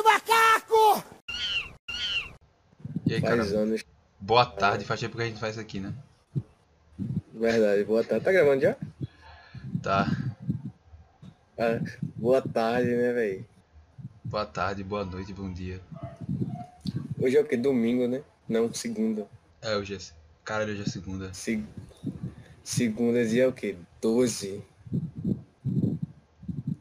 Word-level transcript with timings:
do 0.00 0.04
macaco! 0.04 1.04
E 3.06 3.14
aí, 3.14 3.20
cara? 3.20 3.36
Faz 3.36 3.52
anos. 3.52 3.84
Boa 4.18 4.46
tarde, 4.46 4.84
faz 4.84 5.00
tempo 5.00 5.16
que 5.16 5.22
a 5.22 5.26
gente 5.26 5.40
faz 5.40 5.52
isso 5.52 5.60
aqui, 5.60 5.80
né? 5.80 5.92
Verdade, 7.34 7.84
boa 7.84 8.04
tarde. 8.04 8.24
Tá 8.24 8.32
gravando 8.32 8.62
já? 8.62 8.76
Tá. 9.82 10.06
Ah, 11.58 11.80
boa 12.16 12.40
tarde, 12.40 12.90
né, 12.90 13.12
velho? 13.12 13.46
Boa 14.24 14.46
tarde, 14.46 14.84
boa 14.84 15.04
noite, 15.04 15.32
bom 15.32 15.52
dia. 15.52 15.80
Hoje 17.18 17.36
é 17.36 17.40
o 17.40 17.44
quê? 17.44 17.56
Domingo, 17.56 18.06
né? 18.06 18.22
Não, 18.48 18.72
segunda. 18.72 19.26
É, 19.60 19.76
hoje 19.76 19.94
é. 19.94 19.98
Caralho, 20.44 20.72
hoje 20.72 20.82
é 20.82 20.86
segunda. 20.86 21.34
Se... 21.34 21.62
Segunda 22.62 23.26
dia 23.26 23.44
é 23.44 23.46
o 23.46 23.52
quê? 23.52 23.76
12 24.00 24.62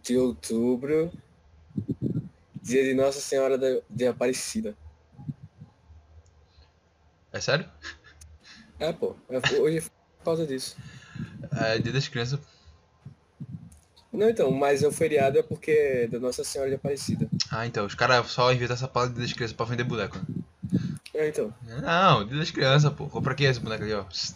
de 0.04 0.18
outubro. 0.18 1.12
Dia 2.70 2.84
de 2.84 2.94
Nossa 2.94 3.20
Senhora 3.20 3.58
de 3.90 4.06
Aparecida. 4.06 4.78
É 7.34 7.40
sério? 7.42 7.68
É, 8.80 8.94
pô. 8.94 9.16
é- 9.28 9.60
Hoje 9.60 9.80
é 9.80 9.82
por 9.82 10.24
causa 10.24 10.46
disso. 10.46 10.78
É 11.52 11.80
dia 11.80 11.92
das 11.92 12.08
crianças. 12.08 12.40
Não, 14.14 14.30
então, 14.30 14.52
mas 14.52 14.84
o 14.84 14.92
feriado 14.92 15.40
é 15.40 15.42
porque 15.42 15.72
é 15.72 16.08
da 16.08 16.20
Nossa 16.20 16.44
Senhora 16.44 16.70
de 16.70 16.76
Aparecida. 16.76 17.28
Ah, 17.50 17.66
então, 17.66 17.88
os 17.88 17.96
caras 17.96 18.28
só 18.30 18.54
inventam 18.54 18.76
essa 18.76 18.88
palavra 18.88 19.16
de 19.16 19.20
dia 19.20 19.26
das 19.28 19.34
crianças 19.36 19.58
pra 19.58 19.66
vender 19.66 19.84
boneco, 19.84 20.18
né? 20.18 20.24
É, 21.16 21.28
então. 21.28 21.52
Não, 21.82 22.24
dia 22.28 22.38
das 22.38 22.52
crianças, 22.52 22.94
pô. 22.94 23.08
Compra 23.08 23.34
aqui 23.34 23.46
esse 23.46 23.60
boneco 23.60 23.84
aqui, 23.84 23.94
ó. 23.94 24.06
Esse 24.12 24.36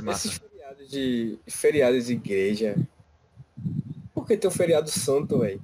é 0.00 0.04
massa. 0.04 0.28
Esses 0.28 0.38
feriados 0.38 0.90
de. 0.90 1.38
feriados 1.48 2.06
de 2.06 2.12
igreja. 2.12 2.76
Por 4.12 4.26
que 4.26 4.36
tem 4.36 4.48
um 4.50 4.52
feriado 4.52 4.90
santo, 4.90 5.38
velho? 5.38 5.62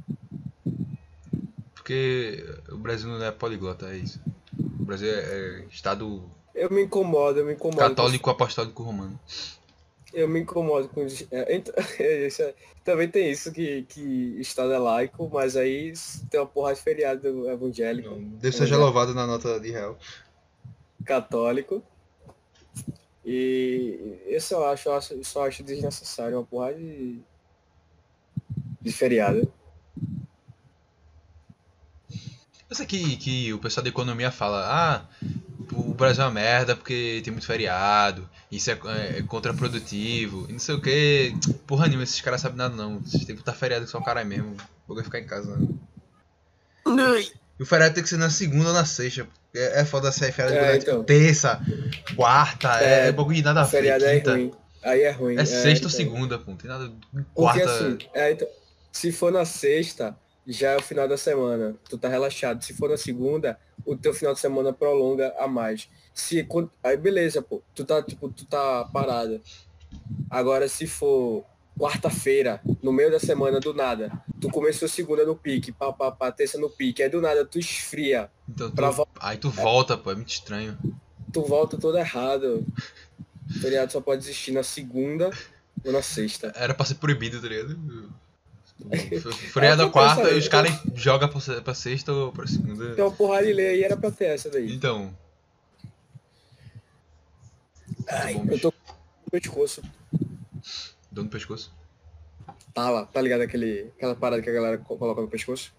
Porque 1.86 2.44
o 2.68 2.76
Brasil 2.78 3.08
não 3.08 3.24
é 3.24 3.30
poliglota, 3.30 3.86
é 3.86 3.98
isso. 3.98 4.20
O 4.58 4.82
Brasil 4.84 5.08
é, 5.08 5.20
é 5.60 5.64
estado 5.70 6.28
Eu 6.52 6.68
me 6.68 6.82
incomodo, 6.82 7.38
eu 7.38 7.46
me 7.46 7.52
incomodo. 7.52 7.76
com 7.80 7.88
católico 7.88 8.28
apostólico 8.28 8.82
romano. 8.82 9.16
Eu 10.12 10.26
me 10.26 10.40
incomodo 10.40 10.88
com 10.88 11.06
é, 11.30 11.54
então, 11.54 11.72
isso 12.26 12.42
é- 12.42 12.54
também 12.82 13.08
tem 13.08 13.30
isso 13.30 13.52
que, 13.52 13.84
que 13.84 14.00
Estado 14.40 14.72
é 14.72 14.78
laico, 14.78 15.30
mas 15.32 15.56
aí 15.56 15.92
tem 16.28 16.40
uma 16.40 16.46
porra 16.46 16.74
de 16.74 16.80
feriado 16.80 17.48
evangélico, 17.48 18.16
Deus 18.40 18.56
seja 18.56 18.76
louvado 18.76 19.14
na 19.14 19.24
nota 19.24 19.60
de 19.60 19.70
real. 19.70 19.96
católico. 21.04 21.80
E 23.24 24.18
isso 24.26 24.54
eu 24.54 24.66
acho, 24.66 24.88
eu 24.88 24.94
acho, 24.94 25.14
eu 25.14 25.22
só 25.22 25.46
acho 25.46 25.62
desnecessário, 25.62 26.36
uma 26.36 26.44
porra 26.44 26.74
de, 26.74 27.20
de 28.82 28.92
feriado. 28.92 29.52
Que, 32.84 33.52
o 33.52 33.58
pessoal 33.58 33.82
da 33.84 33.88
economia 33.88 34.30
fala, 34.30 34.66
ah, 34.66 35.02
o 35.72 35.94
Brasil 35.94 36.22
é 36.22 36.26
uma 36.26 36.32
merda 36.32 36.74
porque 36.76 37.20
tem 37.24 37.32
muito 37.32 37.46
feriado, 37.46 38.28
isso 38.52 38.70
é, 38.70 38.78
é 39.18 39.22
contraprodutivo, 39.22 40.46
e 40.48 40.52
não 40.52 40.58
sei 40.58 40.74
o 40.74 40.80
que. 40.80 41.34
Porra 41.66 41.86
nenhuma, 41.86 42.04
esses 42.04 42.20
caras 42.20 42.40
sabem 42.40 42.58
nada 42.58 42.74
não. 42.74 43.00
Vocês 43.00 43.24
têm 43.24 43.34
que 43.36 43.42
botar 43.42 43.52
feriado 43.52 43.84
que 43.84 43.90
só 43.90 43.98
o 43.98 44.04
cara 44.04 44.20
é 44.20 44.24
mesmo. 44.24 44.56
Vou 44.86 45.02
ficar 45.02 45.18
em 45.20 45.26
casa 45.26 45.56
não. 45.56 45.78
E 47.58 47.62
o 47.62 47.66
feriado 47.66 47.94
tem 47.94 48.02
que 48.02 48.08
ser 48.08 48.18
na 48.18 48.30
segunda 48.30 48.68
ou 48.68 48.74
na 48.74 48.84
sexta. 48.84 49.26
É, 49.54 49.80
é 49.80 49.84
foda 49.84 50.12
ser 50.12 50.32
feriado 50.32 50.66
É, 50.66 50.72
é, 50.72 50.76
então. 50.76 51.02
terça, 51.04 51.60
quarta, 52.14 52.80
é, 52.80 53.08
É, 53.08 53.12
bagulho 53.12 53.36
de 53.36 53.42
nada 53.42 53.60
a 53.62 53.64
ver. 53.64 53.70
feriado 53.70 54.04
é 54.04 54.16
quinta. 54.18 54.32
ruim. 54.32 54.52
Aí 54.82 55.00
é 55.02 55.10
ruim. 55.10 55.36
É 55.36 55.44
sexta 55.44 55.68
ou 55.68 55.76
então. 55.76 55.90
segunda, 55.90 56.38
pô. 56.38 56.54
Tem 56.54 56.68
nada. 56.70 56.92
Porque 57.12 57.24
Quarta. 57.34 57.64
assim, 57.70 57.98
é, 58.14 58.32
então, 58.32 58.46
se 58.92 59.10
for 59.10 59.32
na 59.32 59.44
sexta, 59.44 60.16
já 60.46 60.72
é 60.72 60.76
o 60.76 60.82
final 60.82 61.08
da 61.08 61.16
semana. 61.16 61.74
Tu 61.88 61.98
tá 61.98 62.08
relaxado. 62.08 62.62
Se 62.62 62.72
for 62.74 62.88
na 62.88 62.96
segunda, 62.96 63.58
o 63.84 63.96
teu 63.96 64.14
final 64.14 64.32
de 64.34 64.40
semana 64.40 64.72
prolonga 64.72 65.34
a 65.38 65.48
mais. 65.48 65.88
Se, 66.14 66.46
aí 66.82 66.96
beleza, 66.96 67.42
pô. 67.42 67.62
Tu 67.74 67.84
tá, 67.84 68.02
tipo, 68.02 68.28
tu 68.28 68.44
tá 68.46 68.84
parada. 68.92 69.40
Agora, 70.30 70.68
se 70.68 70.86
for 70.86 71.44
quarta-feira, 71.78 72.60
no 72.82 72.92
meio 72.92 73.10
da 73.10 73.20
semana, 73.20 73.60
do 73.60 73.74
nada, 73.74 74.10
tu 74.40 74.48
começou 74.48 74.88
segunda 74.88 75.26
no 75.26 75.36
pique, 75.36 75.70
pá, 75.72 75.92
pá, 75.92 76.10
pá, 76.10 76.32
terça 76.32 76.58
no 76.58 76.70
pique, 76.70 77.02
aí 77.02 77.08
do 77.10 77.20
nada 77.20 77.44
tu 77.44 77.58
esfria, 77.58 78.30
Então, 78.48 78.70
tu, 78.70 79.08
aí 79.20 79.36
tu 79.36 79.50
volta, 79.50 79.96
pô. 79.96 80.10
É 80.10 80.14
muito 80.14 80.30
estranho. 80.30 80.78
tu 81.32 81.42
volta 81.42 81.76
todo 81.76 81.98
errado. 81.98 82.64
O 83.48 83.60
feriado 83.60 83.92
só 83.92 84.00
pode 84.00 84.22
existir 84.22 84.52
na 84.52 84.62
segunda 84.62 85.30
ou 85.84 85.92
na 85.92 86.02
sexta. 86.02 86.52
Era 86.56 86.74
pra 86.74 86.86
ser 86.86 86.94
proibido, 86.96 87.40
tá 87.40 87.46
ligado? 87.48 87.78
Feriado 89.52 89.82
É, 89.82 89.84
a 89.84 89.88
eu 89.88 89.90
quarta 89.90 90.30
e 90.30 90.38
os 90.38 90.44
eu- 90.44 90.50
caras 90.50 90.72
jogam 90.94 91.28
pra, 91.28 91.60
pra 91.62 91.74
sexta 91.74 92.12
ou 92.12 92.32
pra 92.32 92.46
segunda. 92.46 92.94
Porrada 93.12 93.46
de 93.46 93.52
lei 93.52 93.66
aí, 93.68 93.82
era 93.84 93.96
pra 93.96 94.10
ter 94.10 94.26
essa 94.26 94.50
daí. 94.50 94.72
Então. 94.74 95.16
Ai, 98.08 98.34
bom, 98.34 98.44
eu 98.52 98.60
tô 98.60 98.72
com 98.72 98.78
o 99.26 99.30
pescoço. 99.30 99.82
Dor 101.10 101.24
no 101.24 101.30
pescoço. 101.30 101.74
Tala, 102.74 103.06
tá 103.06 103.20
ligado 103.22 103.40
aquele, 103.40 103.90
aquela 103.96 104.14
parada 104.14 104.42
que 104.42 104.50
a 104.50 104.52
galera 104.52 104.78
co- 104.78 104.96
coloca 104.98 105.20
no 105.22 105.28
pescoço? 105.28 105.72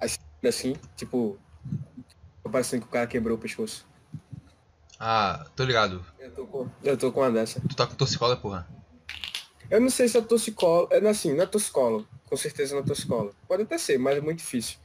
Assim, 0.00 0.18
assim, 0.46 0.76
tipo, 0.96 1.38
parecendo 2.50 2.82
que 2.82 2.88
o 2.88 2.90
cara 2.92 3.06
quebrou 3.06 3.36
o 3.36 3.40
pescoço. 3.40 3.86
Ah, 4.98 5.46
tô 5.54 5.64
ligado. 5.64 6.04
Eu 6.18 6.30
tô 6.34 6.46
com, 6.46 6.68
eu 6.82 6.96
tô 6.96 7.12
com 7.12 7.20
uma 7.20 7.30
dessa. 7.30 7.60
Tu 7.60 7.76
tá 7.76 7.86
com 7.86 7.94
torcicola, 7.94 8.36
porra. 8.36 8.66
Eu 9.70 9.80
não 9.80 9.88
sei 9.88 10.08
se 10.08 10.18
é 10.18 10.20
torcicolo, 10.20 10.88
é 10.90 10.98
assim, 11.08 11.34
não 11.34 11.44
é 11.44 11.46
com 12.28 12.36
certeza 12.36 12.74
não 12.74 12.82
é. 12.82 13.30
Pode 13.48 13.62
até 13.62 13.78
ser, 13.78 13.98
mas 13.98 14.18
é 14.18 14.20
muito 14.20 14.38
difícil. 14.38 14.78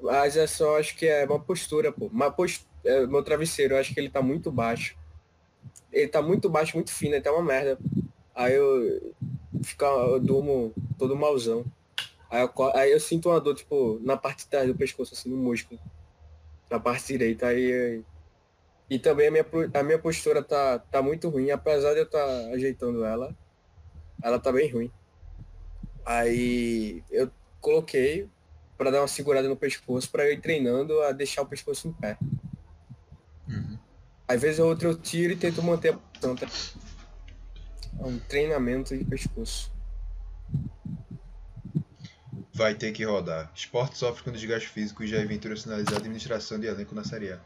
Mas 0.00 0.36
é 0.36 0.46
só, 0.46 0.78
acho 0.78 0.96
que 0.96 1.06
é 1.06 1.24
uma 1.24 1.40
postura, 1.40 1.92
pô. 1.92 2.06
Uma 2.06 2.30
post... 2.30 2.66
é, 2.84 3.06
meu 3.06 3.22
travesseiro, 3.22 3.74
eu 3.74 3.78
acho 3.78 3.92
que 3.92 4.00
ele 4.00 4.10
tá 4.10 4.22
muito 4.22 4.50
baixo. 4.52 4.96
Ele 5.92 6.08
tá 6.08 6.22
muito 6.22 6.48
baixo, 6.48 6.76
muito 6.76 6.92
fino, 6.92 7.20
tá 7.20 7.32
uma 7.32 7.42
merda. 7.42 7.78
Aí 8.34 8.54
eu, 8.54 9.14
fica, 9.62 9.86
eu 9.86 10.20
durmo 10.20 10.72
todo 10.98 11.16
malzão. 11.16 11.64
Aí 12.30 12.42
eu, 12.42 12.52
aí 12.74 12.92
eu 12.92 13.00
sinto 13.00 13.28
uma 13.28 13.40
dor, 13.40 13.54
tipo, 13.54 14.00
na 14.02 14.16
parte 14.16 14.40
de 14.40 14.48
trás 14.48 14.66
do 14.66 14.74
pescoço, 14.74 15.14
assim, 15.14 15.28
no 15.28 15.36
músculo. 15.36 15.80
Na 16.70 16.80
parte 16.80 17.08
direita. 17.08 17.48
Aí, 17.48 18.02
e 18.90 18.98
também 18.98 19.28
a 19.28 19.30
minha, 19.30 19.46
a 19.74 19.82
minha 19.82 19.98
postura 19.98 20.42
tá, 20.42 20.78
tá 20.78 21.00
muito 21.02 21.28
ruim, 21.28 21.50
apesar 21.50 21.92
de 21.94 22.00
eu 22.00 22.04
estar 22.04 22.26
ajeitando 22.52 23.04
ela 23.04 23.34
ela 24.24 24.40
tá 24.40 24.50
bem 24.50 24.72
ruim. 24.72 24.90
Aí 26.04 27.04
eu 27.10 27.30
coloquei 27.60 28.26
pra 28.76 28.90
dar 28.90 29.02
uma 29.02 29.08
segurada 29.08 29.46
no 29.46 29.56
pescoço 29.56 30.10
pra 30.10 30.24
eu 30.24 30.32
ir 30.32 30.40
treinando 30.40 30.98
a 31.02 31.12
deixar 31.12 31.42
o 31.42 31.46
pescoço 31.46 31.88
em 31.88 31.92
pé. 31.92 32.16
Uhum. 33.46 33.78
Às 34.26 34.40
vezes 34.40 34.58
ou 34.58 34.68
outra 34.70 34.88
eu 34.88 34.96
tiro 34.96 35.34
e 35.34 35.36
tento 35.36 35.62
manter 35.62 35.92
a 35.92 35.98
posição. 35.98 36.34
tá? 36.34 36.46
É 38.00 38.06
um 38.06 38.18
treinamento 38.18 38.96
de 38.96 39.04
pescoço. 39.04 39.70
Vai 42.54 42.74
ter 42.74 42.92
que 42.92 43.04
rodar. 43.04 43.52
Esporte 43.54 43.98
sofre 43.98 44.24
com 44.24 44.32
desgaste 44.32 44.68
físico 44.68 45.04
e 45.04 45.06
Jair 45.06 45.28
Ventura 45.28 45.54
sinalizar 45.56 45.94
a 45.94 45.98
administração 45.98 46.58
de 46.58 46.66
elenco 46.66 46.94
na 46.94 47.04
Série 47.04 47.32
A. 47.32 47.40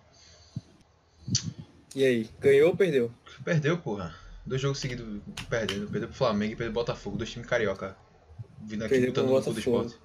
E 1.96 2.04
aí, 2.04 2.30
ganhou 2.38 2.70
ou 2.70 2.76
perdeu? 2.76 3.10
Perdeu, 3.44 3.78
porra. 3.78 4.27
Dois 4.48 4.60
jogos 4.60 4.78
seguidos 4.78 5.20
perdendo. 5.48 5.88
Perdeu 5.90 6.08
pro 6.08 6.16
Flamengo 6.16 6.52
e 6.52 6.56
perdeu 6.56 6.72
pro 6.72 6.80
Botafogo. 6.82 7.16
Dois 7.16 7.30
times 7.30 7.46
carioca. 7.48 7.96
Vindo 8.64 8.84
aqui 8.84 8.94
Perdeu 8.94 9.12
pro 9.12 9.24
botando 9.24 9.36
no 9.36 9.44
cu 9.44 9.52
do 9.52 9.58
esporte. 9.60 9.96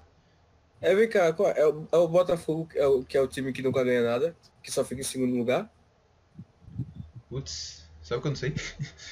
É, 0.80 0.94
vem 0.94 1.08
cá, 1.08 1.32
qual- 1.32 1.50
é, 1.50 1.66
o, 1.66 1.88
é 1.90 1.96
o 1.96 2.06
Botafogo, 2.08 2.66
que 2.66 2.78
é 2.78 2.86
o, 2.86 3.02
que 3.02 3.16
é 3.16 3.20
o 3.20 3.26
time 3.26 3.52
que 3.52 3.62
nunca 3.62 3.82
ganha 3.82 4.02
nada, 4.02 4.36
que 4.62 4.70
só 4.70 4.84
fica 4.84 5.00
em 5.00 5.04
segundo 5.04 5.34
lugar? 5.34 5.72
Putz, 7.28 7.84
sabe 8.02 8.18
o 8.18 8.22
que 8.22 8.28
eu 8.28 8.30
não 8.30 8.36
sei? 8.36 8.54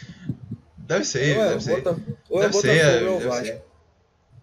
Deve 0.78 1.04
ser, 1.04 1.36
ou 1.38 1.44
é, 1.44 1.48
deve 1.50 1.60
ser. 1.62 1.80
Bota- 1.82 2.02
ou 2.28 2.42
é 2.42 2.46
Deve 2.48 2.60
ser, 2.60 2.68
Botafogo 2.68 2.78
é, 2.78 3.00
ou 3.00 3.06
é 3.06 3.10
o 3.10 3.18
deve 3.18 3.28
Vasco. 3.28 3.46
ser. 3.46 3.62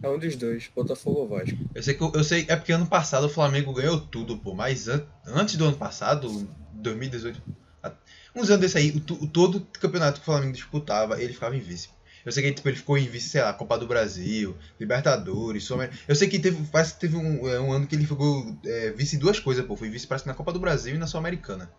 É 0.02 0.10
um 0.10 0.18
dos 0.18 0.36
dois, 0.38 0.72
Botafogo 0.74 1.20
ou 1.20 1.28
Vasco. 1.28 1.58
Eu 1.76 1.84
sei 1.84 1.94
que 1.94 2.02
eu, 2.02 2.24
sei, 2.24 2.46
é 2.48 2.56
porque 2.56 2.72
ano 2.72 2.88
passado 2.88 3.26
o 3.26 3.30
Flamengo 3.30 3.74
ganhou 3.74 4.00
tudo, 4.00 4.38
pô. 4.38 4.54
Mas 4.56 4.88
an- 4.88 5.06
antes 5.28 5.56
do 5.58 5.66
ano 5.66 5.78
passado, 5.78 6.48
2018, 6.74 7.40
a- 7.40 7.59
uns 8.40 8.50
anos 8.50 8.62
desse 8.62 8.78
aí, 8.78 8.92
o, 8.92 9.24
o 9.24 9.28
todo 9.28 9.68
campeonato 9.80 10.20
que 10.20 10.28
o 10.28 10.32
Flamengo 10.32 10.54
disputava, 10.54 11.22
ele 11.22 11.34
ficava 11.34 11.56
em 11.56 11.60
vice. 11.60 11.90
Eu 12.26 12.32
sei 12.32 12.44
que 12.44 12.52
tipo, 12.52 12.68
ele 12.68 12.76
ficou 12.76 12.98
em 12.98 13.08
vice, 13.08 13.30
sei 13.30 13.42
lá, 13.42 13.54
Copa 13.54 13.78
do 13.78 13.88
Brasil, 13.88 14.58
Libertadores, 14.80 15.64
sul 15.64 15.80
Eu 16.08 16.16
sei 16.16 16.28
que 16.28 16.38
teve, 16.38 16.62
parece 16.72 16.94
que 16.94 17.00
teve 17.00 17.16
um, 17.16 17.48
é, 17.48 17.60
um 17.60 17.72
ano 17.72 17.88
que 17.88 17.96
ele 17.96 18.06
ficou 18.06 18.56
é, 18.66 18.92
vice 18.92 19.16
em 19.16 19.20
duas 19.20 19.40
coisas, 19.40 19.66
pô. 19.66 19.76
Foi 19.76 19.90
vice 19.90 20.06
parece 20.06 20.28
na 20.28 20.34
Copa 20.34 20.52
do 20.52 20.60
Brasil 20.60 20.96
e 20.96 20.98
na 20.98 21.08
Sul-Americana. 21.08 21.72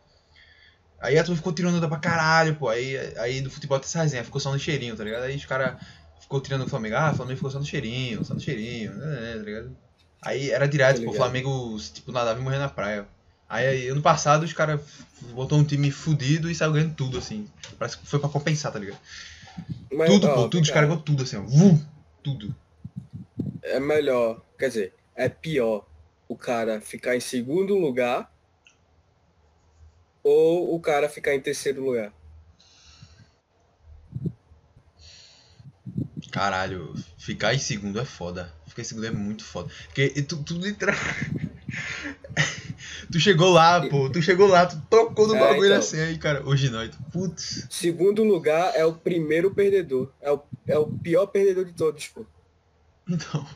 Aí 1.00 1.18
a 1.18 1.24
turma 1.24 1.36
ficou 1.36 1.52
tirando 1.52 1.76
onda 1.76 1.88
pra 1.88 1.98
caralho, 1.98 2.56
pô. 2.56 2.68
Aí, 2.68 2.96
aí 3.18 3.40
do 3.40 3.50
futebol 3.50 3.78
tem 3.78 3.86
essa 3.86 4.02
resenha, 4.02 4.24
ficou 4.24 4.40
só 4.40 4.50
no 4.50 4.58
cheirinho, 4.58 4.96
tá 4.96 5.04
ligado? 5.04 5.24
Aí 5.24 5.36
os 5.36 5.44
caras 5.44 5.76
ficou 6.20 6.40
tirando 6.40 6.64
o 6.64 6.68
Flamengo. 6.68 6.96
Ah, 6.96 7.10
o 7.12 7.14
Flamengo 7.14 7.36
ficou 7.36 7.50
só 7.50 7.58
no 7.58 7.64
cheirinho, 7.64 8.24
só 8.24 8.34
no 8.34 8.40
cheirinho, 8.40 8.94
né, 8.94 9.34
tá 9.36 9.42
ligado? 9.42 9.76
Aí 10.22 10.50
era 10.50 10.66
direto, 10.66 10.98
Tô 10.98 11.06
pô, 11.06 11.10
o. 11.12 11.14
Flamengo, 11.14 11.78
tipo, 11.92 12.12
nadava 12.12 12.38
e 12.38 12.42
morrer 12.42 12.58
na 12.58 12.68
praia. 12.68 13.06
Aí, 13.50 13.66
aí, 13.66 13.88
ano 13.88 14.00
passado 14.00 14.44
os 14.44 14.52
caras 14.52 14.80
botou 15.34 15.58
um 15.58 15.64
time 15.64 15.90
fudido 15.90 16.48
e 16.48 16.54
saiu 16.54 16.72
ganhando 16.72 16.94
tudo, 16.94 17.18
assim. 17.18 17.48
Parece 17.76 17.98
que 17.98 18.06
foi 18.06 18.20
pra 18.20 18.28
compensar, 18.28 18.70
tá 18.70 18.78
ligado? 18.78 19.00
Mas, 19.92 20.08
tudo, 20.08 20.28
ó, 20.28 20.34
pô, 20.34 20.42
tudo, 20.42 20.52
vem 20.52 20.62
os 20.62 20.70
caras 20.70 20.88
ganhou 20.88 21.02
tudo, 21.02 21.24
assim, 21.24 21.36
ó. 21.36 21.42
Vum, 21.42 21.84
tudo. 22.22 22.54
é 23.60 23.80
melhor, 23.80 24.40
quer 24.56 24.68
dizer, 24.68 24.94
é 25.16 25.28
pior 25.28 25.84
o 26.28 26.36
cara 26.36 26.80
ficar 26.80 27.16
em 27.16 27.20
segundo 27.20 27.76
lugar 27.76 28.32
ou 30.22 30.72
o 30.72 30.80
cara 30.80 31.08
ficar 31.08 31.34
em 31.34 31.40
terceiro 31.40 31.84
lugar? 31.84 32.12
Caralho, 36.30 36.94
ficar 37.18 37.52
em 37.52 37.58
segundo 37.58 37.98
é 37.98 38.04
foda. 38.04 38.54
Ficar 38.68 38.82
em 38.82 38.84
segundo 38.84 39.06
é 39.08 39.10
muito 39.10 39.44
foda. 39.44 39.68
Porque 39.86 40.22
tu, 40.22 40.40
tu 40.44 40.54
literalmente. 40.54 41.49
tu 43.10 43.18
chegou 43.20 43.50
lá, 43.50 43.86
pô. 43.88 44.08
Tu 44.10 44.22
chegou 44.22 44.46
lá, 44.46 44.66
tu 44.66 44.80
tocou 44.88 45.26
no 45.26 45.36
É, 45.36 45.40
bagulho 45.40 45.66
então. 45.66 45.78
assim 45.78 46.00
aí, 46.00 46.18
cara. 46.18 46.46
Hoje 46.46 46.70
não. 46.70 46.86
tu, 46.88 46.98
Putz. 47.12 47.66
Segundo 47.70 48.22
lugar 48.24 48.72
é 48.74 48.84
o 48.84 48.92
primeiro 48.92 49.50
perdedor. 49.52 50.10
É 50.20 50.30
o, 50.30 50.40
é 50.66 50.78
o 50.78 50.86
pior 50.86 51.26
perdedor 51.26 51.64
de 51.64 51.72
todos, 51.72 52.06
pô. 52.08 52.24
Então. 53.08 53.46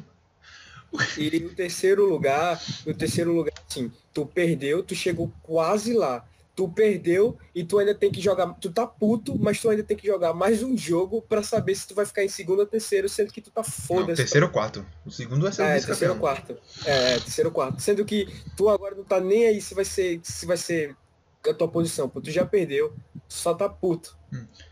E 1.19 1.44
o 1.44 1.55
terceiro 1.55 2.08
lugar, 2.08 2.61
o 2.87 2.94
terceiro 2.94 3.32
lugar, 3.32 3.52
assim, 3.69 3.90
tu 4.12 4.25
perdeu, 4.26 4.82
tu 4.82 4.94
chegou 4.94 5.32
quase 5.43 5.93
lá. 5.93 6.25
Tu 6.54 6.68
perdeu 6.68 7.36
e 7.52 7.64
tu 7.64 7.78
ainda 7.78 7.94
tem 7.94 8.12
que 8.12 8.20
jogar. 8.20 8.54
Tu 8.60 8.70
tá 8.70 8.86
puto, 8.86 9.36
mas 9.36 9.60
tu 9.60 9.68
ainda 9.68 9.82
tem 9.82 9.96
que 9.96 10.06
jogar 10.06 10.32
mais 10.32 10.62
um 10.62 10.76
jogo 10.76 11.20
pra 11.22 11.42
saber 11.42 11.74
se 11.74 11.88
tu 11.88 11.94
vai 11.96 12.06
ficar 12.06 12.22
em 12.22 12.28
segundo 12.28 12.60
ou 12.60 12.66
terceiro, 12.66 13.08
sendo 13.08 13.32
que 13.32 13.40
tu 13.40 13.50
tá 13.50 13.64
foda-se. 13.64 14.22
terceiro 14.22 14.46
ou 14.46 14.52
quarto. 14.52 14.86
O 15.04 15.10
segundo 15.10 15.48
é 15.48 15.52
ser 15.52 15.62
É, 15.62 15.80
terceiro 15.80 16.14
ou 16.14 16.20
quarto. 16.20 16.56
É, 16.86 17.18
terceiro 17.18 17.48
ou 17.50 17.54
quarto. 17.54 17.82
Sendo 17.82 18.04
que 18.04 18.28
tu 18.56 18.68
agora 18.68 18.94
não 18.94 19.02
tá 19.02 19.18
nem 19.20 19.46
aí 19.48 19.60
se 19.60 19.74
vai 19.74 19.84
ser, 19.84 20.20
se 20.22 20.46
vai 20.46 20.56
ser 20.56 20.96
a 21.44 21.52
tua 21.52 21.66
posição, 21.68 22.08
pô. 22.08 22.20
Tu 22.20 22.30
já 22.30 22.46
perdeu, 22.46 22.94
tu 23.28 23.34
só 23.34 23.52
tá 23.52 23.68
puto. 23.68 24.16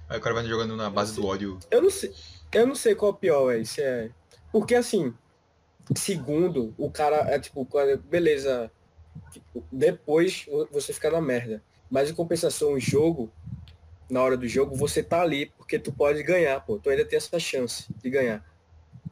Aí 0.08 0.18
o 0.18 0.20
cara 0.20 0.34
vai 0.36 0.46
jogando 0.46 0.76
na 0.76 0.88
base 0.88 1.14
do 1.14 1.26
ódio. 1.26 1.58
Eu 1.68 1.82
não 1.82 1.90
sei, 1.90 2.12
eu 2.52 2.66
não 2.66 2.74
sei 2.76 2.94
qual 2.94 3.10
é 3.10 3.14
o 3.14 3.18
pior, 3.18 3.46
velho. 3.48 3.66
Se 3.66 3.82
é. 3.82 4.10
Porque 4.52 4.74
assim, 4.76 5.12
segundo, 5.96 6.74
o 6.78 6.90
cara 6.90 7.16
é 7.28 7.38
tipo, 7.40 7.66
beleza. 8.08 8.70
tipo, 9.32 9.64
Depois 9.72 10.46
você 10.70 10.92
fica 10.92 11.10
na 11.10 11.20
merda. 11.20 11.62
Mas 11.92 12.08
em 12.08 12.14
compensação, 12.14 12.72
o 12.72 12.80
jogo, 12.80 13.30
na 14.08 14.22
hora 14.22 14.34
do 14.34 14.48
jogo, 14.48 14.74
você 14.74 15.02
tá 15.02 15.20
ali 15.20 15.52
porque 15.58 15.78
tu 15.78 15.92
pode 15.92 16.22
ganhar, 16.22 16.58
pô. 16.64 16.78
Tu 16.78 16.88
ainda 16.88 17.04
tem 17.04 17.18
essa 17.18 17.38
chance 17.38 17.84
de 18.02 18.08
ganhar. 18.08 18.42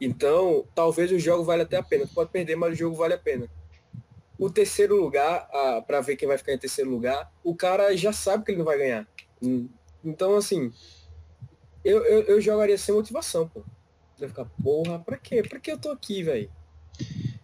Então, 0.01 0.65
talvez 0.73 1.11
o 1.11 1.19
jogo 1.19 1.43
vale 1.43 1.61
até 1.61 1.77
a 1.77 1.83
pena. 1.83 2.07
Tu 2.07 2.13
pode 2.15 2.31
perder, 2.31 2.55
mas 2.55 2.73
o 2.73 2.75
jogo 2.75 2.95
vale 2.95 3.13
a 3.13 3.19
pena. 3.19 3.47
O 4.35 4.49
terceiro 4.49 4.99
lugar, 4.99 5.47
para 5.85 6.01
ver 6.01 6.15
quem 6.15 6.27
vai 6.27 6.39
ficar 6.39 6.53
em 6.53 6.57
terceiro 6.57 6.89
lugar, 6.89 7.31
o 7.43 7.55
cara 7.55 7.95
já 7.95 8.11
sabe 8.11 8.43
que 8.43 8.49
ele 8.49 8.57
não 8.57 8.65
vai 8.65 8.79
ganhar. 8.79 9.07
Então, 10.03 10.35
assim, 10.35 10.73
eu, 11.85 12.03
eu, 12.03 12.21
eu 12.23 12.41
jogaria 12.41 12.79
sem 12.79 12.95
motivação, 12.95 13.47
pô. 13.47 13.59
Você 14.15 14.21
vai 14.21 14.29
ficar, 14.29 14.45
porra, 14.63 14.97
pra 14.97 15.17
quê? 15.17 15.43
Pra 15.43 15.59
que 15.59 15.71
eu 15.71 15.77
tô 15.77 15.91
aqui, 15.91 16.23
velho? 16.23 16.49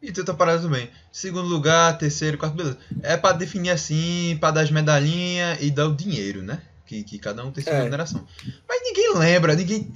E 0.07 0.12
tu 0.13 0.24
tá 0.24 0.33
parado 0.33 0.63
também. 0.63 0.89
Segundo 1.12 1.50
lugar, 1.50 1.98
terceiro, 1.98 2.38
quarto, 2.38 2.56
beleza. 2.56 2.77
É 3.04 3.18
pra 3.18 3.33
definir 3.33 3.71
assim, 3.71 4.38
pra 4.39 4.51
dar 4.51 4.62
as 4.62 4.71
medalhinhas 4.71 5.57
e 5.62 5.69
dar 5.69 5.86
o 5.88 5.94
dinheiro, 5.95 6.42
né? 6.42 6.62
Que, 6.86 7.04
que 7.04 7.19
cada 7.19 7.44
um 7.45 7.51
tem 7.51 7.62
sua 7.62 7.74
É. 7.74 7.77
remuneração. 7.80 8.25
Mas 8.69 8.81
ninguém 8.83 9.13
lembra, 9.15 9.54
ninguém. 9.54 9.92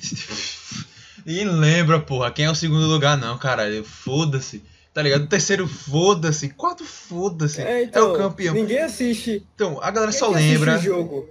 ninguém 1.25 1.45
lembra, 1.47 1.97
porra, 2.01 2.29
quem 2.29 2.43
é 2.43 2.51
o 2.51 2.55
segundo 2.55 2.85
lugar, 2.87 3.17
não, 3.17 3.37
caralho. 3.37 3.85
Foda-se. 3.85 4.61
Tá 4.93 5.01
ligado? 5.01 5.27
Terceiro, 5.27 5.65
foda-se. 5.65 6.49
Quarto, 6.49 6.83
foda-se. 6.83 7.61
É, 7.61 7.83
então, 7.85 8.11
o 8.13 8.17
campeão. 8.17 8.53
Ninguém 8.53 8.79
assiste. 8.79 9.47
Então, 9.55 9.79
a 9.81 9.89
galera 9.89 10.11
Quem 10.11 10.19
só 10.19 10.25
é 10.27 10.29
que 10.31 10.35
assiste 10.39 10.51
lembra. 10.57 10.77
o 10.77 10.81
jogo? 10.81 11.29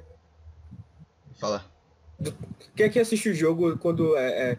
Fala. 1.38 1.66
Quem 2.74 2.86
é 2.86 2.88
que 2.88 2.98
assiste 2.98 3.28
o 3.28 3.34
jogo 3.34 3.76
quando 3.76 4.16
é, 4.16 4.52
é 4.52 4.58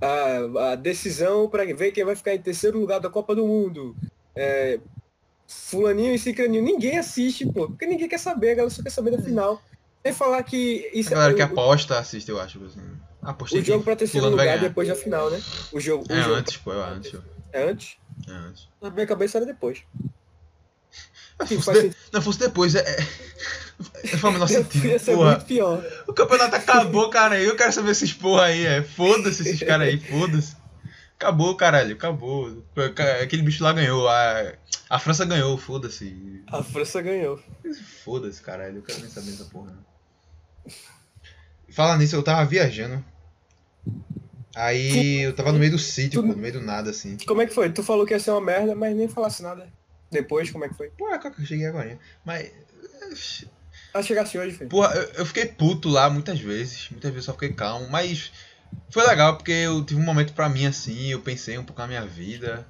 a, 0.00 0.72
a 0.72 0.74
decisão 0.76 1.48
pra 1.48 1.64
ver 1.64 1.92
quem 1.92 2.04
vai 2.04 2.14
ficar 2.16 2.34
em 2.34 2.40
terceiro 2.42 2.78
lugar 2.78 3.00
da 3.00 3.10
Copa 3.10 3.34
do 3.34 3.46
Mundo? 3.46 3.96
É, 4.34 4.78
fulaninho 5.46 6.14
e 6.14 6.18
cicraninho. 6.18 6.62
Ninguém 6.62 6.98
assiste, 6.98 7.46
pô. 7.46 7.68
Porque 7.68 7.86
ninguém 7.86 8.08
quer 8.08 8.18
saber, 8.18 8.52
a 8.52 8.54
galera 8.54 8.70
só 8.70 8.82
quer 8.82 8.90
saber 8.90 9.10
da 9.12 9.22
final. 9.22 9.60
Sem 10.04 10.12
falar 10.12 10.42
que 10.44 10.88
A 10.92 10.96
isso 10.96 11.10
galera 11.10 11.34
que 11.34 11.42
o, 11.42 11.44
aposta 11.44 11.98
assiste, 11.98 12.28
eu 12.30 12.40
acho. 12.40 12.64
Assim. 12.64 12.80
Apostei 13.20 13.60
o 13.60 13.64
jogo 13.64 13.82
pra 13.82 13.94
que 13.94 14.00
terceiro 14.00 14.28
lugar 14.30 14.58
depois 14.60 14.86
da 14.88 14.94
final, 14.94 15.28
né? 15.30 15.42
O 15.72 15.80
jogo, 15.80 16.04
o 16.08 16.12
É 16.12 16.22
jogo 16.22 16.34
antes, 16.36 16.56
pô, 16.56 16.72
é 16.72 16.76
antes. 16.76 17.14
é 17.52 17.68
antes. 17.68 17.96
É 18.28 18.32
antes. 18.32 18.68
Na 18.80 18.90
minha 18.90 19.06
cabeça 19.06 19.38
era 19.38 19.46
depois. 19.46 19.82
Que 21.46 21.56
fosse 21.60 21.88
de- 21.90 21.96
Não, 22.12 22.22
fosse 22.22 22.38
depois, 22.38 22.74
é. 22.74 22.84
Menor 24.32 24.46
sentido. 24.48 24.86
Ia 24.86 24.98
ser 24.98 25.14
Porra. 25.14 25.30
muito 25.32 25.44
pior. 25.46 25.84
O 26.06 26.12
campeonato 26.12 26.56
acabou, 26.56 27.08
cara. 27.10 27.40
Eu 27.40 27.54
quero 27.56 27.72
saber 27.72 27.90
esses 27.92 28.12
porra 28.12 28.44
aí, 28.44 28.66
é. 28.66 28.82
Foda-se 28.82 29.42
esses 29.42 29.62
caras 29.62 29.88
aí, 29.88 29.98
foda-se. 30.00 30.56
Acabou, 31.16 31.56
caralho, 31.56 31.94
acabou. 31.94 32.64
Aquele 33.22 33.42
bicho 33.42 33.62
lá 33.64 33.72
ganhou. 33.72 34.08
A, 34.08 34.52
a 34.88 34.98
França 34.98 35.24
ganhou, 35.24 35.56
foda-se. 35.58 36.42
A 36.46 36.62
França 36.62 37.02
ganhou. 37.02 37.40
Foda-se, 38.04 38.40
caralho. 38.42 38.76
Eu 38.78 38.82
quero 38.82 39.00
nem 39.00 39.10
saber 39.10 39.30
dessa 39.32 39.44
porra. 39.46 39.72
Fala 41.70 41.96
nisso, 41.96 42.16
eu 42.16 42.22
tava 42.22 42.44
viajando. 42.44 43.04
Aí 44.54 45.20
eu 45.20 45.34
tava 45.34 45.52
no 45.52 45.58
meio 45.58 45.70
do 45.72 45.78
sítio, 45.78 46.20
Tu- 46.20 46.26
pô, 46.26 46.32
no 46.34 46.38
meio 46.38 46.54
do 46.54 46.60
nada, 46.60 46.90
assim. 46.90 47.16
Como 47.26 47.40
é 47.42 47.46
que 47.46 47.54
foi? 47.54 47.70
Tu 47.70 47.82
falou 47.82 48.04
que 48.06 48.12
ia 48.14 48.18
ser 48.20 48.30
uma 48.32 48.40
merda, 48.40 48.74
mas 48.74 48.96
nem 48.96 49.06
falasse 49.08 49.42
nada. 49.42 49.68
Depois, 50.10 50.50
como 50.50 50.64
é 50.64 50.68
que 50.68 50.74
foi? 50.74 50.88
Pô, 50.90 51.08
é 51.10 51.18
que 51.18 51.26
eu 51.28 51.46
cheguei 51.46 51.66
agora. 51.66 51.98
Mas. 52.24 52.50
Ah, 53.94 54.02
chegasse 54.02 54.38
hoje, 54.38 54.56
filho. 54.56 54.68
Porra, 54.68 54.94
eu, 54.94 55.02
eu 55.20 55.26
fiquei 55.26 55.46
puto 55.46 55.88
lá 55.88 56.08
muitas 56.10 56.38
vezes. 56.40 56.88
Muitas 56.90 57.10
vezes 57.10 57.26
eu 57.26 57.32
só 57.32 57.38
fiquei 57.38 57.52
calmo. 57.52 57.88
Mas 57.90 58.30
foi 58.90 59.06
legal 59.06 59.36
porque 59.36 59.50
eu 59.52 59.84
tive 59.84 60.00
um 60.00 60.04
momento 60.04 60.32
pra 60.32 60.48
mim 60.48 60.66
assim. 60.66 61.08
Eu 61.08 61.20
pensei 61.20 61.56
um 61.58 61.64
pouco 61.64 61.80
na 61.80 61.88
minha 61.88 62.04
vida. 62.06 62.66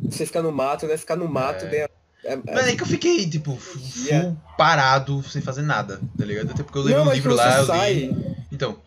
Você 0.00 0.26
ficar 0.26 0.42
no 0.42 0.50
mato, 0.52 0.86
né? 0.86 0.96
Ficar 0.96 1.16
no 1.16 1.28
mato, 1.28 1.64
É. 1.66 1.70
né? 1.70 1.76
É, 2.22 2.32
é- 2.34 2.36
Mas 2.54 2.68
é 2.68 2.76
que 2.76 2.82
eu 2.82 2.86
fiquei, 2.86 3.28
tipo, 3.28 3.56
full 3.56 3.80
Yeah. 4.06 4.36
parado, 4.58 5.22
sem 5.22 5.40
fazer 5.40 5.62
nada, 5.62 6.00
tá 6.18 6.24
ligado? 6.24 6.50
Até 6.50 6.62
porque 6.62 6.78
eu 6.78 6.84
Não, 6.84 7.08
um 7.08 7.12
livro 7.12 7.34
lá, 7.34 7.58
eu 7.58 7.66
sai. 7.66 7.94
li. 7.94 8.36
Então. 8.52 8.78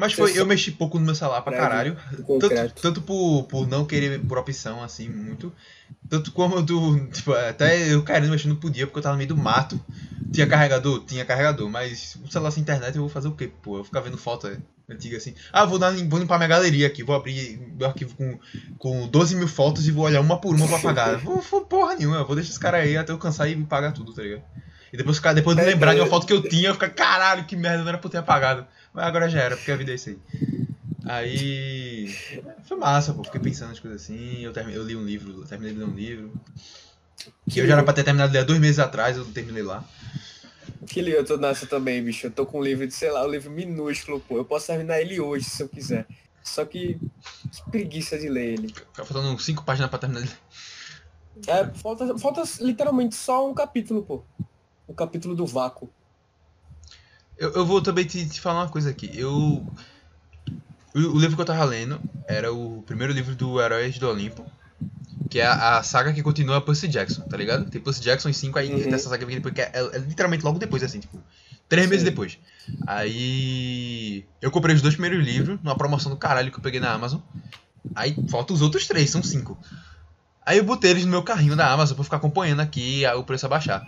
Mas 0.00 0.14
foi, 0.14 0.38
eu 0.38 0.46
mexi 0.46 0.70
pouco 0.70 0.98
no 0.98 1.04
meu 1.04 1.14
celular 1.14 1.42
pra 1.42 1.52
caralho. 1.52 1.94
Tanto, 2.40 2.80
tanto 2.80 3.02
por, 3.02 3.44
por 3.44 3.68
não 3.68 3.84
querer 3.84 4.18
por 4.20 4.38
opção, 4.38 4.82
assim, 4.82 5.10
muito. 5.10 5.52
Tanto 6.08 6.32
como 6.32 6.62
do. 6.62 7.06
Tipo, 7.08 7.32
até 7.32 7.92
eu 7.92 8.02
querendo 8.02 8.30
mexer 8.30 8.48
não 8.48 8.56
podia, 8.56 8.86
porque 8.86 8.98
eu 8.98 9.02
tava 9.02 9.12
no 9.12 9.18
meio 9.18 9.28
do 9.28 9.36
mato. 9.36 9.78
Tinha 10.32 10.46
carregador? 10.46 11.04
Tinha 11.04 11.24
carregador. 11.24 11.68
Mas 11.68 12.16
o 12.24 12.32
celular 12.32 12.50
sem 12.50 12.62
internet 12.62 12.96
eu 12.96 13.02
vou 13.02 13.10
fazer 13.10 13.28
o 13.28 13.32
quê, 13.32 13.52
pô? 13.62 13.72
Eu 13.72 13.74
vou 13.76 13.84
ficar 13.84 14.00
vendo 14.00 14.16
foto 14.16 14.46
é, 14.46 14.56
antiga 14.88 15.18
assim. 15.18 15.34
Ah, 15.52 15.66
vou, 15.66 15.78
dar, 15.78 15.92
vou 15.92 16.18
limpar 16.18 16.38
minha 16.38 16.48
galeria 16.48 16.86
aqui. 16.86 17.02
Vou 17.02 17.14
abrir 17.14 17.60
meu 17.76 17.86
arquivo 17.86 18.14
com, 18.16 18.38
com 18.78 19.06
12 19.06 19.36
mil 19.36 19.48
fotos 19.48 19.86
e 19.86 19.90
vou 19.90 20.04
olhar 20.04 20.22
uma 20.22 20.40
por 20.40 20.54
uma 20.54 20.66
pra 20.66 20.78
apagar. 20.78 21.18
vou, 21.18 21.42
vou 21.42 21.60
porra 21.66 21.94
nenhuma. 21.94 22.16
Eu 22.16 22.26
vou 22.26 22.34
deixar 22.34 22.50
esse 22.50 22.60
cara 22.60 22.78
aí 22.78 22.96
até 22.96 23.12
eu 23.12 23.18
cansar 23.18 23.50
e 23.50 23.56
pagar 23.64 23.92
tudo, 23.92 24.14
tá 24.14 24.22
ligado? 24.22 24.42
E 24.92 24.96
depois, 24.96 25.16
ficar- 25.18 25.32
depois 25.32 25.56
de 25.56 25.62
É, 25.62 25.66
lembrar 25.66 25.94
de 25.94 26.00
uma 26.00 26.06
eu- 26.06 26.10
foto 26.10 26.26
que 26.26 26.32
eu 26.32 26.42
tinha, 26.42 26.68
eu 26.70 26.74
ficar, 26.74 26.90
caralho, 26.90 27.44
que 27.44 27.54
merda, 27.56 27.82
não 27.82 27.88
era 27.88 27.98
pra 27.98 28.06
eu 28.08 28.10
ter 28.10 28.18
apagado. 28.18 28.66
Mas 28.92 29.04
agora 29.04 29.28
já 29.28 29.40
era, 29.40 29.56
porque 29.56 29.70
a 29.70 29.76
vida 29.76 29.92
é 29.92 29.94
isso 29.94 30.10
aí. 30.10 30.18
Aí. 31.06 32.14
Foi 32.64 32.76
massa, 32.76 33.12
pô. 33.14 33.24
Fiquei 33.24 33.40
pensando 33.40 33.68
nas 33.70 33.80
coisas 33.80 34.02
assim. 34.02 34.40
Eu, 34.44 34.52
termi- 34.52 34.74
eu 34.74 34.84
li 34.84 34.94
um 34.96 35.04
livro, 35.04 35.44
terminei 35.46 35.72
de 35.74 35.80
ler 35.80 35.86
um 35.86 35.94
livro. 35.94 36.32
Que 37.48 37.60
eu 37.60 37.66
já 37.66 37.74
era 37.74 37.82
pra 37.82 37.92
ter 37.92 38.02
terminado 38.04 38.32
de 38.32 38.38
ler 38.38 38.44
dois 38.44 38.58
meses 38.58 38.78
atrás, 38.78 39.16
eu 39.16 39.24
não 39.24 39.32
terminei 39.32 39.62
lá. 39.62 39.84
Que 40.86 41.00
livro 41.00 41.20
eu 41.20 41.24
tô 41.24 41.36
nessa 41.36 41.66
também, 41.66 42.02
bicho. 42.02 42.26
Eu 42.26 42.30
tô 42.30 42.44
com 42.46 42.58
um 42.58 42.62
livro 42.62 42.86
de, 42.86 42.92
sei 42.94 43.10
lá, 43.10 43.24
um 43.24 43.30
livro 43.30 43.50
minúsculo, 43.50 44.20
pô. 44.20 44.36
Eu 44.38 44.44
posso 44.44 44.66
terminar 44.66 45.00
ele 45.00 45.20
hoje, 45.20 45.44
se 45.44 45.62
eu 45.62 45.68
quiser. 45.68 46.06
Só 46.42 46.64
que, 46.64 46.98
que 47.52 47.70
preguiça 47.70 48.18
de 48.18 48.28
ler 48.28 48.54
ele. 48.54 48.74
Tá 48.94 49.04
faltando 49.04 49.38
cinco 49.40 49.62
páginas 49.64 49.90
pra 49.90 49.98
terminar 49.98 50.22
de 50.22 50.28
ler. 50.28 50.38
É, 51.46 51.66
falta, 51.74 52.18
falta 52.18 52.42
literalmente 52.60 53.14
só 53.14 53.48
um 53.48 53.54
capítulo, 53.54 54.02
pô. 54.02 54.24
O 54.90 54.94
capítulo 54.94 55.36
do 55.36 55.46
vácuo. 55.46 55.88
Eu, 57.38 57.52
eu 57.52 57.64
vou 57.64 57.80
também 57.80 58.04
te, 58.04 58.28
te 58.28 58.40
falar 58.40 58.62
uma 58.62 58.68
coisa 58.68 58.90
aqui. 58.90 59.08
Eu. 59.14 59.64
O, 60.92 60.98
o 60.98 61.18
livro 61.20 61.36
que 61.36 61.42
eu 61.42 61.46
tava 61.46 61.62
lendo 61.62 62.00
era 62.26 62.52
o 62.52 62.82
primeiro 62.82 63.12
livro 63.12 63.36
do 63.36 63.60
Heróis 63.60 63.96
do 64.00 64.08
Olimpo. 64.08 64.44
Que 65.30 65.38
é 65.38 65.46
a, 65.46 65.78
a 65.78 65.82
saga 65.84 66.12
que 66.12 66.24
continua 66.24 66.60
Percy 66.60 66.88
Jackson, 66.88 67.22
tá 67.22 67.36
ligado? 67.36 67.70
Tem 67.70 67.80
Percy 67.80 68.00
Jackson 68.02 68.30
em 68.30 68.32
5, 68.32 68.58
aí 68.58 68.74
Uhum. 68.74 68.90
dessa 68.90 69.08
saga 69.08 69.24
vem 69.24 69.36
depois, 69.36 69.54
que 69.54 69.60
é, 69.60 69.70
é 69.74 69.98
literalmente 69.98 70.44
logo 70.44 70.58
depois, 70.58 70.82
assim, 70.82 70.98
tipo. 70.98 71.22
Três 71.68 71.88
meses 71.88 72.02
Sim. 72.04 72.10
depois. 72.10 72.36
Aí. 72.84 74.24
Eu 74.42 74.50
comprei 74.50 74.74
os 74.74 74.82
dois 74.82 74.96
primeiros 74.96 75.24
livros, 75.24 75.56
numa 75.62 75.76
promoção 75.76 76.10
do 76.10 76.18
caralho 76.18 76.50
que 76.50 76.58
eu 76.58 76.62
peguei 76.62 76.80
na 76.80 76.90
Amazon. 76.92 77.20
Aí 77.94 78.16
faltam 78.28 78.56
os 78.56 78.60
outros 78.60 78.88
três, 78.88 79.08
são 79.08 79.22
cinco. 79.22 79.56
Aí 80.44 80.58
eu 80.58 80.64
botei 80.64 80.90
eles 80.90 81.04
no 81.04 81.12
meu 81.12 81.22
carrinho 81.22 81.54
da 81.54 81.70
Amazon 81.70 81.94
pra 81.94 82.02
ficar 82.02 82.16
acompanhando 82.16 82.58
aqui 82.58 83.04
o 83.16 83.22
preço 83.22 83.46
abaixar. 83.46 83.86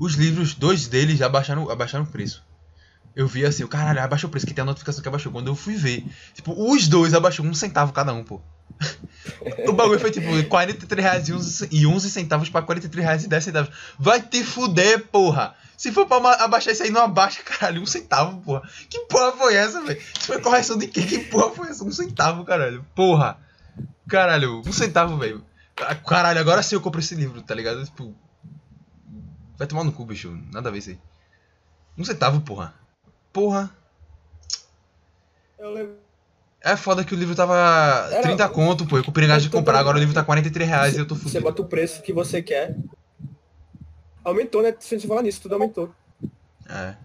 Os 0.00 0.14
livros, 0.14 0.54
dois 0.54 0.88
deles 0.88 1.18
já 1.18 1.26
abaixaram, 1.26 1.70
abaixaram 1.70 2.04
o 2.04 2.06
preço. 2.06 2.42
Eu 3.14 3.28
vi 3.28 3.44
assim, 3.44 3.62
o 3.62 3.68
caralho, 3.68 4.00
abaixou 4.00 4.28
o 4.28 4.30
preço, 4.30 4.46
que 4.46 4.54
tem 4.54 4.62
a 4.62 4.64
notificação 4.64 5.02
que 5.02 5.08
abaixou. 5.08 5.30
Quando 5.30 5.48
eu 5.48 5.54
fui 5.54 5.74
ver, 5.74 6.06
tipo, 6.32 6.54
os 6.72 6.88
dois 6.88 7.12
abaixou 7.12 7.44
um 7.44 7.52
centavo 7.52 7.92
cada 7.92 8.14
um, 8.14 8.24
pô. 8.24 8.40
o 9.68 9.72
bagulho 9.74 10.00
foi 10.00 10.10
tipo 10.10 10.26
43 10.48 11.04
reais 11.04 11.28
e 11.28 11.34
11, 11.34 11.68
e 11.70 11.86
11 11.86 12.10
centavos 12.10 12.48
pra 12.48 12.62
43 12.62 13.04
reais 13.04 13.24
e 13.24 13.28
10 13.28 13.44
centavos. 13.44 13.70
Vai 13.98 14.22
te 14.22 14.42
fuder, 14.42 15.06
porra! 15.08 15.54
Se 15.76 15.92
for 15.92 16.06
pra 16.06 16.16
abaixar 16.44 16.72
isso 16.72 16.82
aí, 16.82 16.90
não 16.90 17.02
abaixa, 17.02 17.42
caralho, 17.44 17.82
um 17.82 17.86
centavo, 17.86 18.40
porra. 18.40 18.62
Que 18.88 19.00
porra 19.00 19.32
foi 19.32 19.54
essa, 19.54 19.82
velho? 19.82 20.00
Foi 20.20 20.40
correção 20.40 20.78
de 20.78 20.86
quem? 20.86 21.06
Que 21.06 21.18
porra 21.18 21.54
foi 21.54 21.68
essa? 21.68 21.84
Um 21.84 21.92
centavo, 21.92 22.42
caralho. 22.44 22.86
Porra. 22.94 23.36
Caralho, 24.08 24.62
um 24.64 24.72
centavo, 24.72 25.18
velho. 25.18 25.44
Caralho, 26.06 26.40
agora 26.40 26.62
sim 26.62 26.74
eu 26.74 26.80
compro 26.80 27.00
esse 27.00 27.14
livro, 27.14 27.42
tá 27.42 27.54
ligado? 27.54 27.84
Tipo. 27.84 28.14
Vai 29.60 29.66
tomar 29.66 29.84
no 29.84 29.92
cu, 29.92 30.06
bicho. 30.06 30.34
Nada 30.50 30.70
a 30.70 30.72
ver 30.72 30.78
isso 30.78 30.88
aí. 30.88 30.98
Um 31.98 32.02
centavo, 32.02 32.40
porra. 32.40 32.72
Porra. 33.30 33.68
Eu 35.58 35.70
lembro. 35.70 35.96
É 36.62 36.74
foda 36.78 37.04
que 37.04 37.14
o 37.14 37.18
livro 37.18 37.34
tava 37.34 37.54
Era- 38.10 38.22
30 38.22 38.48
conto, 38.48 38.86
pô. 38.86 38.96
Eu 38.96 39.04
comprei 39.04 39.28
gás 39.28 39.42
de 39.42 39.50
comprar, 39.50 39.78
agora 39.78 39.98
o 39.98 40.00
livro 40.00 40.14
tá 40.14 40.24
43 40.24 40.66
reais 40.66 40.96
e 40.96 40.98
eu 40.98 41.06
tô 41.06 41.14
Você 41.14 41.24
fudido. 41.24 41.42
bota 41.42 41.60
o 41.60 41.66
preço 41.66 42.00
que 42.00 42.10
você 42.10 42.40
quer. 42.40 42.74
Aumentou, 44.24 44.62
né? 44.62 44.74
Se 44.80 44.94
a 44.94 44.98
gente 44.98 45.06
falar 45.06 45.20
nisso, 45.20 45.42
tudo 45.42 45.52
aumentou. 45.56 45.94
É. 46.66 46.96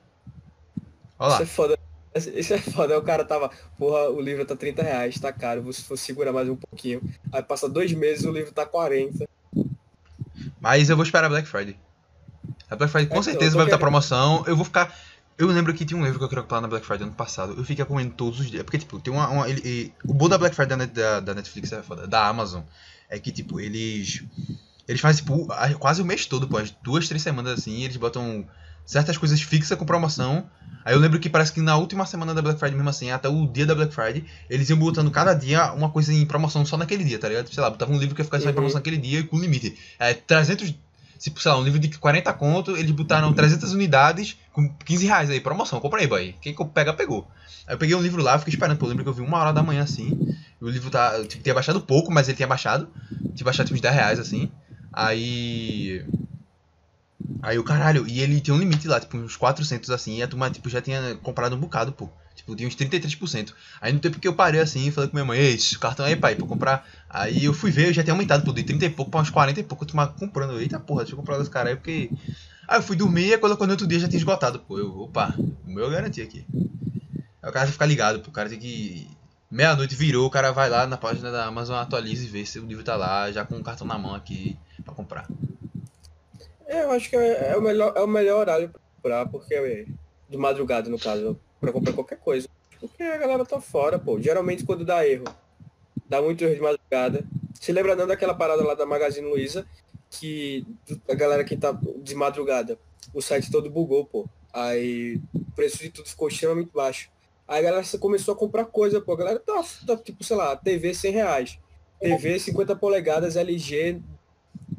Olha 1.20 1.28
Isso 1.30 1.38
lá. 1.38 1.42
é 1.42 1.46
foda. 1.46 1.80
Isso 2.16 2.54
é 2.54 2.58
foda. 2.58 2.98
O 2.98 3.02
cara 3.02 3.26
tava, 3.26 3.52
porra, 3.78 4.10
o 4.12 4.22
livro 4.22 4.46
tá 4.46 4.56
30 4.56 4.82
reais, 4.82 5.20
tá 5.20 5.34
caro, 5.34 5.62
vou, 5.62 5.74
vou 5.90 5.98
segurar 5.98 6.32
mais 6.32 6.48
um 6.48 6.56
pouquinho. 6.56 7.02
Aí 7.34 7.44
passa 7.44 7.68
dois 7.68 7.92
meses 7.92 8.24
o 8.24 8.32
livro 8.32 8.54
tá 8.54 8.66
40. 8.66 9.28
Mas 10.62 10.90
eu 10.90 10.96
vou 10.96 11.04
esperar 11.04 11.28
Black 11.28 11.46
Friday. 11.50 11.78
A 12.70 12.76
Black 12.76 12.92
Friday 12.92 13.08
com 13.10 13.20
É, 13.20 13.24
certeza 13.24 13.56
vai 13.56 13.66
querendo- 13.66 13.80
promoção. 13.80 14.44
Eu 14.48 14.56
vou 14.56 14.66
ficar. 14.66 14.94
Eu 15.38 15.48
lembro 15.48 15.74
que 15.74 15.84
tinha 15.84 16.00
um 16.00 16.04
livro 16.04 16.18
que 16.18 16.24
eu 16.24 16.30
queria 16.30 16.44
comprar 16.44 16.62
na 16.62 16.68
Black 16.68 16.86
Friday 16.86 17.06
ano 17.06 17.16
passado. 17.16 17.54
Eu 17.58 17.64
fiquei 17.66 17.84
comendo 17.84 18.14
todos 18.14 18.40
os 18.40 18.50
dias. 18.50 18.64
Porque, 18.64 18.78
tipo, 18.78 19.00
tem 19.00 19.14
uma. 19.14 19.28
uma- 19.28 19.50
ele- 19.50 19.94
o 20.06 20.14
bom 20.14 20.30
da 20.30 20.38
Black 20.38 20.56
Friday 20.56 20.88
da, 20.88 21.20
da, 21.20 21.34
Netflix 21.34 21.72
é 21.74 21.82
foda. 21.84 22.08
Da 22.08 22.26
Amazon. 22.28 22.62
É 23.10 23.20
que, 23.20 23.32
tipo, 23.32 23.60
eles. 23.60 24.24
Eles 24.88 25.02
fazem, 25.02 25.24
tipo, 25.24 25.48
quase 25.80 26.02
o 26.02 26.06
mês 26.06 26.26
todo, 26.26 26.48
pô. 26.48 26.58
As 26.58 26.72
duas, 26.84 27.08
três 27.08 27.22
semanas 27.22 27.60
assim. 27.60 27.84
Eles 27.84 27.98
botam 27.98 28.46
certas 28.86 29.18
coisas 29.18 29.42
fixas 29.42 29.78
com 29.78 29.86
promoção. 29.86 30.48
Aí 30.86 30.94
eu 30.94 31.00
lembro 31.00 31.20
que 31.20 31.28
parece 31.28 31.52
que 31.52 31.60
na 31.60 31.76
última 31.76 32.06
semana 32.06 32.34
da 32.36 32.42
Black 32.44 32.60
Friday, 32.60 32.76
mesmo 32.78 32.90
assim, 32.92 33.10
até 33.10 33.28
o 33.28 33.48
dia 33.48 33.66
da 33.66 33.74
Black 33.74 33.92
Friday, 33.94 34.24
eles 34.48 34.70
iam 34.70 34.78
botando 34.78 35.10
cada 35.10 35.34
dia 35.34 35.74
uma 35.74 35.90
coisa 35.90 36.14
em 36.14 36.24
promoção 36.26 36.64
só 36.64 36.78
naquele 36.78 37.04
dia, 37.04 37.18
tá 37.18 37.28
ligado? 37.28 37.52
Sei 37.52 37.62
lá, 37.64 37.72
botava 37.72 37.92
um 37.92 37.98
livro 37.98 38.14
que 38.14 38.22
ia 38.22 38.26
ficar 38.26 38.38
só 38.40 38.46
em 38.46 38.48
Uhum. 38.50 38.54
promoção 38.54 38.78
naquele 38.78 38.98
dia 38.98 39.20
e 39.20 39.24
com 39.24 39.40
limite. 39.40 39.76
É, 39.98 40.14
300. 40.14 40.72
Tipo, 41.18 41.42
sei 41.42 41.52
lá, 41.52 41.58
um 41.58 41.64
livro 41.64 41.80
de 41.80 41.98
40 41.98 42.32
conto, 42.34 42.76
eles 42.76 42.92
botaram 42.92 43.34
300 43.34 43.74
unidades 43.74 44.38
com 44.52 44.68
15 44.70 45.06
reais 45.06 45.30
aí, 45.30 45.40
promoção, 45.40 45.80
compra 45.80 46.02
aí, 46.02 46.08
boy. 46.08 46.36
Quem 46.42 46.56
pega, 46.74 46.94
pegou. 46.94 47.28
Aí 47.68 47.74
eu 47.74 47.78
peguei 47.78 47.96
um 47.96 48.02
livro 48.02 48.22
lá, 48.22 48.38
fiquei 48.38 48.54
esperando, 48.54 48.78
pô, 48.78 48.86
eu 48.86 48.90
lembro 48.90 49.04
que 49.04 49.10
eu 49.10 49.14
vi 49.14 49.22
uma 49.22 49.38
hora 49.38 49.54
da 49.54 49.64
manhã 49.64 49.84
assim, 49.84 50.38
o 50.62 50.70
livro 50.70 50.90
tá, 50.90 51.24
tipo, 51.26 51.42
tinha 51.42 51.56
baixado 51.56 51.82
pouco, 51.82 52.12
mas 52.12 52.28
ele 52.28 52.36
tinha 52.36 52.48
baixado, 52.48 52.90
tinha 53.34 53.46
baixado 53.46 53.68
tipo, 53.68 53.76
uns 53.76 53.82
10 53.82 53.94
reais 53.94 54.20
assim, 54.20 54.52
aí... 54.92 56.06
Aí 57.42 57.58
o 57.58 57.64
caralho, 57.64 58.08
e 58.08 58.20
ele 58.22 58.40
tinha 58.40 58.54
um 58.54 58.60
limite 58.60 58.88
lá, 58.88 59.00
tipo, 59.00 59.18
uns 59.18 59.36
400 59.36 59.90
assim, 59.90 60.18
e 60.18 60.24
a 60.24 60.28
turma, 60.28 60.50
tipo, 60.50 60.70
já 60.70 60.82
tinha 60.82 61.16
comprado 61.22 61.56
um 61.56 61.60
bocado, 61.60 61.92
pô. 61.92 62.10
Tipo, 62.36 62.56
tinha 62.56 62.68
uns 62.68 62.76
33%. 62.76 63.54
Aí 63.80 63.94
no 63.94 64.00
tempo 64.00 64.20
que 64.20 64.28
eu 64.28 64.34
parei 64.34 64.60
assim, 64.60 64.92
falei 64.92 65.10
com 65.10 65.16
minha 65.16 65.26
mãe, 65.26 65.40
ei, 65.40 65.56
esse 65.56 65.80
cartão 65.80 66.06
aí, 66.06 66.16
pai, 66.16 66.36
pra 66.36 66.46
comprar. 66.46 66.88
Aí 67.10 67.46
eu 67.46 67.54
fui 67.54 67.72
ver, 67.72 67.88
eu 67.88 67.94
já 67.94 68.04
tinha 68.04 68.14
aumentado, 68.14 68.44
pô, 68.44 68.52
de 68.52 68.64
30 68.64 68.86
e 68.86 68.90
pouco 68.90 69.10
pra 69.10 69.22
uns 69.22 69.30
40 69.30 69.60
e 69.60 69.64
pouco, 69.64 69.84
eu 69.84 69.88
tomava 69.88 70.14
comprando. 70.14 70.60
Eita 70.60 70.80
porra, 70.80 71.02
deixa 71.02 71.14
eu 71.14 71.18
comprar 71.18 71.38
desse 71.38 71.50
cara 71.50 71.70
aí, 71.70 71.76
porque. 71.76 72.10
Aí 72.68 72.78
eu 72.78 72.84
fui 72.84 72.96
dormir 72.96 73.32
e 73.32 73.38
quando 73.38 73.56
quando 73.56 73.72
outro 73.72 73.88
dia 73.88 74.00
já 74.00 74.08
tinha 74.08 74.18
esgotado, 74.18 74.60
pô. 74.60 74.78
Eu, 74.78 75.00
opa, 75.00 75.34
o 75.38 75.72
meu 75.72 75.86
eu 75.86 75.92
garanti 75.92 76.22
aqui. 76.22 76.46
Aí 77.42 77.50
o 77.50 77.54
cara 77.54 77.60
tem 77.60 77.68
que 77.68 77.72
ficar 77.74 77.86
ligado, 77.86 78.20
pô. 78.20 78.30
O 78.30 78.34
cara 78.34 78.50
tem 78.50 78.60
que. 78.60 79.08
Meia-noite 79.50 79.96
virou, 79.96 80.26
o 80.26 80.30
cara 80.30 80.52
vai 80.52 80.70
lá 80.70 80.86
na 80.86 80.98
página 80.98 81.32
da 81.32 81.46
Amazon, 81.46 81.78
atualiza 81.78 82.26
e 82.26 82.28
vê 82.28 82.46
se 82.46 82.60
o 82.60 82.66
livro 82.66 82.84
tá 82.84 82.96
lá, 82.96 83.32
já 83.32 83.46
com 83.46 83.56
o 83.56 83.64
cartão 83.64 83.88
na 83.88 83.98
mão 83.98 84.14
aqui 84.14 84.58
pra 84.84 84.94
comprar. 84.94 85.28
É, 86.68 86.84
eu 86.84 86.92
acho 86.92 87.10
que 87.10 87.16
é, 87.16 87.52
é 87.52 87.56
o 87.56 87.62
melhor, 87.62 87.94
é 87.96 88.02
o 88.02 88.08
melhor 88.08 88.40
horário 88.40 88.70
pra 88.70 88.82
comprar, 88.96 89.26
porque 89.28 89.54
é 89.54 89.86
de 90.30 90.38
madrugada, 90.38 90.90
no 90.90 91.00
caso, 91.00 91.40
pra 91.60 91.72
comprar 91.72 91.94
qualquer 91.94 92.18
coisa. 92.18 92.48
Porque 92.80 93.04
a 93.04 93.18
galera 93.18 93.46
tá 93.46 93.60
fora, 93.60 93.98
pô. 93.98 94.20
Geralmente 94.20 94.66
quando 94.66 94.86
dá 94.86 95.08
erro, 95.08 95.26
dá 96.08 96.22
muito 96.22 96.44
erro 96.44 96.56
de 96.56 96.62
madrugada. 96.62 97.26
Se 97.60 97.72
lembra 97.72 97.96
não 97.96 98.08
daquela 98.08 98.34
parada 98.34 98.64
lá 98.64 98.76
da 98.76 98.86
Magazine 98.86 99.28
Luiza, 99.28 99.66
que 100.10 100.66
a 101.10 101.16
galera 101.16 101.44
que 101.44 101.58
tá 101.58 101.78
de 102.02 102.16
madrugada, 102.16 102.78
o 103.14 103.22
site 103.22 103.52
todo 103.52 103.70
bugou, 103.70 104.06
pô. 104.06 104.30
Aí 104.54 105.22
o 105.34 105.52
preço 105.56 105.80
de 105.80 105.90
tudo 105.90 106.08
ficou 106.08 106.28
extremamente 106.28 106.72
baixo. 106.74 107.10
Aí 107.48 107.60
a 107.60 107.70
galera 107.70 107.88
começou 108.00 108.34
a 108.34 108.38
comprar 108.38 108.66
coisa, 108.66 109.02
pô. 109.02 109.14
A 109.14 109.18
galera 109.18 109.40
tá, 109.40 109.64
tá 109.86 109.98
tipo, 109.98 110.24
sei 110.24 110.36
lá, 110.36 110.56
TV 110.56 110.94
100 110.94 111.12
reais. 111.12 111.60
TV 112.00 112.40
50 112.40 112.76
polegadas 112.76 113.36
LG 113.36 114.02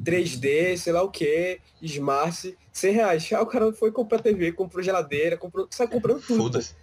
3D, 0.07 0.77
sei 0.77 0.93
lá 0.93 1.03
o 1.03 1.11
que, 1.11 1.59
Smart, 1.81 2.57
100 2.71 2.93
reais. 2.93 3.29
Aí 3.33 3.41
o 3.41 3.45
cara 3.45 3.73
foi 3.73 3.91
comprar 3.91 4.21
TV, 4.21 4.53
comprou 4.53 4.81
geladeira, 4.81 5.35
comprou, 5.35 5.67
sai 5.69 5.87
comprando 5.87 6.21
tudo. 6.21 6.43
Foda-se. 6.43 6.73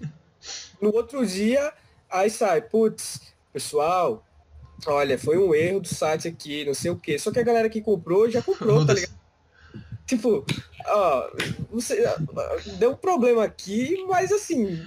No 0.79 0.95
outro 0.95 1.27
dia, 1.27 1.73
aí 2.11 2.29
sai, 2.29 2.61
putz, 2.61 3.35
pessoal, 3.51 4.23
olha, 4.87 5.19
foi 5.19 5.39
um 5.39 5.55
erro 5.55 5.81
do 5.81 5.89
site 5.89 6.29
aqui, 6.29 6.67
não 6.67 6.75
sei 6.75 6.91
o 6.91 6.99
que. 6.99 7.19
Só 7.19 7.33
que 7.33 7.39
a 7.39 7.45
galera 7.45 7.71
que 7.71 7.81
comprou 7.81 8.31
já 8.31 8.43
comprou, 8.43 8.85
tá 8.85 8.93
ligado? 8.93 9.15
Tipo, 10.07 10.45
ó, 10.87 11.31
você, 11.71 12.05
deu 12.79 12.91
um 12.91 12.97
problema 12.97 13.43
aqui, 13.43 14.05
mas 14.07 14.31
assim, 14.31 14.85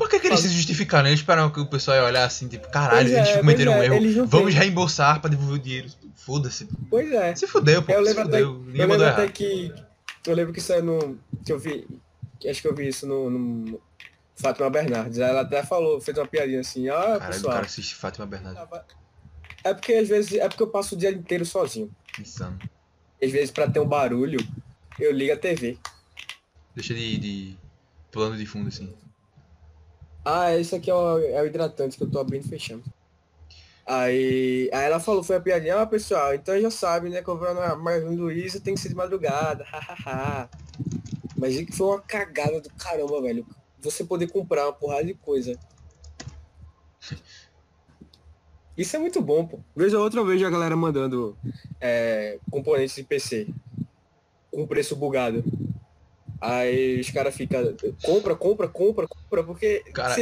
Por 0.00 0.08
que, 0.08 0.18
que 0.18 0.28
eles 0.28 0.40
se 0.40 0.48
justificaram? 0.48 1.08
Eles 1.08 1.20
esperaram 1.20 1.50
que 1.50 1.60
o 1.60 1.66
pessoal 1.66 1.98
ia 1.98 2.04
olhar 2.04 2.24
assim, 2.24 2.48
tipo, 2.48 2.70
caralho, 2.70 3.06
Pois 3.06 3.12
é, 3.12 3.18
eles 3.20 3.36
cometeram 3.36 3.72
pois 3.74 3.90
um 3.90 3.92
é, 3.92 3.96
erro. 3.98 4.26
Vamos 4.26 4.54
reembolsar 4.54 5.20
pra 5.20 5.28
devolver 5.28 5.56
o 5.56 5.58
dinheiro. 5.58 5.90
Foda-se. 6.16 6.66
pois 6.88 7.12
é. 7.12 7.34
Se 7.34 7.46
fudeu, 7.46 7.82
pô. 7.82 7.92
Eu 7.92 7.98
se 8.06 8.08
lembro 8.08 8.22
até- 8.22 8.40
Eu 8.40 8.64
lembro 8.66 9.04
até 9.06 9.28
que. 9.28 9.70
Eu 10.26 10.34
lembro 10.34 10.54
que 10.54 10.60
saiu 10.62 10.82
no. 10.82 11.18
Que 11.44 11.52
eu 11.52 11.58
vi. 11.58 11.86
Acho 12.48 12.62
que 12.62 12.68
eu 12.68 12.74
vi 12.74 12.88
isso 12.88 13.06
no, 13.06 13.28
no 13.28 13.80
Fátima 14.36 14.70
Bernardes. 14.70 15.18
Ela 15.18 15.42
até 15.42 15.62
falou, 15.62 16.00
fez 16.00 16.16
uma 16.16 16.26
piadinha 16.26 16.60
assim, 16.60 16.88
ah, 16.88 16.94
Caralho, 16.94 17.24
o 17.24 17.26
pessoal. 17.26 17.52
cara 17.52 17.66
assiste 17.66 17.94
Fátima 17.94 18.24
Bernardes. 18.26 18.62
É 19.62 19.74
porque 19.74 19.92
às 19.92 20.08
vezes. 20.08 20.32
É 20.32 20.48
porque 20.48 20.62
eu 20.62 20.68
passo 20.68 20.94
o 20.94 20.98
dia 20.98 21.10
inteiro 21.10 21.44
sozinho. 21.44 21.90
Insano. 22.18 22.58
Às 23.22 23.30
vezes 23.30 23.50
pra 23.50 23.68
ter 23.68 23.80
um 23.80 23.86
barulho, 23.86 24.38
eu 24.98 25.12
ligo 25.12 25.34
a 25.34 25.36
TV. 25.36 25.76
Deixa 26.74 26.94
de, 26.94 27.18
de 27.18 27.56
plano 28.10 28.34
de 28.38 28.46
fundo, 28.46 28.68
assim. 28.68 28.90
Ah, 30.32 30.56
esse 30.56 30.76
aqui 30.76 30.90
é 30.90 30.94
o, 30.94 31.18
é 31.18 31.42
o 31.42 31.46
hidratante 31.46 31.96
que 31.96 32.04
eu 32.04 32.10
tô 32.10 32.20
abrindo 32.20 32.44
e 32.44 32.48
fechando. 32.48 32.84
Aí, 33.84 34.70
aí 34.72 34.84
ela 34.84 35.00
falou, 35.00 35.24
foi 35.24 35.34
a 35.34 35.40
piadinha, 35.40 35.80
ah 35.80 35.86
pessoal, 35.86 36.32
então 36.32 36.60
já 36.60 36.70
sabe, 36.70 37.08
né? 37.08 37.22
Comprar 37.22 37.52
na 37.52 37.74
Magazine 37.74 38.16
Luiza 38.16 38.60
tem 38.60 38.74
que 38.74 38.80
ser 38.80 38.90
de 38.90 38.94
madrugada, 38.94 39.64
hahaha. 39.68 40.48
Mas 41.36 41.56
que 41.56 41.72
foi 41.72 41.88
uma 41.88 42.00
cagada 42.00 42.60
do 42.60 42.70
caramba, 42.74 43.20
velho. 43.20 43.44
Você 43.80 44.04
poder 44.04 44.30
comprar 44.30 44.66
uma 44.66 44.72
porrada 44.72 45.04
de 45.04 45.14
coisa. 45.14 45.58
Isso 48.76 48.94
é 48.94 48.98
muito 49.00 49.20
bom, 49.20 49.44
pô. 49.44 49.58
Vez 49.74 49.92
ou 49.92 50.02
outra 50.02 50.22
vejo 50.22 50.46
a 50.46 50.50
galera 50.50 50.76
mandando 50.76 51.36
é, 51.80 52.38
componentes 52.50 52.94
de 52.94 53.02
PC 53.02 53.48
com 54.52 54.66
preço 54.66 54.94
bugado. 54.94 55.42
Aí 56.40 57.00
os 57.00 57.10
caras 57.10 57.34
ficam, 57.34 57.62
compra, 58.02 58.34
compra, 58.34 58.68
compra, 58.68 59.06
compra, 59.06 59.44
porque 59.44 59.80
Cara, 59.92 60.14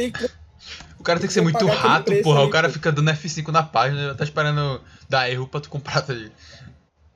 O 0.99 1.03
cara 1.03 1.19
tem 1.19 1.27
que 1.27 1.33
ser 1.33 1.41
muito 1.41 1.65
rato, 1.65 2.11
porra. 2.21 2.39
ali, 2.41 2.47
O 2.47 2.51
cara 2.51 2.67
pô. 2.67 2.73
fica 2.73 2.91
dando 2.91 3.09
F5 3.11 3.47
na 3.49 3.63
página, 3.63 4.13
tá 4.15 4.23
esperando 4.25 4.81
dar 5.07 5.29
erro 5.29 5.47
pra 5.47 5.61
tu 5.61 5.69
comprar, 5.69 6.01
tá 6.01 6.13
ligado? 6.13 6.33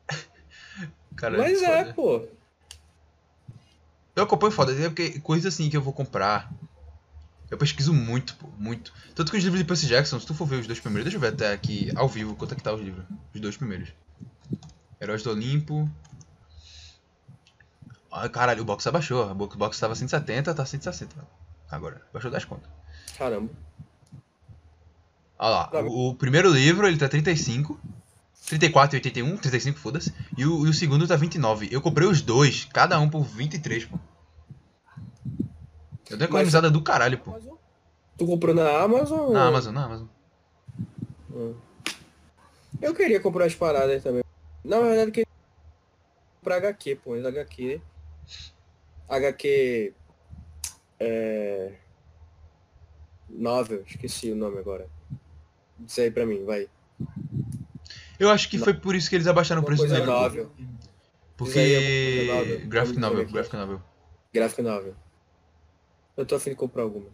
Cara, 1.17 1.37
Mas 1.37 1.61
é, 1.61 1.85
foda. 1.85 1.93
pô. 1.93 2.27
Eu 4.15 4.23
acompanho 4.23 4.51
foda, 4.51 4.71
é 4.71 4.89
porque 4.89 5.19
coisa 5.19 5.49
assim 5.49 5.69
que 5.69 5.75
eu 5.75 5.81
vou 5.81 5.91
comprar. 5.93 6.51
Eu 7.51 7.57
pesquiso 7.57 7.93
muito, 7.93 8.35
pô, 8.35 8.47
muito. 8.57 8.93
Tanto 9.13 9.31
que 9.31 9.37
os 9.37 9.43
livros 9.43 9.59
de 9.59 9.65
Percy 9.67 9.85
Jackson, 9.87 10.19
se 10.19 10.25
tu 10.25 10.33
for 10.33 10.45
ver 10.47 10.59
os 10.59 10.67
dois 10.67 10.79
primeiros, 10.79 11.03
deixa 11.05 11.17
eu 11.17 11.21
ver 11.21 11.35
até 11.35 11.51
aqui 11.51 11.91
ao 11.95 12.07
vivo 12.07 12.35
quanto 12.35 12.53
é 12.53 12.55
que 12.55 12.63
tá 12.63 12.73
os 12.73 12.81
livros. 12.81 13.03
Os 13.33 13.41
dois 13.41 13.57
primeiros. 13.57 13.89
Heróis 15.01 15.21
do 15.23 15.31
Olimpo. 15.31 15.89
Ai, 18.15 18.29
caralho, 18.29 18.61
o 18.61 18.65
box 18.65 18.85
abaixou. 18.87 19.29
O 19.31 19.33
box- 19.35 19.79
tava 19.79 19.95
170, 19.95 20.53
tá 20.53 20.65
160. 20.65 21.15
Agora, 21.69 22.01
baixou 22.13 22.29
10 22.29 22.45
contas. 22.45 22.69
Caramba. 23.17 23.49
Olha 25.39 25.49
lá, 25.49 25.81
o, 25.83 26.09
o 26.09 26.15
primeiro 26.15 26.49
livro 26.51 26.87
ele 26.87 26.97
tá 26.97 27.09
35, 27.09 27.79
34 28.47 28.95
e 28.95 28.97
81, 28.97 29.37
35, 29.37 29.79
foda-se. 29.79 30.13
E 30.37 30.45
o, 30.45 30.65
e 30.65 30.69
o 30.69 30.73
segundo 30.73 31.07
tá 31.07 31.15
29. 31.15 31.67
Eu 31.71 31.81
comprei 31.81 32.07
os 32.07 32.21
dois, 32.21 32.65
cada 32.65 32.99
um 32.99 33.09
por 33.09 33.23
23, 33.23 33.85
pô. 33.85 33.97
Eu 36.09 36.17
dei 36.17 36.27
economizada 36.27 36.69
do 36.69 36.81
caralho, 36.81 37.17
pô. 37.17 37.33
Tu 38.17 38.25
comprou 38.27 38.53
na 38.53 38.69
Amazon? 38.83 39.31
Na 39.33 39.47
Amazon, 39.47 39.73
na 39.73 39.85
Amazon. 39.85 40.07
Hum. 41.31 41.55
Eu 42.79 42.93
queria 42.93 43.19
comprar 43.19 43.45
as 43.45 43.55
paradas 43.55 44.03
também. 44.03 44.23
Na 44.63 44.79
verdade, 44.79 45.09
eu 45.09 45.11
queria 45.11 45.27
comprar 46.39 46.57
HQ, 46.57 46.95
pô. 46.97 47.11
Mas 47.11 47.25
HQ. 47.25 47.81
HQ. 49.09 49.93
É. 50.99 51.73
Novel, 53.29 53.83
esqueci 53.87 54.31
o 54.31 54.35
nome 54.35 54.59
agora. 54.59 54.87
Diz 55.79 55.97
aí 55.99 56.11
pra 56.11 56.25
mim, 56.25 56.45
vai. 56.45 56.69
Eu 58.19 58.29
acho 58.29 58.49
que 58.49 58.57
foi 58.57 58.73
por 58.73 58.95
isso 58.95 59.09
que 59.09 59.15
eles 59.15 59.27
abaixaram 59.27 59.61
o 59.61 59.65
preço 59.65 59.85
do 59.85 59.93
livro. 59.93 60.05
novel. 60.11 60.51
Aí 60.57 60.65
Porque. 61.35 62.27
novel. 62.31 62.67
Graphic 62.67 62.99
novel, 62.99 63.27
graphic 63.27 63.55
novel. 63.55 63.81
Graphic 64.33 64.61
novel. 64.61 64.95
Eu 66.15 66.25
tô 66.25 66.35
afim 66.35 66.51
de 66.51 66.55
comprar 66.55 66.83
algumas. 66.83 67.13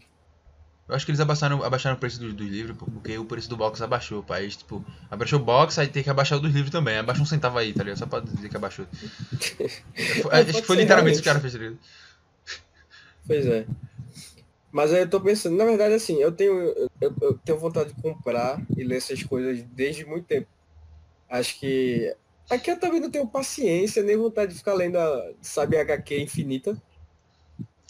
Eu 0.89 0.95
acho 0.95 1.05
que 1.05 1.11
eles 1.11 1.19
abaixaram, 1.19 1.63
abaixaram 1.63 1.95
o 1.95 1.99
preço 1.99 2.19
dos, 2.19 2.33
dos 2.33 2.47
livros, 2.47 2.75
porque 2.75 3.15
o 3.15 3.23
preço 3.23 3.47
do 3.47 3.55
box 3.55 3.79
abaixou, 3.79 4.23
pá. 4.23 4.37
Aí, 4.37 4.49
tipo, 4.49 4.83
abaixou 5.11 5.39
o 5.39 5.43
box, 5.43 5.77
aí 5.77 5.87
tem 5.87 6.01
que 6.01 6.09
abaixar 6.09 6.39
o 6.39 6.41
dos 6.41 6.51
livros 6.51 6.71
também. 6.71 6.97
Abaixa 6.97 7.21
um 7.21 7.25
centavo 7.27 7.59
aí, 7.59 7.71
tá 7.73 7.83
ligado? 7.83 7.99
Só 7.99 8.07
pra 8.07 8.21
dizer 8.21 8.49
que 8.49 8.57
abaixou. 8.57 8.87
Foi- 10.23 10.33
acho 10.33 10.45
que 10.53 10.61
foi 10.63 10.75
ser, 10.77 10.81
literalmente 10.81 11.19
isso 11.19 11.21
realmente. 11.21 11.21
que 11.21 11.21
o 11.21 11.23
cara 11.23 11.39
fez, 11.39 11.53
tá 11.53 11.59
ligado? 11.59 11.77
Pois 13.27 13.45
é. 13.45 13.65
Mas 14.71 14.93
aí 14.93 15.01
eu 15.01 15.09
tô 15.09 15.21
pensando, 15.21 15.55
na 15.55 15.65
verdade 15.65 15.93
assim, 15.93 16.17
eu 16.17 16.31
tenho, 16.31 16.53
eu, 16.99 17.13
eu 17.21 17.37
tenho 17.45 17.59
vontade 17.59 17.93
de 17.93 18.01
comprar 18.01 18.59
e 18.75 18.83
ler 18.83 18.97
essas 18.97 19.21
coisas 19.23 19.63
desde 19.71 20.05
muito 20.05 20.25
tempo. 20.25 20.47
Acho 21.29 21.59
que. 21.59 22.15
Aqui 22.49 22.71
eu 22.71 22.79
também 22.79 22.99
não 22.99 23.11
tenho 23.11 23.27
paciência, 23.27 24.01
nem 24.01 24.17
vontade 24.17 24.53
de 24.53 24.57
ficar 24.57 24.73
lendo 24.73 24.97
a, 24.97 25.31
sabe, 25.39 25.77
HQ 25.77 26.19
infinita. 26.19 26.75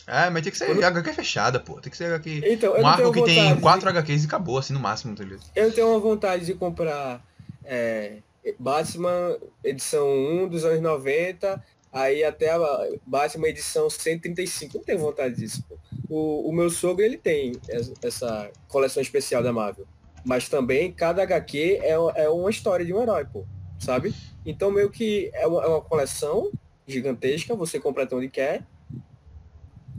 É, 0.10 0.30
mas 0.30 0.42
tem 0.44 0.52
que 0.52 0.58
ser 0.58 0.66
Quando- 0.66 0.84
HQ 0.84 1.14
fechada, 1.14 1.60
pô. 1.60 1.80
Tem 1.80 1.92
que 1.92 1.98
ser 1.98 2.06
HQ. 2.06 2.42
Então, 2.46 2.74
Um 2.80 2.86
arco 2.88 3.12
que 3.12 3.24
tem 3.24 3.36
vontade 3.36 3.56
de- 3.56 3.62
4 3.62 3.90
HQs 3.90 4.24
e 4.24 4.26
acabou, 4.28 4.58
assim, 4.58 4.74
no 4.74 4.80
máximo, 4.80 5.16
tá 5.16 5.24
ligado? 5.24 5.42
Eu 5.56 5.72
tenho 5.72 5.88
uma 5.90 6.00
vontade 6.00 6.46
de 6.46 6.54
comprar 6.56 7.24
é, 7.64 8.18
Batman 8.58 9.38
edição 9.64 10.08
1 10.08 10.48
dos 10.48 10.66
anos 10.66 10.82
90, 10.82 11.64
aí 11.94 12.24
até 12.24 12.52
a 12.52 12.60
Batman 13.06 13.48
edição 13.50 13.90
135. 13.90 14.76
Eu 14.76 14.80
não 14.80 14.86
tenho 14.86 15.00
vontade 15.00 15.36
disso. 15.36 15.64
pô. 15.70 15.78
O, 16.10 16.50
o 16.50 16.52
meu 16.54 16.70
sogro, 16.72 17.04
ele 17.06 17.18
tem 17.18 17.52
es- 17.70 17.94
essa 18.04 18.50
coleção 18.68 19.02
especial 19.02 19.44
da 19.44 19.54
Marvel. 19.54 19.86
Mas 20.26 20.50
também 20.50 20.92
cada 20.92 21.22
HQ 21.22 21.80
é, 21.84 21.92
é 22.16 22.30
uma 22.30 22.50
história 22.50 22.84
de 22.86 22.92
um 22.94 23.02
herói, 23.02 23.26
pô. 23.26 23.46
Sabe? 23.78 24.14
Então 24.46 24.72
meio 24.72 24.90
que 24.90 25.30
é 25.34 25.46
uma, 25.48 25.64
é 25.64 25.68
uma 25.68 25.82
coleção 25.82 26.52
gigantesca, 26.88 27.56
você 27.56 27.80
completa 27.80 28.16
onde 28.16 28.28
quer. 28.30 28.64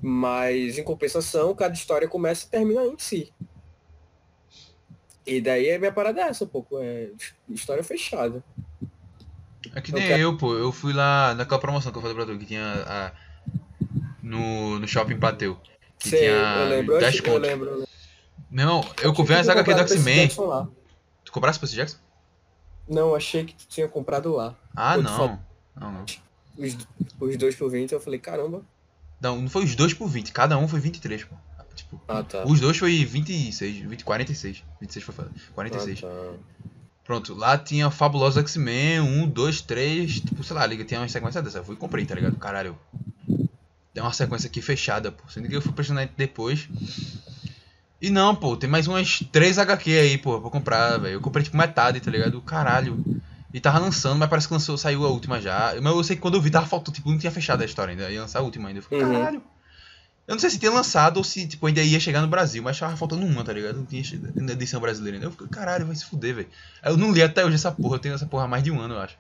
Mas 0.03 0.79
em 0.79 0.85
compensação, 0.85 1.55
cada 1.55 1.75
história 1.75 2.09
começa 2.09 2.47
e 2.47 2.51
termina 2.51 2.85
em 2.87 2.99
si. 2.99 3.33
E 5.27 5.41
daí 5.41 5.71
a 5.73 5.79
minha 5.79 5.93
parada 5.93 6.21
é 6.23 6.25
essa, 6.25 6.45
um 6.45 6.49
pouco. 6.49 6.79
É 6.81 7.11
história 7.49 7.85
fechada. 7.85 8.43
É 9.75 9.81
que 9.81 9.93
Eu 9.93 9.99
nem 9.99 10.09
quero- 10.09 10.23
eu, 10.23 10.37
pô. 10.37 10.55
Eu 10.55 10.73
fui 10.73 10.93
lá 10.93 11.35
naquela 11.35 11.61
promoção 11.61 11.93
que 11.93 11.99
eu 11.99 12.03
falei 12.03 12.17
pra 12.17 12.27
tu, 12.27 12.39
que 12.39 12.47
tinha 12.47 12.65
a, 12.87 13.13
no, 14.23 14.79
no 14.79 14.89
shopping 14.89 15.19
Plateu. 15.19 15.57
Que 15.99 16.09
Sei, 16.09 16.19
tinha 16.21 16.31
eu 16.33 16.69
lembro, 16.71 16.95
eu, 16.95 17.01
10 17.01 17.15
achei- 17.15 17.31
eu 17.31 17.39
lembro. 17.39 17.69
eu 17.69 17.75
lembro. 17.77 17.91
Irmão, 18.53 18.85
eu 19.03 19.13
comprei 19.15 19.37
as 19.39 19.47
tu 19.47 19.53
HQ 19.53 19.75
do 19.75 19.81
X-Men. 19.81 20.29
Tu 21.25 21.31
comprasse 21.31 21.61
Percy 21.61 21.77
Jackson? 21.77 21.99
Não, 22.89 23.15
achei 23.15 23.45
que 23.45 23.55
tu 23.55 23.69
tinha 23.69 23.87
comprado 23.87 24.33
lá. 24.35 24.57
Ah, 24.75 24.95
Pô, 24.97 25.03
não. 25.03 25.17
falou- 25.17 25.39
Não, 25.77 25.93
não. 25.93 26.05
Os, 26.59 26.77
os 27.21 27.37
dois 27.37 27.55
por 27.55 27.71
20, 27.71 27.93
eu 27.93 28.01
falei, 28.01 28.19
caramba. 28.19 28.65
Não, 29.21 29.43
não 29.43 29.49
foi 29.51 29.65
os 29.65 29.75
dois 29.75 29.93
por 29.95 30.09
20. 30.09 30.33
Cada 30.33 30.57
um 30.59 30.67
foi 30.67 30.81
23, 30.81 31.25
pô. 31.25 31.35
Tipo, 31.75 32.01
Ah, 32.09 32.23
tá. 32.23 32.45
os 32.47 32.61
dois 32.61 32.77
foi 32.77 33.05
26, 33.05 33.77
20, 33.79 34.05
46. 34.05 34.63
26 34.81 35.05
foi 35.05 35.15
foda. 35.15 35.31
46. 35.55 36.03
Ah, 36.05 36.07
tá. 36.07 36.69
Pronto, 37.05 37.35
lá 37.35 37.59
tinha 37.59 37.91
Fabuloso 37.91 38.39
X-Men, 38.41 39.01
1, 39.01 39.29
2, 39.29 39.61
3, 39.63 40.21
tipo, 40.21 40.45
sei 40.45 40.55
lá, 40.55 40.65
liga, 40.67 40.85
tinha 40.85 41.01
uma 41.01 41.09
sequência 41.09 41.43
dessa. 41.43 41.59
Eu 41.59 41.65
fui 41.65 41.75
e 41.75 41.79
comprei, 41.79 42.05
tá 42.07 42.15
ligado? 42.15 42.37
Caralho. 42.37 42.79
Tem 43.93 44.03
uma 44.03 44.13
sequência 44.13 44.47
aqui 44.47 44.61
fechada, 44.63 45.11
pô. 45.11 45.29
Sendo 45.29 45.49
que 45.49 45.57
eu 45.57 45.63
fui 45.63 45.73
pressionar 45.73 46.09
depois. 46.17 46.69
E 48.01 48.09
não, 48.11 48.35
pô, 48.35 48.57
tem 48.57 48.71
mais 48.71 48.87
umas 48.87 49.21
3 49.33 49.59
HQ 49.59 49.91
aí, 49.99 50.19
pô, 50.19 50.41
pra 50.41 50.51
comprar, 50.51 50.99
velho. 50.99 51.15
Eu 51.15 51.21
comprei 51.21 51.45
tipo 51.45 51.57
metade, 51.57 52.01
tá 52.01 52.11
ligado? 52.11 52.41
Caralho. 52.43 53.03
E 53.53 53.61
tava 53.61 53.79
lançando, 53.79 54.19
mas 54.19 54.29
parece 54.29 54.47
que 54.47 54.55
lançou, 54.55 54.79
saiu 54.79 55.05
a 55.05 55.09
última 55.09 55.41
já. 55.41 55.75
Mas 55.83 55.93
eu 55.93 56.05
sei 56.05 56.17
que 56.17 56.23
quando 56.23 56.35
eu 56.35 56.41
vi 56.41 56.51
tava 56.51 56.67
faltando, 56.67 56.95
tipo, 56.95 57.11
não 57.11 57.19
tinha 57.19 57.33
fechado 57.33 57.63
a 57.63 57.65
história 57.65 57.91
ainda. 57.93 58.11
Ia 58.11 58.21
lançar 58.21 58.39
a 58.39 58.43
última 58.43 58.69
ainda. 58.69 58.79
Eu 58.79 58.83
falei, 58.85 59.05
Uhum. 59.05 59.13
caralho. 59.13 59.43
Eu 60.29 60.35
não 60.35 60.39
sei 60.39 60.51
se 60.51 60.61
tinha 60.61 60.71
lançado 60.71 61.17
ou 61.17 61.25
se, 61.25 61.45
tipo, 61.49 61.67
ainda 61.67 61.83
ia 61.83 61.99
chegar 61.99 62.21
no 62.21 62.29
Brasil, 62.29 62.63
mas 62.63 62.79
tava 62.79 62.97
faltando 62.97 63.27
uma, 63.27 63.43
tá 63.43 63.53
ligado? 63.53 63.79
Não 63.79 63.85
tinha 63.85 64.03
edição 64.53 64.81
brasileira 64.81 65.17
ainda. 65.17 65.27
Eu 65.27 65.33
fiquei, 65.33 65.49
caralho, 65.49 65.87
vai 65.87 65.97
se 65.97 66.05
fuder, 66.05 66.37
velho. 66.37 66.49
Eu 66.85 66.97
não 66.97 67.11
li 67.11 67.21
até 67.21 67.45
hoje 67.45 67.57
essa 67.57 67.73
porra, 67.73 67.97
eu 67.97 67.99
tenho 67.99 68.15
essa 68.15 68.27
porra 68.27 68.45
há 68.45 68.49
mais 68.49 68.63
de 68.63 68.71
um 68.71 68.81
ano, 68.81 68.95
eu 68.95 69.01
acho. 69.01 69.17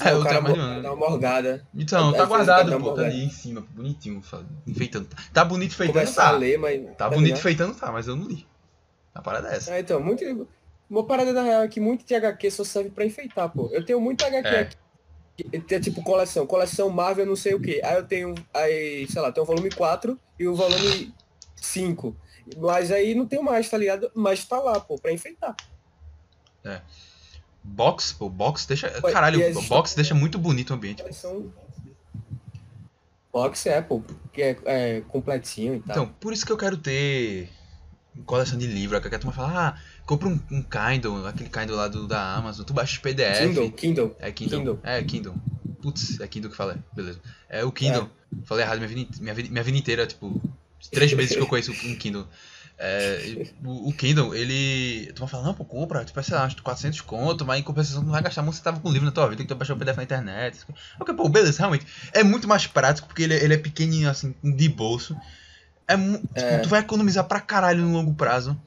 É, 0.00 0.12
o 0.12 0.18
eu 0.18 0.24
tenho 0.24 0.42
mais 0.42 0.54
de 0.54 0.60
um 0.60 0.64
ano. 0.64 0.82
dá 0.82 0.92
uma 0.92 1.08
morgada. 1.08 1.64
Então, 1.72 2.08
Às 2.10 2.16
tá 2.16 2.24
vezes 2.24 2.28
guardado, 2.28 2.80
pô, 2.80 2.92
tá 2.92 3.02
ali 3.02 3.24
em 3.24 3.30
cima, 3.30 3.64
bonitinho, 3.72 4.20
enfeitando. 4.66 5.08
Tá 5.32 5.44
bonito 5.44 5.76
feitando, 5.76 6.08
a 6.08 6.12
tá. 6.12 6.30
ler, 6.32 6.58
mas. 6.58 6.96
Tá 6.96 7.08
bonito 7.08 7.26
ligado? 7.26 7.42
feitando, 7.42 7.74
tá, 7.76 7.92
mas 7.92 8.08
eu 8.08 8.16
não 8.16 8.26
li. 8.26 8.44
A 9.14 9.22
parada 9.22 9.48
é 9.48 9.56
essa. 9.56 9.72
Ah, 9.72 9.78
então, 9.78 10.00
muito. 10.00 10.24
Uma 10.90 11.06
parada 11.06 11.32
da 11.32 11.42
real 11.42 11.62
é 11.62 11.68
que 11.68 11.78
muito 11.78 12.04
de 12.04 12.14
HQ 12.14 12.50
só 12.50 12.64
serve 12.64 12.90
pra 12.90 13.06
enfeitar, 13.06 13.48
pô. 13.48 13.68
Eu 13.72 13.84
tenho 13.84 14.00
muito 14.00 14.24
HQ 14.24 14.48
É. 14.48 14.60
aqui. 14.60 14.76
É 15.70 15.80
tipo 15.80 16.02
coleção, 16.02 16.46
coleção 16.46 16.90
Marvel 16.90 17.24
não 17.24 17.36
sei 17.36 17.54
o 17.54 17.60
que. 17.60 17.80
Aí 17.82 17.94
eu 17.96 18.06
tenho, 18.06 18.34
aí, 18.52 19.06
sei 19.08 19.22
lá, 19.22 19.30
tem 19.32 19.42
o 19.42 19.46
volume 19.46 19.70
4 19.70 20.18
e 20.38 20.46
o 20.48 20.54
volume 20.54 21.14
5. 21.56 22.14
Mas 22.58 22.90
aí 22.90 23.14
não 23.14 23.26
tenho 23.26 23.42
mais, 23.42 23.68
tá 23.70 23.78
ligado? 23.78 24.10
Mas 24.14 24.44
tá 24.44 24.58
lá, 24.58 24.80
pô, 24.80 24.98
pra 24.98 25.12
enfeitar. 25.12 25.54
Box, 27.62 28.12
pô, 28.12 28.28
box 28.28 28.66
deixa. 28.66 28.92
Ué, 29.02 29.12
Caralho, 29.12 29.38
e 29.40 29.44
as 29.44 29.68
box 29.68 29.94
deixa 29.94 30.14
muito 30.14 30.38
bonito 30.38 30.70
o 30.70 30.74
ambiente. 30.74 31.02
Coleção. 31.02 31.52
Box 33.32 33.66
é, 33.66 33.80
pô, 33.80 34.02
que 34.32 34.42
é, 34.42 34.56
é 34.64 35.00
completinho 35.02 35.76
e 35.76 35.80
tal. 35.80 35.90
Então, 35.90 36.14
por 36.20 36.32
isso 36.32 36.44
que 36.44 36.52
eu 36.52 36.56
quero 36.56 36.76
ter 36.76 37.48
coleção 38.26 38.58
de 38.58 38.66
livro. 38.66 39.00
Que 39.00 39.14
a 39.14 39.18
turma 39.18 39.32
fala, 39.32 39.68
ah, 39.68 39.80
compra 40.10 40.28
um, 40.28 40.40
um 40.50 40.60
Kindle, 40.60 41.24
aquele 41.24 41.48
Kindle 41.48 41.76
lá 41.76 41.86
do, 41.86 42.08
da 42.08 42.34
Amazon, 42.34 42.66
tu 42.66 42.72
baixa 42.72 42.94
os 42.94 42.98
PDF. 42.98 43.38
Kindle, 43.38 43.70
Kindle. 43.70 44.16
É 44.18 44.32
Kindle. 44.32 44.58
Kindle. 44.58 44.80
É 44.82 45.02
Kindle. 45.04 45.34
Putz, 45.80 46.18
é 46.18 46.26
Kindle 46.26 46.50
que 46.50 46.56
fala, 46.56 46.76
beleza. 46.92 47.20
É 47.48 47.64
o 47.64 47.70
Kindle. 47.70 48.10
Falei 48.44 48.64
errado 48.64 48.78
minha 48.78 48.88
vida, 48.88 49.08
minha, 49.20 49.34
vida, 49.34 49.48
minha 49.48 49.62
vida 49.62 49.78
inteira, 49.78 50.06
tipo, 50.08 50.42
três 50.90 51.12
meses 51.14 51.36
que 51.36 51.40
eu 51.40 51.46
conheço 51.46 51.70
um 51.70 51.94
Kindle. 51.94 52.26
É, 52.76 53.46
o, 53.64 53.90
o 53.90 53.92
Kindle, 53.92 54.34
ele. 54.34 55.12
Tu 55.14 55.20
vai 55.20 55.28
falar, 55.28 55.44
não, 55.44 55.54
pô, 55.54 55.64
compra, 55.64 56.04
tipo, 56.04 56.20
sei 56.24 56.34
lá, 56.34 56.44
uns 56.44 56.54
400 56.54 57.00
conto, 57.02 57.44
mas 57.46 57.60
em 57.60 57.62
compensação 57.62 58.00
tu 58.00 58.06
não 58.06 58.12
vai 58.12 58.22
gastar 58.22 58.42
muito, 58.42 58.56
você 58.56 58.62
tava 58.64 58.80
com 58.80 58.90
livro 58.90 59.06
na 59.06 59.12
tua 59.12 59.28
vida, 59.28 59.42
que 59.42 59.48
tu 59.48 59.54
baixar 59.54 59.74
o 59.74 59.78
PDF 59.78 59.96
na 59.96 60.02
internet. 60.02 60.58
Ok, 60.98 61.14
pô, 61.14 61.28
beleza, 61.28 61.58
realmente. 61.58 61.86
É 62.12 62.24
muito 62.24 62.48
mais 62.48 62.66
prático, 62.66 63.06
porque 63.06 63.22
ele, 63.22 63.34
ele 63.34 63.54
é 63.54 63.58
pequenininho, 63.58 64.10
assim, 64.10 64.34
de 64.42 64.68
bolso. 64.68 65.16
É, 65.86 65.94
É. 65.94 66.50
Tipo, 66.50 66.62
tu 66.64 66.68
vai 66.68 66.80
economizar 66.80 67.24
pra 67.24 67.40
caralho 67.40 67.82
no 67.82 67.92
longo 67.92 68.14
prazo. 68.14 68.60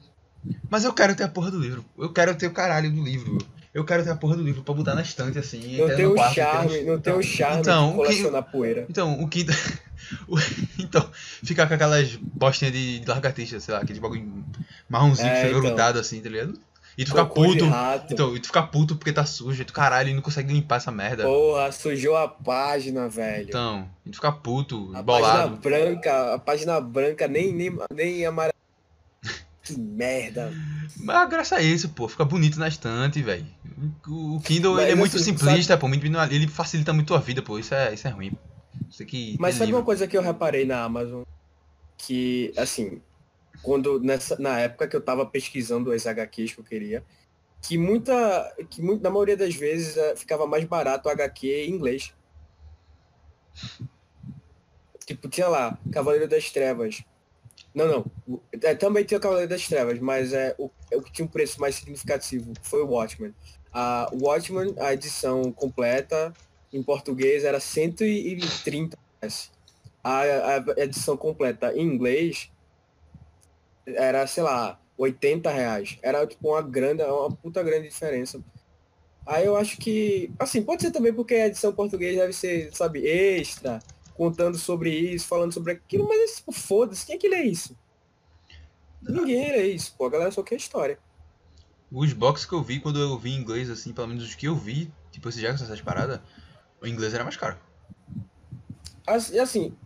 Mas 0.70 0.84
eu 0.84 0.92
quero 0.92 1.14
ter 1.14 1.24
a 1.24 1.28
porra 1.28 1.50
do 1.50 1.58
livro. 1.58 1.84
Eu 1.98 2.12
quero 2.12 2.34
ter 2.34 2.46
o 2.46 2.52
caralho 2.52 2.90
do 2.90 3.02
livro. 3.02 3.38
Eu 3.72 3.84
quero 3.84 4.04
ter 4.04 4.10
a 4.10 4.16
porra 4.16 4.36
do 4.36 4.42
livro 4.42 4.62
pra 4.62 4.72
botar 4.74 4.94
na 4.94 5.02
estante, 5.02 5.36
assim. 5.38 5.76
Não 5.78 5.96
tem 5.96 6.06
o 6.06 6.14
quarto, 6.14 6.34
charme, 6.34 6.82
não 6.82 7.00
tem 7.00 7.12
o 7.12 7.22
charme 7.22 7.60
Então, 7.60 7.86
de 7.88 7.88
o 7.88 7.90
que- 7.90 7.96
colecionar 8.06 8.42
poeira. 8.44 8.86
então, 8.88 9.20
o 9.20 9.24
o- 10.28 10.38
então, 10.78 11.08
ficar 11.42 11.66
com 11.66 11.74
aquelas 11.74 12.14
bostinhas 12.16 12.72
de, 12.72 13.00
de 13.00 13.08
largatista, 13.08 13.58
sei 13.58 13.74
lá, 13.74 13.80
aquele 13.80 13.98
bagulho 13.98 14.44
marronzinho 14.88 15.26
É, 15.28 15.30
que 15.32 15.36
fica 15.38 15.50
então. 15.50 15.60
grudado 15.62 15.98
assim, 15.98 16.20
tá 16.20 16.28
ligado? 16.28 16.54
E 16.96 17.04
tu 17.04 17.08
ficar 17.10 17.24
puto. 17.26 17.64
Então, 18.08 18.36
e 18.36 18.38
tu 18.40 18.46
ficar 18.46 18.62
puto 18.64 18.94
porque 18.94 19.12
tá 19.12 19.24
sujo, 19.26 19.60
e 19.60 19.64
tu 19.64 19.72
caralho, 19.72 20.10
e 20.10 20.14
não 20.14 20.22
consegue 20.22 20.52
limpar 20.52 20.76
essa 20.76 20.92
merda. 20.92 21.24
Porra, 21.24 21.72
sujou 21.72 22.16
a 22.16 22.28
página, 22.28 23.08
velho. 23.08 23.48
Então, 23.48 23.88
e 24.06 24.10
tu 24.10 24.14
ficar 24.14 24.30
puto, 24.32 24.92
a 24.94 25.02
página 25.02 25.02
bolado. 25.02 25.56
branca, 25.56 26.34
a 26.34 26.38
página 26.38 26.80
branca 26.80 27.26
nem, 27.26 27.52
nem, 27.52 27.76
nem 27.92 28.24
amarela. 28.24 28.54
Que 29.64 29.78
merda. 29.78 30.52
Mas 30.98 31.16
a 31.16 31.24
graça 31.24 31.56
é 31.56 31.62
isso, 31.62 31.88
pô, 31.88 32.06
fica 32.06 32.24
bonito 32.24 32.58
na 32.58 32.68
estante, 32.68 33.22
velho. 33.22 33.46
O 34.06 34.38
Kindle 34.40 34.74
Mas, 34.74 34.90
é 34.90 34.94
muito 34.94 35.16
assim, 35.16 35.36
simplista, 35.36 35.76
pô, 35.76 35.88
muito 35.88 36.06
ele 36.06 36.46
facilita 36.46 36.92
muito 36.92 37.14
a 37.14 37.18
vida, 37.18 37.42
pô, 37.42 37.58
isso 37.58 37.74
é, 37.74 37.94
isso 37.94 38.06
é 38.06 38.10
ruim. 38.10 38.32
Isso. 38.90 39.02
Mas 39.38 39.54
sabe 39.54 39.66
livro. 39.66 39.80
uma 39.80 39.84
coisa 39.84 40.06
que 40.06 40.16
eu 40.16 40.22
reparei 40.22 40.64
na 40.64 40.84
Amazon? 40.84 41.22
Que, 41.96 42.52
assim, 42.56 43.00
quando 43.62 43.98
nessa, 44.00 44.38
na 44.38 44.60
época 44.60 44.86
que 44.86 44.94
eu 44.94 45.00
tava 45.00 45.24
pesquisando 45.24 45.90
as 45.90 46.06
HQs 46.06 46.52
que 46.52 46.60
eu 46.60 46.64
queria, 46.64 47.04
que 47.62 47.78
muita. 47.78 48.54
que 48.68 48.82
muito, 48.82 49.02
na 49.02 49.10
maioria 49.10 49.36
das 49.36 49.54
vezes 49.54 49.96
eh, 49.96 50.14
ficava 50.16 50.46
mais 50.46 50.64
barato 50.64 51.08
o 51.08 51.12
HQ 51.12 51.66
em 51.66 51.70
inglês. 51.70 52.12
Tipo, 55.06 55.28
tinha 55.28 55.48
lá, 55.48 55.78
Cavaleiro 55.90 56.28
das 56.28 56.50
Trevas. 56.50 57.02
Não, 57.74 57.88
não. 57.88 58.06
o- 58.28 58.40
é, 58.62 58.74
também 58.74 59.04
tinha 59.04 59.18
o 59.18 59.20
Cavaleiro 59.20 59.50
das 59.50 59.66
Trevas, 59.66 59.98
mas 59.98 60.32
é, 60.32 60.54
o, 60.58 60.70
o 60.92 61.02
que 61.02 61.12
tinha 61.12 61.26
um 61.26 61.28
preço 61.28 61.60
mais 61.60 61.74
significativo 61.74 62.52
foi 62.62 62.82
o 62.82 62.86
Watchmen. 62.88 63.34
A 63.72 64.08
Watchmen, 64.12 64.74
a 64.78 64.94
edição 64.94 65.50
completa, 65.52 66.32
em 66.72 66.82
português, 66.82 67.42
era 67.44 67.58
130 67.58 68.96
reais. 69.20 69.50
A, 70.02 70.20
a 70.20 70.82
edição 70.84 71.16
completa 71.16 71.72
em 71.74 71.82
inglês 71.82 72.50
era, 73.86 74.26
sei 74.26 74.42
lá, 74.42 74.80
80 74.96 75.50
reais. 75.50 75.98
Era 76.02 76.26
tipo 76.26 76.48
uma 76.50 76.62
grande, 76.62 77.02
uma 77.02 77.30
puta 77.30 77.62
grande 77.62 77.88
diferença. 77.88 78.40
Aí 79.26 79.46
eu 79.46 79.56
acho 79.56 79.78
que, 79.78 80.30
assim, 80.38 80.62
pode 80.62 80.82
ser 80.82 80.90
também 80.90 81.12
porque 81.12 81.34
a 81.34 81.46
edição 81.46 81.70
em 81.70 81.74
português 81.74 82.16
deve 82.16 82.32
ser, 82.32 82.70
sabe, 82.74 83.06
extra, 83.06 83.80
contando 84.14 84.56
sobre 84.58 84.90
isso, 84.90 85.26
falando 85.26 85.52
sobre 85.52 85.72
aquilo, 85.72 86.08
mas 86.08 86.36
tipo, 86.36 86.52
foda-se, 86.52 87.04
quem 87.06 87.16
é 87.16 87.18
que 87.18 87.28
lê 87.28 87.42
isso? 87.42 87.76
Ninguém 89.02 89.52
lê 89.52 89.68
isso, 89.68 89.94
pô, 89.96 90.06
a 90.06 90.10
galera 90.10 90.30
só 90.30 90.42
quer 90.42 90.56
história. 90.56 90.98
Os 91.90 92.12
box 92.12 92.44
que 92.46 92.52
eu 92.52 92.62
vi 92.62 92.80
quando 92.80 92.98
eu 93.00 93.18
vi 93.18 93.30
em 93.32 93.38
inglês, 93.40 93.70
assim, 93.70 93.92
pelo 93.92 94.08
menos 94.08 94.24
os 94.24 94.34
que 94.34 94.46
eu 94.48 94.56
vi, 94.56 94.92
tipo 95.12 95.28
esse 95.28 95.40
Jackson, 95.40 95.64
essas 95.64 95.80
paradas, 95.80 96.20
o 96.80 96.86
inglês 96.86 97.14
era 97.14 97.22
mais 97.24 97.36
caro. 97.36 97.58
As- 99.06 99.30
E 99.30 99.38
assim, 99.38 99.76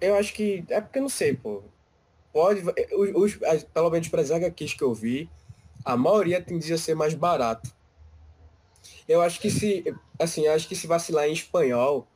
eu 0.00 0.14
acho 0.14 0.32
que, 0.32 0.64
é 0.68 0.80
porque 0.80 0.98
eu 0.98 1.02
não 1.02 1.08
sei, 1.08 1.34
pô. 1.36 1.62
pode. 2.32 2.62
Os, 2.94 3.34
os, 3.36 3.64
pelo 3.74 3.90
menos 3.90 4.08
para 4.08 4.22
as 4.22 4.30
HQs 4.30 4.74
que 4.74 4.82
eu 4.84 4.94
vi, 4.94 5.28
a 5.84 5.96
maioria 5.96 6.42
tendia 6.42 6.76
a 6.76 6.78
ser 6.78 6.94
mais 6.94 7.14
barato. 7.14 7.70
Eu 9.08 9.20
acho 9.22 9.40
que 9.40 9.50
se. 9.50 9.84
Assim, 10.18 10.42
eu 10.46 10.52
acho 10.52 10.68
que 10.68 10.76
se 10.76 10.86
vacilar 10.86 11.26
em 11.28 11.32
espanhol. 11.32 12.06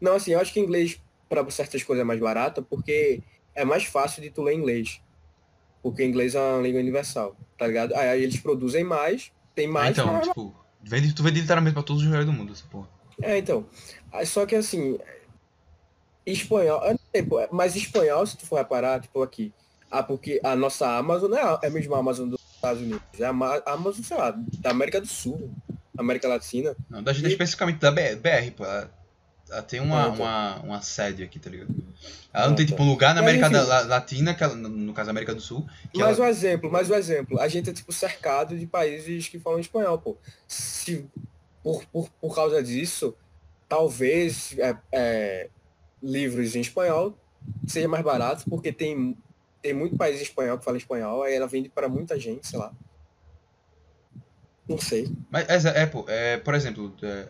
Não, 0.00 0.14
assim, 0.14 0.32
eu 0.32 0.40
acho 0.40 0.52
que 0.52 0.60
inglês 0.60 1.00
para 1.28 1.48
certas 1.50 1.82
coisas 1.82 2.02
é 2.02 2.04
mais 2.04 2.20
barato, 2.20 2.62
porque 2.62 3.22
é 3.54 3.64
mais 3.64 3.84
fácil 3.84 4.22
de 4.22 4.30
tu 4.30 4.42
ler 4.42 4.54
inglês. 4.54 5.00
Porque 5.82 6.04
inglês 6.04 6.34
é 6.34 6.40
uma 6.40 6.62
língua 6.62 6.80
universal, 6.80 7.36
tá 7.56 7.66
ligado? 7.66 7.94
Aí 7.94 8.22
eles 8.22 8.38
produzem 8.38 8.84
mais, 8.84 9.32
tem 9.54 9.66
mais. 9.66 9.96
então, 9.96 10.12
mas... 10.12 10.26
tipo, 10.26 10.54
vende, 10.82 11.14
tu 11.14 11.22
vende 11.22 11.40
literalmente 11.40 11.74
pra 11.74 11.82
todos 11.82 12.02
os 12.02 12.06
lugares 12.06 12.26
do 12.26 12.32
mundo, 12.32 12.52
essa 12.52 12.64
porra. 12.70 12.88
É, 13.22 13.38
então. 13.38 13.66
Só 14.24 14.44
que 14.44 14.56
assim, 14.56 14.98
espanhol, 16.26 16.80
mas 17.52 17.76
espanhol, 17.76 18.26
se 18.26 18.36
tu 18.36 18.46
for 18.46 18.56
reparar, 18.56 19.00
tipo 19.00 19.22
aqui, 19.22 19.52
ah, 19.90 20.02
porque 20.02 20.40
a 20.44 20.54
nossa 20.54 20.96
Amazon 20.96 21.30
não 21.30 21.38
é 21.38 21.66
a 21.66 21.70
mesma 21.70 21.98
Amazon 21.98 22.28
dos 22.28 22.40
Estados 22.54 22.82
Unidos, 22.82 23.02
é 23.18 23.24
a 23.24 23.30
Amazon, 23.72 24.02
sei 24.02 24.16
lá, 24.16 24.34
da 24.58 24.70
América 24.70 25.00
do 25.00 25.06
Sul, 25.06 25.50
América 25.96 26.28
Latina. 26.28 26.76
Não, 26.88 27.02
da 27.02 27.12
gente 27.12 27.26
e... 27.26 27.28
especificamente 27.28 27.78
da 27.78 27.90
BR, 27.90 28.50
pô. 28.56 28.64
Ela, 29.50 29.56
ela 29.56 29.62
tem 29.62 29.80
uma, 29.80 30.04
ah, 30.04 30.08
uma, 30.08 30.56
uma 30.60 30.82
sede 30.82 31.22
aqui, 31.22 31.38
tá 31.38 31.50
ligado? 31.50 31.74
Ela 32.32 32.46
não 32.46 32.54
ah, 32.54 32.56
tem, 32.56 32.66
tipo, 32.66 32.82
um 32.82 32.88
lugar 32.88 33.14
na 33.14 33.20
América 33.20 33.50
mas, 33.50 33.66
da, 33.66 33.80
Latina, 33.82 34.34
que 34.34 34.44
ela, 34.44 34.54
no 34.54 34.92
caso 34.92 35.10
América 35.10 35.34
do 35.34 35.40
Sul. 35.40 35.66
mais 35.94 36.18
ela... 36.18 36.26
um 36.26 36.30
exemplo, 36.30 36.70
mais 36.70 36.88
um 36.88 36.94
exemplo. 36.94 37.40
A 37.40 37.48
gente 37.48 37.70
é, 37.70 37.72
tipo, 37.72 37.92
cercado 37.92 38.56
de 38.56 38.66
países 38.66 39.28
que 39.28 39.38
falam 39.38 39.58
espanhol, 39.58 39.98
pô. 39.98 40.16
Se, 40.46 41.06
por, 41.62 41.84
por, 41.86 42.08
por 42.20 42.34
causa 42.34 42.62
disso, 42.62 43.14
talvez 43.68 44.56
é, 44.58 44.76
é, 44.92 45.48
livros 46.02 46.54
em 46.54 46.60
espanhol 46.60 47.16
seja 47.66 47.88
mais 47.88 48.04
barato, 48.04 48.44
porque 48.48 48.72
tem, 48.72 49.16
tem 49.62 49.72
muito 49.72 49.96
país 49.96 50.20
espanhol 50.20 50.58
que 50.58 50.64
fala 50.64 50.76
espanhol, 50.76 51.22
aí 51.22 51.34
ela 51.34 51.46
vende 51.46 51.68
para 51.68 51.88
muita 51.88 52.18
gente, 52.18 52.46
sei 52.46 52.58
lá. 52.58 52.72
Não 54.68 54.78
sei. 54.78 55.10
Mas, 55.30 55.64
é, 55.64 55.82
é, 55.82 55.86
pô, 55.86 56.04
é, 56.06 56.36
por 56.36 56.54
exemplo, 56.54 56.94
é, 57.02 57.28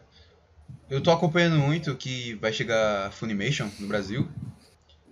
eu 0.88 1.00
tô 1.00 1.10
acompanhando 1.10 1.58
muito 1.58 1.94
que 1.94 2.34
vai 2.34 2.52
chegar 2.52 3.12
Funimation 3.12 3.68
no 3.78 3.86
Brasil. 3.86 4.28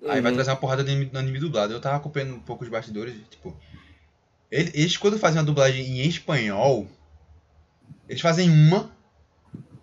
Uhum. 0.01 0.11
Aí 0.11 0.21
vai 0.21 0.31
uhum. 0.31 0.37
trazer 0.37 0.51
uma 0.51 0.57
porrada 0.57 0.83
de 0.83 0.91
anime, 0.91 1.11
anime 1.15 1.39
dublado. 1.39 1.73
Eu 1.73 1.81
tava 1.81 1.97
acompanhando 1.97 2.35
um 2.35 2.41
pouco 2.41 2.65
os 2.65 2.71
bastidores, 2.71 3.15
tipo. 3.31 3.57
Eles, 4.51 4.97
quando 4.97 5.19
fazem 5.19 5.39
uma 5.39 5.47
dublagem 5.47 5.85
em 5.85 6.09
espanhol, 6.09 6.87
eles 8.09 8.23
fazem 8.23 8.49
uma 8.49 8.91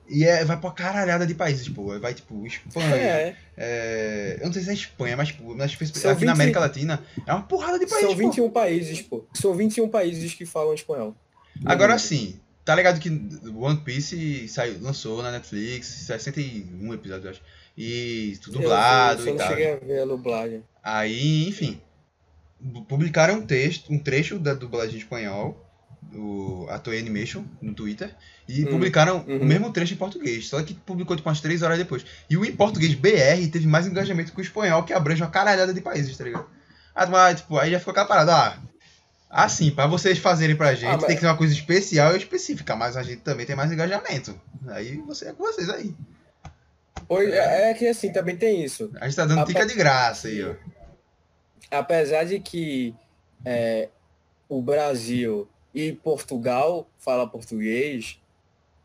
e 0.08 0.24
é, 0.24 0.46
vai 0.46 0.60
pra 0.60 0.72
caralhada 0.72 1.26
de 1.26 1.34
países, 1.34 1.68
pô. 1.68 1.98
Vai, 2.00 2.14
tipo, 2.14 2.46
Espanha. 2.46 2.96
É. 2.96 3.36
é. 3.58 4.38
eu 4.40 4.46
não 4.46 4.54
sei 4.54 4.64
se 4.64 4.70
é 4.70 4.74
Espanha, 4.74 5.18
mas, 5.18 5.30
tipo, 5.30 5.56
nas, 5.56 5.74
aqui 5.74 5.84
20... 5.84 6.24
na 6.26 6.32
América 6.34 6.60
Latina 6.60 7.04
é 7.26 7.34
uma 7.34 7.44
porrada 7.44 7.80
de 7.80 7.88
países. 7.88 8.10
São 8.10 8.18
21 8.18 8.44
pô. 8.44 8.52
países, 8.52 9.02
pô. 9.02 9.26
São 9.34 9.54
21 9.54 9.90
países 9.90 10.34
que 10.34 10.46
falam 10.46 10.74
espanhol. 10.74 11.16
Agora 11.64 11.98
sim, 11.98 12.40
tá 12.66 12.74
ligado 12.76 13.00
que 13.00 13.10
One 13.56 13.78
Piece 13.78 14.48
saiu, 14.48 14.82
lançou 14.82 15.22
na 15.22 15.32
Netflix, 15.32 15.88
61 15.88 16.94
episódios, 16.94 17.26
eu 17.26 17.32
acho. 17.32 17.42
E 17.78 18.38
tudo 18.42 18.60
dublado 18.60 19.22
eu, 19.22 19.28
eu 19.28 19.36
e 19.36 19.38
tal. 19.38 19.48
não 19.48 19.56
cheguei 19.56 19.74
a 19.74 19.78
ver 19.78 20.00
a 20.02 20.06
dublagem. 20.06 20.64
Aí, 20.84 21.48
enfim. 21.48 21.80
Publicaram 22.88 23.36
um 23.36 23.46
texto, 23.46 23.94
um 23.94 24.00
trecho 24.00 24.40
da 24.40 24.54
dublagem 24.54 24.96
em 24.96 24.98
espanhol 24.98 25.62
do, 26.02 26.66
a 26.70 26.80
Toei 26.80 27.00
Animation 27.00 27.44
no 27.62 27.74
Twitter 27.74 28.16
e 28.48 28.64
hum, 28.64 28.68
publicaram 28.68 29.24
uhum. 29.28 29.42
o 29.42 29.46
mesmo 29.46 29.72
trecho 29.72 29.94
em 29.94 29.98
português, 29.98 30.48
só 30.48 30.62
que 30.64 30.74
publicou 30.74 31.16
tipo 31.16 31.28
umas 31.28 31.42
3 31.42 31.62
horas 31.62 31.78
depois. 31.78 32.06
E 32.30 32.38
o 32.38 32.46
em 32.46 32.56
português 32.56 32.94
BR 32.96 33.48
teve 33.52 33.68
mais 33.68 33.86
engajamento 33.86 34.32
que 34.32 34.40
o 34.40 34.42
espanhol, 34.42 34.84
que 34.84 34.94
abrange 34.94 35.22
uma 35.22 35.30
caralhada 35.30 35.74
de 35.74 35.82
países, 35.82 36.18
tá 36.18 36.24
ligado? 36.24 36.48
Ah, 36.96 37.34
tipo, 37.36 37.58
aí 37.58 37.72
já 37.72 37.80
ficou 37.80 37.92
aquela 37.92 38.08
parada, 38.08 38.36
ah, 38.36 38.58
assim, 39.36 39.70
pra 39.70 39.86
vocês 39.86 40.18
fazerem 40.18 40.56
pra 40.56 40.74
gente, 40.74 40.86
ah, 40.86 40.98
mas... 40.98 41.06
tem 41.06 41.16
que 41.16 41.22
ser 41.22 41.28
uma 41.28 41.38
coisa 41.38 41.54
especial 41.54 42.14
e 42.14 42.18
específica, 42.18 42.74
mas 42.76 42.96
a 42.96 43.04
gente 43.04 43.22
também 43.22 43.46
tem 43.46 43.56
mais 43.56 43.70
engajamento. 43.70 44.40
Aí 44.68 44.96
você 45.02 45.28
é 45.28 45.34
com 45.34 45.44
vocês 45.44 45.70
aí. 45.70 45.94
É, 47.10 47.72
é 47.72 47.74
que 47.74 47.86
assim, 47.86 48.12
também 48.14 48.38
tem 48.38 48.64
isso. 48.64 48.90
A 49.00 49.06
gente 49.06 49.18
tá 49.18 49.26
dando 49.26 49.46
tica 49.46 49.66
de 49.66 49.76
graça 49.76 50.30
aí, 50.30 50.42
ó. 50.42 50.56
Apesar 51.70 52.24
de 52.24 52.40
que 52.40 52.96
é, 53.44 53.90
o 54.48 54.62
Brasil 54.62 55.48
e 55.74 55.92
Portugal 55.92 56.88
fala 56.98 57.28
português, 57.28 58.20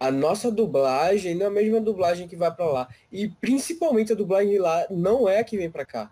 a 0.01 0.11
nossa 0.11 0.51
dublagem 0.51 1.35
não 1.35 1.47
é 1.47 1.49
a 1.49 1.53
mesma 1.53 1.81
dublagem 1.81 2.27
que 2.27 2.35
vai 2.35 2.53
para 2.53 2.65
lá. 2.65 2.89
E 3.13 3.29
principalmente 3.29 4.13
a 4.13 4.17
dublagem 4.17 4.59
lá 4.59 4.85
não 4.91 5.29
é 5.29 5.39
a 5.39 5.45
que 5.45 5.57
vem 5.57 5.71
para 5.71 5.87
cá. 5.87 6.11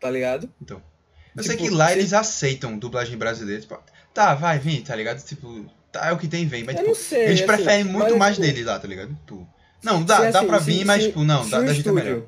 Tá 0.00 0.10
ligado? 0.10 0.50
Então. 0.60 0.82
Eu 1.36 1.42
tipo, 1.42 1.56
sei 1.56 1.56
que 1.56 1.70
lá 1.70 1.92
eles 1.92 2.12
aceitam 2.12 2.78
dublagem 2.78 3.18
brasileira. 3.18 3.60
Tipo, 3.60 3.78
tá, 4.12 4.34
vai, 4.34 4.58
vem, 4.58 4.82
tá 4.82 4.94
ligado? 4.94 5.22
Tipo, 5.24 5.66
tá, 5.90 6.08
é 6.08 6.12
o 6.12 6.18
que 6.18 6.28
tem, 6.28 6.46
vem. 6.46 6.64
Mas, 6.64 6.76
tipo, 6.76 6.94
sei, 6.94 7.24
eles 7.24 7.40
assim, 7.40 7.46
preferem 7.46 7.84
muito 7.84 8.16
mais 8.16 8.36
tipo, 8.36 8.46
deles 8.46 8.64
lá, 8.64 8.78
tá 8.78 8.86
ligado? 8.86 9.12
Tipo, 9.14 9.48
não, 9.82 10.02
dá, 10.02 10.16
se, 10.16 10.32
dá 10.32 10.38
assim, 10.38 10.48
pra 10.48 10.58
vir, 10.58 10.78
se, 10.78 10.84
mas, 10.84 11.04
tipo, 11.04 11.24
não, 11.24 11.48
dá, 11.48 11.60
um 11.60 11.66
da 11.66 11.74
gente 11.74 11.88
é 11.88 11.92
melhor. 11.92 12.22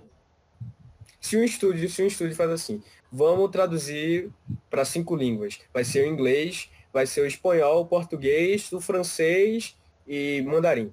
Se 1.21 1.37
um 1.37 1.43
estúdio, 1.43 1.89
se 1.89 2.03
um 2.03 2.07
estúdio 2.07 2.37
faz 2.37 2.51
assim, 2.51 2.83
vamos 3.11 3.51
traduzir 3.51 4.31
para 4.69 4.85
cinco 4.85 5.17
línguas. 5.17 5.59
Vai 5.73 5.85
ser 5.85 6.05
o 6.05 6.13
inglês, 6.13 6.69
vai 6.93 7.07
ser 7.07 7.23
o 7.23 7.27
espanhol, 7.27 7.83
o 7.83 7.87
português, 7.87 8.71
o 8.73 8.81
francês 8.81 9.77
e 10.07 10.43
mandarim. 10.47 10.93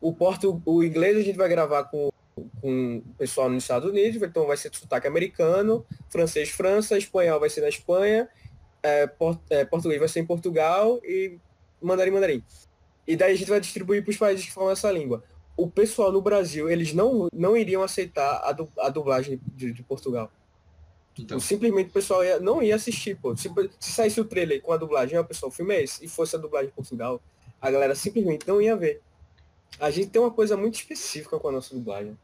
O, 0.00 0.12
porto, 0.12 0.60
o 0.64 0.82
inglês 0.82 1.16
a 1.16 1.22
gente 1.22 1.36
vai 1.36 1.48
gravar 1.48 1.84
com, 1.84 2.10
com 2.60 2.98
o 2.98 3.14
pessoal 3.14 3.48
nos 3.48 3.64
Estados 3.64 3.88
Unidos, 3.88 4.20
então 4.22 4.46
vai 4.46 4.56
ser 4.56 4.74
sotaque 4.74 5.06
americano, 5.06 5.86
francês, 6.08 6.50
França, 6.50 6.98
espanhol 6.98 7.40
vai 7.40 7.48
ser 7.48 7.62
na 7.62 7.68
Espanha, 7.68 8.28
é, 8.82 9.06
port, 9.06 9.40
é, 9.50 9.64
português 9.64 9.98
vai 9.98 10.08
ser 10.08 10.20
em 10.20 10.26
Portugal 10.26 11.00
e 11.02 11.38
mandarim, 11.80 12.10
mandarim. 12.10 12.44
E 13.06 13.16
daí 13.16 13.32
a 13.32 13.36
gente 13.36 13.48
vai 13.48 13.60
distribuir 13.60 14.02
para 14.02 14.10
os 14.10 14.16
países 14.16 14.44
que 14.44 14.52
falam 14.52 14.70
essa 14.70 14.90
língua. 14.90 15.22
O 15.56 15.70
pessoal 15.70 16.12
no 16.12 16.20
Brasil, 16.20 16.68
eles 16.68 16.92
não, 16.92 17.28
não 17.32 17.56
iriam 17.56 17.82
aceitar 17.82 18.42
a, 18.44 18.52
du, 18.52 18.68
a 18.78 18.90
dublagem 18.90 19.40
de, 19.54 19.72
de 19.72 19.82
Portugal. 19.82 20.30
Então. 21.18 21.40
Simplesmente 21.40 21.88
o 21.88 21.92
pessoal 21.92 22.22
ia, 22.22 22.38
não 22.38 22.62
ia 22.62 22.74
assistir, 22.74 23.16
pô. 23.16 23.34
Se, 23.34 23.48
se 23.80 23.92
saísse 23.92 24.20
o 24.20 24.24
trailer 24.24 24.60
com 24.60 24.72
a 24.72 24.76
dublagem, 24.76 25.18
o 25.18 25.24
pessoal, 25.24 25.50
o 25.50 25.54
filme 25.54 25.74
é 25.74 25.82
esse, 25.84 26.04
e 26.04 26.08
fosse 26.08 26.36
a 26.36 26.38
dublagem 26.38 26.68
de 26.68 26.74
Portugal, 26.74 27.22
a 27.60 27.70
galera 27.70 27.94
simplesmente 27.94 28.46
não 28.46 28.60
ia 28.60 28.76
ver. 28.76 29.00
A 29.80 29.90
gente 29.90 30.10
tem 30.10 30.20
uma 30.20 30.30
coisa 30.30 30.56
muito 30.56 30.74
específica 30.74 31.38
com 31.38 31.48
a 31.48 31.52
nossa 31.52 31.74
dublagem. 31.74 32.18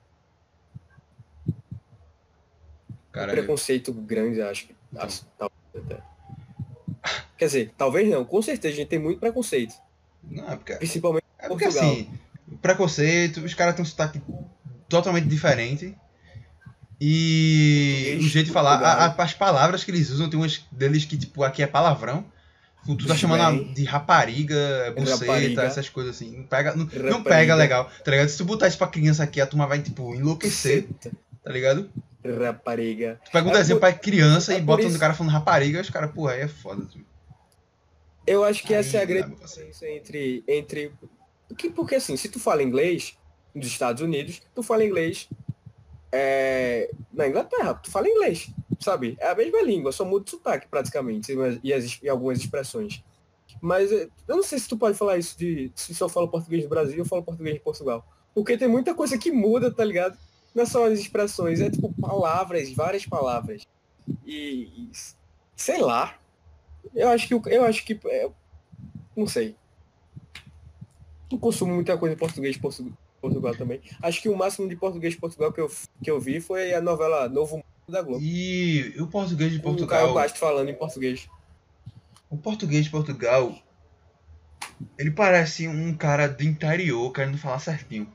Cara, 3.12 3.32
um 3.32 3.34
preconceito 3.34 3.92
grande, 3.92 4.40
acho 4.40 4.66
que. 4.66 4.74
Então. 4.92 5.08
Talvez 5.38 5.86
até. 5.86 6.02
Quer 7.36 7.46
dizer, 7.46 7.72
talvez 7.76 8.08
não, 8.08 8.24
com 8.24 8.40
certeza 8.40 8.74
a 8.74 8.76
gente 8.76 8.88
tem 8.88 8.98
muito 8.98 9.20
preconceito. 9.20 9.74
Não, 10.22 10.50
é 10.50 10.56
porque. 10.56 10.74
Principalmente 10.76 11.24
é 11.38 11.48
porque 11.48 11.64
Portugal. 11.64 11.90
assim, 11.90 12.10
preconceito, 12.60 13.40
os 13.40 13.54
caras 13.54 13.74
têm 13.74 13.82
um 13.82 13.86
sotaque 13.86 14.22
totalmente 14.88 15.26
diferente. 15.26 15.96
E 17.00 18.16
o 18.20 18.22
jeito 18.22 18.46
de 18.46 18.52
falar, 18.52 18.76
a, 18.76 19.06
a, 19.06 19.22
as 19.24 19.34
palavras 19.34 19.82
que 19.82 19.90
eles 19.90 20.08
usam, 20.10 20.30
tem 20.30 20.38
umas 20.38 20.64
deles 20.70 21.04
que, 21.04 21.18
tipo, 21.18 21.42
aqui 21.42 21.60
é 21.60 21.66
palavrão. 21.66 22.24
Tu 22.86 23.06
tá 23.06 23.16
chamando 23.16 23.74
de 23.74 23.84
rapariga, 23.84 24.92
buceta, 24.96 25.20
rapariga. 25.20 25.62
essas 25.62 25.88
coisas 25.88 26.14
assim. 26.14 26.36
Não 26.36 26.44
pega, 26.44 26.76
não, 26.76 26.88
não, 27.10 27.22
pega 27.22 27.54
legal, 27.54 27.90
tá 28.04 28.10
ligado? 28.10 28.28
Se 28.28 28.38
tu 28.38 28.44
botar 28.44 28.68
isso 28.68 28.78
pra 28.78 28.86
criança 28.86 29.24
aqui, 29.24 29.40
a 29.40 29.46
turma 29.46 29.66
vai, 29.66 29.80
tipo, 29.80 30.14
enlouquecer. 30.14 30.82
Buceta. 30.82 31.16
Tá 31.42 31.50
ligado? 31.50 31.90
Rapariga. 32.24 33.20
Tu 33.24 33.30
pega 33.32 33.48
um 33.48 33.52
desenho 33.52 33.80
por... 33.80 33.88
pra 33.88 33.98
criança 33.98 34.54
é 34.54 34.58
e 34.58 34.60
bota 34.60 34.82
isso... 34.82 34.96
um 34.96 35.00
cara 35.00 35.14
falando 35.14 35.32
rapariga, 35.32 35.80
os 35.80 35.90
caras, 35.90 36.12
porra, 36.12 36.32
aí 36.32 36.42
é 36.42 36.48
foda. 36.48 36.84
Tipo. 36.86 37.04
Eu 38.26 38.44
acho 38.44 38.62
que 38.62 38.72
aí, 38.72 38.80
essa 38.80 38.98
é 38.98 39.02
a 39.02 39.04
grande 39.04 39.34
diferença 39.34 39.88
entre, 39.88 40.44
entre. 40.46 40.92
Porque, 41.48 41.70
porque 41.70 41.94
assim, 41.96 42.16
se 42.16 42.28
tu 42.28 42.38
fala 42.38 42.62
inglês 42.62 43.18
nos 43.54 43.66
Estados 43.66 44.02
Unidos, 44.02 44.40
tu 44.54 44.62
fala 44.62 44.84
inglês 44.84 45.28
é, 46.12 46.90
na 47.12 47.26
Inglaterra, 47.26 47.74
tu 47.74 47.90
fala 47.90 48.08
inglês, 48.08 48.50
sabe? 48.78 49.16
É 49.18 49.28
a 49.28 49.34
mesma 49.34 49.62
língua, 49.62 49.90
só 49.90 50.04
muda 50.04 50.24
o 50.26 50.30
sotaque 50.30 50.68
praticamente 50.68 51.32
e, 51.62 51.72
as, 51.72 51.98
e 52.02 52.08
algumas 52.08 52.38
expressões. 52.38 53.02
Mas 53.60 53.90
é, 53.90 54.08
eu 54.28 54.36
não 54.36 54.42
sei 54.42 54.58
se 54.58 54.68
tu 54.68 54.76
pode 54.76 54.96
falar 54.96 55.18
isso 55.18 55.36
de 55.38 55.72
se 55.74 55.98
eu 56.00 56.08
falo 56.08 56.28
português 56.28 56.62
do 56.62 56.68
Brasil 56.68 56.98
ou 57.00 57.04
falo 57.04 57.22
português 57.22 57.56
de 57.56 57.60
Portugal. 57.60 58.06
Porque 58.34 58.56
tem 58.56 58.68
muita 58.68 58.94
coisa 58.94 59.18
que 59.18 59.30
muda, 59.30 59.70
tá 59.70 59.84
ligado? 59.84 60.16
Não 60.54 60.66
só 60.66 60.86
as 60.86 60.98
expressões, 60.98 61.60
é 61.60 61.70
tipo 61.70 61.92
palavras, 62.00 62.72
várias 62.72 63.06
palavras. 63.06 63.66
E, 64.26 64.68
e 64.76 64.90
sei 65.56 65.80
lá. 65.80 66.18
Eu 66.94 67.08
acho 67.08 67.28
que 67.28 67.34
eu 67.34 67.64
acho 67.64 67.84
que 67.84 67.98
é, 68.06 68.30
não 69.16 69.26
sei. 69.26 69.56
Não 71.30 71.38
consumo 71.38 71.74
muita 71.74 71.96
coisa 71.96 72.14
em 72.14 72.18
português, 72.18 72.56
português 72.56 72.94
Portugal 73.22 73.54
também. 73.54 73.80
Acho 74.02 74.20
que 74.20 74.28
o 74.28 74.36
máximo 74.36 74.68
de 74.68 74.74
português 74.74 75.14
de 75.14 75.20
Portugal 75.20 75.52
que 75.52 75.60
eu, 75.60 75.70
que 76.02 76.10
eu 76.10 76.20
vi 76.20 76.40
foi 76.40 76.74
a 76.74 76.80
novela 76.80 77.28
Novo 77.28 77.56
Mundo 77.56 77.64
da 77.88 78.02
Globo. 78.02 78.20
E 78.20 78.94
o 78.98 79.06
português 79.06 79.52
de 79.52 79.60
Portugal. 79.60 80.10
O 80.10 80.14
Caio 80.14 80.30
falando 80.30 80.68
em 80.68 80.74
português. 80.74 81.28
O 82.28 82.36
português 82.36 82.84
de 82.84 82.90
Portugal. 82.90 83.56
Ele 84.98 85.12
parece 85.12 85.68
um 85.68 85.94
cara 85.94 86.26
do 86.26 86.42
interior 86.42 87.12
querendo 87.12 87.38
falar 87.38 87.60
certinho. 87.60 88.12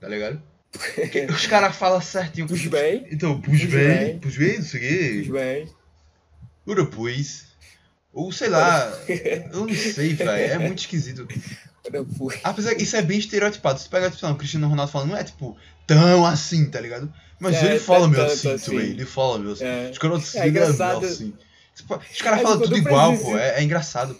Tá 0.00 0.08
ligado? 0.08 0.42
Os 1.30 1.46
caras 1.48 1.76
falam 1.76 2.00
certinho. 2.00 2.46
Puxa 2.46 2.68
bem. 2.70 3.06
Então, 3.10 3.40
push 3.40 3.62
Puxa 3.64 3.76
bem, 3.76 3.88
bem. 3.98 4.18
push 4.18 4.36
bem, 4.38 4.56
não 4.58 4.64
sei 4.64 4.80
o 4.80 4.82
quê. 5.24 5.30
bem. 5.32 5.68
Ora, 6.66 6.86
pois. 6.86 7.46
Ou 8.12 8.32
sei 8.32 8.48
lá, 8.48 8.92
eu 9.52 9.66
não 9.66 9.74
sei, 9.74 10.14
velho. 10.14 10.30
É 10.30 10.58
muito 10.58 10.78
esquisito. 10.78 11.26
Apesar 12.42 12.74
que 12.74 12.82
isso 12.82 12.96
é 12.96 13.02
bem 13.02 13.18
estereotipado. 13.18 13.78
Se 13.78 13.86
tu 13.86 13.90
pega, 13.90 14.10
tipo, 14.10 14.24
lá, 14.26 14.32
o 14.32 14.36
Cristiano 14.36 14.68
Ronaldo 14.68 14.90
falando, 14.90 15.10
não 15.10 15.16
é 15.16 15.22
tipo 15.24 15.56
tão 15.86 16.24
assim, 16.26 16.68
tá 16.70 16.80
ligado? 16.80 17.12
Mas 17.38 17.56
É, 17.62 17.66
ele 17.72 17.78
fala 17.78 18.06
é 18.16 18.26
assim, 18.26 18.50
assim. 18.50 18.76
Ele 18.76 19.04
fala 19.04 19.38
meio 19.38 19.52
assim. 19.52 19.64
É. 19.64 19.90
Os 19.92 19.98
caras 19.98 20.22
assim, 20.22 20.38
É 20.38 20.40
né, 20.42 20.48
engraçado. 20.48 21.00
meio 21.00 21.12
assim. 21.12 21.34
Os 22.10 22.22
caras 22.22 22.40
É, 22.40 22.42
falam 22.42 22.56
tipo, 22.56 22.64
tudo 22.64 22.70
não 22.72 22.78
igual, 22.78 23.08
preciso- 23.10 23.30
pô. 23.30 23.38
É, 23.38 23.60
é 23.60 23.62
engraçado. 23.62 24.18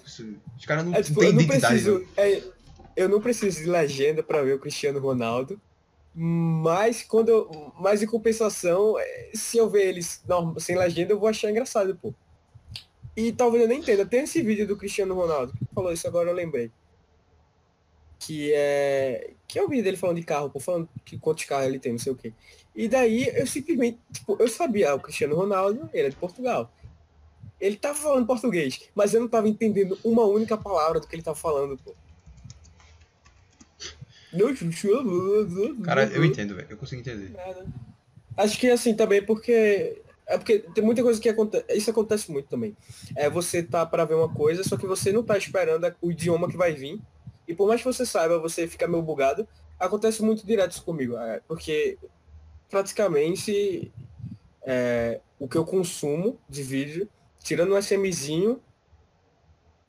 Os 0.59 0.66
caras 0.66 0.85
não, 0.85 0.95
É, 0.95 1.03
tipo, 1.03 1.19
têm 1.21 1.33
não 1.33 1.40
identidade. 1.40 1.75
preciso. 1.75 2.07
não. 2.16 2.23
é, 2.25 2.42
eu 2.95 3.09
não 3.09 3.21
preciso 3.21 3.59
de 3.62 3.66
legenda 3.69 4.23
pra 4.23 4.42
ver 4.42 4.55
o 4.55 4.59
Cristiano 4.59 5.01
Ronaldo. 5.01 5.59
Mas 6.18 7.02
quando 7.02 7.29
eu, 7.29 7.72
mas 7.79 8.02
em 8.02 8.07
compensação, 8.07 8.98
é, 8.98 9.31
se 9.35 9.59
eu 9.59 9.68
ver 9.68 9.87
eles 9.88 10.22
norm- 10.26 10.59
sem 10.59 10.74
legenda, 10.76 11.12
eu 11.12 11.18
vou 11.20 11.29
achar 11.29 11.50
engraçado, 11.50 11.94
pô. 11.94 12.14
E 13.14 13.33
talvez 13.33 13.62
eu 13.62 13.68
nem 13.68 13.81
entenda. 13.81 14.07
Tem 14.07 14.20
esse 14.22 14.40
vídeo 14.42 14.66
do 14.66 14.76
Cristiano 14.79 15.14
Ronaldo. 15.14 15.52
que 15.52 15.66
falou 15.74 15.92
isso 15.92 16.07
agora, 16.09 16.31
eu 16.31 16.35
lembrei. 16.35 16.70
Que 18.18 18.50
é. 18.55 19.31
Que 19.46 19.59
é 19.59 19.62
o 19.62 19.68
vídeo 19.68 19.85
dele 19.85 19.96
falando 19.98 20.16
de 20.16 20.22
carro, 20.24 20.48
pô, 20.50 20.59
falando 20.59 20.88
que 21.05 21.18
quantos 21.18 21.44
carros 21.44 21.66
ele 21.66 21.79
tem, 21.79 21.92
não 21.92 21.98
sei 21.98 22.12
o 22.12 22.16
quê. 22.16 22.33
E 22.74 22.88
daí 22.88 23.29
eu 23.35 23.46
simplesmente, 23.46 23.98
tipo, 24.12 24.37
eu 24.40 24.48
sabia, 24.48 24.90
ah, 24.92 24.94
o 24.94 25.00
Cristiano 25.00 25.37
Ronaldo, 25.37 25.88
ele 25.92 26.07
é 26.07 26.11
de 26.11 26.16
Portugal. 26.16 26.72
Ele 27.61 27.76
tava 27.76 27.94
falando 27.94 28.26
português, 28.26 28.88
mas 28.94 29.12
eu 29.14 29.20
não 29.20 29.29
tava 29.29 29.48
entendendo 29.48 29.98
uma 30.02 30.24
única 30.24 30.57
palavra 30.57 30.98
do 31.00 31.07
que 31.07 31.14
ele 31.14 31.22
tava 31.22 31.37
falando, 31.37 31.76
pô. 31.79 31.94
Cara, 35.83 36.05
eu 36.05 36.25
entendo, 36.25 36.55
velho. 36.55 36.68
Eu 36.70 36.77
consigo 36.77 37.01
entender. 37.01 37.35
Acho 38.37 38.59
que 38.59 38.68
assim 38.68 38.94
também 38.94 39.22
porque 39.22 40.03
é 40.27 40.37
porque 40.37 40.59
tem 40.59 40.83
muita 40.83 41.03
coisa 41.03 41.20
que 41.20 41.29
acontece, 41.29 41.64
isso 41.70 41.90
acontece 41.90 42.31
muito 42.31 42.49
também. 42.49 42.77
É 43.14 43.31
você 43.31 43.62
tá 43.62 43.87
para 43.87 44.05
ver 44.05 44.14
uma 44.14 44.29
coisa, 44.29 44.64
só 44.64 44.77
que 44.77 44.87
você 44.87 45.12
não 45.12 45.22
tá 45.22 45.38
esperando 45.38 45.94
o 46.03 46.11
idioma 46.11 46.49
que 46.49 46.57
vai 46.57 46.72
vir. 46.75 47.01
E 47.46 47.55
por 47.55 47.68
mais 47.68 47.81
que 47.81 47.87
você 47.87 48.05
saiba, 48.05 48.38
você 48.38 48.66
fica 48.66 48.88
meio 48.88 49.03
bugado. 49.03 49.46
Acontece 49.79 50.22
muito 50.22 50.44
direto 50.44 50.72
isso 50.72 50.83
comigo, 50.83 51.16
é, 51.16 51.40
porque 51.46 51.99
praticamente 52.68 53.92
é, 54.62 55.20
o 55.38 55.46
que 55.46 55.57
eu 55.57 55.64
consumo 55.64 56.40
de 56.49 56.62
vídeo, 56.62 57.09
tirando 57.42 57.75
um 57.75 57.79
SMzinho, 57.79 58.61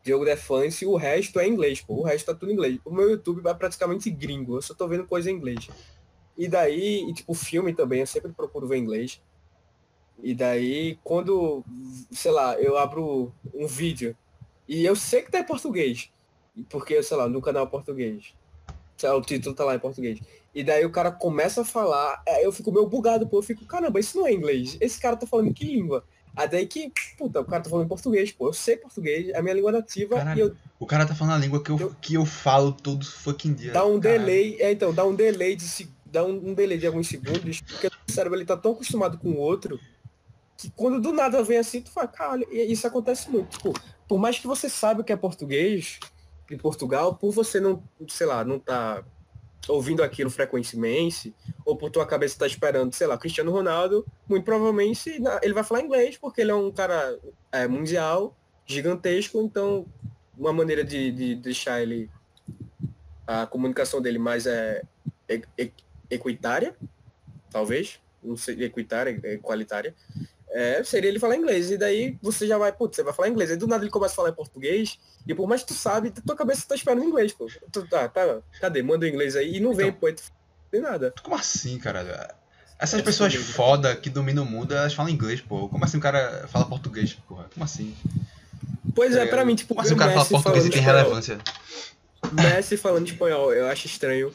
Diogo 0.03 0.25
Defense, 0.25 0.85
o 0.85 0.95
resto 0.95 1.39
é 1.39 1.47
inglês, 1.47 1.81
pô. 1.81 1.95
O 1.95 2.03
resto 2.03 2.27
tá 2.27 2.33
tudo 2.33 2.51
inglês. 2.51 2.79
O 2.85 2.91
meu 2.91 3.09
YouTube 3.09 3.41
vai 3.41 3.53
praticamente 3.55 4.09
gringo, 4.09 4.55
eu 4.55 4.61
só 4.61 4.73
tô 4.73 4.87
vendo 4.87 5.05
coisa 5.05 5.29
em 5.29 5.35
inglês. 5.35 5.69
E 6.37 6.47
daí, 6.47 7.09
e, 7.09 7.13
tipo, 7.13 7.33
filme 7.33 7.73
também, 7.73 8.01
eu 8.01 8.07
sempre 8.07 8.31
procuro 8.31 8.67
ver 8.67 8.77
inglês. 8.77 9.21
E 10.21 10.33
daí, 10.33 10.97
quando, 11.03 11.63
sei 12.11 12.31
lá, 12.31 12.59
eu 12.59 12.77
abro 12.77 13.33
um 13.53 13.67
vídeo 13.67 14.15
e 14.67 14.85
eu 14.85 14.95
sei 14.95 15.21
que 15.21 15.31
tá 15.31 15.39
em 15.39 15.45
português, 15.45 16.11
porque, 16.69 17.01
sei 17.03 17.17
lá, 17.17 17.27
no 17.27 17.41
canal 17.41 17.67
português, 17.67 18.33
sei 18.97 19.09
lá, 19.09 19.15
o 19.15 19.21
título 19.21 19.55
tá 19.55 19.63
lá 19.63 19.75
em 19.75 19.79
português. 19.79 20.19
E 20.53 20.63
daí 20.63 20.83
o 20.85 20.91
cara 20.91 21.11
começa 21.11 21.61
a 21.61 21.65
falar, 21.65 22.21
aí 22.27 22.43
eu 22.43 22.51
fico 22.51 22.71
meio 22.71 22.87
bugado, 22.87 23.27
pô, 23.27 23.37
eu 23.37 23.43
fico, 23.43 23.65
caramba, 23.65 23.99
isso 23.99 24.17
não 24.17 24.25
é 24.25 24.33
inglês. 24.33 24.75
Esse 24.81 24.99
cara 24.99 25.15
tá 25.15 25.27
falando 25.27 25.53
que 25.53 25.65
língua? 25.65 26.03
Daí 26.45 26.67
que, 26.67 26.91
puta, 27.17 27.39
o 27.41 27.45
cara 27.45 27.63
tá 27.63 27.69
falando 27.69 27.85
em 27.85 27.89
português, 27.89 28.31
pô, 28.31 28.49
eu 28.49 28.53
sei 28.53 28.77
português, 28.77 29.29
é 29.29 29.37
a 29.37 29.41
minha 29.41 29.55
língua 29.55 29.71
nativa 29.71 30.17
Caralho. 30.17 30.37
e 30.37 30.41
eu 30.41 30.55
O 30.79 30.85
cara 30.85 31.05
tá 31.07 31.15
falando 31.15 31.33
a 31.33 31.37
língua 31.39 31.63
que 31.63 31.71
eu, 31.71 31.79
Eu- 31.79 31.95
que 31.99 32.13
eu 32.13 32.25
falo 32.25 32.71
todo 32.71 33.03
fucking 33.05 33.53
dia. 33.53 33.71
dá 33.71 33.83
um 33.85 33.99
Caralho. 33.99 34.19
delay, 34.25 34.57
é, 34.59 34.71
então, 34.71 34.93
dá 34.93 35.03
um 35.05 35.15
delay 35.15 35.55
de 35.55 35.63
se- 35.63 35.89
dá 36.05 36.23
um, 36.23 36.49
um 36.49 36.53
delay 36.53 36.77
de 36.77 36.85
alguns 36.85 37.07
segundos, 37.07 37.61
porque 37.61 37.87
o 37.87 38.11
cérebro 38.11 38.37
ele 38.37 38.45
tá 38.45 38.55
tão 38.55 38.73
acostumado 38.73 39.17
com 39.17 39.29
o 39.31 39.37
outro 39.37 39.79
que 40.57 40.69
quando 40.75 40.99
do 41.01 41.11
nada 41.11 41.43
vem 41.43 41.57
assim, 41.57 41.81
tu 41.81 41.89
fala, 41.91 42.07
caralho, 42.07 42.47
isso 42.51 42.85
acontece 42.87 43.29
muito. 43.29 43.49
Tipo, 43.57 43.73
por 44.07 44.17
mais 44.19 44.37
que 44.39 44.47
você 44.47 44.69
saiba 44.69 45.01
o 45.01 45.03
que 45.03 45.11
é 45.13 45.15
português 45.17 45.99
de 46.49 46.55
Portugal, 46.57 47.15
por 47.15 47.31
você 47.31 47.59
não, 47.59 47.83
sei 48.07 48.25
lá, 48.27 48.43
não 48.45 48.57
tá 48.59 49.03
ouvindo 49.67 50.03
aquilo 50.03 50.29
frequentemente, 50.29 51.33
ou 51.65 51.75
por 51.75 51.89
tua 51.89 52.05
cabeça 52.05 52.39
tá 52.39 52.47
esperando, 52.47 52.93
sei 52.93 53.07
lá, 53.07 53.17
Cristiano 53.17 53.51
Ronaldo, 53.51 54.05
muito 54.27 54.43
provavelmente 54.43 55.21
ele 55.41 55.53
vai 55.53 55.63
falar 55.63 55.81
inglês, 55.81 56.17
porque 56.17 56.41
ele 56.41 56.51
é 56.51 56.55
um 56.55 56.71
cara 56.71 57.19
é, 57.51 57.67
mundial, 57.67 58.35
gigantesco, 58.65 59.41
então 59.41 59.85
uma 60.37 60.53
maneira 60.53 60.83
de, 60.83 61.11
de 61.11 61.35
deixar 61.35 61.81
ele 61.81 62.09
a 63.25 63.45
comunicação 63.45 64.01
dele 64.01 64.19
mais 64.19 64.45
é 64.45 64.81
equitária, 66.09 66.75
talvez, 67.51 67.99
não 68.23 68.37
sei, 68.37 68.63
equitária, 68.63 69.19
equalitária, 69.33 69.93
é, 70.49 70.83
seria 70.83 71.09
ele 71.09 71.19
falar 71.19 71.35
inglês. 71.35 71.69
E 71.71 71.77
daí 71.77 72.17
você 72.21 72.47
já 72.47 72.57
vai, 72.57 72.71
putz, 72.71 72.95
você 72.95 73.03
vai 73.03 73.13
falar 73.13 73.29
inglês. 73.29 73.51
Aí 73.51 73.57
do 73.57 73.67
nada 73.67 73.83
ele 73.83 73.91
começa 73.91 74.13
a 74.13 74.15
falar 74.15 74.29
em 74.29 74.33
português, 74.33 74.97
e 75.27 75.33
por 75.33 75.47
mais 75.47 75.61
que 75.61 75.67
tu 75.67 75.73
sabe, 75.73 76.11
tua 76.11 76.35
cabeça 76.35 76.65
tá 76.67 76.75
esperando 76.75 77.03
inglês, 77.03 77.33
pô. 77.33 77.47
Tu, 77.71 77.87
tá, 77.87 78.07
tá, 78.07 78.39
cadê? 78.59 78.81
Manda 78.81 79.05
o 79.05 79.09
inglês 79.09 79.35
aí 79.35 79.57
e 79.57 79.59
não 79.59 79.73
vem, 79.73 79.87
Então- 79.89 79.99
pô, 79.99 80.07
aí 80.07 80.13
tu 80.13 80.23
tem 80.71 80.81
nada. 80.81 81.13
Como 81.23 81.35
assim, 81.35 81.77
cara? 81.79 82.35
Essas 82.79 82.99
É 82.99 83.03
pessoas 83.03 83.33
foda 83.33 83.95
que 83.95 84.09
dominam 84.09 84.43
o 84.43 84.45
mundo, 84.45 84.73
elas 84.73 84.93
falam 84.93 85.11
inglês, 85.11 85.41
pô. 85.41 85.67
Como 85.67 85.83
assim 85.83 85.97
o 85.97 86.01
cara 86.01 86.47
fala 86.47 86.65
português, 86.65 87.13
porra? 87.27 87.47
Como 87.53 87.63
assim? 87.65 87.95
Pois 88.95 89.15
Tá 89.15 89.21
é, 89.21 89.25
pra 89.25 89.43
mim, 89.45 89.55
tipo, 89.55 89.69
Como 89.75 89.81
assim 89.85 89.93
o 89.95 89.97
cara 89.97 90.11
fala 90.11 90.21
Messi 90.23 90.33
português 90.33 90.65
e 90.65 90.69
tem 90.69 90.79
espanhol- 90.79 90.97
relevância? 91.03 91.37
Messi 92.31 92.77
falando 92.77 93.07
espanhol, 93.07 93.53
eu 93.53 93.67
acho 93.67 93.85
estranho. 93.87 94.31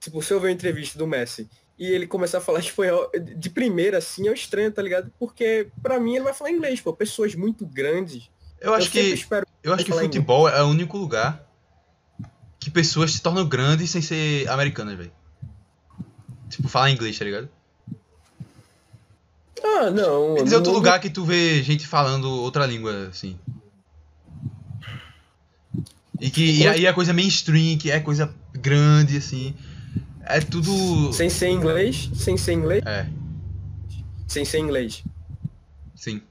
Tipo, 0.00 0.20
se 0.22 0.32
eu 0.32 0.40
ver 0.40 0.48
uma 0.48 0.52
entrevista 0.52 0.98
do 0.98 1.06
Messi 1.06 1.48
e 1.82 1.92
ele 1.92 2.06
começar 2.06 2.38
a 2.38 2.40
falar 2.40 2.60
espanhol 2.60 3.10
de 3.36 3.50
primeira, 3.50 3.98
assim, 3.98 4.28
é 4.28 4.32
estranho, 4.32 4.70
tá 4.70 4.80
ligado? 4.82 5.10
Porque 5.18 5.68
pra 5.82 5.98
mim 5.98 6.14
ele 6.14 6.24
vai 6.24 6.32
falar 6.34 6.50
inglês, 6.50 6.80
pô. 6.80 6.92
Pessoas 6.92 7.34
muito 7.34 7.66
grandes. 7.66 8.30
Eu 8.60 8.72
acho 8.74 8.86
sempre 8.90 9.08
que, 9.08 9.14
espero 9.14 9.46
eu 9.62 9.74
acho 9.74 9.84
que 9.84 9.92
futebol 9.92 10.48
é 10.48 10.62
o 10.62 10.68
único 10.68 10.96
lugar 10.96 11.44
que 12.60 12.70
pessoas 12.70 13.12
se 13.12 13.20
tornam 13.20 13.44
grandes 13.48 13.90
sem 13.90 14.00
ser 14.00 14.48
americanas, 14.48 14.96
velho. 14.96 15.12
Tipo, 16.48 16.68
falar 16.68 16.90
inglês, 16.90 17.18
tá 17.18 17.24
ligado? 17.24 17.48
Ah, 19.64 19.90
não. 19.90 20.34
Me 20.34 20.42
dizer 20.44 20.56
outro 20.56 20.70
no- 20.70 20.78
lugar 20.78 21.00
que 21.00 21.10
tu 21.10 21.24
vê 21.24 21.62
gente 21.62 21.86
falando 21.86 22.28
outra 22.30 22.64
língua, 22.66 23.08
assim. 23.08 23.36
E 26.20 26.30
que 26.30 26.58
e 26.60 26.68
aí 26.68 26.86
a 26.86 26.92
coisa 26.94 27.12
mainstream, 27.12 27.76
que 27.78 27.90
é 27.90 27.98
coisa 27.98 28.32
grande, 28.52 29.16
assim. 29.16 29.54
É 30.24 30.40
tudo. 30.40 31.12
Sem 31.12 31.28
ser 31.28 31.48
inglês, 31.48 32.10
sem 32.14 32.36
ser 32.36 32.52
inglês, 32.52 32.82
É, 32.86 33.06
sem 34.28 34.44
ser 34.44 34.58
inglês. 34.58 35.02
sim. 35.96 36.22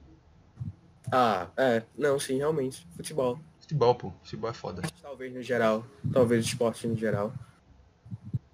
Ah, 1.12 1.48
é. 1.58 1.84
Não, 1.98 2.18
sim, 2.20 2.38
realmente. 2.38 2.88
Futebol. 2.96 3.38
Futebol, 3.60 3.96
pô. 3.96 4.14
Futebol 4.24 4.50
é 4.50 4.54
foda. 4.54 4.82
Talvez 5.02 5.34
no 5.34 5.42
geral. 5.44 5.86
Talvez 6.14 6.46
esporte 6.46 6.88
no 6.88 6.96
geral. 6.96 7.34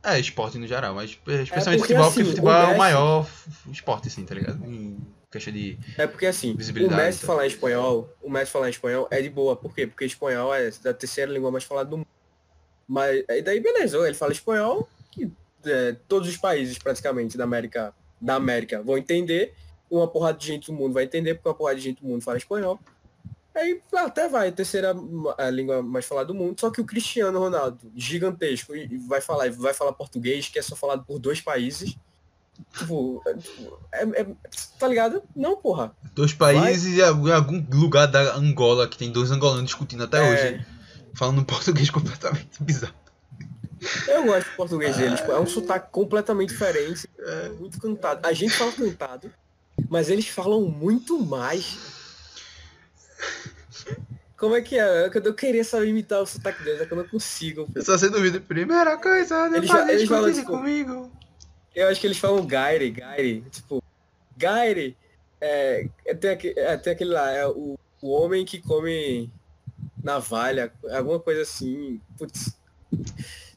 É, 0.03 0.19
esporte 0.19 0.57
no 0.57 0.65
geral, 0.65 0.95
mas 0.95 1.11
especialmente 1.11 1.79
porque, 1.79 1.93
futebol, 1.93 2.07
assim, 2.07 2.13
porque 2.21 2.29
futebol 2.29 2.51
o 2.51 2.55
é 2.55 2.63
o 2.63 2.67
Messi- 2.67 2.77
maior 2.79 3.23
f- 3.25 3.49
f- 3.49 3.71
esporte, 3.71 4.07
assim, 4.07 4.25
tá 4.25 4.33
ligado? 4.33 4.63
Em 4.65 4.97
questão 5.29 5.53
de. 5.53 5.77
É 5.97 6.07
porque 6.07 6.25
assim, 6.25 6.53
o 6.53 6.89
Messi 6.95 7.21
tá. 7.21 7.27
falar 7.27 7.45
espanhol, 7.45 8.09
o 8.23 8.29
Messi 8.29 8.51
falar 8.51 8.69
espanhol 8.69 9.07
é 9.11 9.21
de 9.21 9.29
boa. 9.29 9.55
Por 9.55 9.75
quê? 9.75 9.85
Porque 9.85 10.05
espanhol 10.05 10.53
é 10.55 10.69
a 10.85 10.93
terceira 10.93 11.31
língua 11.31 11.51
mais 11.51 11.63
falada 11.63 11.89
do 11.89 11.97
mundo. 11.97 12.07
Mas 12.87 13.23
aí 13.29 13.41
daí 13.43 13.59
beleza, 13.59 13.97
ele 13.99 14.13
fala 14.15 14.31
espanhol, 14.31 14.87
que 15.17 15.31
é, 15.65 15.95
todos 16.07 16.29
os 16.29 16.37
países 16.37 16.77
praticamente 16.77 17.37
da 17.37 17.43
América, 17.43 17.93
da 18.21 18.35
América 18.35 18.81
vão 18.83 18.97
entender, 18.97 19.53
uma 19.89 20.07
porrada 20.07 20.37
de 20.37 20.45
gente 20.47 20.67
do 20.71 20.73
mundo 20.77 20.93
vai 20.93 21.05
entender, 21.05 21.33
porque 21.35 21.49
uma 21.49 21.55
porrada 21.55 21.77
de 21.77 21.83
gente 21.83 22.01
do 22.01 22.07
mundo 22.07 22.21
fala 22.21 22.37
espanhol. 22.37 22.79
Aí 23.55 23.81
até 23.95 24.29
vai, 24.29 24.49
a 24.49 24.51
terceira 24.51 24.93
a 25.37 25.49
língua 25.49 25.81
mais 25.81 26.05
falada 26.05 26.27
do 26.27 26.35
mundo, 26.35 26.59
só 26.59 26.69
que 26.69 26.79
o 26.79 26.85
Cristiano 26.85 27.39
Ronaldo, 27.39 27.91
gigantesco, 27.95 28.75
e 28.75 28.97
vai 28.97 29.19
falar, 29.19 29.49
vai 29.51 29.73
falar 29.73 29.93
português, 29.93 30.47
que 30.47 30.59
é 30.59 30.61
só 30.61 30.75
falado 30.75 31.03
por 31.05 31.17
dois 31.17 31.41
países. 31.41 31.97
Tipo, 32.77 33.21
é, 33.25 34.03
é- 34.03 34.21
é- 34.21 34.27
tá 34.79 34.87
ligado? 34.87 35.23
Não, 35.35 35.57
porra. 35.57 35.95
Dois 36.13 36.33
países 36.33 36.97
e 36.97 37.01
algum 37.01 37.63
lugar 37.71 38.07
da 38.07 38.35
Angola 38.35 38.87
que 38.87 38.97
tem 38.97 39.11
dois 39.11 39.31
angolanos 39.31 39.63
discutindo 39.65 40.03
até 40.03 40.17
É. 40.17 40.31
hoje. 40.53 40.65
Falando 41.15 41.43
português 41.45 41.89
completamente 41.89 42.61
bizarro. 42.61 42.93
Eu 44.07 44.23
gosto 44.25 44.49
do 44.49 44.55
português 44.55 44.97
deles, 44.97 45.21
é 45.21 45.39
um 45.39 45.45
sotaque 45.45 45.91
completamente 45.91 46.49
diferente, 46.49 47.07
é 47.19 47.49
muito 47.49 47.79
cantado. 47.79 48.25
A 48.27 48.33
gente 48.33 48.53
fala 48.55 48.71
cantado, 48.71 49.31
mas 49.89 50.09
eles 50.09 50.27
falam 50.27 50.61
muito 50.61 51.19
mais. 51.19 51.77
Como 54.37 54.55
é 54.55 54.61
que 54.61 54.77
é? 54.77 55.09
Eu 55.13 55.33
queria 55.33 55.63
saber 55.63 55.87
imitar 55.87 56.21
o 56.21 56.25
sotaque 56.25 56.63
deles, 56.63 56.81
é 56.81 56.85
que 56.85 56.93
eu 56.93 56.97
não 56.97 57.07
consigo. 57.07 57.65
pô. 57.65 57.71
Eu 57.75 57.83
só 57.83 57.97
sei 57.97 58.09
duvido. 58.09 58.39
Primeira 58.41 58.97
coisa, 58.97 59.47
Eles 59.47 59.69
eles 59.89 60.07
falam, 60.07 60.31
tipo, 60.31 60.51
comigo. 60.51 61.11
Eu 61.75 61.87
acho 61.89 61.99
que 61.99 62.07
eles 62.07 62.17
falam 62.17 62.45
Gaire, 62.45 62.89
Gaire, 62.89 63.41
tipo, 63.51 63.83
Gaire, 64.35 64.95
é, 65.39 65.87
é, 66.05 66.13
tem, 66.15 66.31
aquele, 66.31 66.59
é, 66.59 66.77
tem 66.77 66.93
aquele 66.93 67.11
lá, 67.11 67.31
é 67.31 67.47
o, 67.47 67.77
o 68.01 68.09
homem 68.09 68.45
que 68.45 68.59
come 68.59 69.31
navalha, 70.03 70.71
alguma 70.91 71.19
coisa 71.19 71.41
assim. 71.41 72.01
Putz, 72.17 72.55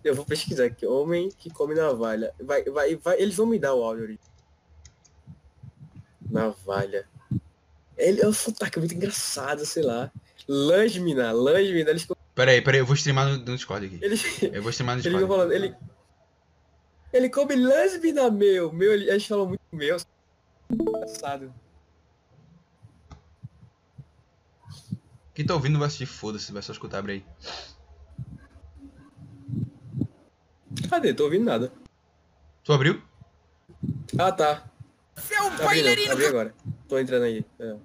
Eu 0.03 0.15
vou 0.15 0.25
pesquisar 0.25 0.65
aqui. 0.65 0.87
Homem 0.87 1.29
que 1.31 1.51
come 1.51 1.75
navalha. 1.75 2.33
Vai, 2.41 2.65
vai, 2.65 2.97
vai. 2.97 3.21
Eles 3.21 3.37
vão 3.37 3.47
me 3.47 3.59
dar 3.59 3.75
o 3.75 3.83
áudio. 3.83 4.19
Navalha. 6.31 7.07
Ele 7.97 8.23
é 8.23 8.27
um 8.27 8.33
sotaque 8.33 8.79
muito 8.79 8.95
engraçado, 8.95 9.65
sei 9.67 9.83
lá. 9.83 10.11
Langemina, 10.49 11.33
Langemina, 11.33 11.91
eles. 11.91 12.07
Peraí, 12.35 12.63
peraí, 12.63 12.81
eu 12.81 12.87
vou 12.87 12.95
streamar 12.95 13.29
no, 13.29 13.37
no 13.39 13.55
Discord 13.57 13.87
aqui. 13.87 13.99
Eles, 14.03 14.43
Eu 14.43 14.63
vou 14.63 14.71
streamar 14.71 14.97
no 14.97 15.01
eles 15.03 15.13
Discord. 15.13 15.27
vão 15.27 15.37
falando, 15.37 15.53
ele. 15.53 15.77
Ele 17.13 17.29
come 17.29 17.57
Langemina, 17.57 18.31
meu. 18.31 18.73
Meu, 18.73 18.93
ele- 18.95 19.11
eles 19.11 19.27
falam 19.27 19.47
muito 19.49 19.61
meu. 19.73 19.99
Engraçado. 20.71 21.53
Quem 25.35 25.45
tá 25.47 25.55
ouvindo 25.55 25.79
vai 25.79 25.87
assistir, 25.89 26.07
foda-se, 26.07 26.53
vai 26.53 26.63
só 26.63 26.73
escutar, 26.73 26.99
abre 26.99 27.13
aí. 27.13 27.25
Cadê? 30.89 31.13
Tô 31.15 31.25
ouvindo 31.25 31.45
nada. 31.45 31.73
Tu 32.65 32.73
abriu? 32.73 33.03
Ah, 34.19 34.33
tá. 34.33 34.65
Seu 35.17 35.47
Abri, 35.47 35.59
não. 35.59 35.67
bailarino 35.67 36.13
Abri 36.13 36.27
agora. 36.27 36.55
Tô 36.89 36.99
entrando 36.99 37.25
aí. 37.25 37.45
É. 37.59 37.77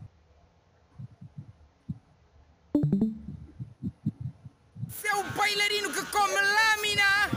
Seu 4.90 5.24
bailarino 5.36 5.92
que 5.92 6.06
come 6.06 6.34
lâmina 6.34 7.30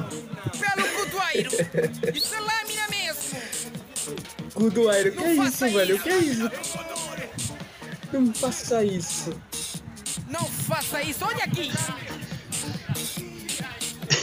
pelo 0.59 0.89
cotoeiro. 0.97 1.51
Isso 2.15 2.35
é 2.35 2.41
lâmina 2.41 2.89
mesmo. 2.91 3.39
Guduairo, 4.55 5.13
que 5.13 5.23
é 5.23 5.35
isso, 5.35 5.69
velho? 5.71 6.03
Que 6.03 6.09
é 6.09 6.19
isso? 6.19 6.51
Não 8.13 8.35
faça 8.35 8.85
isso. 8.85 9.41
Não 10.29 10.45
faça 10.45 11.03
isso. 11.03 11.25
Olha 11.25 11.45
aqui. 11.45 11.71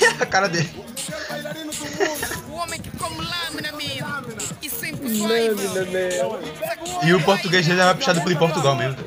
a 0.19 0.25
cara 0.25 0.47
dele. 0.47 0.94
O 2.49 2.53
homem 2.53 2.81
que 2.81 2.89
come 2.97 3.17
lâmina 3.17 3.71
mesmo. 3.73 4.07
E 4.61 4.69
sem 4.69 4.95
cotoeiro. 4.95 5.55
Lâmina? 5.55 5.99
E 7.05 7.13
o 7.13 7.23
português 7.23 7.65
dele 7.67 7.81
é 7.81 7.93
puxado 7.93 8.21
pelo 8.23 8.37
Portugal 8.37 8.75
mesmo. 8.75 8.97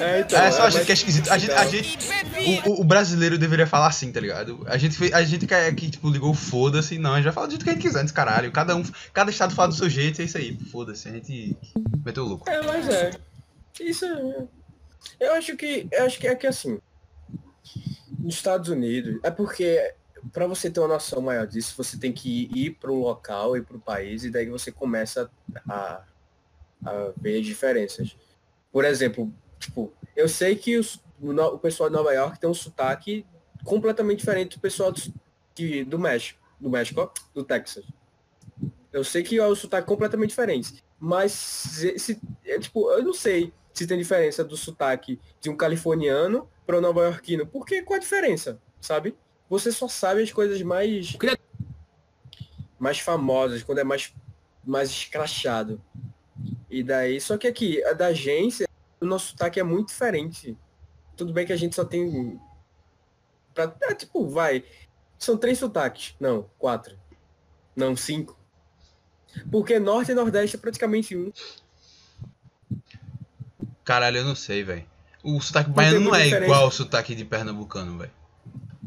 É, 0.00 0.20
então, 0.20 0.38
É 0.40 0.50
só 0.50 0.64
a 0.64 0.70
gente 0.70 0.78
mas- 0.80 0.86
que 0.86 0.92
é 0.92 0.94
esquisito. 0.94 1.30
A 1.30 1.38
gente, 1.38 1.52
a 1.52 1.66
gente, 1.66 1.98
o, 2.66 2.80
o- 2.80 2.84
brasileiro 2.84 3.38
deveria 3.38 3.66
falar 3.66 3.88
assim, 3.88 4.10
tá 4.12 4.20
ligado? 4.20 4.64
A 4.66 4.76
gente, 4.76 4.96
fez- 4.96 5.12
a 5.12 5.22
gente 5.22 5.46
que, 5.46 5.54
é- 5.54 5.72
que 5.72 5.90
tipo, 5.90 6.08
ligou 6.10 6.30
o 6.30 6.34
foda-se, 6.34 6.98
não, 6.98 7.12
a 7.12 7.16
gente 7.16 7.24
vai 7.24 7.32
falar 7.32 7.46
do 7.46 7.50
jeito 7.50 7.64
que 7.64 7.70
a 7.70 7.72
gente 7.74 7.82
quiser, 7.82 8.00
antes, 8.00 8.12
caralho. 8.12 8.50
Cada 8.52 8.74
um, 8.76 8.82
cada 9.12 9.30
estado 9.30 9.54
fala 9.54 9.68
do 9.68 9.74
seu 9.74 9.88
jeito, 9.88 10.20
é 10.20 10.24
isso 10.24 10.36
aí, 10.38 10.58
foda-se, 10.72 11.08
a 11.08 11.12
gente 11.12 11.56
meteu 12.04 12.24
o 12.24 12.28
louco. 12.28 12.48
É, 12.50 12.62
mas 12.62 12.88
é. 12.88 13.10
Isso 13.80 14.04
é. 14.04 14.44
Eu 15.20 15.34
acho 15.34 15.56
que. 15.56 15.86
Eu 15.92 16.04
acho 16.06 16.18
que 16.18 16.26
é 16.26 16.34
que 16.34 16.46
assim. 16.46 16.78
Nos 18.18 18.34
Estados 18.34 18.68
Unidos, 18.68 19.20
é 19.22 19.30
porque 19.30 19.92
para 20.32 20.46
você 20.46 20.70
ter 20.70 20.80
uma 20.80 20.88
noção 20.88 21.20
maior 21.20 21.46
disso, 21.46 21.74
você 21.76 21.98
tem 21.98 22.12
que 22.12 22.50
ir, 22.54 22.70
para 22.72 22.90
o 22.90 23.00
local 23.00 23.56
e 23.56 23.62
para 23.62 23.76
o 23.76 23.80
país, 23.80 24.24
e 24.24 24.30
daí 24.30 24.46
você 24.48 24.70
começa 24.72 25.30
a, 25.68 26.02
a 26.84 27.12
ver 27.16 27.40
as 27.40 27.46
diferenças. 27.46 28.16
Por 28.72 28.84
exemplo, 28.84 29.32
tipo, 29.58 29.92
eu 30.14 30.28
sei 30.28 30.56
que 30.56 30.76
os- 30.78 31.00
o, 31.20 31.58
pessoal 31.58 31.88
de 31.88 31.96
Nova 31.96 32.12
York 32.12 32.38
tem 32.38 32.48
um 32.48 32.54
sotaque 32.54 33.24
completamente 33.64 34.18
diferente 34.18 34.56
do 34.56 34.60
pessoal 34.60 34.92
do, 34.92 35.00
que, 35.54 35.84
do 35.84 35.98
México. 35.98 36.40
Do 36.60 36.70
México, 36.70 37.12
do 37.34 37.44
Texas. 37.44 37.84
Eu 38.92 39.04
sei 39.04 39.22
que 39.22 39.38
é 39.38 39.46
um 39.46 39.54
sotaque 39.54 39.86
completamente 39.86 40.30
diferente. 40.30 40.82
Mas 40.98 41.32
se, 41.32 41.98
se- 41.98 42.20
é, 42.44 42.58
tipo, 42.58 42.90
eu 42.92 43.02
não 43.04 43.12
sei 43.12 43.52
se 43.74 43.86
tem 43.86 43.98
diferença 43.98 44.42
do 44.42 44.56
sotaque 44.56 45.20
de 45.40 45.50
um 45.50 45.56
californiano 45.56 46.48
para 46.66 46.78
um 46.78 46.80
nova-iorquino. 46.80 47.46
Porque 47.46 47.82
qual 47.82 47.98
a 47.98 48.00
diferença, 48.00 48.58
sabe? 48.80 49.14
Você 49.48 49.70
só 49.70 49.88
sabe 49.88 50.22
as 50.22 50.32
coisas 50.32 50.60
mais 50.62 51.16
mais 52.78 52.98
famosas, 52.98 53.62
quando 53.62 53.78
é 53.78 53.84
mais 53.84 54.12
mais 54.64 54.90
escrachado. 54.90 55.80
E 56.68 56.82
daí, 56.82 57.20
só 57.20 57.38
que 57.38 57.46
aqui, 57.46 57.82
a 57.84 57.92
da 57.92 58.06
agência, 58.08 58.68
o 59.00 59.06
nosso 59.06 59.28
sotaque 59.28 59.60
é 59.60 59.62
muito 59.62 59.88
diferente. 59.88 60.56
Tudo 61.16 61.32
bem 61.32 61.46
que 61.46 61.52
a 61.52 61.56
gente 61.56 61.74
só 61.74 61.84
tem 61.84 62.38
pra, 63.56 63.74
é, 63.80 63.94
tipo, 63.94 64.28
vai, 64.28 64.64
são 65.18 65.36
três 65.36 65.58
sotaques. 65.58 66.14
Não, 66.20 66.48
quatro. 66.58 66.96
Não, 67.74 67.96
cinco. 67.96 68.38
Porque 69.50 69.78
norte 69.78 70.12
e 70.12 70.14
nordeste 70.14 70.56
é 70.56 70.58
praticamente 70.58 71.16
um. 71.16 71.32
Caralho, 73.84 74.18
eu 74.18 74.24
não 74.24 74.34
sei, 74.34 74.62
velho. 74.62 74.86
O 75.22 75.40
sotaque 75.40 75.70
baiano 75.70 76.00
não 76.00 76.14
é 76.14 76.24
diferença. 76.24 76.44
igual 76.44 76.64
ao 76.64 76.70
sotaque 76.70 77.14
de 77.14 77.24
pernambucano, 77.24 77.98
velho. 77.98 78.12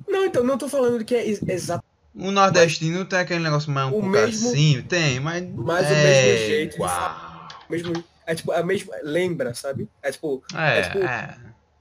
Não, 0.09 0.25
então, 0.25 0.43
não 0.43 0.57
tô 0.57 0.67
falando 0.67 1.05
que 1.05 1.15
é 1.15 1.25
ex- 1.25 1.41
exato, 1.47 1.83
O 2.15 2.31
nordestino 2.31 3.05
tem 3.05 3.19
aquele 3.19 3.39
negócio 3.43 3.71
mais 3.71 3.85
um 3.87 3.89
O 3.89 3.93
pouco 3.93 4.07
mesmo- 4.07 4.49
assim, 4.49 4.81
tem, 4.81 5.19
mas. 5.19 5.47
mas 5.55 5.87
o 5.87 5.93
é 5.93 6.03
mesmo 6.03 6.47
jeito 6.47 6.75
igual. 6.75 7.47
mesmo. 7.69 8.03
É 8.25 8.35
tipo, 8.35 8.51
a 8.51 8.63
mesma. 8.63 8.95
Lembra, 9.03 9.53
sabe? 9.53 9.87
É 10.01 10.11
tipo, 10.11 10.43
É, 10.55 10.79
é 10.79 10.81
tipo- 10.83 10.97
é. 10.99 11.37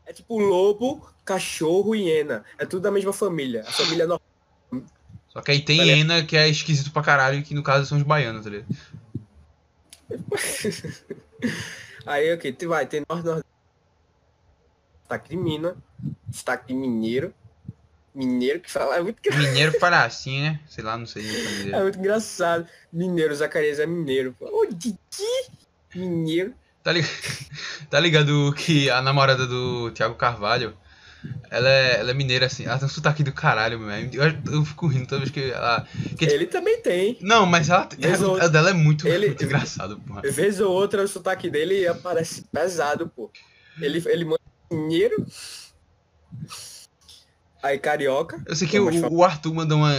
é 0.07 0.12
tipo 0.12 0.38
lobo, 0.38 1.09
cachorro 1.25 1.95
e 1.95 2.03
hiena. 2.09 2.45
É 2.59 2.64
tudo 2.67 2.83
da 2.83 2.91
mesma 2.91 3.12
família. 3.12 3.62
A 3.67 3.73
família 3.73 4.07
normal. 4.07 4.23
Só 5.29 5.41
que 5.43 5.51
aí 5.51 5.61
tem 5.62 5.81
hiena 5.83 6.23
que 6.25 6.37
é 6.37 6.49
esquisito 6.49 6.91
pra 6.93 7.03
caralho, 7.03 7.43
que 7.43 7.55
no 7.55 7.62
caso 7.62 7.87
são 7.87 7.99
os 7.99 8.05
baianos, 8.05 8.45
tá 8.45 8.51
ligado? 8.51 8.67
Aí, 12.07 12.33
ok, 12.33 12.53
tu 12.53 12.69
vai, 12.69 12.87
tem 12.87 13.03
norte 13.09 13.25
nordeste. 13.25 13.49
Sotaque 15.03 15.29
de 15.31 15.37
Minas, 15.37 15.75
sotaque 16.33 16.67
de 16.69 16.75
mineiro. 16.75 17.35
Mineiro 18.18 18.59
que 18.59 18.68
fala 18.68 18.96
é 18.96 19.00
muito, 19.00 19.18
Mineiro 19.37 19.78
para 19.78 20.02
assim, 20.04 20.42
né? 20.42 20.59
Sei 20.68 20.83
lá, 20.83 20.98
não 20.98 21.07
sei. 21.07 21.24
é 21.72 21.81
muito 21.81 21.98
engraçado. 22.00 22.66
Mineiro, 22.92 23.33
Zacarias 23.33 23.78
é 23.78 23.87
mineiro. 23.87 24.35
pô. 24.37 24.46
Ô, 24.46 24.66
Didi! 24.66 24.96
Mineiro. 25.94 26.52
Tá 26.83 26.90
ligado? 26.90 27.12
tá 27.88 28.00
ligado 28.00 28.52
que 28.57 28.90
a 28.90 29.00
namorada 29.00 29.46
do 29.46 29.92
Thiago 29.92 30.16
Carvalho, 30.16 30.76
ela 31.48 31.68
é, 31.68 32.00
ela 32.00 32.11
é 32.11 32.14
mineira 32.14 32.46
assim, 32.46 32.64
ela 32.64 32.76
tem 32.76 32.87
um 32.87 32.88
sotaque 32.88 33.22
do 33.22 33.33
caralho, 33.33 33.78
mesmo. 33.78 34.11
Eu, 34.14 34.52
eu 34.52 34.64
fico 34.64 34.88
rindo 34.88 35.07
toda 35.07 35.20
vez 35.20 35.31
que 35.31 35.52
ela. 35.52 35.87
Que, 36.16 36.16
tipo, 36.26 36.33
Ele 36.33 36.46
também 36.46 36.83
tem. 36.83 37.18
não, 37.20 37.46
mas 37.46 37.68
ela, 37.70 37.88
Vez 37.96 38.20
ou- 38.20 38.40
a 38.40 38.48
dela 38.48 38.70
é 38.70 38.72
muito, 38.72 39.07
ele- 39.07 39.28
muito 39.28 39.44
engraçado, 39.44 39.96
porra. 40.00 40.22
Vez 40.22 40.61
ou 40.61 40.72
outra 40.72 41.04
o 41.04 41.09
sotaque 41.09 41.48
dele 41.48 41.87
aparece 41.87 42.42
pesado, 42.52 43.09
pô. 43.09 43.31
Ele, 43.81 44.02
ele 44.09 44.24
manda 44.24 44.40
mineiro. 44.72 45.24
Aí 47.62 47.79
carioca. 47.79 48.40
Eu 48.47 48.55
sei 48.55 48.68
que 48.68 48.79
o, 48.79 49.12
o 49.12 49.25
Arthur 49.25 49.53
mandou 49.55 49.79
uma. 49.79 49.92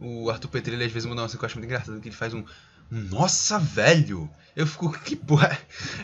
O 0.00 0.30
Arthur 0.30 0.48
Petri, 0.48 0.74
ele 0.74 0.84
às 0.84 0.92
vezes 0.92 1.06
manda 1.08 1.22
uma 1.22 1.26
coisa 1.28 1.38
que 1.38 1.44
eu 1.44 1.46
acho 1.46 1.56
muito 1.58 1.66
engraçado, 1.66 2.00
que 2.00 2.08
ele 2.08 2.16
faz 2.16 2.34
um. 2.34 2.44
Nossa, 2.90 3.58
velho! 3.58 4.28
Eu 4.54 4.66
fico, 4.66 4.90
que 5.00 5.16
porra. 5.16 5.56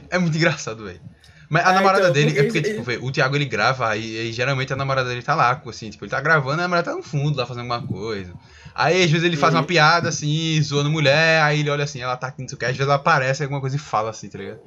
É 0.08 0.18
muito 0.18 0.36
engraçado, 0.36 0.84
velho. 0.84 1.00
Mas 1.48 1.66
a 1.66 1.70
É, 1.70 1.74
namorada 1.74 2.02
então, 2.04 2.12
dele, 2.12 2.38
é 2.38 2.42
porque 2.44 2.58
ele- 2.58 2.70
tipo, 2.70 2.82
velho, 2.84 3.04
o 3.04 3.10
Thiago 3.10 3.34
ele 3.34 3.44
grava, 3.44 3.88
aí, 3.88 4.18
aí 4.20 4.32
geralmente 4.32 4.72
a 4.72 4.76
namorada 4.76 5.08
dele 5.08 5.20
tá 5.22 5.34
lá, 5.34 5.60
assim, 5.66 5.90
tipo, 5.90 6.04
ele 6.04 6.10
tá 6.10 6.20
gravando, 6.20 6.54
a 6.60 6.62
namorada 6.62 6.90
tá 6.92 6.96
no 6.96 7.02
fundo 7.02 7.36
lá 7.36 7.44
fazendo 7.44 7.70
alguma 7.72 7.84
coisa. 7.84 8.32
Aí 8.72 9.02
às 9.02 9.10
vezes 9.10 9.26
ele 9.26 9.36
faz 9.36 9.52
Uhum. 9.52 9.60
uma 9.60 9.66
piada 9.66 10.08
assim, 10.08 10.62
zoando 10.62 10.88
mulher, 10.88 11.42
aí 11.42 11.58
ele 11.58 11.70
olha 11.70 11.82
assim, 11.82 12.00
ela 12.00 12.16
tá 12.16 12.28
aqui, 12.28 12.42
não 12.42 12.48
sei 12.48 12.54
o 12.54 12.58
que, 12.58 12.64
às 12.66 12.70
vezes 12.70 12.86
ela 12.86 12.94
aparece 12.94 13.42
alguma 13.42 13.60
coisa 13.60 13.74
e 13.74 13.80
fala 13.80 14.10
assim, 14.10 14.28
tá 14.28 14.38
ligado? 14.38 14.60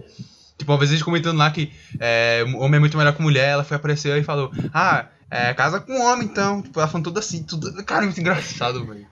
Tipo, 0.57 0.73
uma 0.73 0.77
vez 0.77 0.91
a 0.91 0.93
gente 0.93 1.05
comentando 1.05 1.37
lá 1.37 1.49
que 1.51 1.71
é, 2.01 2.43
homem 2.57 2.75
é 2.75 2.79
muito 2.81 2.97
melhor 2.97 3.15
que 3.15 3.21
mulher, 3.21 3.51
ela 3.51 3.63
foi 3.63 3.77
aparecer 3.77 4.17
e 4.19 4.23
falou, 4.23 4.51
ah, 4.73 5.05
é, 5.33 5.53
casa 5.53 5.79
com 5.79 5.99
homem 6.01 6.27
então. 6.27 6.61
Tipo, 6.61 6.79
ela 6.79 6.87
falando 6.87 7.05
tudo 7.05 7.19
assim, 7.19 7.43
tudo. 7.43 7.83
Cara, 7.83 8.03
é 8.03 8.05
muito 8.05 8.19
engraçado, 8.19 8.85
velho. 8.85 9.07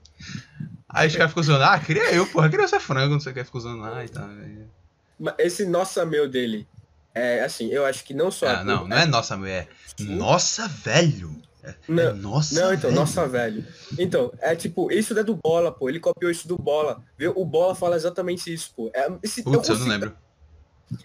Aí 0.88 1.08
os 1.08 1.16
caras 1.16 1.30
ficam 1.30 1.42
zoando, 1.42 1.64
ah, 1.64 1.78
queria 1.78 2.12
eu, 2.14 2.26
porra, 2.26 2.50
queria 2.50 2.68
ser 2.68 2.78
frango, 2.78 3.14
não 3.14 3.20
sei 3.20 3.32
o 3.32 3.34
que, 3.34 3.44
ficou 3.44 3.60
zoando 3.60 3.80
lá 3.80 4.04
e 4.04 4.08
tal. 4.08 4.28
velho. 4.28 4.70
Mas 5.18 5.34
Esse 5.38 5.64
nossa 5.66 6.04
meu 6.04 6.28
dele. 6.28 6.66
É 7.14 7.44
assim, 7.44 7.68
eu 7.68 7.84
acho 7.84 8.04
que 8.04 8.14
não 8.14 8.30
só. 8.30 8.46
Ah, 8.46 8.64
não, 8.64 8.86
não 8.88 8.96
é 8.96 9.04
nossa, 9.04 9.34
é 9.46 9.68
nossa, 10.00 10.66
velho. 10.68 11.34
É, 11.62 11.74
Não, 11.86 12.02
é 12.02 12.12
nossa, 12.14 12.54
Não, 12.60 12.72
então, 12.74 12.90
velho. 12.90 13.00
nossa, 13.00 13.28
velho. 13.28 13.64
Então, 13.98 14.32
é 14.40 14.56
tipo, 14.56 14.90
isso 14.90 15.16
é 15.16 15.22
do 15.22 15.36
Bola, 15.36 15.70
pô. 15.70 15.88
Ele 15.88 16.00
copiou 16.00 16.30
isso 16.30 16.48
do 16.48 16.56
Bola. 16.56 17.00
Viu? 17.16 17.32
O 17.36 17.44
Bola 17.44 17.74
fala 17.74 17.94
exatamente 17.96 18.52
isso, 18.52 18.72
pô. 18.74 18.90
É, 18.94 19.08
esse, 19.22 19.42
Putz, 19.42 19.54
eu 19.54 19.60
consigo, 19.60 19.78
não 19.80 19.86
lembro. 19.86 20.16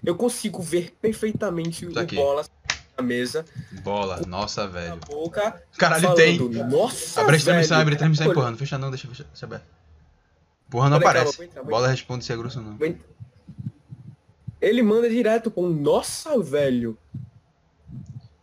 eu 0.03 0.15
consigo 0.15 0.61
ver 0.61 0.95
perfeitamente 1.01 1.85
Tá 1.87 1.99
o 1.99 2.03
aqui. 2.03 2.15
Bola 2.15 2.43
na 2.97 3.03
mesa, 3.03 3.45
Bola, 3.83 4.21
nossa, 4.27 4.67
velho. 4.67 4.97
boca. 5.07 5.61
Caralho, 5.77 6.01
falando, 6.01 6.17
tem. 6.17 6.39
Nossa, 6.67 7.21
Abre 7.21 7.35
a 7.37 7.39
transmissão, 7.39 7.79
abre 7.79 7.95
a 7.95 7.97
transmissão 7.97 8.31
empurrando. 8.31 8.57
Fecha 8.57 8.77
não, 8.77 8.89
deixa, 8.89 9.07
deixa, 9.07 9.23
deixa 9.23 9.45
aberto. 9.45 9.65
Porra, 10.69 10.89
não 10.89 10.99
calma, 10.99 11.19
aparece. 11.19 11.43
entrar, 11.43 11.63
Bola 11.63 11.87
responde 11.87 12.25
se 12.25 12.33
é 12.33 12.35
grosso 12.37 12.59
ou 12.59 12.65
não. 12.65 12.77
Ele 14.59 14.81
manda 14.81 15.09
direto, 15.09 15.51
pô. 15.51 15.67
Nossa, 15.69 16.37
velho. 16.41 16.97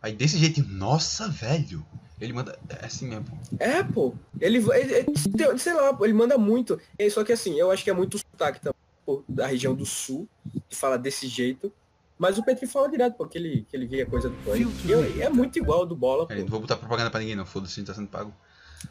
Aí 0.01 0.13
desse 0.13 0.37
jeito, 0.37 0.63
nossa, 0.67 1.27
velho. 1.27 1.85
Ele 2.21 2.31
manda. 2.31 2.57
É 2.69 2.85
assim 2.85 3.07
mesmo. 3.09 3.25
É, 3.59 3.83
pô. 3.83 4.13
Ele, 4.39 4.57
ele, 4.57 4.93
ele- 4.93 5.59
sei 5.59 5.73
lá, 5.73 5.95
ele 6.01 6.13
manda 6.13 6.37
muito. 6.37 6.79
É, 6.97 7.09
Só 7.09 7.23
que 7.23 7.33
assim, 7.33 7.59
eu 7.59 7.69
acho 7.71 7.83
que 7.83 7.89
é 7.89 7.93
muito 7.93 8.17
sotaque 8.17 8.61
também, 8.61 8.79
pô, 9.05 9.23
da 9.27 9.45
região 9.45 9.75
do 9.75 9.85
sul, 9.85 10.27
que 10.69 10.75
fala 10.75 10.97
desse 10.97 11.27
jeito. 11.27 11.71
Mas 12.17 12.37
o 12.37 12.43
Petri 12.43 12.65
fala 12.65 12.89
direto, 12.89 13.15
porque 13.17 13.37
ele, 13.37 13.65
que 13.69 13.75
ele 13.75 13.85
vê 13.85 14.01
a 14.03 14.05
coisa 14.05 14.29
do. 14.29 14.35
E 14.57 14.89
eu- 14.91 15.21
é 15.21 15.29
muito 15.29 15.59
igual 15.59 15.79
ao 15.79 15.85
do 15.85 15.95
bola, 15.95 16.25
não 16.33 16.45
vou 16.45 16.61
botar 16.61 16.77
propaganda 16.77 17.09
pra 17.09 17.19
ninguém 17.19 17.35
não, 17.35 17.45
foda-se, 17.45 17.83
tá 17.83 17.93
sendo 17.93 18.07
pago. 18.07 18.33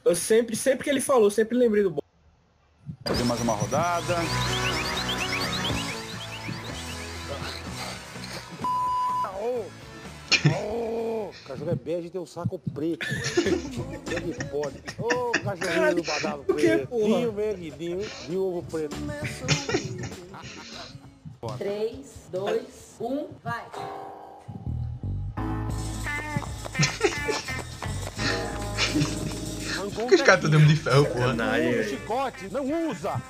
Eu 0.04 0.14
sempre, 0.14 0.54
sempre 0.56 0.84
que 0.84 0.90
ele 0.90 1.00
falou, 1.00 1.30
sempre 1.30 1.56
lembrei 1.56 1.82
do 1.82 1.90
Bola. 1.90 2.02
Fazer 3.06 3.24
mais 3.24 3.40
uma 3.40 3.54
rodada. 3.54 4.14
O 10.46 11.30
cachorro 11.46 11.70
é 11.70 11.74
bege 11.74 12.06
e 12.08 12.10
tem 12.10 12.20
o 12.20 12.26
saco 12.26 12.58
preto. 12.58 13.06
Ele 14.10 14.34
pode. 14.50 14.76
Ô, 14.98 15.32
cachorrinho 15.32 15.94
do 15.96 16.02
badalo 16.02 16.44
preto. 16.44 16.96
dinho, 17.78 18.00
dinho 18.26 18.40
ovo 18.42 18.62
preto. 18.64 18.96
3, 21.58 22.06
2, 22.30 22.64
1, 23.00 23.28
vai. 23.42 23.64
Um 29.96 30.08
Que 30.08 30.14
os 30.14 30.22
caras 30.22 30.40
tão 30.42 30.50
tequinho. 30.50 30.50
dando 30.50 30.66
de 30.68 30.76
ferro, 30.76 31.06
porra. 31.06 31.26
Canalha, 31.28 31.70
Usa 31.80 31.84
chicote, 31.88 32.48
não 32.50 32.90
usa. 32.90 33.20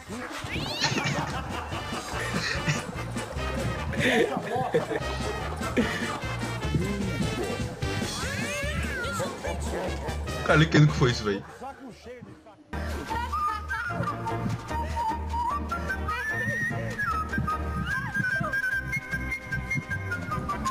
Cara, 10.47 10.65
que 10.67 10.77
ano 10.77 10.87
que 10.87 10.95
foi 10.95 11.11
isso, 11.11 11.25
velho? 11.25 11.45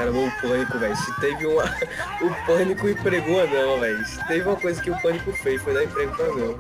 Cara, 0.04 0.12
o 0.12 0.32
pânico, 0.42 0.80
velho. 0.80 0.96
Se 0.98 1.22
teve 1.22 1.46
uma. 1.46 1.64
O 2.22 2.46
pânico 2.46 2.90
empregou 2.90 3.42
anão, 3.42 3.80
velho. 3.80 4.06
Se 4.06 4.28
teve 4.28 4.48
uma 4.48 4.56
coisa 4.56 4.82
que 4.82 4.92
o 4.92 5.02
pânico 5.02 5.32
fez, 5.32 5.62
foi 5.62 5.74
dar 5.74 5.84
emprego 5.84 6.16
pra 6.16 6.26
anão. 6.26 6.60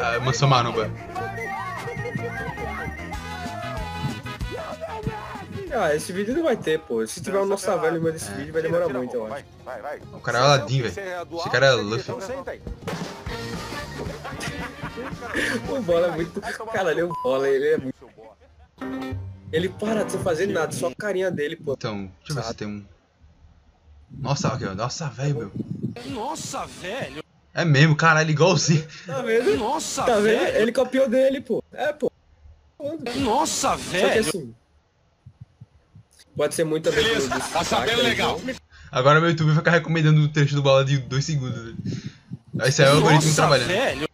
Ah, 0.00 0.18
mansão 0.20 0.48
maromba. 0.48 0.90
Ah, 5.72 5.94
esse 5.94 6.12
vídeo 6.12 6.34
não 6.34 6.42
vai 6.42 6.56
ter, 6.56 6.80
pô. 6.80 7.06
Se 7.06 7.22
tiver 7.22 7.38
um 7.38 7.46
nosso 7.46 7.66
velho 7.78 7.94
no 7.94 8.00
meio 8.00 8.12
desse 8.12 8.30
vídeo, 8.32 8.52
vai 8.52 8.62
demorar 8.62 8.88
muito, 8.88 9.14
eu 9.14 9.26
acho. 9.26 9.44
Vai, 9.64 9.80
vai, 9.80 9.98
vai. 9.98 10.00
O 10.12 10.20
cara 10.20 10.38
é 10.38 10.40
Aladdin, 10.42 10.82
velho. 10.82 11.28
Esse 11.38 11.50
cara 11.50 11.66
é 11.66 11.72
Luffy. 11.72 12.00
Então 12.00 12.20
senta 12.20 12.50
aí. 12.50 12.60
O 15.70 15.80
bola 15.80 16.08
é 16.08 16.10
muito. 16.10 16.40
Cara, 16.72 16.90
ele 16.90 17.00
é 17.00 17.04
um 17.04 17.12
bola, 17.22 17.48
ele 17.48 17.68
é 17.68 17.76
muito. 17.78 18.02
Ele 19.52 19.68
para 19.68 20.02
de 20.04 20.16
fazer 20.18 20.46
nada, 20.46 20.72
só 20.72 20.88
a 20.88 20.94
carinha 20.94 21.30
dele, 21.30 21.56
pô. 21.56 21.74
Então, 21.74 22.10
deixa 22.20 22.32
eu 22.32 22.36
ver 22.36 22.42
se 22.44 22.54
tem 22.54 22.66
um. 22.68 22.84
Nossa, 24.18 24.48
aqui, 24.48 24.64
ó. 24.64 24.74
Nossa, 24.74 25.08
velho, 25.08 25.36
meu. 25.36 25.52
Nossa, 26.14 26.66
velho! 26.66 27.22
É 27.54 27.64
mesmo, 27.64 27.94
caralho, 27.94 28.30
igualzinho. 28.30 28.86
Tá 29.06 29.20
vendo? 29.22 29.56
Nossa, 29.58 30.02
Tá 30.04 30.14
vendo? 30.16 30.22
velho! 30.40 30.56
Ele 30.56 30.72
copiou 30.72 31.08
dele, 31.08 31.40
pô. 31.40 31.62
É, 31.72 31.92
pô. 31.92 32.10
Nossa, 33.20 33.70
Só 33.70 33.76
que 33.76 33.82
velho! 33.90 34.20
assim. 34.28 34.54
Pode 36.34 36.54
ser 36.54 36.64
muito 36.64 36.90
do 36.90 37.28
tá 37.52 37.62
sabendo 37.62 38.02
legal. 38.02 38.40
Agora 38.90 39.20
meu 39.20 39.28
YouTube 39.30 39.48
vai 39.48 39.56
ficar 39.56 39.70
recomendando 39.72 40.20
o 40.22 40.28
trecho 40.28 40.54
do 40.54 40.62
bala 40.62 40.82
de 40.84 40.96
2 40.98 41.24
segundos. 41.24 41.74
né? 42.54 42.66
Esse 42.68 42.82
aí 42.82 42.88
é 42.88 42.92
o 42.92 42.96
algoritmo 42.96 43.24
Nossa, 43.26 43.34
trabalhando. 43.36 43.68
velho! 43.68 44.08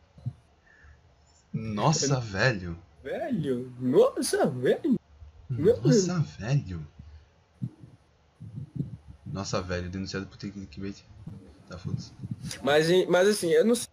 Nossa, 1.53 2.20
velho. 2.20 2.78
Velho, 3.03 3.72
nossa, 3.80 4.47
velho. 4.47 4.97
Nossa, 5.51 6.20
velho. 6.38 6.86
Nossa, 9.26 9.61
velho. 9.62 9.88
Denunciado 9.90 10.26
por 10.26 10.36
ter 10.36 10.51
clickbait. 10.51 10.96
Tá 11.68 11.78
foda-se. 11.78 12.12
Mas, 12.62 12.88
em- 12.90 13.07
mas 13.07 13.28
assim, 13.28 13.49
eu 13.51 13.64
não 13.64 13.74
sei. 13.74 13.86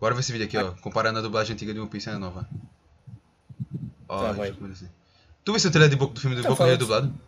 Bora 0.00 0.14
ver 0.14 0.20
esse 0.20 0.32
vídeo 0.32 0.46
aqui, 0.46 0.56
ó. 0.56 0.72
Comparando 0.80 1.18
a 1.18 1.22
dublagem 1.22 1.54
antiga 1.54 1.72
de 1.72 1.80
One 1.80 1.88
Piece 1.88 2.08
e 2.08 2.12
a 2.12 2.18
nova. 2.18 2.48
Ó, 4.08 4.22
Tá, 4.22 4.32
vai. 4.32 4.50
assim. 4.72 4.88
Tu 5.44 5.52
viu 5.52 5.68
o 5.68 5.72
trailer 5.72 5.90
de 5.90 5.96
Boku 5.96 6.14
do 6.14 6.20
filme 6.20 6.36
do 6.36 6.42
Tá 6.42 6.48
Boku 6.48 6.62
Hero 6.62 6.86
falando- 6.86 7.04
dublado? 7.08 7.20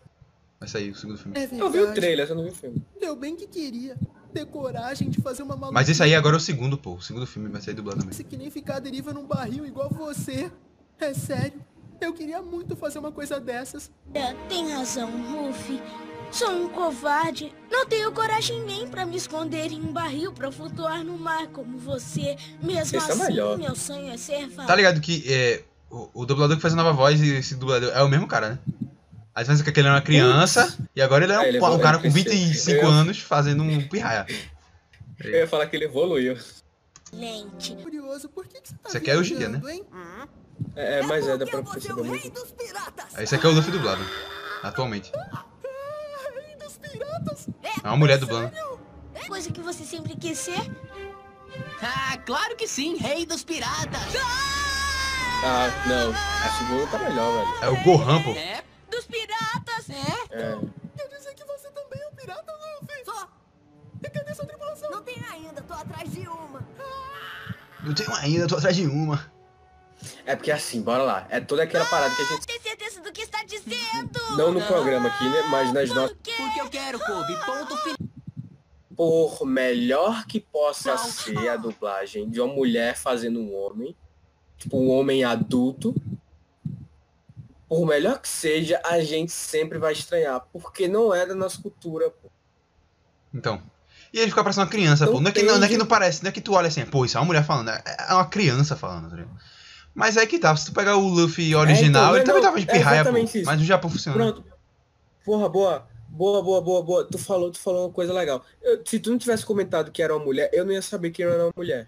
Vai 0.59 0.69
sair 0.69 0.91
o 0.91 0.95
segundo 0.97 1.19
filme. 1.19 1.39
É 1.39 1.45
Eu 1.61 1.71
vi 1.71 1.81
o 1.81 1.93
trailer, 1.93 2.27
só 2.27 2.35
não 2.35 2.45
vi 2.45 2.49
o 2.51 2.55
filme. 2.55 2.83
Eu 2.99 3.15
bem 3.15 3.37
que 3.37 3.47
queria 3.47 3.95
ter 4.33 4.47
coragem 4.47 5.11
de 5.11 5.21
fazer 5.21 5.43
uma 5.43 5.55
maluquice 5.55 5.75
Mas 5.75 5.89
esse 5.91 6.03
aí 6.03 6.15
agora 6.15 6.37
é 6.37 6.39
o 6.39 6.41
segundo, 6.41 6.79
pô. 6.79 6.95
O 6.95 7.03
segundo 7.03 7.27
filme 7.27 7.49
vai 7.51 7.61
sair 7.61 7.75
dublado 7.75 8.01
também. 8.01 8.17
que 8.25 8.37
nem 8.39 8.51
ficar 8.51 8.77
à 8.77 8.79
deriva 8.81 9.13
num 9.13 9.27
barril 9.27 9.67
igual 9.67 9.91
você. 9.91 10.51
É 10.99 11.13
sério. 11.13 11.61
Eu 12.01 12.13
queria 12.13 12.43
muito 12.43 12.77
fazer 12.77 12.99
uma 12.99 13.11
coisa 13.13 13.41
dessas. 13.41 13.91
É, 14.15 14.33
tem 14.49 14.71
razão, 14.73 15.11
Luffy. 15.31 15.81
Sou 16.31 16.51
um 16.51 16.69
covarde. 16.69 17.53
Não 17.71 17.87
tenho 17.87 18.11
coragem 18.13 18.61
nem 18.65 18.87
pra 18.87 19.07
me 19.07 19.17
esconder 19.17 19.71
em 19.73 19.81
um 19.81 19.93
barril 19.93 20.33
pra 20.33 20.51
flutuar 20.51 21.03
no 21.05 21.17
mar 21.19 21.47
como 21.49 21.79
você. 21.79 22.37
Mesmo 22.63 22.81
Esse 22.83 22.97
é 22.97 22.99
assim, 22.99 23.23
melhor. 23.25 23.57
meu 23.59 23.75
sonho 23.75 24.13
é 24.13 24.17
ser 24.17 24.49
Tá 24.51 24.75
ligado 24.75 25.01
que 25.01 25.25
é, 25.33 25.63
o, 25.91 26.11
o 26.13 26.27
dublador 26.27 26.57
que 26.57 26.63
faz 26.63 26.75
a 26.75 26.77
nova 26.77 26.93
voz 26.93 27.21
e 27.21 27.31
esse 27.37 27.55
dublador 27.55 27.91
é 27.95 28.03
o 28.03 28.09
mesmo 28.09 28.27
cara, 28.27 28.51
né? 28.51 28.59
Às 29.35 29.47
vezes 29.47 29.63
que 29.63 29.69
ele 29.71 29.81
era 29.87 29.97
uma 29.97 30.03
criança 30.03 30.77
e 30.95 31.01
agora 31.01 31.25
ele 31.25 31.33
é 31.33 31.39
um, 31.39 31.43
É, 31.43 31.49
ele 31.49 31.59
um 31.59 31.79
cara 31.79 31.99
com 31.99 32.07
ele 32.07 32.23
cresceu. 32.25 32.33
25 32.33 32.81
Eu- 32.83 32.89
anos 32.89 33.19
fazendo 33.21 33.63
um 33.63 33.87
pirraia. 33.89 34.27
Eu 35.23 35.31
ia 35.31 35.47
falar 35.47 35.67
que 35.67 35.77
ele 35.77 35.85
evoluiu. 35.85 36.37
Lente. 37.13 37.77
Curioso, 37.77 38.29
por 38.29 38.47
que, 38.47 38.61
que 38.61 38.69
você 38.69 38.75
tá 38.75 38.89
Isso 38.89 38.97
aqui 38.97 39.11
é 39.11 39.17
hoje 39.17 39.35
em 39.35 39.39
dia, 39.39 39.49
viajando, 39.49 39.71
hein? 39.71 39.85
É, 40.75 41.03
mas 41.03 41.27
é, 41.27 41.37
dá 41.37 41.47
pra 41.47 41.63
perceber 41.63 42.03
muito. 42.03 42.31
dos 42.31 42.53
piratas. 42.53 43.19
Esse 43.19 43.35
aqui 43.35 43.47
é 43.47 43.49
o 43.49 43.53
Luffy 43.53 43.73
dublado, 43.73 44.03
atualmente. 44.63 45.11
Rei 46.35 46.57
dos 46.57 46.77
piratas. 46.79 47.49
É 47.63 47.89
uma 47.89 47.97
mulher 47.97 48.19
dublando. 48.19 48.51
Coisa 49.27 49.51
que 49.51 49.61
você 49.61 49.85
sempre 49.85 50.15
quis 50.17 50.39
ser. 50.39 50.71
Ah, 51.83 52.17
claro 52.25 52.55
que 52.57 52.67
sim, 52.69 52.97
rei 52.97 53.25
dos 53.27 53.43
piratas. 53.45 54.01
Ah, 55.45 55.69
não. 55.87 56.11
A 56.13 56.59
segunda 56.59 56.87
tá 56.87 56.99
melhor, 56.99 57.33
velho. 57.33 57.65
É 57.65 57.69
o 57.69 57.83
Gohan, 57.83 58.23
pô. 58.23 58.31
É, 58.31 58.63
Dos 58.91 59.07
piratas. 59.07 59.91
É? 59.91 60.35
É. 60.35 60.59
Quer 60.97 61.09
dizer 61.17 61.35
que 61.35 61.45
você 61.45 61.69
também 61.71 62.01
é 62.03 62.09
um 62.09 62.15
pirata, 62.15 62.53
Luffy? 62.53 63.05
Só. 63.05 63.29
E 64.03 64.09
cadê 64.11 64.35
sua 64.35 64.47
tripulação? 64.47 64.91
Não 64.91 65.03
tem 65.03 65.23
ainda, 65.31 65.63
tô 65.63 65.75
atrás 65.75 66.11
de 66.11 66.27
uma. 66.29 66.67
Eu 67.85 67.95
tenho 67.95 68.15
ainda, 68.17 68.47
tô 68.47 68.57
atrás 68.57 68.75
de 68.77 68.87
uma. 68.87 69.31
É 70.25 70.37
porque 70.37 70.51
assim, 70.51 70.83
bora 70.83 71.03
lá. 71.03 71.27
É 71.31 71.41
toda 71.41 71.63
aquela 71.63 71.85
parada 71.85 72.15
que 72.15 72.23
a 72.23 72.25
gente. 72.25 72.47
Tem 72.47 72.61
certeza 72.61 73.01
do 73.01 73.13
que 73.13 73.23
está 73.23 73.43
dizendo? 73.45 74.37
Não 74.37 74.53
no 74.53 74.63
programa 74.63 75.09
aqui, 75.09 75.25
né? 75.25 75.43
Mas 75.51 75.73
nas 75.73 75.89
nossas. 75.91 76.13
Por 76.13 76.23
quê? 76.23 76.33
porque 76.37 76.61
eu 76.61 76.69
quero, 76.69 76.99
Kobe. 77.01 77.37
Ponto 77.45 77.77
final. 77.79 77.97
Por 78.97 79.45
melhor 79.45 80.27
que 80.27 80.41
possa 80.41 80.97
ser 80.97 81.49
a 81.49 81.57
dublagem 81.57 82.31
de 82.31 82.41
uma 82.41 82.53
mulher 82.53 82.97
fazendo 82.97 83.39
um 83.39 83.55
homem, 83.55 83.95
tipo 84.57 84.79
um 84.79 84.89
homem 84.89 85.23
adulto, 85.23 85.95
por 87.69 87.87
melhor 87.87 88.19
que 88.19 88.29
seja, 88.29 88.81
a 88.85 89.01
gente 89.01 89.33
sempre 89.33 89.79
vai 89.79 89.93
estranhar, 89.93 90.41
porque 90.53 90.89
não 90.89 91.15
é 91.15 91.27
da 91.27 91.35
nossa 91.35 91.61
cultura, 91.61 92.09
pô. 92.11 92.31
Então. 93.35 93.61
E 94.13 94.19
ele 94.19 94.31
fica 94.31 94.43
parecendo 94.43 94.65
uma 94.65 94.71
criança, 94.71 95.05
Não 95.05 95.13
pô. 95.13 95.21
Não 95.21 95.29
é, 95.29 95.33
que, 95.33 95.43
não, 95.43 95.59
não 95.59 95.67
é 95.67 95.69
que 95.69 95.77
não 95.77 95.85
parece, 95.85 96.23
não 96.23 96.31
é 96.31 96.33
que 96.33 96.41
tu 96.41 96.55
olha 96.55 96.69
assim, 96.69 96.87
pô, 96.87 97.05
isso 97.05 97.19
é 97.19 97.21
uma 97.21 97.27
mulher 97.27 97.45
falando, 97.45 97.71
é 97.71 97.83
é 98.09 98.15
uma 98.15 98.27
criança 98.27 98.77
falando, 98.77 99.11
tá 99.11 99.17
ligado? 99.17 99.37
Mas 99.97 100.19
aí 100.19 100.27
que 100.27 100.39
tá, 100.39 100.55
se 100.55 100.67
tu 100.67 100.73
pegar 100.75 100.97
o 100.99 101.09
Luffy 101.09 101.55
original, 101.57 102.15
então, 102.15 102.17
ele 102.17 102.25
não, 102.27 102.35
também 102.35 102.43
tava 102.43 102.61
de 102.61 102.69
é 102.71 102.73
pirraia, 102.73 103.03
pô. 103.03 103.13
Mas 103.47 103.59
no 103.59 103.65
Japão 103.65 103.91
funciona. 103.91 104.19
Pronto. 104.19 104.45
Porra, 105.25 105.49
boa. 105.49 105.89
Boa, 106.07 106.43
boa, 106.43 106.61
boa, 106.61 106.83
boa. 106.83 107.05
Tu 107.05 107.17
falou, 107.17 107.51
tu 107.51 107.59
falou 107.59 107.87
uma 107.87 107.93
coisa 107.93 108.13
legal. 108.13 108.45
Eu- 108.63 108.83
se 108.85 108.99
tu 108.99 109.11
não 109.11 109.17
tivesse 109.17 109.45
comentado 109.45 109.91
que 109.91 110.03
era 110.03 110.15
uma 110.15 110.23
mulher, 110.23 110.51
eu 110.53 110.67
não 110.67 110.73
ia 110.73 110.83
saber 110.83 111.11
que 111.11 111.23
era 111.23 111.45
uma 111.47 111.53
mulher. 111.57 111.87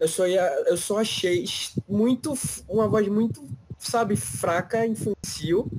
Eu 0.00 0.08
só 0.08 0.26
ia, 0.26 0.42
eu 0.66 0.78
só 0.78 0.98
achei 0.98 1.44
muito 1.86 2.32
uma 2.66 2.88
voz 2.88 3.06
muito, 3.06 3.46
sabe, 3.78 4.16
fraca, 4.16 4.86
infantil. 4.86 5.70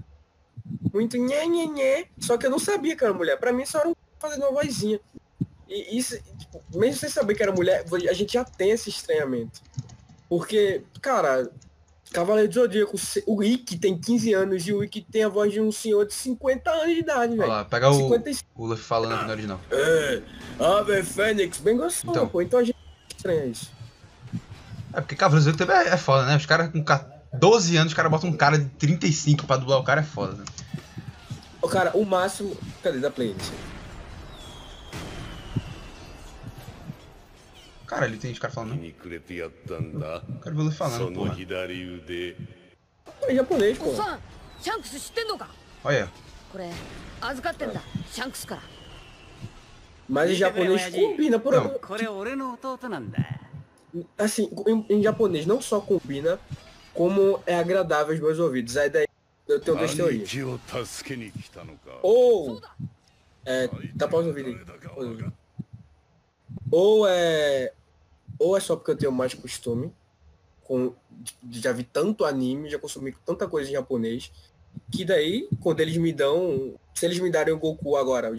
Muito 0.94 1.18
nhé, 1.18 1.48
nhé, 1.48 1.66
nhé. 1.66 2.06
Só 2.20 2.38
que 2.38 2.46
eu 2.46 2.52
não 2.52 2.60
sabia 2.60 2.96
que 2.96 3.04
era 3.04 3.14
mulher. 3.14 3.38
Pra 3.40 3.52
mim 3.52 3.66
só 3.66 3.80
era 3.80 3.90
um 3.90 3.96
fazendo 4.20 4.44
uma 4.48 4.62
vozinha. 4.62 5.00
E 5.68 5.98
isso, 5.98 6.16
tipo, 6.38 6.62
mesmo 6.76 7.00
sem 7.00 7.10
saber 7.10 7.34
que 7.34 7.42
era 7.42 7.52
mulher, 7.52 7.84
a 8.10 8.14
gente 8.14 8.34
já 8.34 8.46
tem 8.46 8.70
esse 8.70 8.90
estranhamento. 8.90 9.60
Porque, 10.36 10.82
cara, 11.00 11.48
Cavaleiro 12.12 12.50
do 12.50 12.56
Zodíaco, 12.56 12.96
o 13.28 13.44
Ikki 13.44 13.78
tem 13.78 13.96
15 13.96 14.34
anos 14.34 14.68
e 14.68 14.74
o 14.74 14.84
Ikki 14.84 15.02
tem 15.12 15.24
a 15.24 15.30
voz 15.30 15.54
de 15.54 15.62
um 15.62 15.72
senhor 15.72 16.08
de 16.08 16.14
50 16.16 16.72
anos 16.72 16.88
de 16.96 17.00
idade, 17.02 17.34
Olha 17.34 17.38
velho. 17.42 17.50
lá, 17.50 17.66
pega 17.66 17.88
o, 17.88 17.94
55. 17.94 18.50
o 18.56 18.66
Luffy 18.66 18.84
falando 18.84 19.14
aqui 19.14 19.26
no 19.26 19.32
original. 19.32 19.62
É, 19.70 20.22
Ave 20.60 21.04
Fênix, 21.04 21.60
bem 21.60 21.78
gostoso, 21.78 22.10
Então. 22.18 22.28
pô. 22.28 22.42
Então 22.42 22.60
a 22.60 22.64
gente 22.64 22.76
estranha 23.16 23.46
isso. 23.46 23.72
É 24.92 25.02
porque 25.02 25.16
Cavaleiro 25.16 25.52
do 25.52 25.52
Zodíaco 25.52 25.72
também 25.72 25.92
é, 25.92 25.94
é 25.94 25.98
foda, 25.98 26.26
né? 26.26 26.36
Os 26.36 26.48
caras 26.48 26.72
com 26.72 26.84
ca- 26.84 27.08
12 27.32 27.78
anos, 27.78 27.92
os 27.92 27.96
caras 27.96 28.10
botam 28.12 28.28
um 28.32 28.36
cara 28.36 28.58
de 28.58 28.66
35 28.70 29.46
pra 29.46 29.58
dublar 29.58 29.78
o 29.78 29.84
cara, 29.84 30.02
é 30.02 30.04
foda, 30.04 30.34
né? 30.34 30.46
Ô, 31.62 31.68
cara, 31.68 31.92
o 31.96 32.04
máximo... 32.04 32.58
Cadê 32.82 32.98
da 32.98 33.12
playlist? 33.12 33.52
Cara, 37.94 38.06
ele 38.08 38.18
tem 38.18 38.30
gente 38.30 38.40
cara 38.40 38.54
falando. 38.54 38.72
Né? 38.72 38.76
Eu 40.30 40.42
quero 40.42 40.56
ver 40.56 40.62
ele 40.64 40.72
falando, 40.72 40.98
porra. 41.14 41.36
É 43.24 43.36
japonês, 43.36 43.78
pô. 43.78 43.94
Olha. 45.84 46.10
Mas 50.08 50.30
em 50.32 50.34
japonês 50.36 50.82
combina, 51.10 51.40
por. 51.40 51.54
Tipo- 51.70 51.80
assim, 54.18 54.50
em, 54.68 54.86
em, 54.90 55.04
japonês 55.04 55.46
não 55.46 55.62
só 55.62 55.80
combina, 55.80 56.40
como 56.94 57.42
é 57.46 57.56
agradável 57.56 58.14
aos 58.14 58.20
meus 58.20 58.40
ouvidos. 58.40 58.76
Aí 58.78 58.90
daí 58.90 59.04
é 59.04 59.52
eu 59.52 59.60
tenho 59.60 59.78
duas 59.78 59.92
teorias. 59.98 60.30
Ou... 62.02 62.62
É, 63.46 63.68
tá 63.98 64.08
pausa 64.08 64.30
o 64.30 64.34
aí. 64.50 64.66
Ou 66.72 67.08
é 67.08 67.72
ou 68.44 68.58
é 68.58 68.60
só 68.60 68.76
porque 68.76 68.92
eu 68.92 68.98
tenho 68.98 69.12
mais 69.12 69.34
costume 69.34 69.94
com 70.64 70.94
já 71.52 71.72
vi 71.72 71.84
tanto 71.84 72.26
anime, 72.26 72.70
já 72.70 72.80
consumi 72.80 73.16
tanta 73.26 73.48
coisa 73.48 73.70
em 73.70 73.74
japonês, 73.74 74.32
que 74.92 75.06
daí 75.06 75.48
quando 75.62 75.80
eles 75.80 75.98
me 75.98 76.12
dão, 76.12 76.76
se 76.94 77.06
eles 77.06 77.20
me 77.20 77.30
darem 77.30 77.54
o 77.54 77.60
Goku 77.60 77.96
agora, 77.96 78.34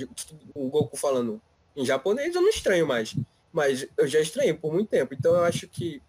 o 0.55 0.69
Goku 0.69 0.97
falando 0.97 1.41
em 1.77 1.85
japonês, 1.85 2.35
eu 2.35 2.43
não 2.43 2.49
estranho 2.49 2.87
mais. 2.87 3.15
Mas 3.53 3.87
eu 3.97 4.07
já 4.07 4.21
estranhei 4.21 4.53
por 4.53 4.73
muito 4.73 4.89
tempo. 4.89 5.15
Então 5.15 5.35
eu 5.35 5.45
acho 5.45 5.69
que 5.69 6.03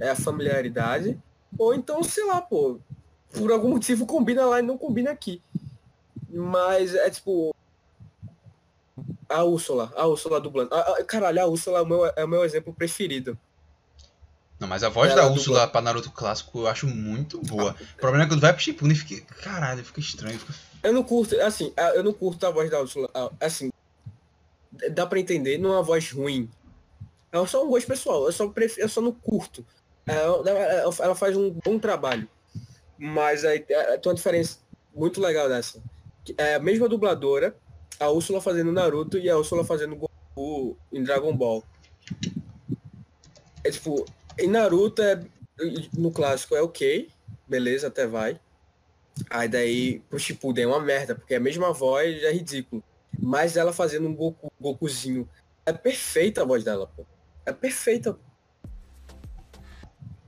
é 0.00 0.10
a 0.10 0.16
familiaridade. 0.16 1.18
Ou 1.56 1.74
então, 1.74 2.02
sei 2.02 2.24
lá, 2.24 2.40
pô, 2.40 2.80
por 3.30 3.52
algum 3.52 3.68
motivo 3.68 4.06
combina 4.06 4.44
lá 4.44 4.58
e 4.58 4.62
não 4.62 4.76
combina 4.76 5.10
aqui. 5.10 5.40
Mas 6.28 6.94
é 6.94 7.08
tipo. 7.10 7.51
A 9.32 9.44
Úrsula, 9.44 9.92
a 9.96 10.06
Úrsula 10.06 10.40
dublando. 10.40 10.74
Ah, 10.74 10.96
ah, 10.98 11.04
caralho, 11.04 11.42
a 11.42 11.46
Úrsula 11.46 11.78
é 11.78 11.82
o 11.82 11.86
meu, 11.86 12.06
é 12.06 12.24
o 12.24 12.28
meu 12.28 12.44
exemplo 12.44 12.72
preferido. 12.72 13.38
Não, 14.60 14.68
mas 14.68 14.84
a 14.84 14.88
voz 14.88 15.10
Ela 15.10 15.16
da 15.16 15.22
dubla. 15.22 15.36
Úrsula 15.38 15.66
pra 15.66 15.80
Naruto 15.80 16.10
clássico 16.12 16.60
eu 16.60 16.66
acho 16.68 16.86
muito 16.86 17.40
boa. 17.40 17.74
O 17.94 17.96
problema 18.00 18.24
é 18.24 18.26
que 18.26 18.32
quando 18.34 18.40
vai 18.42 18.52
pro 18.52 18.62
Shippuden 18.62 18.94
fica... 18.94 19.34
Caralho, 19.42 19.84
fica 19.84 19.98
estranho. 20.00 20.38
Fica... 20.38 20.54
Eu 20.84 20.92
não 20.92 21.02
curto, 21.02 21.38
assim, 21.40 21.72
ah, 21.76 21.90
eu 21.94 22.04
não 22.04 22.12
curto 22.12 22.46
a 22.46 22.50
voz 22.50 22.70
da 22.70 22.80
Úrsula. 22.80 23.10
ah, 23.14 23.30
Assim, 23.40 23.72
dá 24.92 25.04
pra 25.06 25.18
entender, 25.18 25.58
não 25.58 25.70
é 25.70 25.76
uma 25.76 25.82
voz 25.82 26.10
ruim. 26.12 26.48
É 27.32 27.46
só 27.46 27.64
um 27.64 27.68
gosto 27.70 27.86
pessoal, 27.86 28.26
eu 28.26 28.32
só, 28.32 28.48
pref... 28.48 28.78
eu 28.78 28.88
só 28.88 29.00
não 29.00 29.12
curto. 29.12 29.64
É, 30.06 30.14
Ela, 30.14 30.50
ela- 31.00 31.14
faz 31.14 31.36
um 31.36 31.50
bom 31.64 31.78
trabalho. 31.78 32.28
Mas 32.98 33.44
aí 33.44 33.64
é, 33.68 33.96
tem 33.98 34.10
uma 34.10 34.14
diferença 34.16 34.58
muito 34.94 35.20
legal 35.20 35.48
dessa. 35.48 35.82
É 36.38 36.54
a 36.54 36.60
mesma 36.60 36.88
dubladora, 36.88 37.56
a 37.98 38.10
Úrsula 38.10 38.40
fazendo 38.40 38.72
Naruto 38.72 39.18
e 39.18 39.28
a 39.28 39.36
Úrsula 39.36 39.64
fazendo 39.64 39.96
Goku 39.96 40.76
em 40.92 41.02
Dragon 41.02 41.36
Ball. 41.36 41.64
É 43.64 43.70
tipo, 43.70 44.04
em 44.38 44.48
Naruto, 44.48 45.02
é, 45.02 45.24
no 45.96 46.10
clássico 46.10 46.54
é 46.54 46.62
ok, 46.62 47.08
beleza, 47.46 47.88
até 47.88 48.06
vai. 48.06 48.40
Aí 49.30 49.48
daí 49.48 50.00
pro 50.08 50.18
Shippuden 50.18 50.64
é 50.64 50.66
uma 50.66 50.80
merda, 50.80 51.14
porque 51.14 51.34
é 51.34 51.36
a 51.36 51.40
mesma 51.40 51.72
voz, 51.72 52.22
é 52.22 52.32
ridículo. 52.32 52.82
Mas 53.18 53.56
ela 53.56 53.72
fazendo 53.72 54.08
um 54.08 54.14
Goku, 54.14 54.50
Gokuzinho, 54.60 55.28
é 55.64 55.72
perfeita 55.72 56.42
a 56.42 56.44
voz 56.44 56.64
dela, 56.64 56.86
pô. 56.86 57.04
É 57.44 57.52
perfeita. 57.52 58.18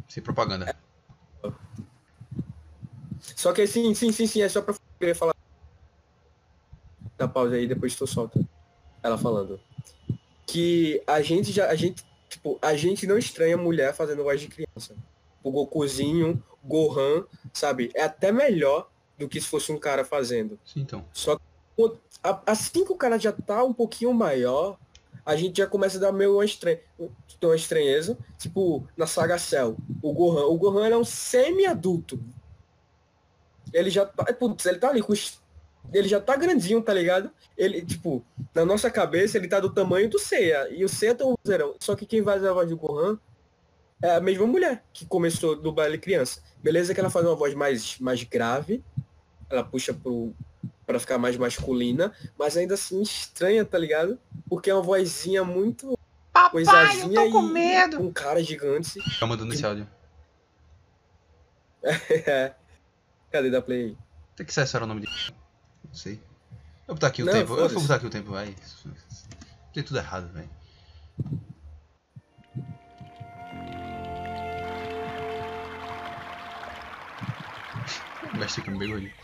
Sem 0.08 0.22
propaganda. 0.22 0.76
Só 3.20 3.52
que 3.52 3.66
sim, 3.66 3.94
sim, 3.94 4.12
sim, 4.12 4.26
sim, 4.26 4.42
é 4.42 4.48
só 4.48 4.62
pra 4.62 4.74
querer 4.98 5.14
falar. 5.14 5.33
Dá 7.16 7.28
pausa 7.28 7.54
aí, 7.56 7.66
depois 7.66 7.94
tu 7.94 8.06
solta. 8.06 8.40
Ela 9.02 9.16
falando. 9.18 9.60
Que 10.46 11.02
a 11.06 11.20
gente 11.22 11.52
já, 11.52 11.68
a 11.68 11.74
gente, 11.74 12.04
tipo, 12.28 12.58
a 12.60 12.74
gente 12.74 13.06
não 13.06 13.16
estranha 13.18 13.56
mulher 13.56 13.94
fazendo 13.94 14.24
voz 14.24 14.40
de 14.40 14.48
criança. 14.48 14.94
O 15.42 15.50
Gokuzinho, 15.50 16.42
Gohan, 16.64 17.24
sabe? 17.52 17.90
É 17.94 18.02
até 18.02 18.32
melhor 18.32 18.88
do 19.18 19.28
que 19.28 19.40
se 19.40 19.46
fosse 19.46 19.70
um 19.70 19.78
cara 19.78 20.04
fazendo. 20.04 20.58
Sim, 20.64 20.80
então. 20.80 21.04
Só 21.12 21.36
que 21.36 21.42
assim 22.46 22.84
que 22.84 22.92
o 22.92 22.96
cara 22.96 23.18
já 23.18 23.32
tá 23.32 23.62
um 23.62 23.72
pouquinho 23.72 24.12
maior, 24.14 24.78
a 25.24 25.36
gente 25.36 25.58
já 25.58 25.66
começa 25.66 25.98
a 25.98 26.00
dar 26.00 26.12
meio 26.12 26.34
uma, 26.34 26.44
estran... 26.44 26.76
ter 27.40 27.46
uma 27.46 27.56
estranheza. 27.56 28.16
Tipo, 28.38 28.86
na 28.96 29.06
saga 29.06 29.38
Cell, 29.38 29.76
o 30.02 30.12
Gohan. 30.12 30.46
O 30.46 30.56
Gohan 30.56 30.88
é 30.88 30.96
um 30.96 31.04
semi-adulto. 31.04 32.20
Ele 33.72 33.90
já 33.90 34.06
tá. 34.06 34.24
Putz, 34.32 34.64
ele 34.66 34.78
tá 34.78 34.88
ali 34.90 35.02
com 35.02 35.12
os- 35.12 35.40
Ele 35.92 36.08
já 36.08 36.20
tá 36.20 36.36
grandinho, 36.36 36.82
tá 36.82 36.92
ligado? 36.92 37.30
Ele, 37.56 37.84
tipo, 37.84 38.24
na 38.54 38.64
nossa 38.64 38.90
cabeça, 38.90 39.38
ele 39.38 39.48
tá 39.48 39.60
do 39.60 39.72
tamanho 39.72 40.08
do 40.08 40.18
Seiya. 40.18 40.68
E 40.70 40.84
o 40.84 40.88
Seiya 40.88 41.14
tem 41.14 41.26
um 41.26 41.34
zerão. 41.46 41.74
Só 41.80 41.94
que 41.94 42.06
quem 42.06 42.22
faz 42.22 42.44
a 42.44 42.52
voz 42.52 42.68
do 42.68 42.76
Gohan 42.76 43.18
é 44.02 44.16
a 44.16 44.20
mesma 44.20 44.46
mulher 44.46 44.84
que 44.92 45.06
começou 45.06 45.54
do 45.54 45.72
baile 45.72 45.98
criança. 45.98 46.42
Beleza 46.62 46.92
que 46.92 47.00
ela 47.00 47.10
faz 47.10 47.24
uma 47.24 47.34
voz 47.34 47.54
mais, 47.54 47.98
mais 48.00 48.22
grave. 48.24 48.82
Ela 49.48 49.62
puxa 49.62 49.94
pro, 49.94 50.34
pra 50.86 50.98
ficar 50.98 51.18
mais 51.18 51.36
masculina, 51.36 52.12
mas 52.38 52.56
ainda 52.56 52.74
assim 52.74 53.00
estranha, 53.02 53.64
tá 53.64 53.78
ligado? 53.78 54.18
Porque 54.48 54.70
é 54.70 54.74
uma 54.74 54.82
vozinha 54.82 55.44
muito 55.44 55.96
coisazinha 56.50 57.20
eu 57.20 57.30
tô 57.30 57.30
com 57.30 57.48
e 57.48 57.52
medo. 57.52 57.96
com 57.98 58.12
cara 58.12 58.42
gigante. 58.42 58.98
Tá 59.18 59.26
mandando 59.26 59.52
esse 59.52 59.64
áudio. 59.64 59.88
É. 62.26 62.54
Cadê 63.30 63.50
da 63.50 63.60
play? 63.60 63.94
Tem 64.34 64.46
que 64.46 64.58
era 64.58 64.84
o 64.84 64.86
nome 64.86 65.02
dele. 65.02 65.12
Não 65.94 66.00
sei. 66.00 66.20
Vou 66.88 66.96
botar 66.96 67.06
aqui 67.06 67.22
o 67.22 67.26
Não, 67.26 67.32
tempo. 67.32 67.54
Eu 67.54 67.68
vou 67.68 67.82
botar 67.82 67.94
aqui 67.94 68.06
o 68.06 68.10
tempo, 68.10 68.32
vai. 68.32 68.52
Tem 69.72 69.84
tudo 69.84 69.96
errado, 69.96 70.28
velho. 70.32 70.50
Mexe 78.36 78.60
com 78.60 78.72
o 78.72 78.78
bigode. 78.78 79.14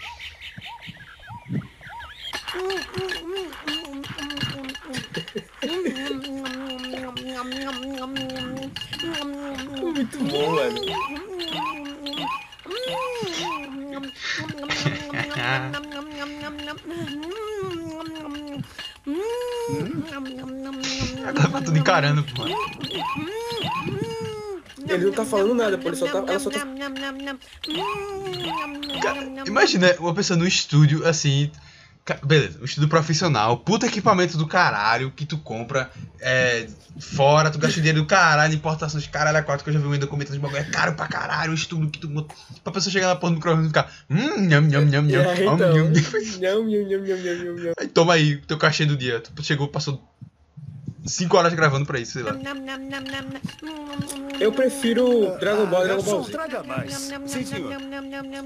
Muito 9.82 10.18
bom, 10.20 10.54
velho. 10.54 10.80
Agora 21.26 21.48
tá 21.48 21.60
tudo 21.62 21.78
encarando, 21.78 22.24
pô. 22.24 22.44
Ele 24.88 25.04
não 25.04 25.12
tá 25.12 25.24
falando 25.24 25.54
nada, 25.54 25.78
pô. 25.78 25.88
Ele 25.88 25.96
só 25.96 26.06
tá. 26.06 26.18
Ela 26.18 26.38
só 26.38 26.50
tá. 26.50 26.66
Imagina 29.46 29.94
uma 29.98 30.14
pessoa 30.14 30.38
no 30.38 30.46
estúdio, 30.46 31.06
assim. 31.06 31.50
Beleza, 32.24 32.58
um 32.60 32.64
estúdio 32.64 32.88
profissional, 32.88 33.58
puta 33.58 33.86
equipamento 33.86 34.36
do 34.36 34.44
caralho 34.46 35.12
que 35.12 35.24
tu 35.24 35.38
compra 35.38 35.88
é, 36.18 36.66
fora, 36.98 37.50
tu 37.50 37.58
gasta 37.58 37.76
dinheiro 37.76 38.00
do 38.00 38.06
caralho, 38.06 38.52
importações 38.52 39.04
de 39.04 39.08
caralho 39.10 39.38
a 39.38 39.42
quatro, 39.42 39.62
que 39.62 39.70
eu 39.70 39.74
já 39.74 39.78
vi 39.78 39.86
um 39.86 39.96
documento 39.98 40.32
de 40.32 40.38
bagulho, 40.40 40.58
é 40.60 40.64
caro 40.64 40.94
pra 40.94 41.06
caralho, 41.06 41.52
o 41.52 41.54
estúdio 41.54 41.88
que 41.88 42.00
tu. 42.00 42.08
bota- 42.08 42.34
Pra 42.64 42.72
pessoa 42.72 42.92
chegar 42.92 43.06
na 43.06 43.14
porra 43.16 43.30
do 43.32 43.36
microfone 43.36 43.64
e 43.64 43.68
ficar. 43.68 43.92
Hum, 44.10 44.40
nham, 44.40 44.62
nham, 44.62 44.84
nham, 44.86 45.02
nham. 45.02 45.20
É, 45.22 45.28
hum, 45.48 45.54
então. 45.54 45.56
nham. 45.74 45.90
Nham, 46.40 46.64
nham, 46.68 47.54
nham. 47.56 47.72
Aí 47.78 47.86
toma 47.86 48.14
aí, 48.14 48.38
teu 48.38 48.58
cachê 48.58 48.84
do 48.84 48.96
dia. 48.96 49.20
Tu 49.20 49.44
chegou, 49.44 49.68
passou 49.68 50.02
5 51.06 51.36
horas 51.36 51.54
gravando 51.54 51.86
pra 51.86 52.00
isso, 52.00 52.12
sei 52.14 52.22
lá. 52.24 52.32
Eu 54.40 54.52
prefiro 54.52 55.36
Dragon 55.38 55.66
Ball 55.66 55.84
e 55.84 55.86
Dragon 55.88 56.02
Ball 56.02 56.24
Z. 56.24 56.32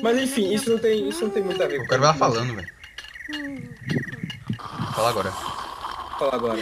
Mas 0.02 0.18
enfim, 0.22 0.52
isso 0.52 0.70
não 0.70 0.78
tem, 0.78 1.08
isso 1.08 1.22
não 1.22 1.30
tem 1.30 1.42
muito 1.42 1.62
a 1.62 1.66
ver 1.66 1.76
Eu 1.80 1.86
quero 1.86 2.00
ver 2.00 2.06
ela 2.08 2.14
falando, 2.14 2.54
velho. 2.54 2.68
Fala 4.94 5.08
agora. 5.08 5.32
Fala 5.32 6.34
agora. 6.34 6.58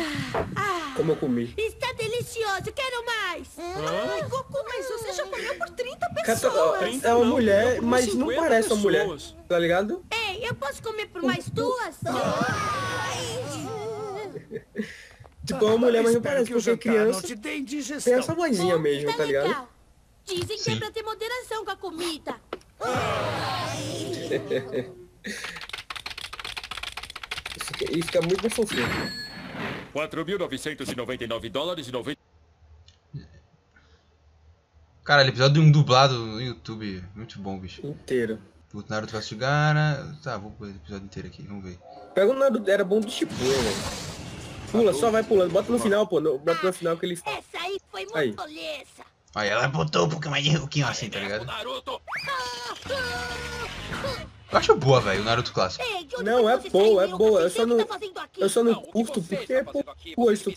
Como 0.97 1.13
eu 1.13 1.17
comi. 1.17 1.53
Está 1.57 1.93
delicioso, 1.95 2.73
quero 2.73 3.05
mais. 3.05 3.49
Ai, 3.59 4.23
Goku, 4.29 4.65
mas 4.65 4.89
você 4.89 5.13
já 5.13 5.25
comeu 5.25 5.59
por 5.59 5.71
30 5.71 5.99
Cara, 5.99 6.15
pessoas. 6.25 7.05
É 7.05 7.15
uma 7.15 7.25
mulher, 7.25 7.83
mas 7.83 8.15
não 8.15 8.29
parece 8.35 8.73
uma 8.73 8.83
mulher. 8.83 9.07
Tá 9.49 9.59
ligado? 9.59 10.05
Ei, 10.11 10.47
eu 10.47 10.55
posso 10.55 10.83
comer 10.83 11.09
por 11.09 11.23
mais 11.23 11.49
duas? 11.49 11.97
Tipo, 15.45 15.65
é 15.65 15.69
uma 15.69 15.79
mulher, 15.79 16.05
mas 16.05 16.15
não 16.15 16.23
parece, 16.23 16.53
porque 16.53 16.77
criança 16.77 17.27
não 17.27 17.37
tem 17.37 17.67
essa 18.15 18.35
vozinha 18.35 18.79
mesmo, 18.79 19.13
tá 19.17 19.25
ligado? 19.25 19.49
legal. 19.49 19.69
Dizem 20.25 20.47
que 20.47 20.71
é 20.71 20.75
Sim. 20.75 20.79
pra 20.79 20.93
ter 20.93 21.03
moderação 21.03 21.65
com 21.65 21.71
a 21.73 21.77
comida. 21.77 22.37
E 27.91 28.03
fica 28.03 28.21
muito 28.21 28.43
mais 28.43 28.55
fofinho. 28.55 28.87
4.999 29.95 31.51
dólares 31.51 31.89
e 31.89 31.93
90 31.93 32.19
Caralho, 35.05 35.31
episódio 35.31 35.55
de 35.55 35.61
um 35.61 35.71
dublado 35.71 36.15
no 36.17 36.41
YouTube. 36.41 37.03
Muito 37.15 37.39
bom, 37.41 37.59
bicho. 37.59 37.85
Inteiro. 37.87 38.39
O 38.73 38.83
Naruto 38.89 39.13
vs 39.13 39.33
Gara. 39.33 40.17
Tá, 40.23 40.39
vou 40.39 40.51
pôr 40.53 40.69
o 40.69 40.71
episódio 40.71 41.05
inteiro 41.05 41.29
aqui, 41.29 41.43
vamos 41.43 41.65
ver. 41.65 41.79
Pega 42.15 42.31
o 42.31 42.35
Naruto, 42.39 42.71
era 42.71 42.85
bom 42.85 43.01
do 43.01 43.11
Shippuden, 43.11 43.45
velho. 43.51 43.77
Pula, 44.71 44.95
só 44.95 45.11
vai 45.11 45.23
pulando. 45.25 45.51
Bota 45.53 45.71
no 45.73 45.79
final, 45.79 46.07
pô. 46.07 46.21
no- 46.21 46.39
Bota 46.39 46.65
no 46.67 46.73
final 46.73 46.97
que 46.97 47.05
ele. 47.05 47.15
Essa 47.15 47.59
aí 47.59 47.79
foi 47.91 48.07
Aí. 48.15 48.27
muito. 48.29 48.43
Aí 49.35 49.49
ela 49.49 49.67
botou 49.69 50.07
um 50.07 50.09
pouquinho 50.09 50.31
mais 50.31 50.45
de 50.45 50.57
pouquinho 50.59 50.87
assim, 50.87 51.11
tá 51.11 51.19
ligado? 51.19 51.45
Naruto! 51.45 52.01
Eu 54.53 54.59
acho 54.59 54.77
boa, 54.77 55.01
velho, 55.01 55.23
o 55.23 55.25
Naruto 55.25 55.53
clássico. 55.53 55.83
Não, 56.23 56.49
é 56.49 56.59
boa, 56.59 57.05
é 57.05 57.09
boa. 57.09 57.41
Eu 57.41 57.51
só 57.51 57.65
não, 57.67 57.79
eu 58.39 58.49
só 58.51 58.63
não 58.63 58.75
curto 58.75 59.23
porque 59.23 59.53
é 59.55 59.65
por 59.65 59.83
gosto. 60.15 60.53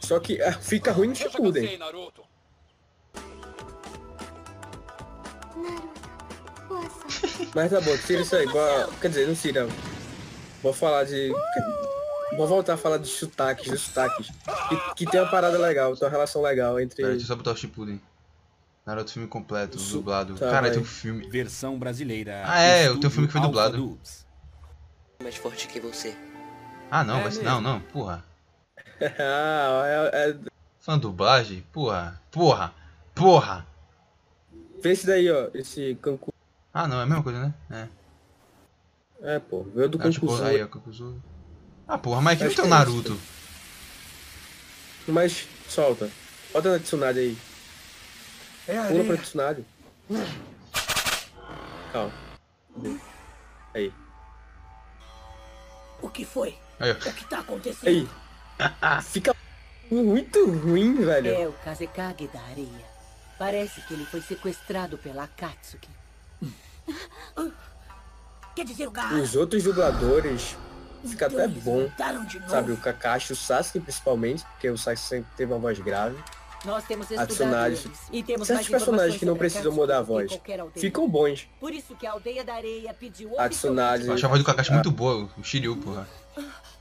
Só 0.00 0.20
que 0.20 0.40
é, 0.40 0.52
fica 0.52 0.92
ruim 0.92 1.08
no 1.08 1.14
Shippuden. 1.16 1.78
Mas 7.54 7.70
tá 7.70 7.80
bom, 7.80 7.96
tira 8.06 8.22
isso 8.22 8.36
aí. 8.36 8.46
Bora- 8.46 8.88
Quer 9.00 9.08
dizer, 9.08 9.28
não 9.28 9.34
tira. 9.34 9.68
Vou 10.62 10.72
falar 10.72 11.04
de... 11.04 11.32
Vou 12.36 12.46
voltar 12.48 12.74
a 12.74 12.76
falar 12.76 12.98
de 12.98 13.06
sotaques, 13.06 13.70
dos 13.70 13.82
sotaques. 13.82 14.28
Que, 14.68 14.94
que 15.04 15.10
tem 15.10 15.20
uma 15.20 15.30
parada 15.30 15.56
legal, 15.58 15.94
tem 15.96 16.04
uma 16.06 16.10
relação 16.10 16.42
legal 16.42 16.80
entre... 16.80 16.96
Pera, 16.96 17.08
deixa 17.10 17.24
eu 17.24 17.28
só 17.28 17.36
botar 17.36 17.52
o 17.52 17.56
Shippuden. 17.56 18.00
Naruto 18.86 19.12
filme 19.12 19.26
completo, 19.28 19.78
Su- 19.78 19.96
dublado. 19.96 20.34
tá, 20.34 20.50
Cara, 20.50 20.70
tem 20.70 20.80
um 20.80 20.84
filme. 20.84 21.26
Versão 21.28 21.78
brasileira. 21.78 22.42
Ah, 22.46 22.58
é, 22.60 22.88
tem 22.88 23.06
um 23.06 23.10
filme 23.10 23.26
que 23.26 23.32
foi 23.32 23.40
dublado. 23.40 23.98
Mais 25.22 25.36
forte 25.36 25.66
que 25.68 25.80
você. 25.80 26.14
Ah, 26.90 27.02
não, 27.02 27.18
É 27.18 27.22
vai 27.22 27.32
ser. 27.32 27.42
mesmo? 27.42 27.50
Não, 27.54 27.60
não, 27.60 27.80
porra. 27.80 28.22
ah, 29.00 29.82
é, 30.12 30.30
é... 30.30 30.36
Fã 30.80 30.98
dublagem? 30.98 31.64
Porra, 31.72 32.20
porra, 32.30 32.74
porra. 33.14 33.66
Vê 34.82 34.90
esse 34.92 35.06
daí, 35.06 35.30
ó. 35.30 35.48
Esse 35.54 35.94
Cancun. 36.02 36.30
Ah, 36.72 36.86
não, 36.86 37.00
é 37.00 37.04
a 37.04 37.06
mesma 37.06 37.22
coisa, 37.22 37.40
né? 37.40 37.54
É. 39.22 39.34
É, 39.36 39.38
pô. 39.38 39.62
Veio 39.74 39.88
do 39.88 39.98
Ah, 40.06 40.10
tipo, 40.10 40.34
aí, 40.42 40.62
ó. 40.62 40.68
Ah, 41.88 41.96
porra, 41.96 42.20
mas 42.20 42.34
aqui 42.34 42.44
não 42.44 42.50
tem 42.54 42.58
o 42.64 42.68
que 42.68 42.74
é 42.74 42.78
Naruto. 42.78 43.18
Mas 45.08 45.48
solta. 45.68 46.10
Bota 46.52 46.70
na 46.72 46.78
Tsunade 46.78 47.18
aí. 47.18 47.38
É 48.66 48.82
Pula 48.88 49.04
pra 49.04 49.16
Tsunade. 49.16 49.64
Calma. 51.92 52.12
Aí. 53.74 53.92
O 56.00 56.08
que 56.08 56.24
foi? 56.24 56.58
Aí. 56.80 56.92
O 56.92 56.96
que 56.96 57.24
tá 57.26 57.40
acontecendo? 57.40 57.88
Aí. 57.88 58.08
Fica 59.04 59.34
muito 59.90 60.46
ruim, 60.50 60.94
velho. 61.04 61.28
É 61.28 61.48
o 61.48 61.52
Kazekage 61.52 62.28
da 62.28 62.40
areia. 62.40 62.94
Parece 63.38 63.80
que 63.82 63.94
ele 63.94 64.06
foi 64.06 64.22
sequestrado 64.22 64.96
pela 64.98 65.24
Akatsuki. 65.24 65.88
Quer 68.54 68.64
dizer 68.64 68.86
o 68.86 68.90
gato? 68.90 69.14
Os 69.16 69.34
outros 69.34 69.64
dubladores 69.64 70.56
fica 71.04 71.26
até 71.26 71.48
bom. 71.48 71.80
voltaram 71.80 72.24
de 72.24 72.38
novo. 72.38 72.50
Sabe, 72.50 72.72
o 72.72 72.76
Kakashi, 72.76 73.32
o 73.32 73.36
Sasuke 73.36 73.80
principalmente, 73.80 74.44
porque 74.44 74.70
o 74.70 74.78
Sasuke 74.78 75.08
sempre 75.08 75.30
teve 75.36 75.52
uma 75.52 75.58
voz 75.58 75.78
grave. 75.80 76.16
Nós 76.64 76.84
temos 76.84 77.06
A 77.10 77.14
estudado 77.14 77.28
Tsunade. 77.28 77.74
eles 77.84 78.00
e 78.12 78.22
temos 78.22 78.46
Certos 78.46 78.68
mais 78.68 78.82
personagens 78.82 79.18
que 79.18 79.26
não 79.26 79.36
precisam 79.36 79.72
mudar 79.72 79.98
a 79.98 80.02
voz 80.02 80.38
ficam 80.76 81.08
bons. 81.08 81.48
Por 81.60 81.72
isso 81.72 81.94
que 81.94 82.06
a 82.06 82.12
aldeia 82.12 82.42
da 82.44 82.54
areia 82.54 82.94
pediu 82.94 83.38
A 83.38 83.48
Tsunade. 83.48 84.06
Eu 84.06 84.14
acho 84.14 84.24
a 84.24 84.28
voz 84.28 84.40
do 84.40 84.46
Kakashi 84.46 84.72
muito 84.72 84.90
boa, 84.90 85.28
o 85.38 85.44
Shiryu, 85.44 85.76
porra. 85.76 86.08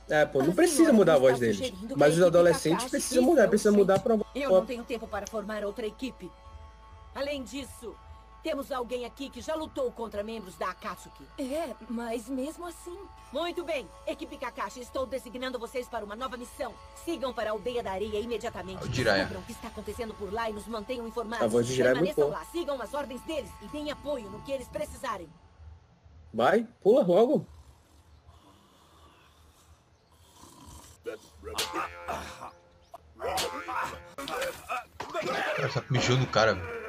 É, 0.10 0.26
pô, 0.26 0.44
não 0.44 0.54
precisa 0.54 0.92
mudar 0.92 1.16
a 1.16 1.18
voz 1.18 1.40
deles. 1.40 1.72
Mas 1.96 2.16
os 2.18 2.22
adolescentes 2.24 2.86
precisam 2.90 3.24
mudar, 3.24 3.48
precisa 3.48 3.72
mudar 3.72 4.00
pra 4.00 4.18
Eu 4.36 4.52
não 4.52 4.66
tenho 4.66 4.84
tempo 4.84 5.08
para 5.08 5.26
formar 5.28 5.64
outra 5.64 5.86
equipe. 5.86 6.30
Além 7.16 7.44
disso, 7.44 7.96
temos 8.44 8.72
alguém 8.72 9.06
aqui 9.06 9.30
que 9.30 9.42
já 9.42 9.56
lutou 9.56 9.90
contra 9.92 10.22
membros 10.22 10.56
da 10.56 10.70
Akatsuki. 10.70 11.26
É, 11.40 11.74
mas 11.90 12.28
mesmo 12.28 12.66
assim. 12.68 12.98
Muito 13.32 13.64
bem, 13.64 13.90
equipe 14.06 14.38
Kakashi, 14.38 14.82
estou 14.82 15.08
designando 15.08 15.58
vocês 15.58 15.88
para 15.88 16.06
uma 16.06 16.16
nova 16.16 16.38
missão. 16.38 16.72
Sigam 17.04 17.34
para 17.34 17.50
a 17.50 17.54
aldeia 17.54 17.82
da 17.82 17.94
areia 17.94 18.20
imediatamente. 18.20 18.88
Descubram 18.90 19.40
o 19.40 19.44
que 19.44 19.54
está 19.54 19.70
acontecendo 19.70 20.14
por 20.14 20.32
lá 20.32 20.50
e 20.50 20.54
nos 20.54 20.68
mantenham 20.68 21.08
informados. 21.08 21.46
A 21.46 21.48
voz 21.48 21.66
de 21.66 21.74
Jiraiya 21.74 21.98
é 21.98 22.02
muito 22.02 22.28
lá, 22.28 22.46
sigam 22.46 22.80
as 22.80 22.94
ordens 22.94 23.22
deles 23.22 23.50
e 23.62 23.68
deem 23.70 23.90
apoio 23.90 24.30
no 24.30 24.42
que 24.44 24.52
eles 24.52 24.68
precisarem. 24.68 25.28
Vai, 26.32 26.68
pula 26.82 27.04
logo. 27.04 27.48
Cara, 35.56 35.70
só 35.72 35.82
mijou 35.90 36.18
no 36.18 36.28
cara, 36.28 36.54
velho. 36.54 36.83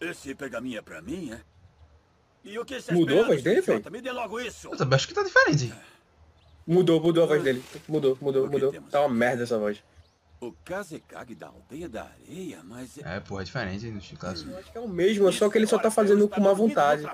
Esse 0.00 0.34
pergaminho 0.34 0.78
é 0.78 0.82
pra 0.82 1.00
mim, 1.00 1.32
é? 1.32 1.40
E 2.44 2.58
o 2.58 2.64
que 2.64 2.80
você 2.80 2.92
Mudou 2.92 3.22
a 3.22 3.26
voz 3.28 3.42
dele, 3.42 3.60
velho? 3.60 3.90
Me 3.90 4.00
dê 4.00 4.10
logo 4.10 4.40
isso. 4.40 4.68
Eu 4.68 4.76
também 4.76 4.96
acho 4.96 5.06
que 5.06 5.14
tá 5.14 5.22
diferente. 5.22 5.72
Mudou, 6.66 7.00
mudou 7.00 7.24
a 7.24 7.26
voz 7.26 7.42
dele. 7.42 7.62
Mudou, 7.88 8.18
mudou, 8.20 8.50
mudou. 8.50 8.72
Tá 8.90 9.00
uma 9.00 9.08
merda 9.08 9.44
essa 9.44 9.58
voz. 9.58 9.82
O 10.40 10.52
Kazekage 10.64 11.36
da 11.36 11.46
aldeia 11.46 11.88
da 11.88 12.02
areia, 12.02 12.60
mas... 12.64 12.98
É, 12.98 13.20
porra, 13.20 13.42
é 13.42 13.44
diferente 13.44 13.86
no 13.92 14.00
Chiclasso. 14.00 14.48
É 14.74 14.80
o 14.80 14.88
mesmo, 14.88 15.32
só 15.32 15.48
que 15.48 15.56
ele 15.56 15.68
só 15.68 15.78
tá 15.78 15.88
fazendo 15.88 16.28
com 16.28 16.40
má 16.40 16.52
vontade. 16.52 17.04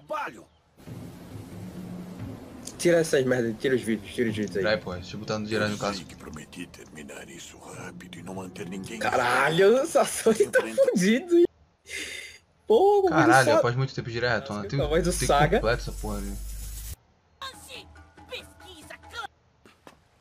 Tira 2.79 2.99
essas 2.99 3.25
merdas, 3.25 3.57
tira 3.59 3.75
os 3.75 3.83
vídeos, 3.83 4.15
tira 4.15 4.31
os 4.31 4.37
vídeos 4.37 4.57
aí. 4.57 4.63
Vai, 4.63 4.77
porra, 4.77 4.97
deixa 4.99 5.17
eu 5.17 5.21
botar 5.21 5.39
no 5.39 5.47
Jiraiya 5.47 5.73
no 5.73 5.79
caso. 5.79 6.05
que 6.05 6.15
prometi 6.15 6.67
terminar 6.69 7.29
isso 7.29 7.59
rápido 7.59 8.19
e 8.19 8.23
não 8.23 8.35
manter 8.35 8.67
ninguém... 8.69 9.01
Caralho, 9.01 9.83
o 9.83 9.87
Sasori 9.87 10.47
tá 10.47 10.61
fudido. 10.63 11.45
Pô, 12.69 13.01
o 13.01 13.09
Caralho, 13.09 13.57
após 13.57 13.75
muito 13.75 13.93
tempo 13.95 14.09
Jiraiya 14.09 14.39
retona. 14.39 14.69
Tem, 14.69 14.81
A 14.81 14.87
voz 14.87 15.03
do 15.03 15.13
tem 15.13 15.27
Saga. 15.27 15.57
completo 15.57 15.83
essa 15.83 15.93
porra 15.93 16.19
ali. 16.19 16.33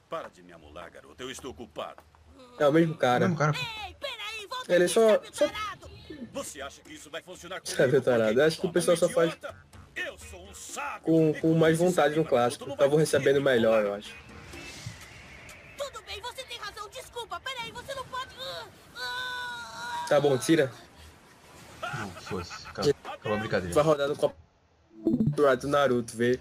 Para 0.10 0.30
de 0.30 0.42
me 0.42 0.54
amular, 0.54 0.90
garoto. 0.90 1.22
Eu 1.22 1.30
estou 1.30 1.54
culpado. 1.54 2.02
É 2.58 2.68
o 2.68 2.72
mesmo 2.72 2.96
cara. 2.96 3.28
Mesmo 3.28 3.38
cara. 3.38 3.54
Ele 4.68 4.88
só. 4.88 5.22
só... 5.32 5.46
Você 6.34 6.62
acha 6.62 6.82
que 6.82 6.94
isso 6.94 7.10
vai 7.10 7.22
funcionar 7.22 7.60
com 7.60 7.68
Sabe, 7.68 8.00
tarado? 8.02 8.42
Acho 8.42 8.62
que 8.62 8.68
o 8.68 8.72
pessoal 8.72 8.96
só 8.96 9.10
faz 9.10 9.34
Eu 9.34 9.77
um 10.34 10.54
saco. 10.54 11.06
com, 11.06 11.34
com 11.34 11.54
mais 11.54 11.78
vontade 11.78 12.16
no 12.16 12.26
clássico. 12.26 12.76
Tava 12.76 12.98
recebendo 12.98 13.42
melhor, 13.42 13.84
eu 13.84 13.94
acho. 13.94 14.14
Tudo 15.78 16.02
bem, 16.06 16.22
você 16.22 16.44
tem 16.44 16.58
razão. 16.58 16.88
Desculpa, 16.90 17.40
peraí, 17.40 17.72
você 17.72 17.94
não 17.94 18.06
pode. 18.06 18.28
Tá 20.08 20.20
bom, 20.22 20.38
tira. 20.38 20.72
Não, 21.82 22.10
fosse. 22.12 22.52
Acabou, 22.68 22.94
acabou 23.06 23.34
a 23.34 23.40
brincadeira. 23.40 23.74
Vai 23.74 23.84
rodar 23.84 24.08
no 24.08 24.16
copo 24.16 24.36
do 25.06 25.68
Naruto, 25.68 26.16
vê. 26.16 26.40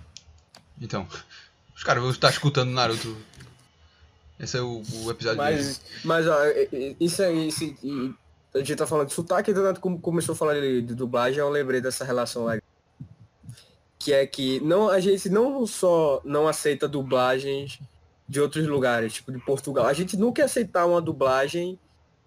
Então, 0.80 1.06
os 1.74 1.82
caras 1.82 2.02
vão 2.02 2.10
estar 2.12 2.30
escutando 2.30 2.70
Naruto. 2.70 3.16
Esse 4.38 4.58
é 4.58 4.60
o, 4.60 4.82
o 5.04 5.10
episódio 5.10 5.38
Mas, 5.38 5.56
deles. 5.56 5.80
mas 6.04 6.28
ó, 6.28 6.44
é- 6.44 6.68
é- 6.70 6.96
isso 7.00 7.22
aí, 7.22 7.48
isso, 7.48 7.64
e- 7.64 8.14
a 8.54 8.58
gente 8.58 8.76
tá 8.76 8.86
falando 8.86 9.08
de 9.08 9.14
sotaque, 9.14 9.50
então 9.50 9.74
como 9.76 9.98
começou 9.98 10.34
a 10.34 10.36
falar 10.36 10.54
de, 10.60 10.82
de 10.82 10.94
dublagem, 10.94 11.38
eu 11.40 11.48
lembrei 11.48 11.80
dessa 11.80 12.04
relação 12.04 12.44
legal. 12.44 12.62
Que 14.06 14.12
é 14.12 14.24
que 14.24 14.60
não, 14.60 14.88
a 14.88 15.00
gente 15.00 15.28
não 15.28 15.66
só 15.66 16.22
não 16.24 16.46
aceita 16.46 16.86
dublagens 16.86 17.80
de 18.28 18.40
outros 18.40 18.64
lugares, 18.64 19.14
tipo 19.14 19.32
de 19.32 19.38
Portugal. 19.40 19.84
A 19.84 19.92
gente 19.92 20.16
nunca 20.16 20.42
ia 20.42 20.44
aceitar 20.44 20.86
uma 20.86 21.00
dublagem 21.00 21.76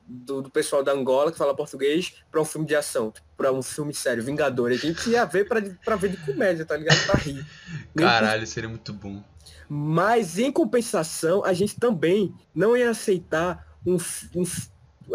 do, 0.05 0.41
do 0.41 0.49
pessoal 0.49 0.84
da 0.84 0.91
Angola 0.91 1.32
que 1.32 1.38
fala 1.38 1.55
português 1.55 2.15
pra 2.30 2.41
um 2.41 2.43
filme 2.43 2.67
de 2.67 2.75
ação, 2.75 3.13
pra 3.38 3.53
um 3.53 3.61
filme 3.61 3.93
sério, 3.93 4.21
Vingador. 4.21 4.71
A 4.71 4.75
gente 4.75 5.09
ia 5.09 5.23
ver 5.23 5.47
pra, 5.47 5.61
pra 5.86 5.95
ver 5.95 6.09
de 6.09 6.17
comédia, 6.17 6.65
tá 6.65 6.75
ligado? 6.75 7.01
Pra 7.05 7.15
rir. 7.15 7.47
Caralho, 7.95 8.45
seria 8.45 8.67
muito 8.67 8.91
bom. 8.91 9.23
mas 9.69 10.38
em 10.38 10.51
compensação, 10.51 11.45
a 11.45 11.53
gente 11.53 11.80
também 11.80 12.36
não 12.53 12.75
ia 12.75 12.89
aceitar 12.89 13.65
um, 13.88 13.95
um 14.36 14.43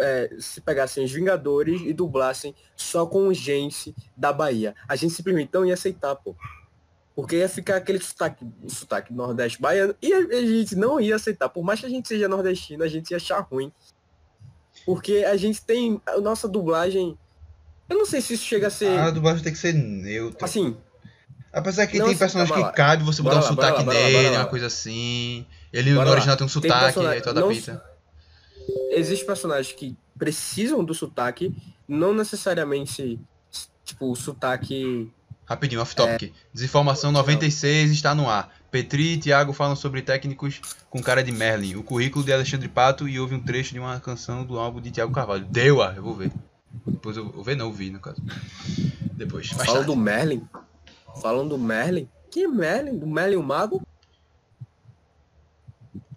é, 0.00 0.30
se 0.38 0.60
pegassem 0.60 1.04
os 1.04 1.12
Vingadores 1.12 1.80
e 1.82 1.92
dublassem 1.92 2.54
só 2.76 3.04
com 3.06 3.32
gente 3.32 3.94
da 4.16 4.32
Bahia. 4.32 4.74
A 4.88 4.96
gente 4.96 5.14
simplesmente 5.14 5.50
não 5.52 5.64
ia 5.64 5.74
aceitar, 5.74 6.14
pô. 6.16 6.34
Porque 7.16 7.36
ia 7.36 7.48
ficar 7.48 7.76
aquele 7.76 8.00
sotaque, 8.00 8.44
sotaque 8.66 9.12
nordeste 9.12 9.60
baiano 9.60 9.94
e 10.02 10.12
a, 10.12 10.18
a 10.18 10.46
gente 10.46 10.74
não 10.74 11.00
ia 11.00 11.14
aceitar. 11.16 11.48
Por 11.48 11.62
mais 11.62 11.78
que 11.80 11.86
a 11.86 11.88
gente 11.88 12.08
seja 12.08 12.26
nordestino, 12.28 12.82
a 12.82 12.88
gente 12.88 13.10
ia 13.12 13.16
achar 13.18 13.38
ruim. 13.40 13.70
Porque 14.84 15.24
a 15.24 15.36
gente 15.36 15.62
tem 15.64 16.00
a 16.06 16.18
nossa 16.20 16.48
dublagem. 16.48 17.16
Eu 17.88 17.98
não 17.98 18.06
sei 18.06 18.20
se 18.20 18.34
isso 18.34 18.44
chega 18.44 18.66
a 18.66 18.70
ser. 18.70 18.98
A 18.98 19.10
dublagem 19.10 19.42
tem 19.42 19.52
que 19.52 19.58
ser 19.58 19.72
neutra. 19.72 20.44
Assim. 20.44 20.76
Apesar 21.52 21.86
que 21.86 21.98
Não, 22.00 22.06
tem 22.06 22.16
personagem 22.16 22.52
que 22.52 22.60
lá. 22.60 22.72
cabe 22.72 23.04
você 23.04 23.22
botar 23.22 23.36
um 23.36 23.40
lá, 23.42 23.52
bora 23.52 23.68
sotaque 23.68 23.86
lá, 23.88 24.30
lá. 24.32 24.38
uma 24.40 24.46
coisa 24.46 24.66
assim. 24.66 25.46
Ele 25.72 25.92
no 25.92 26.00
original 26.00 26.36
tem 26.36 26.44
um 26.44 26.48
Tem 26.50 26.62
sotaque, 26.62 26.84
personagem- 26.84 27.16
aí 27.18 27.22
tu 27.22 27.32
não- 27.32 27.48
adapta. 27.48 27.93
Existem 28.90 29.26
personagens 29.26 29.74
que 29.74 29.96
precisam 30.18 30.84
do 30.84 30.94
sotaque, 30.94 31.54
não 31.86 32.14
necessariamente, 32.14 33.18
tipo, 33.84 34.10
o 34.10 34.16
sotaque. 34.16 35.10
Rapidinho, 35.44 35.82
off 35.82 35.94
topic. 35.94 36.32
Desinformação 36.52 37.12
96 37.12 37.90
está 37.90 38.14
no 38.14 38.28
ar. 38.28 38.50
Petri 38.70 39.12
e 39.12 39.18
Thiago 39.18 39.52
falam 39.52 39.76
sobre 39.76 40.02
técnicos 40.02 40.60
com 40.88 41.02
cara 41.02 41.22
de 41.22 41.30
Merlin. 41.30 41.76
O 41.76 41.82
currículo 41.82 42.24
de 42.24 42.32
Alexandre 42.32 42.68
Pato 42.68 43.08
e 43.08 43.20
houve 43.20 43.34
um 43.34 43.40
trecho 43.40 43.72
de 43.72 43.78
uma 43.78 44.00
canção 44.00 44.44
do 44.44 44.58
álbum 44.58 44.80
de 44.80 44.90
Thiago 44.90 45.12
Carvalho. 45.12 45.44
Deu, 45.44 45.82
ah, 45.82 45.92
eu 45.94 46.02
vou 46.02 46.14
ver. 46.14 46.32
Depois 46.86 47.16
eu 47.16 47.30
vou 47.30 47.44
ver, 47.44 47.56
não, 47.56 47.72
vi 47.72 47.90
no 47.90 48.00
caso. 48.00 48.22
Depois. 49.12 49.48
Falam 49.48 49.84
do 49.84 49.94
Merlin? 49.94 50.42
Falam 51.20 51.46
do 51.46 51.58
Merlin? 51.58 52.08
Que 52.30 52.48
Merlin? 52.48 52.98
Do 52.98 53.06
Merlin 53.06 53.36
o 53.36 53.42
Mago? 53.42 53.80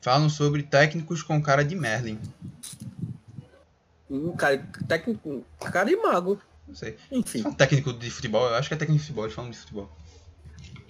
Falam 0.01 0.29
sobre 0.29 0.63
técnicos 0.63 1.21
com 1.23 1.41
cara 1.41 1.63
de 1.63 1.75
Merlin. 1.75 2.19
Um 4.09 4.35
cara, 4.35 4.57
técnico, 4.87 5.43
cara 5.59 5.83
de 5.89 5.95
mago. 5.97 6.39
Não 6.67 6.75
sei. 6.75 6.97
Enfim. 7.11 7.41
São 7.41 7.53
técnico 7.53 7.91
de 7.93 8.09
futebol, 8.09 8.47
eu 8.47 8.55
acho 8.55 8.67
que 8.69 8.73
é 8.73 8.77
técnico 8.77 8.99
de 8.99 9.05
futebol, 9.07 9.25
eles 9.25 9.35
falam 9.35 9.51
de 9.51 9.57
futebol. 9.57 9.89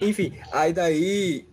Enfim, 0.00 0.38
aí 0.52 0.72
daí. 0.72 1.48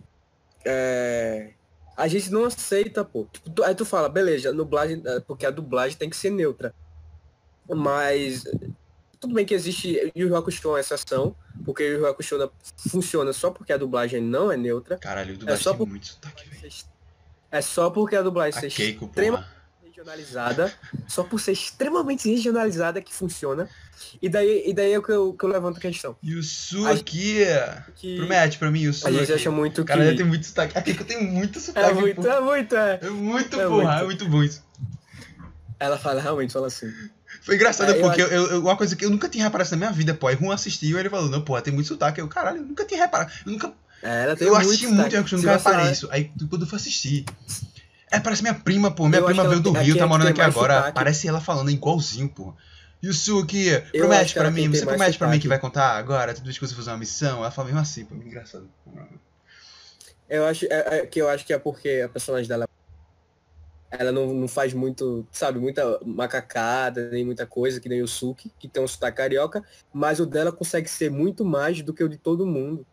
É, 0.64 1.52
a 1.96 2.06
gente 2.08 2.30
não 2.30 2.44
aceita, 2.44 3.04
pô. 3.04 3.26
Tipo, 3.32 3.50
tu- 3.50 3.64
aí 3.64 3.74
tu 3.74 3.84
fala, 3.84 4.08
beleza, 4.08 4.52
dublagem, 4.52 5.02
é, 5.04 5.20
porque 5.20 5.46
a 5.46 5.50
dublagem 5.50 5.96
tem 5.96 6.10
que 6.10 6.16
ser 6.16 6.30
neutra. 6.30 6.74
Mas. 7.68 8.44
Tudo 9.18 9.34
bem 9.34 9.46
que 9.46 9.54
existe. 9.54 10.12
Yu 10.14 10.28
Yu 10.28 10.36
Hakusho 10.36 10.68
é 10.68 10.70
uma 10.72 10.80
exceção, 10.80 11.34
porque 11.64 11.82
Yu 11.82 12.06
Hakusho 12.06 12.36
na- 12.38 12.50
funciona 12.88 13.32
só 13.32 13.50
porque 13.50 13.72
a 13.72 13.76
dublagem 13.76 14.20
não 14.20 14.52
é 14.52 14.56
neutra. 14.56 14.98
Caralho, 14.98 15.30
o 15.30 15.34
É 15.34 15.38
dublagem 15.38 15.62
só, 15.64 15.70
tem 15.70 15.78
por, 15.78 15.88
muito 15.88 16.06
sotaque, 16.06 16.48
velho. 16.48 16.72
É 17.56 17.62
só 17.62 17.90
porque 17.90 18.16
a 18.16 18.22
dublagem 18.22 18.56
A 18.58 18.60
ser 18.60 18.70
Keiko, 18.70 19.06
extremamente 19.06 19.44
porra. 19.44 19.56
regionalizada, 19.84 20.72
só 21.08 21.22
por 21.24 21.40
ser 21.40 21.52
extremamente 21.52 22.28
regionalizada 22.30 23.00
que 23.00 23.12
funciona. 23.14 23.68
E 24.20 24.28
daí, 24.28 24.62
e 24.66 24.72
daí 24.74 24.92
é 24.92 24.98
o 24.98 25.02
que 25.02 25.10
eu, 25.12 25.32
que 25.32 25.44
eu 25.44 25.48
levanto 25.48 25.78
a 25.78 25.80
questão. 25.80 26.16
Yusu 26.24 26.86
A 26.86 26.92
aqui. 26.92 27.44
que- 27.96 28.16
Promete 28.16 28.58
pra 28.58 28.70
mim, 28.70 28.80
Yusu. 28.82 29.06
A 29.06 29.10
gente 29.10 29.32
acha 29.32 29.50
muito 29.50 29.82
que. 29.82 29.88
Cara, 29.88 30.14
tem 30.16 30.24
muito 30.24 30.46
sotaque. 30.46 30.76
Aqui 30.78 30.94
que 30.94 31.02
eu 31.02 31.06
tenho 31.06 31.22
muito 31.22 31.58
sotaque. 31.60 31.90
É 31.90 31.92
muito, 31.94 32.16
porra. 32.22 32.34
é 32.34 32.40
muito, 32.40 32.76
é. 32.76 32.98
É 33.02 33.10
muito, 33.10 33.60
É 33.60 33.66
porra. 33.66 33.84
muito. 33.84 33.90
É 34.00 34.04
muito 34.04 34.28
bom 34.28 34.42
isso. 34.42 34.62
Ela 35.78 35.98
fala, 35.98 36.20
realmente, 36.20 36.52
fala 36.52 36.68
assim. 36.68 36.90
Foi 37.42 37.54
engraçado 37.56 37.92
É, 37.92 37.96
eu 37.96 38.00
porque 38.00 38.22
acho- 38.22 38.32
eu, 38.32 38.46
eu- 38.48 38.60
uma 38.60 38.76
coisa 38.76 38.96
que 38.96 39.04
eu 39.04 39.10
nunca 39.10 39.28
tinha 39.28 39.44
reparado 39.44 39.70
na 39.72 39.76
minha 39.76 39.92
vida, 39.92 40.14
pô. 40.14 40.26
Aí 40.26 40.36
Juan 40.36 40.54
assistiu 40.54 40.96
e 40.96 41.00
ele 41.00 41.10
falou, 41.10 41.28
não, 41.28 41.42
porra, 41.42 41.60
tem 41.62 41.72
muito 41.72 41.86
sotaque. 41.86 42.20
Eu, 42.20 42.28
caralho, 42.28 42.58
eu 42.58 42.64
nunca 42.64 42.84
tinha 42.84 43.00
reparado. 43.02 43.30
Eu 43.44 43.52
nunca. 43.52 43.72
É, 44.06 44.22
ela 44.22 44.36
tem 44.36 44.46
eu 44.46 44.54
muito 44.54 44.66
assisti 44.68 44.84
sotaque. 44.84 45.16
muito, 45.16 45.34
eu 45.34 45.38
nunca 45.38 45.56
reparei 45.56 45.90
isso. 45.90 46.08
Aí 46.12 46.30
quando 46.48 46.62
eu 46.62 46.68
fui 46.68 46.76
assistir. 46.76 47.24
É, 48.08 48.20
parece 48.20 48.40
minha 48.40 48.54
prima, 48.54 48.88
pô. 48.88 49.08
Minha 49.08 49.20
Eu 49.20 49.24
prima 49.26 49.48
veio 49.48 49.60
do 49.60 49.72
Rio, 49.72 49.94
aqui 49.94 49.98
tá 49.98 50.06
morando 50.06 50.28
aqui 50.28 50.40
agora. 50.40 50.76
sotaque. 50.76 50.94
Parece 50.94 51.26
ela 51.26 51.40
falando 51.40 51.70
igualzinho, 51.70 52.28
pô. 52.28 52.54
Yusuke, 53.04 53.82
promete 53.92 54.32
pra 54.32 54.50
mim, 54.50 54.70
você 54.70 54.86
promete 54.86 55.18
pra 55.18 55.26
mim 55.26 55.32
sotaque. 55.32 55.42
que 55.42 55.48
vai 55.48 55.58
contar 55.58 55.96
agora, 55.96 56.32
tudo 56.32 56.48
isso 56.48 56.58
que 56.60 56.66
você 56.66 56.74
fazer 56.74 56.90
uma 56.90 56.98
missão. 56.98 57.38
Ela 57.38 57.50
fala 57.50 57.66
mesmo 57.66 57.80
assim, 57.80 58.04
pô, 58.04 58.14
engraçado. 58.14 58.70
Eu 60.28 60.46
acho 60.46 60.66
é, 60.66 60.98
é 60.98 61.06
que 61.06 61.20
eu 61.20 61.28
acho 61.28 61.44
que 61.44 61.52
é 61.52 61.58
porque 61.58 62.02
a 62.04 62.08
personagem 62.08 62.48
dela 62.48 62.68
ela 63.90 64.12
não, 64.12 64.32
não 64.32 64.48
faz 64.48 64.72
muito, 64.72 65.26
sabe, 65.32 65.58
muita 65.58 65.98
macacada, 66.04 67.08
nem 67.10 67.24
muita 67.24 67.46
coisa, 67.46 67.80
que 67.80 67.88
nem 67.88 68.02
o 68.02 68.08
Suki, 68.08 68.52
que 68.58 68.68
tem 68.68 68.82
um 68.82 68.88
sotaque 68.88 69.16
carioca, 69.16 69.64
mas 69.92 70.20
o 70.20 70.26
dela 70.26 70.52
consegue 70.52 70.88
ser 70.88 71.10
muito 71.10 71.44
mais 71.44 71.82
do 71.82 71.94
que 71.94 72.04
o 72.04 72.08
de 72.08 72.18
todo 72.18 72.46
mundo. 72.46 72.86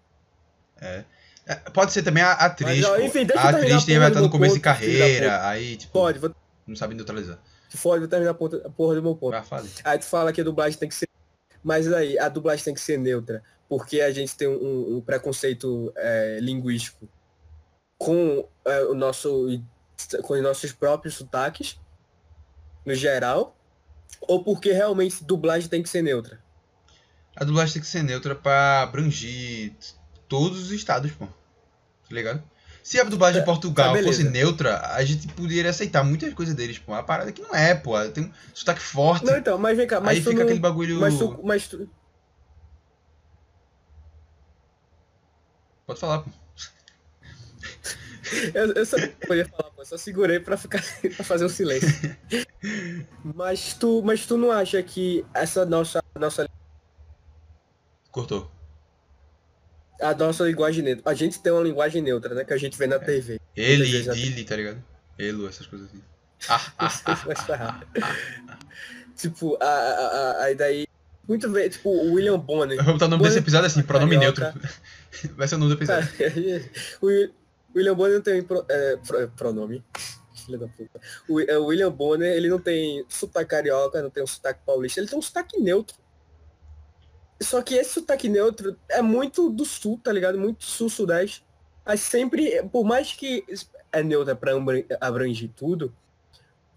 É. 0.81 1.03
É, 1.45 1.55
Pode 1.55 1.91
ser 1.91 2.03
também 2.03 2.23
a 2.23 2.31
atriz. 2.31 2.81
Mas, 2.81 2.85
ó, 2.85 2.97
enfim, 2.99 3.27
a 3.35 3.49
atriz 3.49 3.85
vai 3.85 4.07
estar 4.07 4.21
no 4.21 4.29
começo 4.29 4.55
de 4.55 4.61
ponto, 4.61 4.71
da 4.71 4.73
carreira, 4.73 5.47
aí, 5.47 5.75
tipo, 5.75 5.91
Pode, 5.91 6.19
vou, 6.19 6.33
não 6.65 6.75
sabe 6.75 6.95
neutralizar. 6.95 7.37
for, 7.69 7.99
vou 7.99 8.07
terminar 8.07 8.31
a, 8.31 8.33
ponta, 8.33 8.61
a 8.65 8.69
porra 8.69 8.95
do 8.95 9.03
meu 9.03 9.15
ponto. 9.15 9.35
Aí 9.83 9.99
tu 9.99 10.05
fala 10.05 10.31
que 10.31 10.41
a 10.41 10.43
dublagem 10.43 10.79
tem 10.79 10.87
que 10.87 10.95
ser. 10.95 11.07
Mas 11.61 11.91
aí, 11.91 12.17
a 12.17 12.29
dublagem 12.29 12.63
tem 12.63 12.73
que 12.73 12.81
ser 12.81 12.97
neutra, 12.97 13.43
porque 13.67 14.01
a 14.01 14.11
gente 14.11 14.35
tem 14.35 14.47
um, 14.47 14.97
um 14.97 15.01
preconceito 15.01 15.91
é, 15.95 16.39
linguístico 16.41 17.07
com 17.97 18.47
é, 18.65 18.83
o 18.83 18.93
nosso. 18.93 19.61
com 20.23 20.33
os 20.33 20.41
nossos 20.41 20.71
próprios 20.71 21.15
sotaques, 21.15 21.77
no 22.85 22.95
geral, 22.95 23.55
ou 24.21 24.43
porque 24.43 24.71
realmente 24.71 25.23
dublagem 25.23 25.69
tem 25.69 25.83
que 25.83 25.89
ser 25.89 26.01
neutra. 26.01 26.41
A 27.35 27.43
dublagem 27.43 27.73
tem 27.73 27.81
que 27.81 27.87
ser 27.87 28.03
neutra 28.03 28.35
pra 28.35 28.83
abrangir 28.83 29.73
todos 30.33 30.63
os 30.63 30.71
estados, 30.71 31.11
pô. 31.11 31.27
Tá 31.27 32.09
ligado? 32.09 32.41
Se 32.81 32.99
a 32.99 33.03
dublagem 33.03 33.39
de 33.39 33.45
Portugal 33.45 33.93
tá, 33.95 34.01
fosse 34.01 34.23
neutra, 34.23 34.79
a 34.95 35.05
gente 35.05 35.27
poderia 35.27 35.69
aceitar 35.69 36.03
muitas 36.03 36.33
coisas 36.33 36.55
deles, 36.55 36.79
pô. 36.79 36.91
A 36.95 37.03
parada 37.03 37.31
que 37.31 37.39
não 37.39 37.53
é, 37.53 37.75
pô. 37.75 37.93
Tem 38.09 38.23
um 38.23 38.31
sotaque 38.51 38.81
forte. 38.81 39.25
Não, 39.25 39.37
então, 39.37 39.59
mas 39.59 39.77
vem 39.77 39.85
cá, 39.85 40.01
mas 40.01 40.17
Aí 40.17 40.23
tu 40.23 40.31
fica 40.31 40.37
não- 40.37 40.43
aquele 40.43 40.59
bagulho. 40.59 40.99
Mas 40.99 41.19
tu, 41.19 41.39
mas 41.43 41.67
tu, 41.67 41.87
Pode 45.85 45.99
falar, 45.99 46.19
pô. 46.23 46.31
eu, 48.55 48.73
eu 48.73 48.85
só 48.87 48.97
podia 49.27 49.45
falar, 49.47 49.69
pô, 49.69 49.85
só 49.85 49.95
segurei 49.97 50.39
pra 50.39 50.57
ficar 50.57 50.81
pra 51.15 51.23
fazer 51.23 51.45
um 51.45 51.49
silêncio. 51.49 52.17
mas 53.23 53.75
tu, 53.75 54.01
mas 54.03 54.25
tu 54.25 54.35
não 54.35 54.51
acha 54.51 54.81
que 54.81 55.23
essa 55.31 55.63
nossa 55.63 56.03
nossa 56.19 56.49
Cortou. 58.11 58.51
A 60.03 60.13
nossa 60.15 60.43
linguagem 60.43 60.83
neutra. 60.83 61.09
A 61.11 61.13
gente 61.13 61.39
tem 61.39 61.51
uma 61.51 61.61
linguagem 61.63 62.01
neutra, 62.01 62.33
né? 62.35 62.43
Que 62.43 62.53
a 62.53 62.57
gente 62.57 62.77
vê 62.77 62.87
na 62.87 62.99
TV. 62.99 63.39
Ele, 63.55 63.95
ele, 63.97 64.43
tá 64.43 64.55
ligado? 64.55 64.83
Elo, 65.17 65.47
essas 65.47 65.65
coisas 65.67 65.87
assim. 65.89 66.01
Ah, 66.49 66.73
ah, 66.77 67.15
vai 67.25 67.35
se 67.35 67.45
ferrar. 67.45 67.87
tipo, 69.15 69.57
a, 69.61 69.65
a, 69.65 70.43
aí 70.43 70.55
daí. 70.55 70.87
Muito 71.27 71.49
bem, 71.49 71.69
tipo, 71.69 71.89
o 71.89 72.13
William 72.13 72.37
Bonner. 72.37 72.77
Eu 72.77 72.83
vou 72.83 72.93
botar 72.93 73.05
o 73.05 73.09
nome 73.09 73.23
desse 73.23 73.39
episódio 73.39 73.67
assim, 73.67 73.81
pronome 73.81 74.15
Carioca. 74.15 74.51
neutro. 74.53 74.69
Vai 75.37 75.47
ser 75.47 75.55
o 75.55 75.57
nome 75.57 75.73
do 75.73 75.77
episódio. 75.77 76.09
William 77.73 77.95
Bonner 77.95 78.15
não 78.15 78.21
tem 78.21 78.43
pro- 78.43 78.65
é, 78.67 78.97
pro- 78.97 79.29
pronome. 79.29 79.83
Filha 80.45 80.57
da 80.57 80.67
puta. 80.67 80.99
O, 81.29 81.39
é, 81.39 81.57
o 81.57 81.67
William 81.67 81.91
Bonner, 81.91 82.29
ele 82.33 82.49
não 82.49 82.59
tem 82.59 83.05
sotaque 83.07 83.49
carioca, 83.51 84.01
não 84.01 84.09
tem 84.09 84.21
um 84.21 84.27
sotaque 84.27 84.59
paulista, 84.65 84.99
ele 84.99 85.07
tem 85.07 85.17
um 85.17 85.21
sotaque 85.21 85.57
neutro. 85.61 85.95
Só 87.41 87.61
que 87.61 87.75
esse 87.75 87.91
sotaque 87.91 88.29
neutro 88.29 88.77
é 88.89 89.01
muito 89.01 89.49
do 89.49 89.65
sul, 89.65 89.99
tá 90.01 90.11
ligado? 90.11 90.37
Muito 90.37 90.63
sul-sudeste. 90.63 91.43
Mas 91.85 91.99
sempre, 91.99 92.63
por 92.71 92.85
mais 92.85 93.13
que 93.13 93.43
é 93.91 94.01
neutra 94.01 94.35
pra 94.35 94.55
abra- 94.55 94.85
abranger 95.01 95.49
tudo, 95.55 95.93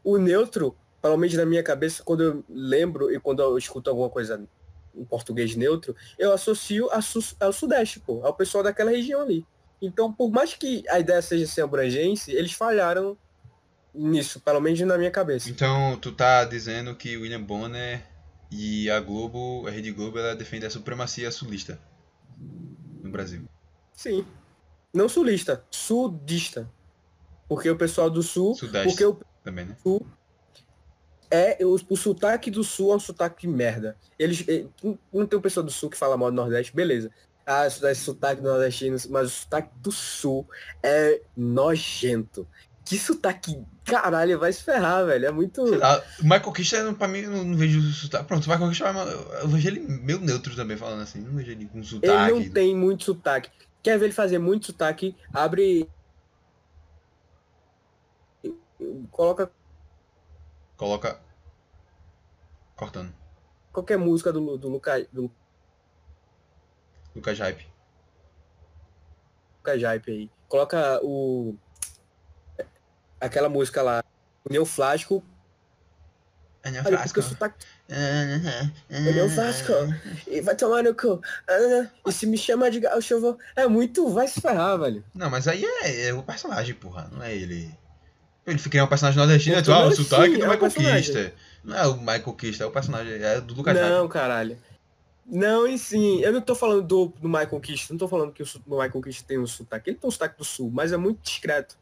o 0.02 0.18
neutro, 0.18 0.76
pelo 1.00 1.16
menos 1.16 1.34
na 1.36 1.46
minha 1.46 1.62
cabeça, 1.62 2.02
quando 2.02 2.22
eu 2.22 2.44
lembro 2.48 3.12
e 3.12 3.20
quando 3.20 3.40
eu 3.42 3.56
escuto 3.56 3.88
alguma 3.88 4.10
coisa 4.10 4.42
em 4.94 5.04
português 5.04 5.54
neutro, 5.54 5.94
eu 6.18 6.32
associo 6.32 6.88
ao 7.38 7.52
sudeste, 7.52 8.00
pô, 8.00 8.24
ao 8.24 8.34
pessoal 8.34 8.64
daquela 8.64 8.90
região 8.90 9.20
ali. 9.20 9.46
Então, 9.80 10.12
por 10.12 10.30
mais 10.30 10.54
que 10.54 10.82
a 10.88 10.98
ideia 10.98 11.20
seja 11.20 11.46
ser 11.46 11.60
abrangência, 11.60 12.32
eles 12.32 12.52
falharam 12.52 13.16
nisso, 13.94 14.40
pelo 14.40 14.60
menos 14.60 14.80
na 14.80 14.96
minha 14.98 15.10
cabeça. 15.10 15.48
Então, 15.50 15.96
tu 16.00 16.12
tá 16.12 16.44
dizendo 16.44 16.94
que 16.94 17.16
William 17.16 17.42
Bonner 17.42 18.02
e 18.50 18.90
a 18.90 19.00
Globo, 19.00 19.66
a 19.66 19.70
Rede 19.70 19.92
Globo, 19.92 20.18
ela 20.18 20.34
defende 20.34 20.66
a 20.66 20.70
supremacia 20.70 21.30
sulista 21.30 21.80
no 23.02 23.10
Brasil. 23.10 23.44
Sim. 23.92 24.24
Não 24.92 25.08
sulista, 25.08 25.64
sudista. 25.70 26.70
Porque 27.48 27.70
o 27.70 27.76
pessoal 27.76 28.10
do 28.10 28.22
sul, 28.22 28.54
Sudeste 28.54 28.88
porque 28.88 29.04
o 29.04 29.18
também, 29.44 29.66
né? 29.66 29.76
sul 29.82 30.04
é 31.30 31.58
o, 31.64 31.76
o 31.88 31.96
sotaque 31.96 32.50
do 32.50 32.64
sul 32.64 32.92
é 32.92 32.96
um 32.96 33.00
sotaque 33.00 33.42
de 33.42 33.48
merda. 33.48 33.96
Eles 34.18 34.44
eh, 34.48 34.66
não- 35.12 35.26
tem 35.26 35.38
um 35.38 35.42
pessoal 35.42 35.64
do 35.64 35.70
sul 35.70 35.90
que 35.90 35.96
fala 35.96 36.16
mal 36.16 36.30
do 36.30 36.36
Nordeste, 36.36 36.74
beleza. 36.74 37.10
Ah, 37.44 37.64
esse 37.66 37.94
sotaque 37.96 38.42
nordestino, 38.42 38.96
mas 39.10 39.26
o 39.28 39.30
sotaque 39.30 39.70
do 39.78 39.92
sul 39.92 40.48
é 40.82 41.22
nojento. 41.36 42.46
Que 42.86 42.96
sotaque, 42.96 43.66
caralho, 43.84 44.38
vai 44.38 44.52
se 44.52 44.62
ferrar, 44.62 45.04
velho. 45.04 45.26
É 45.26 45.30
muito. 45.32 45.60
Ah, 45.82 46.00
o 46.20 46.22
Michael 46.22 46.52
Kister, 46.52 46.94
pra 46.94 47.08
mim, 47.08 47.22
não, 47.22 47.42
não 47.42 47.56
vejo 47.56 47.82
sotaque. 47.92 48.26
Pronto, 48.28 48.46
o 48.46 48.48
Michael 48.48 48.70
Kister, 48.70 48.86
eu 49.42 49.48
vejo 49.48 49.68
ele 49.68 49.80
meio 49.80 50.20
neutro 50.20 50.54
também, 50.54 50.76
falando 50.76 51.02
assim. 51.02 51.20
Não 51.20 51.34
vejo 51.34 51.50
ele 51.50 51.66
com 51.66 51.78
Ele 51.78 51.84
sotaque. 51.86 52.32
não 52.32 52.48
tem 52.48 52.76
muito 52.76 53.02
sotaque. 53.02 53.50
Quer 53.82 53.98
ver 53.98 54.04
ele 54.06 54.14
fazer 54.14 54.38
muito 54.38 54.66
sotaque? 54.66 55.16
Abre. 55.34 55.90
Coloca 59.10 59.50
Coloca. 60.76 61.20
Cortando. 62.76 63.12
qualquer 63.72 63.96
música 63.96 64.32
do, 64.32 64.56
do 64.58 64.68
Lucas 64.68 65.06
do 65.12 65.30
Lucas 67.14 67.38
Hype. 67.38 67.66
Lucas 69.58 69.82
aí. 69.82 70.30
Coloca 70.48 71.00
o. 71.02 71.56
Aquela 73.20 73.48
música 73.48 73.82
lá. 73.82 74.04
Neo 74.48 74.64
Flasco. 74.64 75.22
É 76.62 76.70
Neo 76.70 76.82
Olha, 76.84 76.98
Flasco. 76.98 77.14
porque 77.14 77.20
o 77.20 77.22
sotaque. 77.30 77.66
É 77.88 79.02
Neo 79.12 79.30
Flasco. 79.30 79.72
E 80.26 80.40
vai 80.40 80.56
tomar 80.56 80.82
no 80.82 80.94
cu. 80.94 81.20
E 82.06 82.12
se 82.12 82.26
me 82.26 82.36
chama 82.36 82.70
de 82.70 82.80
gaúcho, 82.80 83.14
eu 83.14 83.20
vou. 83.20 83.38
É 83.54 83.66
muito. 83.66 84.08
Vai 84.10 84.28
se 84.28 84.40
ferrar, 84.40 84.78
velho. 84.78 85.04
Não, 85.14 85.30
mas 85.30 85.48
aí 85.48 85.64
é, 85.64 86.08
é 86.08 86.14
o 86.14 86.22
personagem, 86.22 86.74
porra. 86.74 87.08
Não 87.12 87.22
é 87.22 87.34
ele. 87.34 87.72
Ele 88.46 88.58
criar 88.60 88.84
um 88.84 88.88
personagem 88.88 89.18
nordestino, 89.18 89.60
tu, 89.60 89.72
ah, 89.72 89.86
o 89.86 89.92
sotaque 89.92 90.34
sim, 90.34 90.38
do 90.38 90.44
é 90.44 90.48
o 90.48 90.50
Michael. 90.52 90.96
Kister. 90.96 91.34
Não 91.64 91.76
é 91.76 91.86
o 91.88 91.96
Michael 91.98 92.32
Kister, 92.34 92.64
é 92.64 92.68
o 92.68 92.72
personagem, 92.72 93.14
é 93.14 93.40
do 93.40 93.54
Lucas. 93.54 93.74
Não, 93.74 94.06
caralho. 94.06 94.56
Não, 95.26 95.66
e 95.66 95.76
sim, 95.76 96.20
eu 96.20 96.32
não 96.32 96.40
tô 96.40 96.54
falando 96.54 96.82
do, 96.82 97.06
do 97.20 97.28
Michael 97.28 97.58
Kister, 97.58 97.90
não 97.90 97.98
tô 97.98 98.06
falando 98.06 98.32
que 98.32 98.44
o, 98.44 98.46
o 98.68 98.80
Michael 98.80 99.02
Kister 99.02 99.26
tem 99.26 99.38
um 99.40 99.46
sotaque. 99.48 99.90
Ele 99.90 99.98
tem 99.98 100.06
um 100.06 100.10
sotaque 100.12 100.38
do 100.38 100.44
sul, 100.44 100.70
mas 100.72 100.92
é 100.92 100.96
muito 100.96 101.20
discreto. 101.20 101.76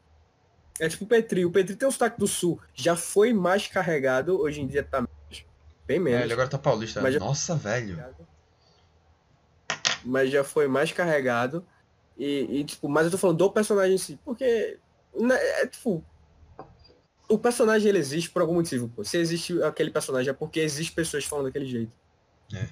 É 0.79 0.89
tipo 0.89 1.05
o 1.05 1.07
Petri. 1.07 1.45
O 1.45 1.51
Petri 1.51 1.75
tem 1.75 1.87
um 1.87 1.91
sotaque 1.91 2.19
do 2.19 2.27
sul. 2.27 2.59
Já 2.73 2.95
foi 2.95 3.33
mais 3.33 3.67
carregado, 3.67 4.39
hoje 4.39 4.61
em 4.61 4.67
dia 4.67 4.83
tá 4.83 5.01
menos. 5.01 5.45
bem 5.87 5.97
É, 5.97 5.99
menos. 5.99 6.21
ele 6.23 6.33
agora 6.33 6.47
tá 6.47 6.57
paulista. 6.57 7.01
Mas 7.01 7.15
Nossa, 7.17 7.55
velho. 7.55 8.03
Mas 10.03 10.29
já 10.29 10.43
foi 10.43 10.67
mais 10.67 10.91
carregado. 10.91 11.65
E, 12.17 12.59
e, 12.59 12.63
tipo, 12.63 12.87
mas 12.87 13.05
eu 13.05 13.11
tô 13.11 13.17
falando 13.17 13.37
do 13.37 13.51
personagem 13.51 13.95
em 13.95 13.97
si. 13.97 14.19
Porque 14.23 14.77
né, 15.15 15.35
é 15.61 15.67
tipo. 15.67 16.03
O 17.27 17.39
personagem 17.39 17.89
ele 17.89 17.97
existe 17.97 18.29
por 18.29 18.41
algum 18.41 18.53
motivo, 18.53 18.87
pô. 18.89 19.03
Se 19.03 19.17
existe 19.17 19.61
aquele 19.63 19.89
personagem 19.89 20.29
é 20.29 20.33
porque 20.33 20.59
existe 20.59 20.93
pessoas 20.93 21.25
falando 21.25 21.45
daquele 21.45 21.65
jeito. 21.65 21.91
É. 22.53 22.67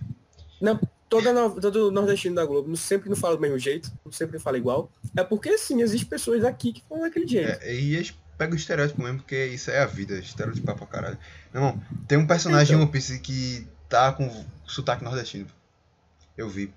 Não, 0.62 0.80
toda 1.22 1.34
no- 1.34 1.62
todo 1.62 1.92
nordestino 1.92 2.36
da 2.36 2.46
Globo 2.46 2.68
não- 2.70 2.76
sempre 2.76 3.10
não 3.10 3.16
fala 3.16 3.36
do 3.36 3.42
mesmo 3.42 3.58
jeito, 3.60 3.92
não 4.06 4.12
sempre 4.12 4.40
fala 4.40 4.58
igual. 4.58 4.92
É 5.16 5.24
porque 5.24 5.58
sim, 5.58 5.82
existem 5.82 6.10
pessoas 6.10 6.42
daqui 6.42 6.74
que 6.74 6.84
falam 6.88 7.04
daquele 7.04 7.28
jeito. 7.28 7.50
É, 7.62 7.74
e 7.76 7.96
eles 7.96 8.14
pegam 8.38 8.54
o 8.56 8.58
estereótipo 8.58 9.02
mesmo, 9.02 9.20
porque 9.20 9.46
isso 9.48 9.70
é 9.72 9.80
a 9.80 9.86
vida, 9.86 10.16
estereotipar 10.18 10.76
pra 10.76 10.88
caralho. 10.88 11.18
Meu 11.54 11.64
irmão, 11.64 11.82
tem 12.08 12.18
um 12.18 12.26
personagem 12.28 12.76
em 12.76 12.80
One 12.82 12.90
Piece 12.92 13.20
que 13.20 13.68
tá 13.88 14.12
com 14.12 14.30
sotaque 14.66 15.04
nordestino. 15.04 15.48
Eu 16.38 16.50
vi. 16.50 16.74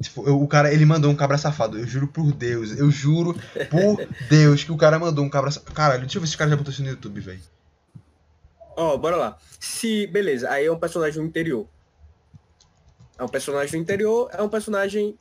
Tipo, 0.00 0.26
eu- 0.26 0.40
o 0.42 0.48
cara, 0.48 0.72
ele 0.72 0.84
mandou 0.84 1.10
um 1.10 1.14
cabra 1.14 1.38
safado. 1.38 1.78
Eu 1.78 1.86
juro 1.86 2.08
por 2.08 2.32
Deus, 2.32 2.76
eu 2.76 2.90
juro 2.90 3.34
por 3.70 3.96
Deus 4.28 4.64
que 4.64 4.72
o 4.72 4.76
cara 4.76 4.98
mandou 4.98 5.24
um 5.24 5.30
cabra 5.30 5.50
safado. 5.50 5.72
Caralho, 5.72 6.00
deixa 6.00 6.18
eu 6.18 6.20
ver 6.22 6.26
se 6.26 6.34
o 6.34 6.38
cara 6.38 6.50
já 6.50 6.56
botou 6.56 6.72
isso 6.72 6.82
no 6.82 6.88
YouTube, 6.88 7.20
velho. 7.20 7.40
Ó, 8.76 8.96
bora 8.98 9.16
lá. 9.16 9.38
Se, 9.60 10.06
beleza, 10.08 10.50
aí 10.50 10.66
é 10.66 10.72
um 10.72 10.78
personagem 10.78 11.22
do 11.22 11.26
interior. 11.28 11.66
É 13.18 13.22
um 13.22 13.28
personagem 13.28 13.78
do 13.78 13.82
interior, 13.82 14.28
é 14.32 14.42
um 14.42 14.48
personagem 14.48 15.18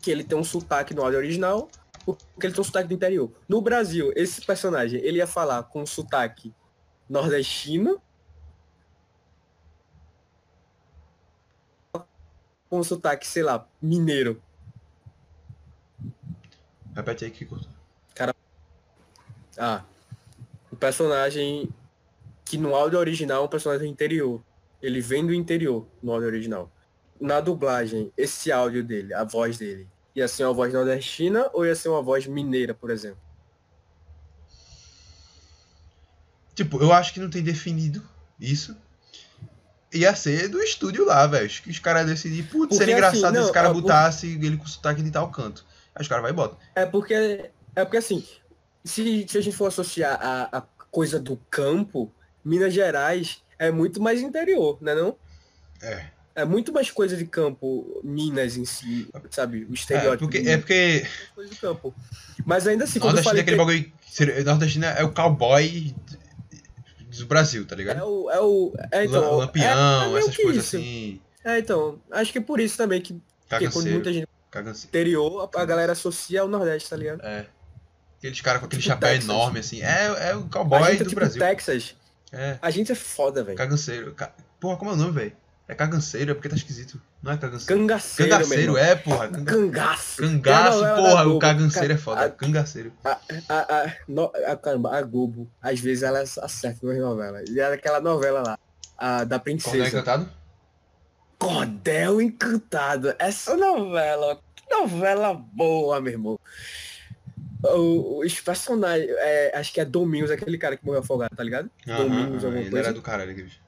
que 0.00 0.10
ele 0.10 0.22
tem 0.22 0.36
um 0.36 0.44
sotaque 0.44 0.92
no 0.92 1.02
áudio 1.02 1.18
original, 1.18 1.70
porque 2.04 2.46
ele 2.46 2.52
tem 2.52 2.60
um 2.60 2.64
sotaque 2.64 2.88
do 2.88 2.94
interior. 2.94 3.32
No 3.48 3.62
Brasil, 3.62 4.12
esse 4.14 4.44
personagem, 4.44 5.00
ele 5.00 5.18
ia 5.18 5.26
falar 5.26 5.62
com 5.62 5.82
um 5.82 5.86
sotaque 5.86 6.52
nordestino, 7.08 8.00
com 12.68 12.80
um 12.80 12.84
sotaque, 12.84 13.26
sei 13.26 13.42
lá, 13.42 13.66
mineiro. 13.80 14.42
Repete 16.94 17.24
aí 17.24 17.30
que 17.30 17.44
cortou. 17.44 17.70
Cara. 18.14 18.34
Ah. 19.56 19.84
O 20.70 20.76
personagem 20.76 21.68
que 22.44 22.58
no 22.58 22.74
áudio 22.74 22.98
original 22.98 23.42
é 23.42 23.46
um 23.46 23.48
personagem 23.48 23.86
do 23.86 23.92
interior. 23.92 24.42
Ele 24.82 25.00
vem 25.00 25.24
do 25.24 25.32
interior 25.32 25.86
no 26.02 26.12
áudio 26.12 26.28
original. 26.28 26.70
Na 27.20 27.40
dublagem, 27.40 28.12
esse 28.16 28.50
áudio 28.50 28.82
dele, 28.82 29.14
a 29.14 29.24
voz 29.24 29.56
dele, 29.56 29.88
ia 30.14 30.28
ser 30.28 30.44
uma 30.44 30.52
voz 30.52 30.72
nordestina 30.72 31.48
ou 31.52 31.64
ia 31.64 31.74
ser 31.74 31.88
uma 31.88 32.02
voz 32.02 32.26
mineira, 32.26 32.74
por 32.74 32.90
exemplo? 32.90 33.18
Tipo, 36.54 36.80
eu 36.80 36.92
acho 36.92 37.12
que 37.12 37.20
não 37.20 37.28
tem 37.30 37.42
definido 37.42 38.02
isso. 38.40 38.76
Ia 39.92 40.14
ser 40.14 40.48
do 40.48 40.60
estúdio 40.60 41.04
lá, 41.04 41.26
velho. 41.26 41.48
Que 41.48 41.70
os 41.70 41.78
caras 41.78 42.06
decidiram, 42.06 42.48
putz, 42.48 42.76
seria 42.76 42.94
engraçado 42.94 43.24
assim, 43.24 43.26
se 43.26 43.32
não, 43.32 43.42
esse 43.44 43.52
cara 43.52 43.68
ah, 43.68 43.72
por- 43.72 43.82
botasse 43.82 44.26
ele 44.26 44.56
com 44.56 44.66
sotaque 44.66 45.02
de 45.02 45.10
tal 45.10 45.30
canto. 45.30 45.64
Aí 45.94 46.02
os 46.02 46.08
caras 46.08 46.22
vai 46.22 46.32
e 46.32 46.34
bota. 46.34 46.56
É 46.74 46.84
porque, 46.84 47.50
é 47.76 47.84
porque 47.84 47.96
assim, 47.96 48.26
se, 48.84 49.26
se 49.28 49.38
a 49.38 49.40
gente 49.40 49.56
for 49.56 49.66
associar 49.66 50.18
a, 50.20 50.58
a 50.58 50.60
coisa 50.90 51.18
do 51.18 51.36
campo, 51.48 52.12
Minas 52.44 52.74
Gerais 52.74 53.42
é 53.58 53.70
muito 53.70 54.00
mais 54.00 54.20
interior, 54.20 54.78
né 54.80 54.94
não? 54.94 55.16
É. 55.80 56.13
É 56.36 56.44
muito 56.44 56.72
mais 56.72 56.90
coisa 56.90 57.16
de 57.16 57.24
campo, 57.26 58.00
Minas 58.02 58.56
em 58.56 58.64
si, 58.64 59.08
sabe? 59.30 59.64
O 59.64 59.70
É 59.70 59.74
estereótipo. 59.74 60.18
porque, 60.24 60.40
de 60.42 60.48
é 60.48 60.56
porque 60.58 61.06
coisa 61.34 61.50
de 61.50 61.56
campo. 61.60 61.94
Mas 62.44 62.66
ainda 62.66 62.84
assim, 62.84 62.98
quando 62.98 63.18
eu 63.18 63.22
nordestino 63.24 63.40
é 63.40 63.56
falei 63.56 63.62
aquele 63.62 63.84
que 63.84 63.92
bagulho. 64.32 64.44
Nordestino 64.44 64.84
é 64.86 65.04
o 65.04 65.12
cowboy 65.12 65.94
do 67.18 67.26
Brasil, 67.26 67.64
tá 67.66 67.76
ligado? 67.76 67.98
é 67.98 68.04
o, 68.04 68.30
é 68.30 68.40
o, 68.40 68.72
é, 68.90 69.04
então, 69.04 69.20
Lam- 69.20 69.36
Lampião, 69.44 70.16
é, 70.16 70.16
é 70.16 70.18
essas 70.18 70.36
coisas 70.36 70.64
isso. 70.64 70.76
assim. 70.76 71.20
É, 71.44 71.58
então, 71.58 72.00
acho 72.10 72.32
que 72.32 72.38
é 72.38 72.40
por 72.40 72.58
isso 72.58 72.76
também 72.76 73.00
que, 73.00 73.14
que 73.14 73.70
quando 73.70 73.88
muita 73.90 74.12
gente 74.12 74.26
Caganceiro. 74.50 74.88
interior, 74.88 75.48
a, 75.54 75.60
a 75.60 75.64
galera 75.64 75.92
associa 75.92 76.40
ao 76.40 76.48
Nordeste, 76.48 76.90
tá 76.90 76.96
ligado? 76.96 77.20
É. 77.24 77.46
Aqueles 78.18 78.40
caras 78.40 78.60
com 78.60 78.66
aquele 78.66 78.82
Tipo 78.82 78.94
chapéu 78.94 79.10
Texas. 79.10 79.28
enorme, 79.28 79.58
assim. 79.60 79.82
É, 79.82 80.30
é 80.30 80.34
o 80.36 80.40
a 80.40 80.48
cowboy 80.48 80.82
gente 80.84 81.00
é 81.02 81.04
do 81.04 81.08
tipo 81.10 81.20
Brasil. 81.20 81.38
Texas. 81.40 81.94
É. 82.32 82.58
A 82.60 82.70
gente 82.70 82.90
é 82.90 82.94
foda, 82.94 83.44
velho. 83.44 83.56
Caganceiro. 83.58 84.14
Ca... 84.14 84.34
Porra, 84.58 84.76
como 84.78 84.90
é 84.90 84.94
o 84.94 84.96
nome, 84.96 85.12
velho? 85.12 85.32
É 85.66 85.74
caganceiro, 85.74 86.30
é 86.30 86.34
porque 86.34 86.48
tá 86.50 86.56
esquisito. 86.56 87.00
Não 87.22 87.32
é 87.32 87.38
caganceiro. 87.38 87.80
Cangaceiro, 87.80 88.30
Cangaceiro, 88.32 88.76
é, 88.76 88.94
porra. 88.94 89.28
Canga... 89.28 89.50
Cangaço. 89.50 90.16
Cangaço, 90.18 90.84
a 90.84 90.88
da 90.88 90.94
porra. 90.96 91.26
O 91.28 91.38
caganceiro 91.38 91.92
é 91.94 91.96
foda. 91.96 92.30
Cangaceiro. 92.30 92.92
A, 93.02 93.18
a, 93.48 93.58
a, 93.84 93.92
no- 94.06 94.30
a- 94.46 94.56
caramba, 94.56 94.94
a 94.94 95.00
Globo, 95.00 95.50
às 95.62 95.80
vezes 95.80 96.02
ela 96.02 96.20
acerta 96.20 96.86
nas 96.86 96.98
novelas. 96.98 97.48
E 97.48 97.58
era 97.58 97.76
aquela 97.76 97.98
novela 97.98 98.42
lá, 98.42 98.58
a 98.98 99.24
da 99.24 99.38
Cordel 99.38 99.40
princesa. 99.40 99.88
Encantado? 99.88 100.28
Cordel 101.38 102.20
Encantado. 102.20 103.14
Essa 103.18 103.56
novela, 103.56 104.38
que 104.54 104.68
novela 104.70 105.32
boa, 105.32 105.98
meu 106.00 106.12
irmão. 106.12 106.38
O- 107.62 108.22
Os 108.22 108.38
personagens, 108.40 109.08
é, 109.10 109.52
acho 109.56 109.72
que 109.72 109.80
é 109.80 109.84
Domingos, 109.86 110.30
aquele 110.30 110.58
cara 110.58 110.76
que 110.76 110.84
morreu 110.84 111.00
afogado, 111.00 111.34
tá 111.34 111.42
ligado? 111.42 111.70
Aham, 111.88 111.96
Domingos, 112.04 112.44
aham, 112.44 112.46
alguma 112.48 112.60
ele 112.60 112.70
coisa. 112.70 112.86
era 112.88 112.94
do 112.94 113.00
caralho, 113.00 113.34
bicho. 113.34 113.63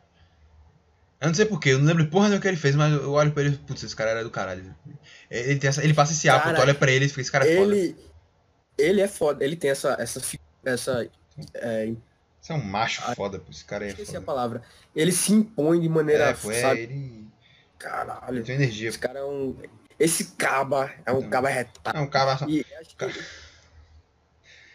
Eu 1.20 1.28
não 1.28 1.34
sei 1.34 1.46
porquê, 1.46 1.70
eu 1.70 1.78
não 1.78 1.86
lembro 1.86 2.06
porra 2.08 2.24
nenhuma 2.28 2.42
que 2.42 2.48
ele 2.48 2.56
fez, 2.58 2.74
mas 2.76 2.92
eu 2.92 3.10
olho 3.12 3.32
pra 3.32 3.42
ele, 3.42 3.56
putz, 3.56 3.82
esse 3.82 3.96
cara 3.96 4.10
era 4.10 4.22
do 4.22 4.30
caralho. 4.30 4.74
Ele, 5.30 5.58
tem 5.58 5.68
essa, 5.68 5.82
ele 5.82 5.94
passa 5.94 6.12
esse 6.12 6.28
apo, 6.28 6.54
tu 6.54 6.60
olha 6.60 6.74
pra 6.74 6.90
ele 6.92 7.06
e 7.06 7.08
fica, 7.08 7.20
esse 7.22 7.32
cara 7.32 7.48
é 7.48 7.56
foda. 7.56 7.74
ele, 7.74 7.96
ele 8.76 9.00
é 9.00 9.08
foda, 9.08 9.44
ele 9.44 9.56
tem 9.56 9.70
essa, 9.70 9.96
essa, 9.98 10.20
essa 10.64 11.10
é, 11.54 11.92
Você 12.40 12.52
é 12.52 12.54
um 12.54 12.62
macho 12.62 13.00
foda, 13.14 13.38
pô, 13.38 13.50
esse 13.50 13.64
cara 13.64 13.86
é 13.86 13.88
esqueci 13.88 14.10
a 14.10 14.14
foda. 14.14 14.26
palavra. 14.26 14.62
Ele 14.94 15.10
se 15.10 15.32
impõe 15.32 15.80
de 15.80 15.88
maneira, 15.88 16.24
É, 16.24 16.32
pô, 16.34 16.50
é, 16.50 16.60
sabe? 16.60 16.80
ele 16.80 17.26
Caralho. 17.78 18.36
ele 18.36 18.44
tem 18.44 18.54
energia. 18.56 18.88
Esse 18.88 18.98
cara 18.98 19.18
é 19.20 19.24
um. 19.24 19.56
Esse 19.98 20.24
caba 20.36 20.92
é 21.06 21.12
um 21.12 21.28
caba 21.30 21.48
retado. 21.48 21.96
É 21.96 22.00
um 22.00 22.06
cara... 22.06 22.38
E, 22.46 22.62
que 22.62 23.04
ele- 23.04 23.24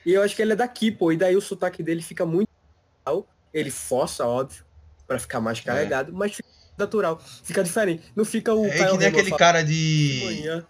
e 0.06 0.14
eu 0.14 0.24
acho 0.24 0.36
que 0.36 0.42
ele 0.42 0.54
é 0.54 0.56
daqui, 0.56 0.92
pô. 0.92 1.12
E 1.12 1.18
daí 1.18 1.36
o 1.36 1.42
sotaque 1.42 1.84
dele 1.84 2.02
fica 2.02 2.26
muito. 2.26 2.50
Ele 3.54 3.70
força, 3.70 4.26
óbvio, 4.26 4.64
pra 5.12 5.20
ficar 5.20 5.42
mais 5.42 5.60
carregado, 5.60 6.14
mas 6.14 6.34
fica 6.34 6.48
natural. 6.78 7.22
Fica 7.44 7.62
diferente. 7.62 8.02
Não 8.16 8.24
fica 8.24 8.54
o 8.54 8.66
É 8.66 8.70
Caio 8.70 8.92
que 8.92 8.98
nem 8.98 9.10
Rema 9.10 9.20
aquele 9.20 9.38
cara 9.38 9.62
de... 9.62 10.22
Manhã. 10.24 10.66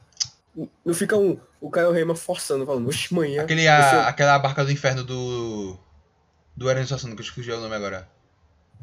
Não 0.83 0.93
fica 0.95 1.15
um, 1.15 1.39
o 1.61 1.69
Caio 1.69 1.91
Rema 1.91 2.15
forçando, 2.15 2.65
falando, 2.65 2.89
oxe, 2.89 3.13
manhã. 3.13 3.43
Aquele, 3.43 3.67
a, 3.67 4.07
aquela 4.07 4.39
barca 4.39 4.65
do 4.65 4.71
inferno 4.71 5.03
do... 5.03 5.77
Do 6.57 6.69
Eren 6.69 6.85
Suassuna, 6.85 7.13
que 7.13 7.21
eu 7.21 7.23
esqueci 7.25 7.51
o 7.51 7.59
nome 7.59 7.75
agora. 7.75 8.09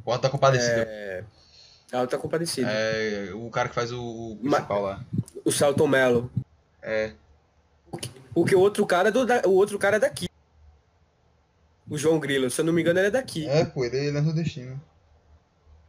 O 0.04 0.12
Alta 0.12 0.30
Compadecida. 0.30 0.86
É. 0.88 1.24
Tá 1.90 2.18
compadecida. 2.18 2.70
É, 2.70 3.30
o 3.34 3.50
cara 3.50 3.68
que 3.68 3.74
faz 3.74 3.90
o, 3.90 4.00
o 4.00 4.38
Ma- 4.42 4.58
principal 4.58 4.82
lá. 4.82 5.04
O 5.44 5.50
Celton 5.50 5.88
Mello. 5.88 6.30
É. 6.82 7.12
Porque 8.32 8.54
o 8.54 8.60
outro 8.60 8.86
cara 8.86 9.08
é 9.08 9.10
do, 9.10 9.26
o 9.48 9.52
outro 9.54 9.78
cara 9.78 9.96
é 9.96 10.00
daqui. 10.00 10.28
O 11.88 11.96
João 11.96 12.20
Grilo, 12.20 12.50
se 12.50 12.60
eu 12.60 12.64
não 12.64 12.72
me 12.72 12.82
engano, 12.82 13.00
ele 13.00 13.08
é 13.08 13.10
daqui. 13.10 13.48
É, 13.48 13.64
pô, 13.64 13.84
ele, 13.84 13.96
ele 13.96 14.18
é 14.18 14.20
nordestino. 14.20 14.80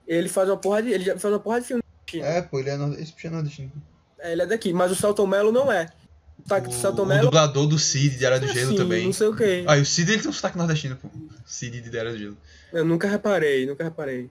Ele 0.09 0.27
faz 0.27 0.49
uma 0.49 0.57
porra 0.57 0.81
de. 0.81 0.89
Ele 0.89 1.03
já 1.05 1.17
faz 1.19 1.31
uma 1.33 1.39
porra 1.39 1.61
de 1.61 1.67
filme. 1.67 1.83
É, 2.15 2.41
pô, 2.41 2.59
ele 2.59 2.69
é. 2.71 2.73
Esse 2.99 3.13
bicho 3.13 3.27
é 3.27 3.29
nordestino. 3.29 3.71
É, 4.17 4.31
ele 4.31 4.41
é 4.41 4.45
daqui, 4.47 4.73
mas 4.73 4.91
o 4.91 4.95
Celton 4.95 5.27
Mello 5.27 5.51
não 5.51 5.71
é. 5.71 5.87
O 6.39 6.41
sotaque 6.41 6.67
do 6.69 6.73
Celton 6.73 7.03
O 7.03 7.05
Mello. 7.05 7.21
dublador 7.21 7.67
do 7.67 7.77
Cid 7.77 8.17
de 8.17 8.25
Era 8.25 8.39
do 8.39 8.47
Gelo 8.47 8.71
Sim, 8.71 8.77
também. 8.77 9.05
Não 9.05 9.13
sei 9.13 9.27
o 9.27 9.35
que. 9.35 9.63
Ah, 9.67 9.77
e 9.77 9.81
o 9.81 9.85
Cid 9.85 10.11
ele 10.11 10.21
tem 10.21 10.29
um 10.29 10.33
sotaque 10.33 10.57
nordestino, 10.57 10.95
pô. 10.95 11.07
Cid 11.45 11.79
de 11.81 11.95
Era 11.97 12.11
do 12.11 12.17
Gelo. 12.17 12.37
Eu 12.73 12.83
nunca 12.83 13.07
reparei, 13.07 13.65
nunca 13.67 13.83
reparei. 13.83 14.29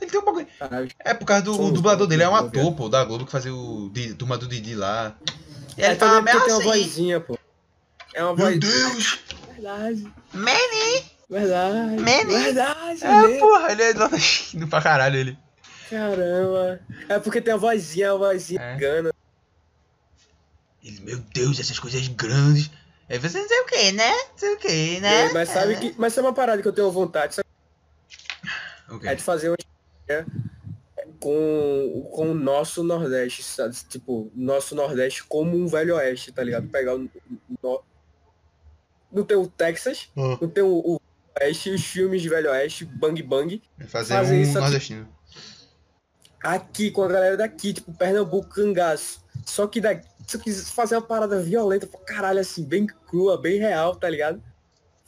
Ele 0.00 0.10
tem 0.10 0.18
um 0.20 0.24
bagulho. 0.24 0.46
Caralho. 0.58 0.88
É 0.98 1.14
por 1.14 1.24
causa 1.26 1.44
do 1.44 1.70
dublador 1.70 2.06
dele, 2.08 2.22
é 2.24 2.28
um 2.28 2.34
ator, 2.34 2.74
pô, 2.74 2.88
da 2.88 3.04
Globo 3.04 3.24
que 3.26 3.30
fazia 3.30 3.54
o 3.54 3.88
Di- 3.92 4.14
Turma 4.14 4.36
do 4.36 4.48
Didi 4.48 4.74
lá. 4.74 5.16
E 5.78 5.82
É 5.82 5.90
ele 5.90 5.96
fala 5.96 6.12
também 6.16 6.24
meio 6.34 6.38
porque 6.44 6.46
tem 6.46 6.66
uma 6.66 6.72
assim. 6.74 6.82
vozinha, 6.88 7.20
pô. 7.20 7.38
É 8.14 8.24
uma 8.24 8.34
Meu 8.34 8.46
voz. 8.46 8.58
Deus! 8.58 9.18
Verdade. 9.54 10.12
Manny! 10.32 11.11
Verdade. 11.32 11.96
Verdade. 12.02 13.04
É, 13.04 13.08
né? 13.28 13.38
porra, 13.38 13.72
ele 13.72 13.82
é 13.82 13.94
nordestino 13.94 14.68
pra 14.68 14.82
caralho, 14.82 15.16
ele. 15.16 15.38
Caramba. 15.88 16.80
É 17.08 17.18
porque 17.18 17.40
tem 17.40 17.54
a 17.54 17.56
vozinha, 17.56 18.12
a 18.12 18.16
vozinha 18.16 18.60
É. 18.60 18.76
gana. 18.76 19.12
Ele, 20.84 21.00
meu 21.00 21.18
Deus, 21.18 21.58
essas 21.58 21.78
coisas 21.78 22.06
grandes. 22.08 22.70
Aí 23.08 23.18
você 23.18 23.38
não 23.38 23.48
sei 23.48 23.60
o 23.60 23.66
que, 23.66 23.92
né? 23.92 24.10
Não 24.10 24.36
sei 24.38 24.54
o 24.54 24.58
que, 24.58 25.00
né? 25.00 25.32
Mas 25.32 25.48
sabe 25.48 25.76
que. 25.76 25.94
Mas 25.98 26.16
é 26.16 26.20
uma 26.20 26.32
parada 26.32 26.60
que 26.60 26.68
eu 26.68 26.72
tenho 26.72 26.90
vontade, 26.90 27.34
sabe? 27.36 27.48
Ok. 28.90 29.08
É 29.08 29.14
de 29.14 29.22
fazer 29.22 29.48
uma 29.48 29.56
história 29.58 30.26
com, 31.20 32.08
com 32.12 32.30
o 32.30 32.34
nosso 32.34 32.82
Nordeste, 32.82 33.42
sabe? 33.42 33.74
Tipo, 33.88 34.30
nosso 34.34 34.74
Nordeste 34.74 35.24
como 35.24 35.56
um 35.56 35.66
velho 35.66 35.94
oeste, 35.96 36.32
tá 36.32 36.42
ligado? 36.42 36.68
Pegar 36.68 36.94
o. 36.96 37.08
no- 37.62 37.82
Não 39.12 39.24
tem 39.24 39.36
o 39.36 39.46
Texas, 39.46 40.08
Ah. 40.16 40.38
não 40.40 40.48
tem 40.48 40.62
o, 40.64 40.68
o 40.96 41.00
Oeste, 41.40 41.70
os 41.70 41.84
filmes 41.84 42.20
de 42.22 42.28
velho 42.28 42.50
oeste, 42.50 42.84
Bang 42.84 43.22
Bang. 43.22 43.62
Fazer, 43.88 44.14
fazer 44.14 44.34
um 44.34 44.42
isso 44.42 44.60
nordestino. 44.60 45.08
aqui 46.42 46.90
com 46.90 47.02
a 47.02 47.08
galera 47.08 47.36
daqui, 47.36 47.72
tipo, 47.72 47.92
Pernambuco, 47.92 48.48
cangaço. 48.48 49.22
Só 49.46 49.66
que 49.66 49.80
daqui, 49.80 50.06
se 50.26 50.36
eu 50.36 50.40
quis 50.40 50.70
fazer 50.70 50.96
uma 50.96 51.02
parada 51.02 51.40
violenta 51.40 51.86
pra 51.86 52.00
caralho, 52.00 52.40
assim, 52.40 52.64
bem 52.64 52.86
crua, 52.86 53.40
bem 53.40 53.58
real, 53.58 53.96
tá 53.96 54.08
ligado? 54.08 54.42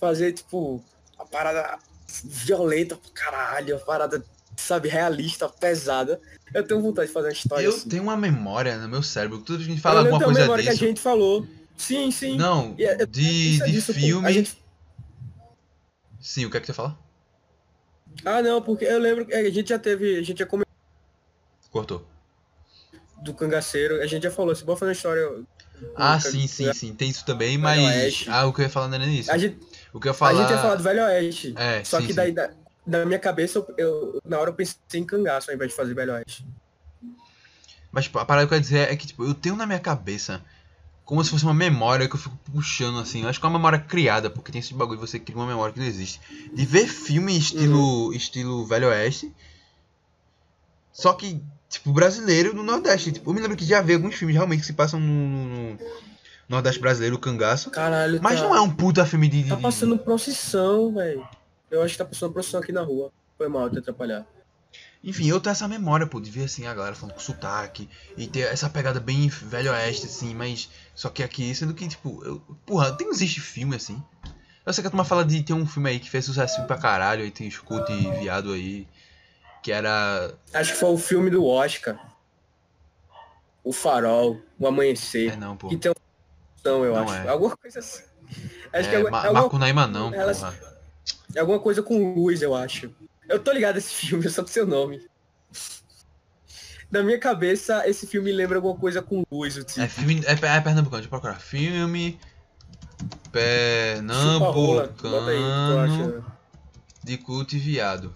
Fazer, 0.00 0.32
tipo, 0.32 0.82
uma 1.16 1.26
parada 1.26 1.78
violenta 2.24 2.96
pra 2.96 3.10
caralho, 3.12 3.76
uma 3.76 3.84
parada, 3.84 4.24
sabe, 4.56 4.88
realista, 4.88 5.48
pesada. 5.48 6.20
Eu 6.52 6.66
tenho 6.66 6.80
vontade 6.80 7.08
de 7.08 7.12
fazer 7.14 7.28
uma 7.28 7.32
história 7.32 7.64
Eu 7.64 7.70
assim. 7.74 7.88
tenho 7.88 8.02
uma 8.04 8.16
memória 8.16 8.76
no 8.78 8.88
meu 8.88 9.02
cérebro. 9.02 9.38
Tudo 9.38 9.58
que 9.58 9.64
a 9.64 9.66
gente 9.68 9.76
Eu 9.78 9.82
fala 9.82 10.00
lembro 10.00 10.14
alguma 10.14 10.24
coisa 10.26 10.40
memória 10.42 10.64
disso. 10.64 10.78
que 10.78 10.84
a 10.84 10.88
gente 10.88 11.00
falou. 11.00 11.46
Sim, 11.76 12.10
sim. 12.12 12.36
Não, 12.36 12.74
E 12.78 12.84
é- 12.84 13.02
é- 13.02 13.06
de, 13.06 13.60
é 13.62 13.66
de 13.66 13.82
pô. 13.82 13.92
filme. 13.92 14.28
A 14.28 14.30
gente- 14.32 14.56
Sim, 16.30 16.46
o 16.46 16.50
que 16.50 16.56
é 16.56 16.60
que 16.60 16.66
você 16.66 16.72
fala? 16.72 16.98
Ah, 18.24 18.42
não, 18.42 18.60
porque 18.62 18.84
eu 18.84 18.98
lembro 18.98 19.26
que 19.26 19.34
a 19.34 19.50
gente 19.50 19.68
já 19.68 19.78
teve. 19.78 20.18
A 20.18 20.22
gente 20.22 20.38
já 20.38 20.46
comentou 20.46 20.64
Cortou. 21.70 22.06
do 23.22 23.32
cangaceiro, 23.34 24.00
a 24.02 24.06
gente 24.06 24.22
já 24.24 24.30
falou, 24.30 24.54
se 24.54 24.64
bora 24.64 24.78
fazer 24.78 24.90
uma 24.90 24.92
história. 24.92 25.44
Ah, 25.96 26.18
sim, 26.20 26.46
sim, 26.46 26.72
sim. 26.72 26.94
Tem 26.94 27.08
isso 27.08 27.24
também, 27.24 27.58
mas. 27.58 27.84
Oeste. 27.86 28.30
Ah, 28.30 28.46
o 28.46 28.52
que 28.52 28.60
eu 28.60 28.64
ia 28.64 28.70
falar 28.70 28.88
não 28.88 28.96
era 28.96 29.06
nisso. 29.06 29.30
A 29.30 29.38
gente, 29.38 29.58
O 29.92 30.00
que 30.00 30.08
eu 30.08 30.10
ia 30.10 30.14
a 30.14 30.18
falar. 30.18 30.42
gente 30.42 30.50
ia 30.50 30.58
falar 30.58 30.74
do 30.76 30.82
Velho 30.82 31.02
Oeste. 31.04 31.54
É, 31.56 31.84
só 31.84 31.98
sim, 31.98 32.06
que 32.06 32.12
sim. 32.12 32.16
daí, 32.16 32.32
da, 32.32 32.50
na 32.86 33.04
minha 33.06 33.18
cabeça, 33.18 33.58
eu, 33.58 33.74
eu- 33.78 34.18
na 34.24 34.38
hora 34.38 34.50
eu 34.50 34.54
pensei 34.54 34.76
em 34.94 35.04
cangaço 35.04 35.50
ao 35.50 35.54
invés 35.56 35.70
de 35.70 35.76
fazer 35.76 35.94
Velho 35.94 36.12
Oeste. 36.12 36.46
Mas 37.90 38.04
tipo, 38.04 38.18
a 38.18 38.24
parada 38.24 38.46
que 38.46 38.54
eu 38.54 38.56
ia 38.56 38.60
dizer 38.60 38.90
é 38.90 38.96
que 38.96 39.06
tipo, 39.06 39.24
eu 39.24 39.34
tenho 39.34 39.56
na 39.56 39.66
minha 39.66 39.78
cabeça 39.80 40.44
como 41.04 41.22
se 41.22 41.30
fosse 41.30 41.44
uma 41.44 41.52
memória 41.54 42.08
que 42.08 42.14
eu 42.14 42.18
fico 42.20 42.36
puxando 42.52 42.98
assim. 42.98 43.22
Eu 43.22 43.28
acho 43.28 43.38
que 43.38 43.44
é 43.44 43.48
uma 43.48 43.58
memória 43.58 43.78
criada, 43.78 44.30
porque 44.30 44.50
tem 44.50 44.60
esse 44.60 44.72
bagulho 44.74 44.98
de 45.00 45.06
você 45.06 45.18
cria 45.18 45.36
uma 45.36 45.46
memória 45.46 45.72
que 45.72 45.78
não 45.80 45.86
existe. 45.86 46.20
De 46.52 46.64
ver 46.64 46.86
filme 46.86 47.36
estilo, 47.36 48.12
estilo 48.14 48.64
Velho 48.66 48.88
Oeste. 48.88 49.32
Só 50.92 51.12
que, 51.12 51.42
tipo, 51.68 51.92
brasileiro 51.92 52.54
no 52.54 52.62
Nordeste. 52.62 53.12
Tipo, 53.12 53.30
eu 53.30 53.34
me 53.34 53.40
lembro 53.40 53.56
que 53.56 53.64
já 53.64 53.80
vi 53.82 53.94
alguns 53.94 54.14
filmes 54.14 54.34
realmente 54.36 54.60
que 54.60 54.66
se 54.66 54.72
passam 54.72 54.98
no, 55.00 55.06
no- 55.28 55.46
no 55.72 55.78
Nordeste 56.48 56.80
brasileiro, 56.80 57.16
o 57.16 57.18
cangaço. 57.18 57.70
Caralho, 57.70 58.20
Mas 58.22 58.40
tá, 58.40 58.46
não 58.46 58.54
é 58.54 58.60
um 58.60 58.70
puta 58.70 59.04
filme 59.04 59.28
de. 59.28 59.42
de- 59.42 59.48
Tá 59.50 59.56
passando 59.56 59.98
procissão, 59.98 60.94
velho. 60.94 61.26
Eu 61.70 61.82
acho 61.82 61.92
que 61.94 61.98
tá 61.98 62.04
passando 62.04 62.32
procissão 62.32 62.60
aqui 62.60 62.70
na 62.72 62.82
rua. 62.82 63.10
Foi 63.36 63.48
mal 63.48 63.68
te 63.68 63.78
atrapalhar. 63.78 64.24
Enfim, 65.02 65.28
eu 65.28 65.38
tenho 65.40 65.52
essa 65.52 65.68
memória, 65.68 66.06
pô, 66.06 66.18
de 66.20 66.30
ver 66.30 66.44
assim 66.44 66.66
a 66.66 66.72
galera 66.74 66.94
falando 66.94 67.14
com 67.14 67.20
sotaque 67.20 67.88
e 68.16 68.26
ter 68.26 68.40
essa 68.40 68.70
pegada 68.70 68.98
bem 68.98 69.28
velho 69.28 69.70
oeste, 69.70 70.06
assim, 70.06 70.34
mas 70.34 70.70
só 70.94 71.10
que 71.10 71.22
aqui, 71.22 71.54
sendo 71.54 71.74
que, 71.74 71.86
tipo, 71.86 72.24
eu, 72.24 72.40
porra, 72.64 72.90
tem 72.96 73.08
existe 73.10 73.40
filme 73.40 73.76
assim. 73.76 74.02
Eu 74.64 74.72
sei 74.72 74.80
que 74.80 74.88
a 74.88 74.90
turma 74.90 75.04
fala 75.04 75.22
de 75.24 75.42
tem 75.42 75.54
um 75.54 75.66
filme 75.66 75.90
aí 75.90 76.00
que 76.00 76.08
fez 76.08 76.24
sucesso 76.24 76.62
pra 76.66 76.78
caralho, 76.78 77.22
aí 77.22 77.30
tem 77.30 77.46
escute 77.46 77.92
viado 78.18 78.52
aí, 78.54 78.88
que 79.62 79.70
era. 79.70 80.34
Acho 80.54 80.72
que 80.72 80.78
foi 80.78 80.88
o 80.88 80.96
filme 80.96 81.28
do 81.28 81.44
Oscar. 81.44 81.98
O 83.62 83.72
Farol, 83.72 84.40
O 84.58 84.66
Amanhecer. 84.66 85.32
É 85.34 85.36
não, 85.36 85.54
pô. 85.56 85.68
Que 85.68 85.76
tem 85.76 85.90
um 85.90 85.94
não, 86.64 86.82
eu 86.82 86.94
Não 86.94 87.02
acho. 87.02 87.12
é. 87.14 87.28
Alguma 87.28 87.54
coisa 87.56 87.78
assim. 87.78 88.02
Acho 88.72 88.88
que 88.88 88.96
É, 88.96 89.00
é, 89.00 89.10
Ma- 89.10 89.18
alguma, 89.26 89.42
Macunaíma 89.42 89.86
não, 89.86 90.14
Elas- 90.14 90.38
porra. 90.40 90.54
é 91.34 91.40
alguma 91.40 91.58
coisa 91.60 91.82
com 91.82 92.14
luz, 92.14 92.40
eu 92.40 92.54
acho. 92.54 92.90
Eu 93.28 93.38
tô 93.38 93.52
ligado 93.52 93.76
esse 93.78 93.94
filme, 94.06 94.28
só 94.28 94.42
pro 94.42 94.52
seu 94.52 94.66
nome. 94.66 95.06
Na 96.90 97.02
minha 97.02 97.18
cabeça, 97.18 97.88
esse 97.88 98.06
filme 98.06 98.30
lembra 98.30 98.58
alguma 98.58 98.76
coisa 98.76 99.00
com 99.02 99.24
luz, 99.30 99.56
o 99.56 99.64
tipo. 99.64 99.80
É 99.80 99.88
filme. 99.88 100.22
É, 100.26 100.32
é 100.32 100.36
Pernambucano, 100.60 100.90
deixa 100.90 101.06
eu 101.06 101.10
procurar. 101.10 101.40
Filme. 101.40 102.18
Pernambucano 103.32 106.24
de 107.02 107.18
culto 107.18 107.56
e 107.56 107.58
viado. 107.58 108.14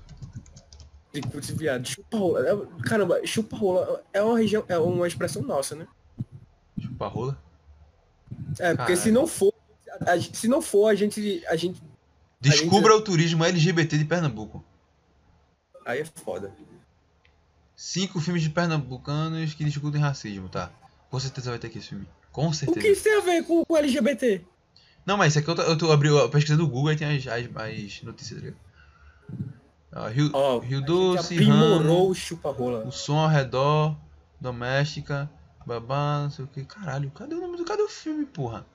De 1.12 1.20
putz, 1.20 1.50
viado. 1.50 1.86
Chupa-rola. 1.86 2.40
É- 2.48 2.82
Caramba, 2.88 3.20
chupa-rola 3.26 4.02
é 4.12 4.22
uma 4.22 4.38
região, 4.38 4.64
é 4.68 4.78
uma 4.78 5.06
expressão 5.06 5.42
nossa, 5.42 5.74
né? 5.74 5.86
Chupa 6.80 7.08
rola? 7.08 7.38
É, 8.58 8.74
porque 8.74 8.96
se 8.96 9.10
não 9.10 9.26
for, 9.26 9.52
a, 10.06 10.12
a- 10.12 10.20
se 10.20 10.48
não 10.48 10.62
for, 10.62 10.88
a 10.88 10.94
gente, 10.94 11.42
a 11.48 11.56
gente, 11.56 11.82
Descubra 12.40 12.96
o 12.96 13.00
turismo 13.00 13.44
LGBT 13.44 13.98
de 13.98 14.04
Pernambuco. 14.04 14.64
Aí 15.88 16.00
é 16.00 16.04
foda. 16.04 16.52
Cinco 17.74 18.20
filmes 18.20 18.42
de 18.42 18.50
pernambucanos 18.50 19.54
que 19.54 19.64
discutem 19.64 20.00
racismo, 20.00 20.48
tá? 20.48 20.70
Com 21.10 21.18
certeza 21.18 21.50
vai 21.50 21.58
ter 21.58 21.68
aqui 21.68 21.78
esse 21.78 21.88
filme. 21.88 22.06
Com 22.30 22.48
O 22.48 22.54
certeza. 22.54 22.80
que 22.80 22.88
isso 22.92 23.04
tem 23.04 23.16
a 23.16 23.20
ver 23.20 23.44
com, 23.44 23.64
com 23.64 23.76
LGBT? 23.76 24.44
Não, 25.06 25.16
mas 25.16 25.32
isso 25.32 25.38
aqui 25.38 25.48
eu, 25.48 25.54
tô, 25.54 25.62
eu 25.62 25.78
tô 25.78 25.90
abriu 25.90 26.18
a 26.22 26.28
pesquisa 26.28 26.56
do 26.56 26.68
Google 26.68 26.92
e 26.92 26.96
tem 26.96 27.16
as, 27.16 27.26
as, 27.26 27.44
as 27.44 28.02
notícias, 28.02 28.40
tá 28.40 28.46
ligado? 28.46 28.68
Ó, 29.94 30.08
Rio, 30.08 30.30
Ó, 30.34 30.58
Rio 30.58 30.82
Doce, 30.82 31.34
aprimorou 31.34 32.12
Ramo, 32.12 32.84
o 32.84 32.88
o 32.88 32.92
som 32.92 33.16
ao 33.18 33.28
redor, 33.28 33.96
doméstica, 34.38 35.30
babá, 35.64 36.24
não 36.24 36.30
sei 36.30 36.44
o 36.44 36.48
que. 36.48 36.64
Caralho, 36.64 37.10
cadê 37.12 37.34
o 37.34 37.40
nome 37.40 37.56
do. 37.56 37.64
Cadê 37.64 37.82
o 37.82 37.88
filme, 37.88 38.26
porra? 38.26 38.66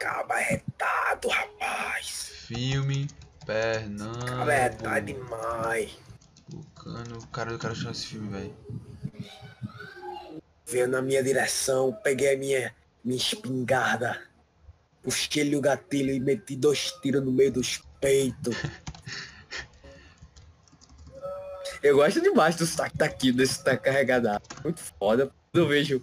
Cabarretado, 0.00 1.28
rapaz. 1.28 2.32
Filme 2.46 3.06
Cabarretado 3.48 5.06
Pernambucano. 5.06 5.06
demais. 5.06 5.98
Cara, 7.32 7.50
eu 7.50 7.58
quero 7.58 7.72
achar 7.72 7.92
esse 7.92 8.06
filme, 8.08 8.28
velho. 8.28 8.54
Veio 10.66 10.86
na 10.86 11.00
minha 11.00 11.22
direção, 11.22 11.96
peguei 12.04 12.34
a 12.34 12.38
minha, 12.38 12.74
minha 13.02 13.16
espingarda, 13.16 14.20
puxei-lhe 15.02 15.56
o 15.56 15.62
gatilho 15.62 16.12
e 16.12 16.20
meti 16.20 16.56
dois 16.56 16.92
tiros 17.00 17.24
no 17.24 17.32
meio 17.32 17.50
dos 17.50 17.82
peitos. 18.00 18.54
Eu 21.80 21.94
gosto 21.94 22.20
demais 22.20 22.56
do 22.56 22.66
sotaque 22.66 22.98
daqui, 22.98 23.30
desse 23.30 23.54
sotaque 23.54 23.84
carregado. 23.84 24.28
Muito 24.64 24.80
foda. 24.80 25.30
Quando 25.52 25.62
eu 25.62 25.68
vejo. 25.68 26.02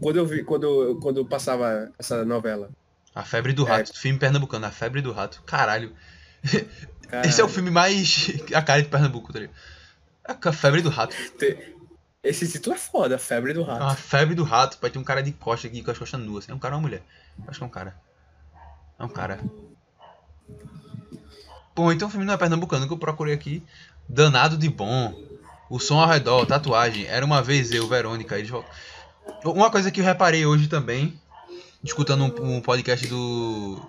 Quando 0.00 0.16
eu 0.16 0.24
vi, 0.24 0.44
quando, 0.44 0.96
quando 1.02 1.16
eu 1.16 1.26
passava 1.26 1.90
essa 1.98 2.24
novela. 2.24 2.70
A 3.18 3.24
Febre 3.24 3.52
do 3.52 3.66
É. 3.66 3.70
Rato, 3.70 3.98
filme 3.98 4.16
pernambucano, 4.16 4.64
A 4.64 4.70
Febre 4.70 5.02
do 5.02 5.10
Rato. 5.10 5.42
Caralho. 5.42 5.92
Caralho. 5.92 6.70
Esse 7.28 7.40
é 7.40 7.44
o 7.44 7.48
filme 7.48 7.68
mais. 7.68 8.30
a 8.54 8.62
cara 8.62 8.80
de 8.80 8.88
Pernambuco, 8.88 9.32
tá 9.32 9.40
ligado? 9.40 9.56
A 10.24 10.52
Febre 10.52 10.82
do 10.82 10.88
Rato. 10.88 11.16
Esse 12.22 12.46
título 12.46 12.76
é 12.76 12.78
foda, 12.78 13.18
Febre 13.18 13.52
do 13.52 13.64
Rato. 13.64 13.82
A 13.82 13.96
Febre 13.96 14.36
do 14.36 14.44
Rato, 14.44 14.78
vai 14.80 14.88
ter 14.88 15.00
um 15.00 15.04
cara 15.04 15.20
de 15.20 15.32
costa 15.32 15.66
aqui 15.66 15.82
com 15.82 15.90
as 15.90 15.98
costas 15.98 16.20
nuas. 16.20 16.48
É 16.48 16.54
um 16.54 16.60
cara 16.60 16.76
ou 16.76 16.80
uma 16.80 16.86
mulher? 16.86 17.02
Acho 17.48 17.58
que 17.58 17.64
é 17.64 17.66
um 17.66 17.70
cara. 17.70 17.96
É 19.00 19.02
um 19.02 19.08
cara. 19.08 19.40
Pô, 21.74 21.90
então 21.90 22.06
o 22.06 22.10
filme 22.10 22.24
não 22.24 22.34
é 22.34 22.36
pernambucano 22.36 22.86
que 22.86 22.92
eu 22.92 22.98
procurei 22.98 23.34
aqui. 23.34 23.64
Danado 24.08 24.56
de 24.56 24.68
bom. 24.68 25.12
O 25.68 25.80
som 25.80 25.98
ao 25.98 26.08
redor, 26.08 26.46
tatuagem. 26.46 27.06
Era 27.06 27.26
uma 27.26 27.42
vez 27.42 27.72
eu, 27.72 27.88
Verônica. 27.88 28.38
Eles... 28.38 28.52
Uma 29.44 29.72
coisa 29.72 29.90
que 29.90 30.00
eu 30.00 30.04
reparei 30.04 30.46
hoje 30.46 30.68
também, 30.68 31.18
escutando 31.82 32.24
um, 32.24 32.56
um 32.56 32.60
podcast 32.60 33.06
do. 33.06 33.80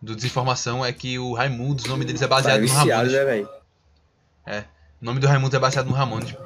Do 0.00 0.14
Desinformação, 0.14 0.84
é 0.84 0.92
que 0.92 1.18
o 1.18 1.32
Raimundos, 1.32 1.84
o 1.84 1.88
nome 1.88 2.04
deles 2.04 2.22
é 2.22 2.26
baseado 2.28 2.60
Tá 2.60 2.66
no 2.66 2.72
Ramones. 2.72 3.12
né? 3.12 3.46
É. 4.46 4.60
O 5.02 5.04
nome 5.04 5.18
do 5.18 5.26
Raimundos 5.26 5.54
é 5.54 5.58
baseado 5.58 5.86
no 5.86 5.92
Ramones. 5.92 6.36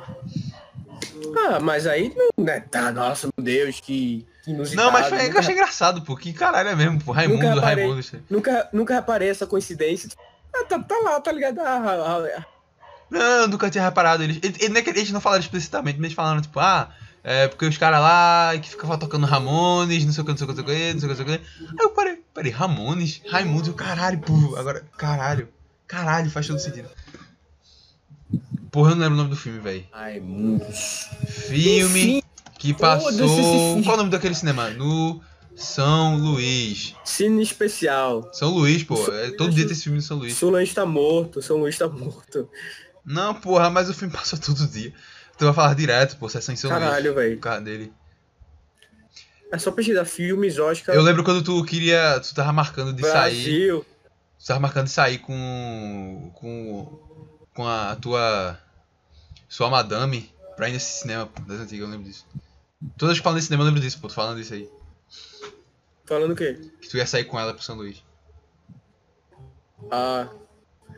Ah, 1.37 1.61
mas 1.61 1.87
aí 1.87 2.15
não 2.17 2.45
né? 2.45 2.61
Tá, 2.61 2.91
nossa, 2.91 3.29
meu 3.37 3.45
Deus, 3.45 3.79
que, 3.81 4.27
que. 4.43 4.53
Não, 4.75 4.91
mas 4.91 5.07
foi, 5.09 5.21
eu 5.21 5.25
nunca, 5.25 5.39
achei 5.41 5.53
engraçado, 5.55 6.03
pô. 6.03 6.17
Que 6.17 6.33
caralho 6.33 6.71
é 6.71 6.75
mesmo, 6.75 7.03
pô. 7.03 7.13
Raimundo, 7.13 7.43
nunca 7.43 7.55
reparei, 7.55 7.85
Raimundos. 7.85 8.13
nunca, 8.31 8.69
nunca 8.73 8.95
reparei 8.95 9.29
essa 9.29 9.47
coincidência. 9.47 10.09
Ah, 10.55 10.65
tá, 10.65 10.79
tá 10.79 10.99
lá, 10.99 11.21
tá 11.21 11.31
ligado? 11.31 11.61
Ah, 11.61 11.79
ah, 11.85 12.39
ah, 12.39 12.47
Não, 13.11 13.21
eu 13.21 13.49
nunca 13.49 13.71
tinha 13.71 13.85
reparado. 13.85 14.23
Eles, 14.23 14.39
eles, 14.43 14.61
eles, 14.61 14.87
eles 14.87 15.13
não 15.13 15.21
falaram 15.21 15.43
explicitamente, 15.43 15.99
mas 15.99 16.07
eles 16.07 16.17
falaram, 16.17 16.41
tipo, 16.41 16.59
ah, 16.59 16.91
é 17.25 17.47
porque 17.47 17.67
os 17.67 17.79
caras 17.79 18.01
lá 18.01 18.53
que 18.59 18.69
ficavam 18.69 18.99
tocando 18.99 19.27
Ramones, 19.27 20.05
não 20.05 20.13
sei 20.13 20.23
o 20.23 20.25
que, 20.25 20.31
não 20.33 20.39
sei 20.39 20.47
o 20.47 20.51
que, 20.51 20.63
não 20.63 20.65
sei 20.65 20.75
o 20.75 20.77
que, 20.77 20.93
não 20.93 21.01
sei 21.01 21.09
o 21.09 21.15
que, 21.15 21.23
não 21.23 21.27
sei 21.27 21.37
o 21.37 21.39
que. 21.39 21.77
Aí 21.79 21.87
eu 21.87 21.91
parei, 21.91 22.23
parei, 22.35 22.51
Ramones? 22.53 23.23
Raimundo, 23.29 23.73
caralho, 23.75 24.19
pô, 24.21 24.57
agora, 24.57 24.85
caralho, 24.97 25.49
caralho, 25.87 26.31
faz 26.31 26.47
todo 26.47 26.59
sentido. 26.59 26.89
Porra, 28.73 28.93
eu 28.93 28.97
não 28.97 29.03
lembro 29.03 29.15
o 29.15 29.19
nome 29.19 29.31
do 29.31 29.37
filme, 29.37 29.61
velho. 29.61 29.87
Raimundos. 29.93 31.09
Filme 31.29 32.25
que 32.59 32.73
passou. 32.73 33.13
Qual 33.83 33.95
o 33.95 33.99
nome 33.99 34.11
daquele 34.11 34.35
cinema? 34.35 34.71
No 34.71 35.21
São 35.55 36.17
Luís. 36.17 36.95
Cine 37.05 37.43
especial. 37.43 38.31
São 38.33 38.51
Luís, 38.51 38.83
pô. 38.83 38.97
É, 39.13 39.31
todo 39.33 39.53
dia 39.53 39.65
tem 39.65 39.73
esse 39.73 39.85
filme 39.85 39.99
no 39.99 40.03
São 40.03 40.17
Luís. 40.17 40.35
São 40.35 40.49
Luís 40.49 40.73
tá 40.73 40.87
morto, 40.87 41.43
São 41.43 41.59
Luís 41.59 41.77
tá 41.77 41.87
morto. 41.87 42.49
Não, 43.05 43.35
porra, 43.35 43.69
mas 43.69 43.91
o 43.91 43.95
filme 43.95 44.13
passou 44.17 44.39
todo 44.39 44.67
dia. 44.67 44.95
Tu 45.43 45.47
vai 45.47 45.55
falar 45.55 45.75
direto, 45.75 46.17
pô, 46.19 46.29
sessão 46.29 46.53
em 46.53 46.57
São 46.57 46.71
Caralho, 46.71 47.17
velho. 47.17 47.37
O 47.37 47.41
carro 47.41 47.65
dele. 47.65 47.93
É 49.51 49.59
só 49.59 49.73
pesquisar 49.73 50.05
filmes, 50.05 50.57
Oscar. 50.57 50.95
Eu 50.95 51.03
lembro 51.03 51.25
quando 51.25 51.43
tu 51.43 51.65
queria. 51.65 52.21
Tu 52.21 52.33
tava 52.33 52.53
marcando 52.53 52.93
de 52.93 53.03
sair. 53.03 53.43
Brasil. 53.43 53.87
Tu 54.39 54.47
tava 54.47 54.61
marcando 54.61 54.85
de 54.85 54.93
sair 54.93 55.19
com. 55.19 56.31
com. 56.37 56.97
com 57.57 57.67
a 57.67 57.97
tua. 57.97 58.57
sua 59.49 59.69
madame 59.69 60.33
pra 60.55 60.69
ir 60.69 60.75
nesse 60.75 61.01
cinema, 61.01 61.27
pô, 61.27 61.43
das 61.43 61.59
antigas, 61.59 61.87
eu 61.87 61.91
lembro 61.91 62.09
disso. 62.09 62.25
Todas 62.97 63.17
que 63.19 63.25
falam 63.25 63.35
nesse 63.35 63.49
cinema 63.49 63.65
eu 63.65 63.67
lembro 63.67 63.81
disso, 63.81 63.99
pô, 64.01 64.07
tô 64.07 64.15
falando 64.15 64.39
disso 64.39 64.55
aí. 64.55 64.71
Falando 66.05 66.31
o 66.31 66.37
quê? 66.37 66.57
Que 66.81 66.89
tu 66.89 66.99
ia 66.99 67.07
sair 67.07 67.25
com 67.25 67.41
ela 67.41 67.53
pro 67.53 67.65
São 67.65 67.75
Luís. 67.75 68.01
Ah. 69.91 70.29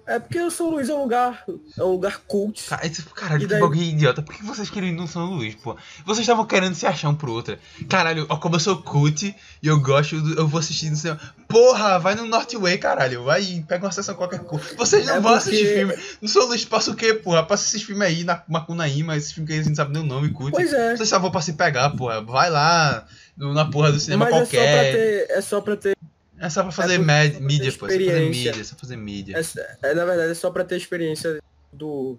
É 0.06 0.18
porque 0.18 0.40
o 0.40 0.50
São 0.50 0.70
Luís 0.70 0.88
é 0.88 0.94
um 0.94 1.02
lugar. 1.02 1.44
É 1.78 1.82
um 1.82 1.88
lugar 1.92 2.20
cult. 2.26 2.62
Cara, 2.68 2.86
esse- 2.86 3.02
caralho, 3.02 3.38
E 3.42 3.46
que 3.46 3.46
daí- 3.46 3.60
bagulho 3.60 3.80
idiota. 3.82 4.22
Por 4.22 4.34
que 4.34 4.44
vocês 4.44 4.68
queriam 4.70 4.90
ir 4.92 4.96
no 4.96 5.06
São 5.08 5.24
Luís, 5.26 5.54
pô? 5.54 5.76
Vocês 6.04 6.20
estavam 6.20 6.44
querendo 6.46 6.74
se 6.74 6.86
achar 6.86 7.08
um 7.08 7.14
pro 7.14 7.32
outro. 7.32 7.56
Caralho, 7.88 8.26
ó, 8.28 8.36
como 8.36 8.56
eu 8.56 8.60
sou 8.60 8.82
cult 8.82 9.34
e 9.62 9.66
eu 9.66 9.80
gosto, 9.80 10.20
do- 10.20 10.38
eu 10.38 10.46
vou 10.46 10.60
assistir 10.60 10.90
no 10.90 10.96
cinema. 10.96 11.20
Porra, 11.48 11.98
vai 11.98 12.14
no 12.14 12.26
Northway, 12.26 12.78
caralho. 12.78 13.24
Vai 13.24 13.64
pega 13.66 13.86
uma 13.86 13.92
sessão 13.92 14.14
qualquer 14.14 14.40
coisa. 14.40 14.74
Vocês 14.76 15.06
não 15.06 15.16
É 15.16 15.20
vão 15.20 15.32
porque- 15.32 15.50
assistir 15.50 15.74
filme. 15.74 15.94
No 16.20 16.28
São 16.28 16.46
Luís 16.46 16.64
passa 16.64 16.90
o 16.90 16.94
quê, 16.96 17.14
porra? 17.14 17.42
Passa 17.44 17.64
esses 17.66 17.82
filmes 17.82 18.06
aí, 18.06 18.24
na 18.24 18.42
Macunaíma, 18.48 19.16
esses 19.16 19.32
filmes 19.32 19.48
que 19.48 19.54
a 19.54 19.56
gente 19.58 19.68
não 19.70 19.76
sabe 19.76 19.92
nem 19.92 20.02
o 20.02 20.06
nome, 20.06 20.30
cult. 20.30 20.50
Pois 20.52 20.72
é. 20.72 20.96
Vocês 20.96 21.08
só 21.08 21.18
vão 21.18 21.30
pra 21.30 21.40
se 21.40 21.52
pegar, 21.54 21.90
porra. 21.90 22.20
Vai 22.22 22.50
lá 22.50 23.06
na 23.36 23.64
porra 23.64 23.90
do 23.92 23.98
cinema 24.00 24.24
Mas 24.26 24.34
é 24.34 24.38
só 24.38 24.50
pra 24.50 24.58
qualquer. 24.58 24.92
ter. 24.92 25.26
É 25.30 25.40
só 25.40 25.60
pra 25.60 25.76
ter. 25.76 25.96
É 26.44 26.50
só 26.50 26.62
pra 26.62 26.72
fazer 26.72 27.00
é 27.00 27.30
ter 27.30 27.40
mídia, 27.40 27.72
pô. 27.72 27.86
É 27.86 27.90
só 27.90 27.96
pra 27.96 28.04
fazer 28.04 28.28
mídia, 28.28 28.50
é 28.50 28.64
só 28.64 28.76
fazer 28.76 28.96
mídia. 28.96 29.36
É, 29.38 29.90
é, 29.90 29.94
na 29.94 30.04
verdade, 30.04 30.32
é 30.32 30.34
só 30.34 30.50
pra 30.50 30.62
ter 30.62 30.76
experiência 30.76 31.42
do. 31.72 32.18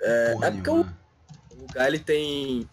É, 0.00 0.32
Porra 0.32 0.46
é 0.46 0.50
porque 0.50 0.70
o 0.70 0.74
nenhuma. 0.74 0.98
lugar 1.60 1.88
ele 1.88 1.98
tem. 1.98 2.66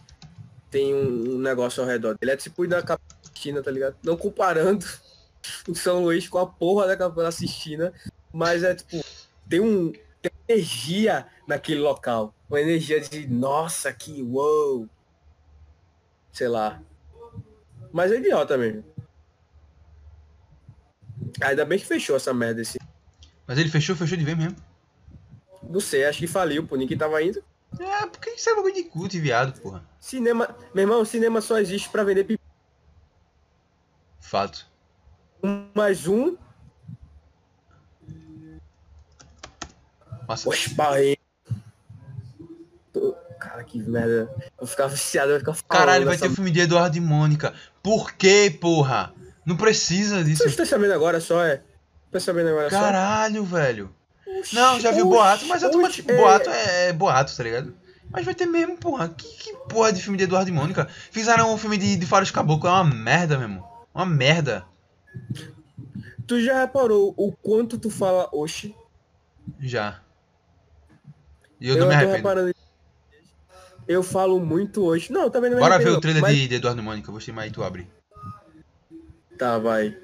Tem 0.71 0.95
um, 0.95 1.35
um 1.35 1.37
negócio 1.37 1.83
ao 1.83 1.89
redor 1.89 2.17
dele. 2.17 2.31
É 2.31 2.37
tipo 2.37 2.63
ir 2.63 2.69
na 2.69 2.81
Capela 2.81 3.19
Sistina, 3.23 3.61
tá 3.61 3.69
ligado? 3.69 3.97
Não 4.01 4.15
comparando 4.15 4.85
o 5.67 5.75
São 5.75 6.01
Luís 6.01 6.29
com 6.29 6.37
a 6.37 6.47
porra 6.47 6.87
da 6.87 6.95
Capela 6.95 7.31
Sistina, 7.33 7.91
mas 8.31 8.63
é 8.63 8.73
tipo. 8.73 9.03
Tem 9.49 9.59
um. 9.59 9.91
Tem 10.21 10.31
energia 10.47 11.27
naquele 11.45 11.81
local. 11.81 12.33
Uma 12.49 12.61
energia 12.61 13.01
de 13.01 13.27
nossa, 13.27 13.91
que 13.91 14.23
uou. 14.23 14.87
Sei 16.31 16.47
lá. 16.47 16.81
Mas 17.91 18.13
é 18.13 18.15
idiota 18.15 18.57
mesmo. 18.57 18.94
Ainda 21.41 21.65
bem 21.65 21.79
que 21.79 21.85
fechou 21.85 22.15
essa 22.15 22.33
merda 22.33 22.61
esse. 22.61 22.79
Mas 23.47 23.57
ele 23.57 23.69
fechou, 23.69 23.95
fechou 23.95 24.17
de 24.17 24.23
vez 24.23 24.37
mesmo. 24.37 24.55
Não 25.63 25.79
sei, 25.79 26.05
acho 26.05 26.19
que 26.19 26.27
faliu, 26.27 26.65
pô. 26.65 26.75
Ninguém 26.75 26.97
tava 26.97 27.21
indo. 27.21 27.43
É, 27.79 28.05
porque 28.07 28.31
isso 28.31 28.49
é 28.49 28.55
bagulho 28.55 28.73
de 28.73 28.83
cult, 28.83 29.19
viado, 29.19 29.59
porra. 29.59 29.83
Cinema. 29.99 30.55
Meu 30.73 30.83
irmão, 30.83 31.03
cinema 31.03 31.41
só 31.41 31.59
existe 31.59 31.89
pra 31.89 32.03
vender 32.03 32.23
pipoca. 32.23 32.49
Fato. 34.19 34.65
Um 35.43 35.67
mais 35.73 36.07
um. 36.07 36.35
Nossa, 40.27 40.49
Oxe, 40.49 40.73
parei. 40.73 41.17
Cara, 43.39 43.63
que 43.63 43.77
merda. 43.77 44.33
Eu 44.39 44.51
vou 44.59 44.67
ficar 44.67 44.87
viciado, 44.87 45.31
eu 45.31 45.39
falando. 45.39 45.63
Caralho, 45.67 46.05
vai 46.05 46.17
ter 46.17 46.27
o 46.27 46.33
filme 46.33 46.49
de 46.49 46.61
Eduardo 46.61 46.97
e 46.97 47.01
Mônica. 47.01 47.53
Por 47.83 48.13
quê, 48.13 48.55
porra? 48.59 49.13
Não 49.45 49.55
precisa 49.55 50.23
disso. 50.23 50.43
Você 50.43 50.49
está 50.49 50.65
sabendo 50.65 50.93
agora 50.93 51.21
só, 51.21 51.43
é? 51.43 51.61
Tá 52.11 52.19
sabendo 52.19 52.49
agora 52.49 52.69
só? 52.69 52.79
Caralho, 52.79 53.43
velho. 53.43 53.95
Não, 54.51 54.79
já 54.79 54.91
vi 54.91 55.01
o 55.01 55.05
boato, 55.05 55.45
mas 55.45 55.63
eu 55.63 55.69
oxe, 55.81 56.03
é- 56.07 56.17
boato 56.17 56.49
é... 56.49 56.93
boato, 56.93 57.35
tá 57.35 57.43
ligado? 57.43 57.75
Mas 58.09 58.25
vai 58.25 58.33
ter 58.35 58.45
mesmo, 58.45 58.77
porra. 58.77 59.09
Que, 59.09 59.27
que 59.27 59.53
porra 59.69 59.91
de 59.91 60.01
filme 60.01 60.17
de 60.17 60.23
Eduardo 60.23 60.49
e 60.49 60.53
Mônica? 60.53 60.87
Fizeram 61.11 61.53
um 61.53 61.57
filme 61.57 61.77
de, 61.77 61.95
de 61.95 62.05
Faros 62.05 62.31
Caboclo, 62.31 62.69
é 62.69 62.71
uma 62.71 62.83
merda 62.83 63.37
mesmo. 63.37 63.67
Uma 63.93 64.05
merda. 64.05 64.65
Tu 66.27 66.41
já 66.41 66.61
reparou 66.61 67.13
o 67.17 67.31
quanto 67.31 67.77
tu 67.77 67.89
fala 67.89 68.29
oxe? 68.31 68.75
Já. 69.59 70.01
E 71.59 71.69
eu, 71.69 71.77
não 71.77 71.87
me 71.87 71.93
arrependo. 71.93 72.17
reparando. 72.17 72.55
Eu 73.87 74.01
falo 74.01 74.39
muito 74.39 74.83
hoje. 74.83 75.11
Não, 75.11 75.29
também 75.29 75.49
não 75.49 75.57
me 75.57 75.63
Bora 75.63 75.77
ver 75.77 75.89
o 75.89 76.01
trailer 76.01 76.21
mas- 76.21 76.35
de, 76.35 76.47
de 76.47 76.55
Eduardo 76.55 76.81
e 76.81 76.83
Mônica, 76.83 77.11
vou 77.11 77.21
chamar 77.21 77.43
aí 77.43 77.51
tu 77.51 77.63
abre. 77.63 77.87
Tá, 79.37 79.57
vai. 79.57 79.97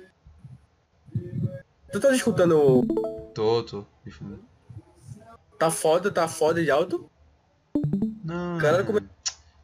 Tu 1.91 1.99
tá 1.99 2.11
escutando? 2.13 2.57
o- 2.57 3.31
Tô, 3.33 3.63
tô. 3.63 3.85
Tá 5.57 5.69
foda, 5.71 6.11
tá 6.11 6.27
foda 6.27 6.61
de 6.63 6.69
alto? 6.71 7.09
Não. 8.23 8.57
Cara, 8.57 8.83
como 8.83 8.99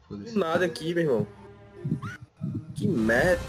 Foda-se. 0.08 0.32
do 0.32 0.38
nada 0.38 0.64
aqui, 0.64 0.94
meu 0.94 1.04
irmão. 1.04 1.26
Que 2.74 2.86
merda. 2.86 3.40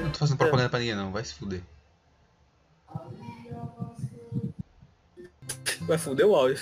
Não 0.00 0.10
tô 0.12 0.18
fazendo 0.20 0.38
propaganda 0.38 0.68
pra 0.68 0.78
ninguém 0.78 0.94
não, 0.94 1.10
vai 1.12 1.24
se 1.24 1.34
fuder. 1.34 1.62
Vai 5.82 5.98
foder 5.98 6.26
o 6.26 6.34
áudio. 6.36 6.58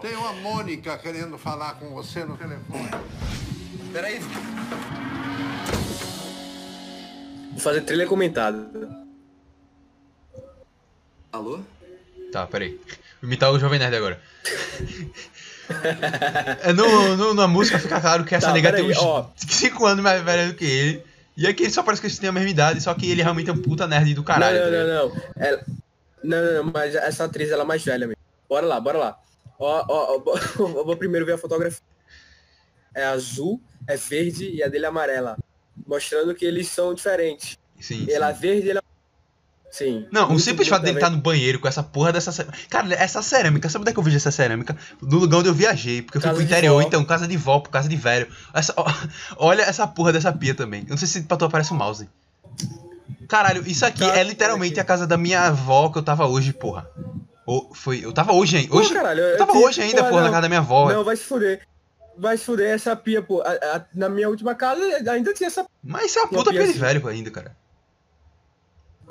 Tem 0.00 0.14
uma 0.16 0.32
Mônica 0.34 0.96
querendo 0.98 1.36
falar 1.38 1.74
com 1.74 1.90
você 1.90 2.24
no 2.24 2.36
telefone. 2.36 2.88
Peraí. 3.92 4.20
Vou 7.60 7.64
fazer 7.74 7.82
trailer 7.82 8.08
comentado. 8.08 8.88
Alô? 11.30 11.60
Tá, 12.32 12.46
peraí. 12.46 12.80
Vou 13.20 13.28
imitar 13.28 13.52
o 13.52 13.58
Jovem 13.58 13.78
Nerd 13.78 13.94
agora. 13.94 14.20
É, 16.64 16.72
no, 16.72 17.16
no- 17.16 17.32
na 17.32 17.46
música 17.46 17.78
fica 17.78 18.00
claro 18.00 18.24
que 18.24 18.34
essa 18.34 18.48
Tá, 18.48 18.52
nega 18.52 18.72
tem 18.72 18.90
uns 18.90 18.98
ó. 18.98 19.30
5 19.36 19.86
anos 19.86 20.02
mais 20.02 20.20
velha 20.20 20.48
do 20.48 20.54
que 20.54 20.64
ele. 20.64 21.04
E 21.36 21.46
aqui 21.46 21.62
ele 21.62 21.70
só 21.70 21.84
parece 21.84 22.00
que 22.00 22.08
eles 22.08 22.18
têm 22.18 22.28
a 22.28 22.32
mesma 22.32 22.50
idade, 22.50 22.80
só 22.80 22.92
que 22.92 23.08
ele 23.08 23.22
realmente 23.22 23.50
é 23.50 23.52
um 23.52 23.62
puta 23.62 23.86
nerd 23.86 24.12
do 24.14 24.24
caralho. 24.24 24.58
não, 24.58 24.64
tá 24.64 24.70
não, 24.70 24.86
não, 24.88 25.08
não. 25.14 25.22
Ela... 25.36 25.64
Não, 26.24 26.42
não, 26.44 26.64
não, 26.64 26.72
mas 26.72 26.96
essa 26.96 27.22
atriz 27.24 27.52
ela 27.52 27.62
é 27.62 27.66
mais 27.66 27.84
velha 27.84 28.04
mesmo. 28.08 28.20
Bora 28.48 28.66
lá, 28.66 28.80
bora 28.80 28.98
lá. 28.98 29.18
Ó, 29.60 29.84
ó, 29.88 30.20
ó, 30.26 30.38
eu 30.58 30.84
vou 30.84 30.96
primeiro 30.96 31.24
ver 31.24 31.34
a 31.34 31.38
fotografia. 31.38 31.78
É 32.92 33.04
azul, 33.04 33.62
é 33.86 33.96
verde 33.96 34.50
e 34.50 34.64
a 34.64 34.66
dele 34.68 34.86
é 34.86 34.88
amarela. 34.88 35.38
Mostrando 35.86 36.34
que 36.34 36.44
eles 36.44 36.68
são 36.68 36.92
diferentes. 36.94 37.58
Sim, 37.80 38.06
Ela 38.10 38.30
é 38.30 38.32
verde 38.32 38.66
e 38.66 38.70
ele 38.70 38.78
é... 38.78 38.82
Sim. 39.72 40.04
Não, 40.10 40.32
o 40.34 40.38
simples 40.40 40.66
fato 40.66 40.82
dele 40.82 40.96
estar 40.98 41.10
no 41.10 41.18
banheiro 41.18 41.60
com 41.60 41.68
essa 41.68 41.80
porra 41.82 42.12
dessa 42.12 42.32
cerâmica. 42.32 42.58
Cara, 42.68 42.92
essa 42.94 43.22
cerâmica, 43.22 43.68
sabe 43.68 43.82
onde 43.82 43.90
é 43.90 43.92
que 43.94 43.98
eu 44.00 44.02
vejo 44.02 44.16
essa 44.16 44.32
cerâmica? 44.32 44.76
No 45.00 45.18
lugar 45.18 45.38
onde 45.38 45.48
eu 45.48 45.54
viajei, 45.54 46.02
porque 46.02 46.18
eu 46.18 46.20
fui 46.20 46.28
Casa 46.30 46.36
pro 46.40 46.44
de 46.46 46.52
interior, 46.52 46.82
vó. 46.82 46.86
então, 46.88 47.04
casa 47.04 47.28
de 47.28 47.36
vó, 47.36 47.60
por 47.60 47.70
casa 47.70 47.88
de 47.88 47.94
velho. 47.94 48.26
Essa, 48.52 48.74
olha 49.38 49.62
essa 49.62 49.86
porra 49.86 50.12
dessa 50.12 50.32
pia 50.32 50.54
também. 50.56 50.82
Eu 50.82 50.90
não 50.90 50.96
sei 50.96 51.06
se 51.06 51.22
pra 51.22 51.36
tu 51.36 51.44
aparece 51.44 51.70
o 51.70 51.74
mouse. 51.76 52.08
Caralho, 53.28 53.62
isso 53.66 53.86
aqui 53.86 54.00
Tá, 54.00 54.16
é 54.18 54.24
literalmente 54.24 54.80
a 54.80 54.84
casa 54.84 55.06
da 55.06 55.16
minha 55.16 55.40
avó 55.42 55.88
que 55.88 55.98
eu 55.98 56.02
tava 56.02 56.26
hoje, 56.26 56.52
porra. 56.52 56.90
Ou, 57.46 57.72
foi, 57.72 58.04
eu 58.04 58.12
tava 58.12 58.32
hoje, 58.32 58.56
hein? 58.58 58.66
Pô, 58.68 58.78
Hoje, 58.78 58.92
caralho, 58.92 59.20
eu 59.20 59.38
tava 59.38 59.52
te- 59.52 59.58
hoje 59.58 59.82
ainda, 59.82 60.02
porra, 60.04 60.16
na 60.22 60.22
não. 60.26 60.30
casa 60.30 60.42
da 60.42 60.48
minha 60.48 60.60
avó. 60.60 60.92
Não, 60.92 61.04
vai 61.04 61.16
se 61.16 61.22
fuder. 61.24 61.60
Vai 62.20 62.36
fuder 62.36 62.74
essa 62.74 62.94
pia, 62.94 63.22
pô. 63.22 63.40
A- 63.40 63.48
a- 63.76 63.84
na 63.94 64.06
minha 64.10 64.28
última 64.28 64.54
casa 64.54 64.78
ainda 65.10 65.32
tinha 65.32 65.46
essa 65.46 65.64
Mas 65.82 66.04
isso 66.10 66.18
é 66.18 66.22
uma 66.22 66.28
Uma 66.30 66.38
puta 66.44 66.50
de 66.52 66.58
assim. 66.58 66.78
velho 66.78 67.08
ainda, 67.08 67.30
cara. 67.30 67.56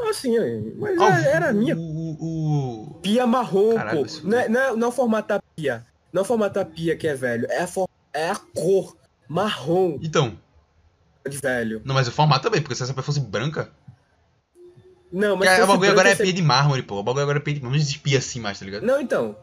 assim, 0.10 0.38
mas 0.78 0.98
Ó, 1.00 1.08
era, 1.08 1.28
era 1.28 1.54
minha. 1.54 1.76
O, 1.76 3.00
Pia 3.02 3.26
marrom, 3.26 3.74
Caralho, 3.76 4.06
pô. 4.06 4.12
Não 4.28 4.38
é, 4.38 4.48
não, 4.48 4.62
é, 4.62 4.76
não 4.76 4.86
é 4.88 4.90
o 4.90 4.92
formato 4.94 5.28
da 5.30 5.42
pia. 5.56 5.86
Não 6.14 6.20
é 6.20 6.24
o 6.24 6.26
formato 6.26 6.54
da 6.56 6.64
pia 6.66 6.96
que 6.96 7.08
é 7.08 7.16
velho. 7.16 7.48
É 7.50 7.64
a, 7.64 7.68
for- 7.68 7.90
é 8.14 8.30
a 8.30 8.36
cor 8.36 8.96
marrom 9.28 9.98
Então, 10.04 10.38
de 11.28 11.38
velho. 11.40 11.82
não, 11.84 11.96
mas 11.96 12.08
o 12.08 12.12
formato 12.12 12.44
também, 12.44 12.62
porque 12.62 12.76
se 12.76 12.84
essa 12.84 12.94
pia 12.94 13.02
fosse 13.04 13.20
branca. 13.20 13.72
Não, 15.12 15.36
mas 15.36 15.50
se 15.50 15.62
o 15.64 15.68
bagulho 15.68 15.90
agora 15.92 16.10
é 16.10 16.16
pia 16.16 16.32
de 16.32 16.42
mármore, 16.44 16.84
pô. 16.84 17.00
O 17.00 17.04
bagulho 17.04 17.24
agora 17.24 17.40
é 17.40 17.42
pia 17.42 17.56
de 17.56 17.60
mármore. 17.60 17.80
Não 17.80 17.84
existe 17.84 18.00
pia 18.00 18.20
assim 18.20 18.40
mais, 18.40 18.60
tá 18.60 18.66
ligado? 18.66 18.84
Não, 18.86 19.02
então. 19.02 19.36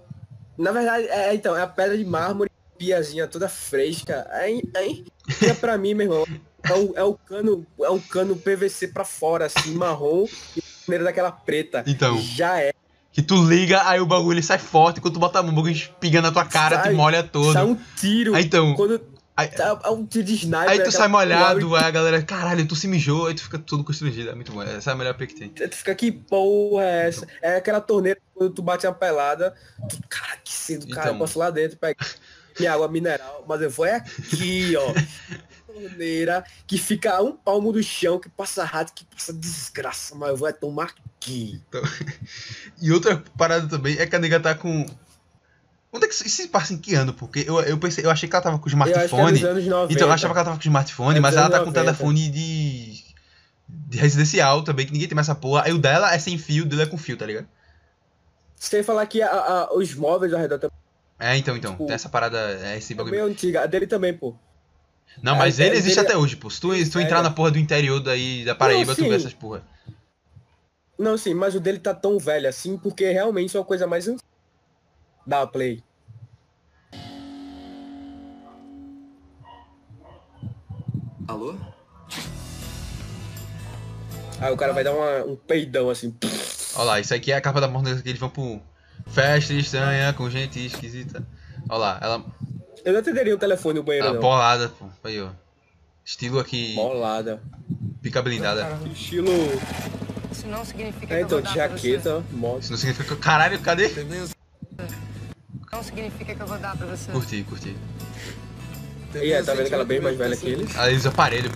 Na 0.57 0.71
verdade, 0.71 1.07
é, 1.09 1.35
então, 1.35 1.57
é 1.57 1.63
a 1.63 1.67
pedra 1.67 1.99
de 1.99 2.05
mármore, 2.05 2.51
piazinha 2.77 3.27
toda 3.27 3.49
fresca. 3.49 4.27
Aí, 4.31 4.63
aí, 4.77 5.05
pia 5.39 5.55
pra 5.55 5.77
mim, 5.79 5.95
meu 5.95 6.07
irmão, 6.07 6.27
é 6.65 6.73
o, 6.75 6.93
é 6.97 7.05
o 7.05 7.15
cano, 7.15 7.67
é 7.81 7.91
um 7.91 7.99
cano 8.01 8.37
PVC 8.37 8.89
pra 8.89 9.05
fora, 9.05 9.47
assim, 9.47 9.73
marrom, 9.75 10.27
e 10.57 10.63
maneira 10.87 11.05
daquela 11.05 11.31
preta. 11.33 11.83
Então. 11.87 12.19
Já 12.21 12.61
é. 12.61 12.73
Que 13.13 13.23
tu 13.23 13.43
liga, 13.49 13.89
aí 13.89 13.99
o 13.99 14.05
bagulho 14.07 14.43
sai 14.43 14.59
forte, 14.59 15.01
quando 15.01 15.15
tu 15.15 15.21
bota 15.21 15.39
a 15.39 15.43
mão, 15.43 15.53
o 15.53 15.57
bagulho 15.57 15.73
espiga 15.73 16.21
na 16.21 16.31
tua 16.31 16.45
cara, 16.45 16.77
Sai- 16.83 16.91
te 16.91 16.95
molha 16.95 17.23
todo. 17.23 17.53
Sai 17.53 17.65
um 17.65 17.75
tiro. 17.97 18.35
Aí 18.35 18.45
então. 18.45 18.75
Quando 18.75 19.01
Aí, 19.37 19.51
é 19.85 19.91
um 19.91 20.07
tiro 20.07 20.25
de 20.25 20.35
sniper. 20.35 20.61
aí 20.71 20.77
tu 20.79 20.81
aquela 20.89 20.91
sai 20.93 21.09
molhado, 21.09 21.77
aí 21.77 21.85
a 21.85 21.91
galera, 21.91 22.23
caralho, 22.23 22.67
tu 22.67 22.75
se 22.75 22.89
mijou, 22.89 23.27
aí 23.27 23.35
tu 23.35 23.43
fica 23.43 23.59
todo 23.59 23.85
constrangido. 23.85 24.31
É 24.31 24.35
muito 24.35 24.51
bom. 24.51 24.63
Essa 24.63 24.91
é 24.91 24.93
a 24.95 24.97
melhor 24.97 25.13
pia 25.15 25.27
que 25.27 25.35
tem. 25.35 25.51
Tu 25.51 25.77
fica, 25.77 25.95
que 25.95 26.11
porra 26.11 26.85
é 26.85 27.09
essa? 27.09 27.27
É 27.43 27.57
aquela 27.57 27.81
torneira 27.81 28.19
quando 28.35 28.55
tu 28.55 28.63
bate 28.63 28.87
uma 28.87 28.95
pelada. 28.95 29.55
Tu, 29.91 29.99
cara, 30.09 30.39
que 30.43 30.51
cedo, 30.53 30.89
cara, 30.89 31.09
Então. 31.09 31.13
eu 31.15 31.19
posso 31.19 31.39
lá 31.39 31.51
dentro 31.51 31.77
pegar 31.77 31.97
minha 32.59 32.73
água 32.73 32.89
mineral, 32.89 33.45
mas 33.49 33.61
eu 33.63 33.71
vou 33.71 33.85
é 33.87 33.97
aqui, 33.97 34.75
ó. 34.77 34.93
Torneira 35.73 36.45
que 36.67 36.79
fica 36.79 37.15
a 37.17 37.23
um 37.23 37.33
palmo 37.33 37.73
do 37.73 37.83
chão, 37.83 38.19
que 38.19 38.29
passa 38.31 38.65
rato, 38.65 38.93
que 38.95 39.05
passa 39.05 39.33
desgraça, 39.33 40.15
mas 40.15 40.31
eu 40.31 40.37
vou 40.37 40.49
é 40.49 40.53
tomar 40.53 40.95
aqui. 41.21 41.61
E 42.81 42.93
outra 42.93 43.23
parada 43.39 43.67
também 43.69 43.97
é 43.99 44.07
que 44.07 44.15
a 44.15 44.19
nega 44.19 44.39
tá 44.41 44.55
com. 44.55 44.87
Onde 45.93 46.05
é 46.05 46.09
que 46.09 46.15
se 46.15 46.49
passa 46.49 46.75
em 46.75 46.79
que 46.79 46.95
ano? 46.95 47.15
Porque 47.15 47.45
eu, 47.47 47.59
eu 47.63 47.79
pensei, 47.79 48.05
eu 48.05 48.11
achei 48.11 48.29
que 48.29 48.35
ela 48.37 48.43
tava 48.43 48.59
com 48.59 48.69
Eu 48.69 48.77
acho 48.83 48.93
que 48.93 48.99
é 48.99 49.05
smartphone. 49.07 49.41
90. 49.71 49.93
Então 49.95 50.07
eu 50.09 50.13
achava 50.13 50.35
que 50.35 50.39
ela 50.39 50.45
tava 50.45 50.57
com 50.59 50.63
smartphone, 50.63 51.17
É 51.17 51.21
mas 51.21 51.35
ela 51.37 51.49
tá 51.49 51.57
anos 51.57 51.69
com 51.69 51.73
90. 51.73 51.85
telefone 51.85 52.29
de. 52.31 53.03
de 53.69 53.99
residencial 53.99 54.63
também, 54.63 54.85
que 54.87 54.93
ninguém 54.93 55.09
tem 55.09 55.15
mais 55.17 55.27
essa 55.29 55.35
porra. 55.35 55.63
Aí 55.65 55.73
o 55.73 55.79
dela 55.79 56.15
é 56.15 56.19
sem 56.19 56.37
fio, 56.37 56.65
o 56.65 56.67
dele 56.67 56.83
é 56.83 56.87
com 56.87 56.99
fio, 56.99 57.17
tá 57.17 57.25
ligado? 57.25 57.49
Sem 58.57 58.83
falar 58.83 59.07
que 59.07 59.23
a- 59.23 59.31
a- 59.31 59.75
os 59.75 59.95
móveis 59.95 60.33
ao 60.35 60.41
redor 60.41 60.59
também 60.59 60.76
É, 61.19 61.37
então, 61.37 61.57
então. 61.57 61.73
Tipo, 61.73 61.87
Tem 61.87 61.95
essa 61.95 62.09
parada, 62.09 62.39
é 62.63 62.77
esse 62.77 62.93
é 62.93 62.97
bagulho. 62.97 63.15
meio 63.15 63.27
antiga. 63.27 63.63
A 63.63 63.67
dele 63.67 63.87
também, 63.87 64.13
pô. 64.13 64.35
Não, 65.23 65.35
mas 65.35 65.59
É, 65.59 65.67
ele 65.67 65.77
é, 65.77 65.79
existe 65.79 65.99
ele- 65.99 66.07
até 66.09 66.17
hoje, 66.17 66.37
pô. 66.37 66.51
Se 66.51 66.61
tu, 66.61 66.75
se 66.75 66.91
tu 66.91 66.99
É, 66.99 67.03
entrar 67.03 67.21
é. 67.21 67.23
na 67.23 67.31
porra 67.31 67.51
do 67.51 67.59
interior 67.59 68.01
daí 68.01 68.45
da 68.45 68.55
Paraíba, 68.55 68.95
tu 68.95 69.03
sim. 69.03 69.09
vê 69.09 69.15
essas 69.17 69.33
porra. 69.33 69.63
Não, 70.99 71.17
sim, 71.17 71.33
mas 71.35 71.55
o 71.55 71.61
dele 71.61 71.79
tá 71.79 71.95
tão 71.95 72.19
velho 72.19 72.49
assim, 72.49 72.77
porque 72.77 73.11
realmente 73.11 73.57
é 73.57 73.61
uma 73.61 73.65
coisa 73.67 73.87
mais 73.87 74.07
antiga. 74.09 74.23
Dá 75.27 75.47
play. 75.47 75.83
Alô? 81.29 81.55
Aí 84.41 84.53
o 84.53 84.57
cara 84.57 84.73
vai 84.73 84.85
dar 84.85 84.93
uma- 84.93 85.25
um 85.25 85.37
peidão 85.37 85.89
assim. 85.91 86.15
Olha 86.75 86.85
lá, 86.85 87.01
isso 87.01 87.15
aqui 87.15 87.33
é 87.33 87.37
a 87.37 87.41
capa 87.41 87.61
da 87.61 87.69
morna 87.69 88.01
que 88.01 88.09
eles 88.09 88.21
vão 88.21 88.29
pro 88.29 88.61
festa 89.07 89.53
estranha 89.55 90.13
com 90.13 90.29
gente 90.31 90.65
esquisita. 90.65 91.23
Olha 91.69 91.79
lá, 91.79 91.99
ela. 92.01 92.25
Eu 92.85 92.93
não 92.93 93.01
atenderia 93.01 93.35
o 93.35 93.39
telefone 93.39 93.79
no 93.79 93.85
banheiro, 93.85 94.07
ela 94.07 94.15
não. 94.15 94.23
bolada, 94.23 94.69
pô. 94.69 94.87
Aí, 95.05 95.21
ó. 95.21 95.31
Estilo 96.05 96.39
aqui. 96.39 96.75
Bolada. 96.75 97.43
Pica 98.01 98.23
blindada. 98.23 98.79
Estilo. 98.93 99.31
Isso 100.31 100.47
não 100.47 100.65
significa 100.65 101.15
É, 101.15 101.19
que 101.19 101.25
então, 101.25 101.39
eu 101.39 101.45
vou 101.45 101.53
de 101.53 101.59
dar 101.59 101.69
pra 101.69 101.79
você. 101.79 101.91
jaqueta, 101.93 102.25
moto. 102.33 102.63
Isso 102.63 102.71
não 102.73 102.79
significa 102.79 103.15
que. 103.15 103.21
Caralho, 103.21 103.59
cadê? 103.61 103.89
Não 105.73 105.83
significa 105.83 106.35
que 106.35 106.41
eu 106.41 106.47
vou 106.47 106.59
dar 106.59 106.77
pra 106.77 106.87
você. 106.87 107.11
Curti, 107.11 107.43
curti. 107.45 107.77
E 109.15 109.33
aí, 109.33 109.43
tá 109.43 109.55
vendo 109.55 109.69
que 109.69 109.75
ela 109.75 109.83
é 109.83 109.87
bem 109.87 110.01
mais 110.01 110.17
velha 110.17 110.37
que 110.37 110.47
ele? 110.47 110.69
Ela 110.75 110.93
usa 110.93 111.09
aparelho. 111.09 111.51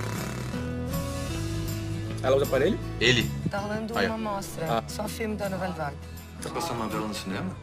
Ela 2.23 2.37
usa 2.37 2.45
aparelho? 2.45 2.79
Ele. 3.01 3.31
Tá 3.51 3.59
rolando 3.59 3.95
uma 3.95 4.19
mostra. 4.19 4.67
Ah. 4.69 4.83
Só 4.89 5.07
filme 5.07 5.37
da 5.37 5.49
novela 5.49 5.73
Vague. 5.75 5.97
Tá 6.43 6.49
passando 6.51 6.79
novela 6.79 7.07
no 7.07 7.15
cinema? 7.15 7.57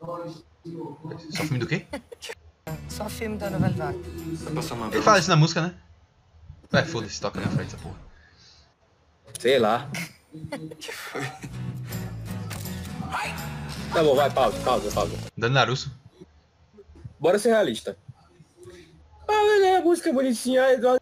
Só 0.00 1.42
filme 1.42 1.58
do 1.58 1.66
quê? 1.66 1.86
Só 2.88 3.08
filme 3.08 3.38
da 3.38 3.48
novela 3.50 3.72
Vague. 3.74 4.02
Tá 4.44 4.50
passando 4.50 4.78
novela 4.78 4.94
Ele 4.94 5.02
fala 5.02 5.18
isso 5.18 5.30
na 5.30 5.36
música, 5.36 5.62
né? 5.62 5.74
Vai, 6.70 6.84
foda-se, 6.84 7.20
toca 7.20 7.40
na 7.40 7.48
frente 7.48 7.74
essa 7.74 7.78
porra. 7.78 7.96
Sei 9.38 9.58
lá. 9.58 9.88
Tá 13.92 14.02
bom, 14.02 14.14
vai, 14.14 14.30
pausa, 14.30 14.58
pausa, 14.60 14.90
pausa. 14.92 15.16
Dando 15.36 15.54
Naruto. 15.54 15.90
Bora 17.18 17.38
ser 17.38 17.48
realista. 17.48 17.96
Ah, 19.26 19.58
né, 19.60 19.76
a 19.76 19.80
música 19.80 20.10
é 20.10 20.12
bonitinha, 20.12 20.72
Eduardo. 20.72 21.00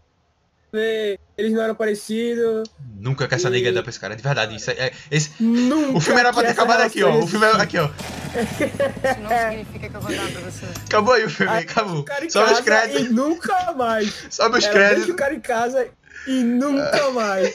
Eles 0.81 1.53
não 1.53 1.63
eram 1.63 1.75
parecidos. 1.75 2.69
Nunca 2.99 3.29
que 3.29 3.35
essa 3.35 3.51
nega 3.51 3.73
dá 3.73 3.83
pra 3.83 3.91
esse 3.91 4.01
cara. 4.01 4.17
De 4.17 4.23
verdade, 4.23 4.57
isso 4.57 4.71
é. 4.71 4.75
é- 4.75 4.93
esse... 5.11 5.31
Nunca 5.41 5.99
O 5.99 6.01
filme 6.01 6.21
era 6.21 6.33
pra 6.33 6.43
ter 6.43 6.51
acabado 6.51 6.81
aqui, 6.83 7.03
ó. 7.03 7.19
O 7.19 7.27
filme 7.27 7.45
era 7.47 7.63
aqui, 7.63 7.79
ó. 7.79 7.87
Isso 7.87 9.21
não 9.21 9.51
significa 9.51 9.89
que 9.89 9.97
eu 9.97 10.01
vou 10.01 10.11
dar 10.15 10.31
pra 10.33 10.41
você. 10.51 10.67
Acabou 10.87 11.15
aí 11.15 11.25
o 11.25 11.31
filme, 11.31 11.53
acabou. 11.53 12.03
Cara 12.05 12.25
em 12.25 12.31
Sobe 12.31 12.53
os 12.53 12.61
créditos. 12.61 13.07
E 13.07 13.09
nunca 13.11 13.73
mais. 13.73 14.27
Sobe 14.31 14.59
os 14.59 14.67
créditos. 14.67 14.97
Deixa 14.99 15.13
o 15.13 15.17
cara 15.17 15.35
em 15.35 15.41
casa 15.41 15.89
e 16.27 16.43
nunca 16.43 17.11
mais. 17.13 17.55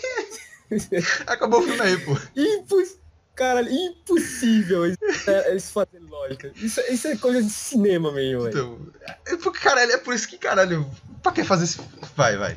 Acabou 1.28 1.60
o 1.60 1.64
filme 1.64 1.82
aí, 1.82 1.98
pô. 1.98 2.18
Impos... 2.36 3.01
Cara, 3.42 3.64
impossível 3.64 4.86
isso, 4.86 5.00
é, 5.28 5.56
isso 5.56 5.72
fazer 5.72 6.00
lógica. 6.08 6.52
Isso, 6.58 6.80
isso 6.82 7.08
é 7.08 7.16
coisa 7.18 7.42
de 7.42 7.50
cinema 7.50 8.12
mesmo, 8.12 8.44
velho. 8.44 8.52
Então, 8.52 8.80
é 9.26 9.36
porque, 9.36 9.58
caralho, 9.58 9.92
é 9.92 9.98
por 9.98 10.14
isso 10.14 10.28
que, 10.28 10.38
caralho. 10.38 10.88
Pra 11.24 11.32
que 11.32 11.44
fazer 11.44 11.64
isso? 11.64 11.84
Vai, 12.16 12.38
vai. 12.38 12.56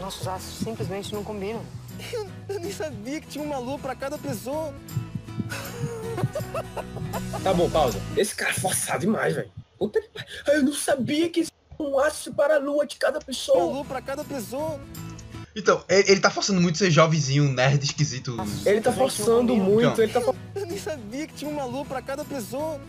Nossos 0.00 0.26
aços 0.26 0.64
simplesmente 0.64 1.12
não 1.12 1.22
combinam. 1.22 1.62
Eu 2.48 2.58
nem 2.58 2.72
sabia 2.72 3.20
que 3.20 3.26
tinha 3.26 3.44
uma 3.44 3.58
lua 3.58 3.78
pra 3.78 3.94
cada 3.94 4.16
pessoa. 4.16 4.74
Tá 7.44 7.52
bom, 7.54 7.68
pausa. 7.70 8.00
Esse 8.16 8.34
cara 8.34 8.50
é 8.50 8.54
forçado 8.54 9.00
demais, 9.00 9.34
velho. 9.34 9.50
Puta 9.78 10.00
que 10.00 10.08
pariu. 10.08 10.28
Eu 10.46 10.62
não 10.62 10.72
sabia 10.72 11.28
que 11.28 11.46
um 11.78 11.98
aço 11.98 12.32
para 12.32 12.56
a 12.56 12.58
lua 12.58 12.86
de 12.86 12.96
cada 12.96 13.18
Uma 13.18 13.24
pessoa. 13.24 13.62
lua 13.62 13.84
pra 13.84 14.00
cada 14.02 14.24
pessoa. 14.24 14.80
Então, 15.58 15.82
ele, 15.88 16.12
ele 16.12 16.20
tá 16.20 16.30
forçando 16.30 16.60
muito 16.60 16.78
ser 16.78 16.90
jovenzinho, 16.90 17.44
nerd 17.52 17.82
esquisito. 17.84 18.36
Ele 18.64 18.80
tá 18.80 18.92
forçando 18.92 19.56
muito, 19.56 19.88
Então. 19.90 20.04
ele 20.04 20.12
tá 20.12 20.20
for- 20.20 20.34
Eu 20.54 20.66
nem 20.66 20.78
sabia 20.78 21.26
que 21.26 21.34
tinha 21.34 21.50
uma 21.50 21.64
lua 21.64 21.84
pra 21.84 22.00
cada 22.00 22.24
pessoa. 22.24 22.80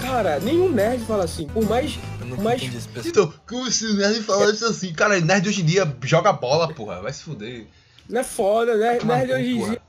Cara, 0.00 0.38
nenhum 0.40 0.70
nerd 0.70 1.04
fala 1.04 1.24
assim. 1.24 1.46
Por 1.48 1.64
mais. 1.68 1.98
Por 2.18 2.38
mais... 2.42 2.62
Então, 3.04 3.32
como 3.46 3.70
se 3.70 3.86
o 3.86 3.94
nerd 3.94 4.22
falasse 4.22 4.64
assim, 4.64 4.92
cara, 4.92 5.18
nerd 5.20 5.48
hoje 5.48 5.62
em 5.62 5.64
dia 5.64 5.96
joga 6.04 6.32
bola, 6.32 6.72
porra. 6.72 7.00
Vai 7.00 7.12
se 7.12 7.22
fuder. 7.22 7.66
Não 8.08 8.20
é 8.20 8.24
foda, 8.24 8.76
né? 8.76 8.98
Nerd 9.02 9.28
cu, 9.28 9.34
hoje 9.34 9.50
em 9.50 9.56
porra. 9.58 9.70
dia. 9.70 9.82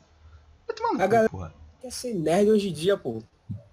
Vai 0.68 0.76
tomar 0.76 0.94
no 0.94 1.00
A 1.02 1.04
cu, 1.04 1.10
galera 1.12 1.30
porra. 1.30 1.54
quer 1.82 1.92
ser 1.92 2.14
nerd 2.16 2.50
hoje 2.50 2.70
em 2.70 2.74
dia, 2.74 2.98
pô. 2.98 3.22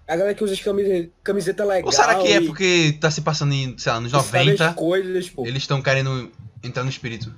A 0.07 0.17
galera 0.17 0.35
que 0.35 0.45
usa 0.45 0.53
as 0.53 0.61
camiseta, 0.61 1.11
camiseta 1.23 1.65
legal. 1.65 1.87
Ou 1.87 1.93
será 1.93 2.17
que 2.17 2.31
é 2.31 2.41
porque 2.41 2.97
tá 3.01 3.11
se 3.11 3.23
passando 3.23 3.55
em, 3.55 3.77
sei 3.79 3.91
lá, 3.93 4.01
nos 4.01 4.11
sabe 4.11 4.27
as 4.27 4.59
90, 4.61 4.75
coisas, 4.75 5.33
eles 5.39 5.63
estão 5.63 5.81
querendo 5.81 6.31
entrar 6.63 6.85
no 6.85 6.91
espírito? 6.91 7.35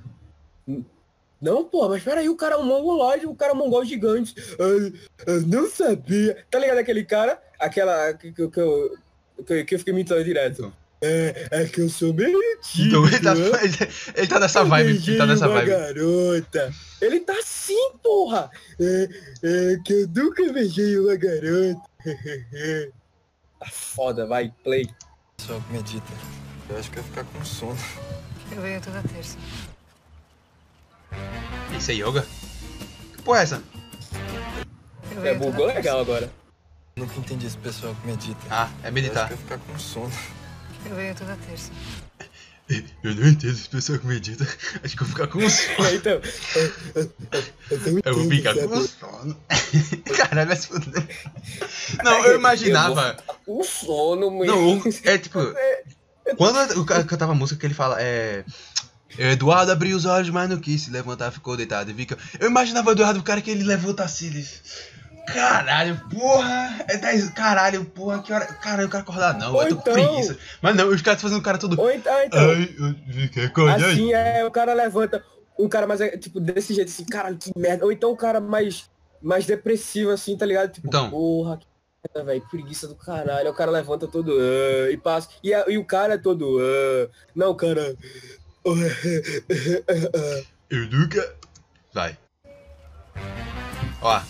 Não, 1.41 1.63
pô, 1.63 1.87
mas 1.87 2.03
peraí, 2.03 2.27
o 2.27 2.35
cara 2.35 2.55
é 2.55 2.57
um 2.57 2.65
mongoloide, 2.65 3.25
o 3.25 3.35
cara 3.35 3.51
é 3.51 3.55
um 3.55 3.57
mongol 3.59 3.85
gigante. 3.85 4.33
Ai, 4.59 4.93
eu 5.27 5.41
não 5.47 5.69
sabia. 5.69 6.43
Tá 6.49 6.59
ligado 6.59 6.79
aquele 6.79 7.05
cara? 7.05 7.39
Aquela 7.59 8.13
que, 8.13 8.31
que, 8.31 8.47
que 8.49 8.59
eu, 8.59 8.97
que, 9.45 9.63
que 9.63 9.75
eu 9.75 9.79
fiquei 9.79 9.93
imitando 9.93 10.23
direto. 10.23 10.73
É, 10.99 11.47
é 11.51 11.65
que 11.65 11.79
eu 11.79 11.89
sou 11.89 12.11
meio 12.11 12.39
tímido. 12.63 13.05
Então 13.05 13.07
ele 13.07 13.19
tá, 13.19 13.63
ele, 13.63 13.91
ele 14.15 14.27
tá 14.27 14.39
nessa 14.39 14.59
Eu 14.59 14.65
vibe, 14.65 14.89
ele 14.89 15.17
tá 15.17 15.25
nessa 15.27 15.47
uma 15.47 15.53
vibe. 15.53 15.69
garota. 15.69 16.73
Ele 16.99 17.19
tá 17.19 17.33
assim, 17.33 17.91
porra. 18.01 18.49
É, 18.79 19.09
é 19.43 19.79
que 19.85 19.93
eu 19.93 20.07
nunca 20.07 20.51
beijei 20.51 20.97
uma 20.97 21.15
garota. 21.15 21.81
tá 23.59 23.65
foda, 23.71 24.25
vai, 24.25 24.51
play. 24.63 24.87
Só 25.39 25.59
que 25.59 25.73
medita. 25.73 26.13
Eu 26.69 26.77
acho 26.77 26.89
que 26.91 26.97
eu 26.99 27.03
ia 27.03 27.09
ficar 27.09 27.23
com 27.25 27.45
sono. 27.45 27.77
Eu 28.51 28.61
venho 28.61 28.81
toda 28.81 29.01
terça. 29.03 29.37
Isso 31.77 31.91
é 31.91 31.95
yoga? 31.95 32.25
Que 33.15 33.21
porra 33.23 33.39
é 33.39 33.43
essa? 33.43 33.63
Eu 35.15 35.25
É, 35.25 35.33
bugou 35.35 35.65
legal 35.65 35.99
agora. 35.99 36.31
Nunca 36.95 37.19
entendi 37.19 37.45
esse 37.45 37.57
pessoal 37.57 37.93
que 37.95 38.07
medita. 38.07 38.39
Ah, 38.49 38.69
é 38.83 38.87
Eu 38.87 38.91
meditar. 38.93 39.25
acho 39.25 39.27
que 39.27 39.33
eu 39.33 39.37
ia 39.37 39.57
ficar 39.59 39.71
com 39.73 39.79
sono. 39.79 40.11
Eu 40.85 40.95
venho 40.95 41.15
toda 41.15 41.35
terça. 41.47 41.71
Eu 42.69 43.15
não 43.15 43.27
entendo 43.27 43.53
esse 43.53 43.69
pessoal 43.69 43.97
que 43.97 44.05
medita. 44.05 44.45
Acho 44.83 44.97
que 44.97 45.01
eu 45.01 45.07
vou 45.07 45.15
ficar 45.15 45.27
com 45.27 45.49
sono. 45.49 45.87
É, 45.87 45.95
então. 45.95 46.21
Eu 48.05 48.13
vou 48.13 48.29
ficar 48.29 48.53
com 48.55 48.87
sono. 48.87 49.37
Caralho, 50.17 50.47
vai 50.47 50.57
se 50.57 50.67
fuder. 50.67 51.07
Não, 52.03 52.25
eu 52.25 52.37
imaginava. 52.37 53.15
O 53.45 53.63
sono, 53.63 54.29
muito. 54.29 54.53
Não, 54.53 54.83
é 55.03 55.17
tipo. 55.17 55.39
Quando 56.37 56.81
o 56.81 56.85
cara 56.85 57.05
cantava 57.05 57.31
a 57.31 57.35
música 57.35 57.57
que 57.57 57.65
ele 57.65 57.73
fala, 57.73 58.01
é. 58.01 58.43
Eduardo 59.17 59.71
abriu 59.71 59.95
os 59.95 60.05
olhos, 60.05 60.29
mas 60.29 60.49
não 60.49 60.59
quis 60.59 60.81
se 60.81 60.91
levantar, 60.91 61.31
ficou 61.31 61.55
deitado 61.55 61.89
e 61.89 61.93
fica. 61.93 62.17
Eu 62.37 62.49
imaginava 62.49 62.89
o 62.89 62.91
Eduardo, 62.91 63.19
o 63.19 63.23
cara 63.23 63.41
que 63.41 63.49
ele 63.49 63.63
levanta 63.63 64.03
assim, 64.03 64.27
ele. 64.27 64.45
Caralho, 65.33 65.99
porra! 66.09 66.85
É 66.87 66.97
10. 66.97 67.29
Caralho, 67.31 67.83
porra, 67.85 68.21
que 68.23 68.31
hora. 68.31 68.45
Cara, 68.45 68.83
eu 68.83 68.89
quero 68.89 69.03
acordar 69.03 69.37
não, 69.37 69.53
Ou 69.53 69.63
eu 69.63 69.69
tô 69.69 69.75
com 69.75 69.81
então- 69.91 69.93
preguiça. 69.93 70.37
Mas 70.61 70.75
não, 70.75 70.87
os 70.89 71.01
caras 71.01 71.21
fazendo 71.21 71.39
o 71.39 71.43
cara 71.43 71.57
todo. 71.57 71.79
Ou 71.79 71.91
então, 71.91 72.13
ah, 72.15 72.25
então 72.25 72.39
Ai, 72.39 72.75
eu 72.79 73.13
fiquei 73.13 73.45
acordado. 73.45 73.85
assim, 73.85 74.13
é, 74.13 74.45
o 74.45 74.51
cara 74.51 74.73
levanta. 74.73 75.23
Um 75.59 75.67
cara 75.67 75.87
mais, 75.87 75.99
é, 76.01 76.15
tipo, 76.17 76.39
desse 76.39 76.73
jeito, 76.73 76.87
assim, 76.89 77.03
caralho, 77.05 77.37
que 77.37 77.51
merda. 77.57 77.83
Ou 77.83 77.91
então 77.91 78.11
o 78.11 78.17
cara 78.17 78.39
mais, 78.39 78.89
mais 79.21 79.45
depressivo, 79.45 80.11
assim, 80.11 80.37
tá 80.37 80.45
ligado? 80.45 80.71
Tipo, 80.71 80.87
Então. 80.87 81.09
porra, 81.09 81.57
que 81.57 81.65
merda, 82.15 82.31
velho, 82.31 82.47
preguiça 82.49 82.87
do 82.87 82.95
caralho. 82.95 83.49
O 83.49 83.53
cara 83.53 83.71
levanta 83.71 84.07
todo, 84.07 84.31
ah, 84.39 84.91
e 84.91 84.97
passa. 84.97 85.29
E, 85.43 85.49
e 85.51 85.77
o 85.77 85.83
cara 85.83 86.13
é 86.13 86.17
todo, 86.17 86.57
ah, 86.61 87.09
não, 87.35 87.53
cara. 87.55 87.95
Eu 90.69 90.85
nunca. 90.91 91.35
Vai. 91.93 92.17
Ó. 94.01 94.21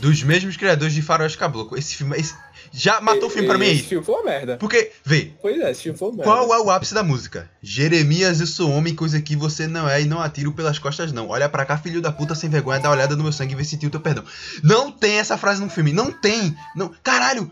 Dos 0.00 0.22
mesmos 0.22 0.56
criadores 0.56 0.94
de 0.94 1.02
Faroeste 1.02 1.38
Caboclo. 1.38 1.78
Esse 1.78 1.96
filme. 1.96 2.16
Esse... 2.18 2.34
Já 2.72 3.00
matou 3.00 3.28
o 3.28 3.30
filme 3.30 3.48
pra 3.48 3.56
mim 3.56 3.66
Esse 3.66 3.82
aí. 3.82 3.88
filme 3.88 4.04
foi 4.04 4.14
uma 4.16 4.24
merda. 4.24 4.56
Porque, 4.58 4.92
vê, 5.04 5.32
Pois 5.40 5.58
é, 5.58 5.70
esse 5.70 5.82
filme 5.84 5.98
foi 5.98 6.08
uma 6.08 6.16
merda. 6.16 6.30
Qual 6.30 6.54
é 6.54 6.58
o 6.60 6.70
ápice 6.70 6.92
da 6.92 7.02
música? 7.02 7.48
Jeremias, 7.62 8.40
eu 8.40 8.46
sou 8.46 8.70
homem, 8.70 8.94
coisa 8.94 9.20
que 9.22 9.36
você 9.36 9.66
não 9.66 9.88
é 9.88 10.02
e 10.02 10.04
não 10.04 10.20
atiro 10.20 10.52
pelas 10.52 10.78
costas 10.78 11.12
não. 11.12 11.28
Olha 11.28 11.48
pra 11.48 11.64
cá, 11.64 11.78
filho 11.78 12.02
da 12.02 12.12
puta 12.12 12.34
sem 12.34 12.50
vergonha, 12.50 12.80
dá 12.80 12.88
uma 12.88 12.96
olhada 12.96 13.16
no 13.16 13.22
meu 13.22 13.32
sangue 13.32 13.54
e 13.54 13.56
vê 13.56 13.64
se 13.64 13.70
sentiu 13.70 13.88
teu 13.88 14.00
perdão. 14.00 14.24
Não 14.62 14.90
tem 14.90 15.18
essa 15.18 15.38
frase 15.38 15.60
no 15.60 15.70
filme, 15.70 15.92
não 15.92 16.10
tem. 16.10 16.54
Não, 16.74 16.92
caralho, 17.02 17.50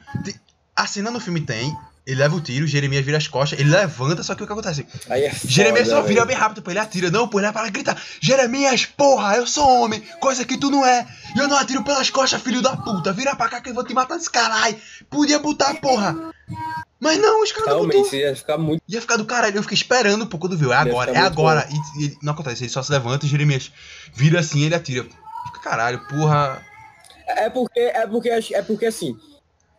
a 0.76 0.86
cena 0.86 1.10
no 1.10 1.20
filme 1.20 1.40
tem, 1.40 1.74
ele 2.06 2.20
leva 2.20 2.36
o 2.36 2.40
tiro, 2.40 2.66
Jeremias 2.66 3.04
vira 3.04 3.16
as 3.16 3.26
costas, 3.26 3.58
ele 3.58 3.70
levanta, 3.70 4.22
só 4.22 4.34
que 4.34 4.42
o 4.42 4.46
que 4.46 4.52
acontece? 4.52 4.86
Aí 5.08 5.24
é 5.24 5.32
foda, 5.32 5.52
Jeremias 5.52 5.88
só 5.88 6.02
vira 6.02 6.14
velho. 6.14 6.26
bem 6.26 6.36
rápido, 6.36 6.62
pô, 6.62 6.70
ele 6.70 6.78
atira, 6.78 7.10
não, 7.10 7.26
pô, 7.26 7.40
ele 7.40 7.46
é 7.46 7.52
para 7.52 7.70
gritar, 7.70 8.00
Jeremias, 8.20 8.84
porra, 8.84 9.36
eu 9.36 9.46
sou 9.46 9.66
homem, 9.66 10.02
coisa 10.20 10.44
que 10.44 10.58
tu 10.58 10.70
não 10.70 10.84
é, 10.84 11.06
e 11.34 11.38
eu 11.38 11.48
não 11.48 11.56
atiro 11.56 11.82
pelas 11.82 12.10
costas, 12.10 12.42
filho 12.42 12.60
da 12.60 12.76
puta, 12.76 13.12
vira 13.12 13.34
pra 13.34 13.48
cá 13.48 13.60
que 13.60 13.70
eu 13.70 13.74
vou 13.74 13.84
te 13.84 13.94
matar 13.94 14.16
desse 14.16 14.30
caralho, 14.30 14.76
podia 15.08 15.38
botar, 15.38 15.74
porra. 15.76 16.32
Mas 17.00 17.18
não, 17.18 17.42
os 17.42 17.52
caras 17.52 17.68
não 17.68 17.84
botou. 17.84 17.90
Realmente, 17.90 18.16
ia 18.16 18.36
ficar 18.36 18.56
muito. 18.56 18.82
Ia 18.88 19.00
ficar 19.00 19.16
do 19.16 19.24
caralho, 19.26 19.56
eu 19.56 19.62
fiquei 19.62 19.76
esperando 19.76 20.26
pô, 20.26 20.38
quando 20.38 20.56
viu. 20.56 20.72
É 20.72 20.76
agora, 20.76 21.10
é 21.10 21.18
agora. 21.18 21.68
E, 21.98 22.04
e 22.04 22.18
não 22.22 22.32
acontece, 22.32 22.64
ele 22.64 22.70
só 22.70 22.82
se 22.82 22.90
levanta 22.90 23.26
e 23.26 23.28
Jeremias 23.28 23.70
vira 24.14 24.40
assim 24.40 24.64
ele 24.64 24.74
atira. 24.74 25.06
Caralho, 25.62 26.06
porra. 26.06 26.62
É 27.26 27.50
porque, 27.50 27.80
é 27.80 28.06
porque, 28.06 28.30
é 28.30 28.62
porque 28.62 28.86
assim. 28.86 29.16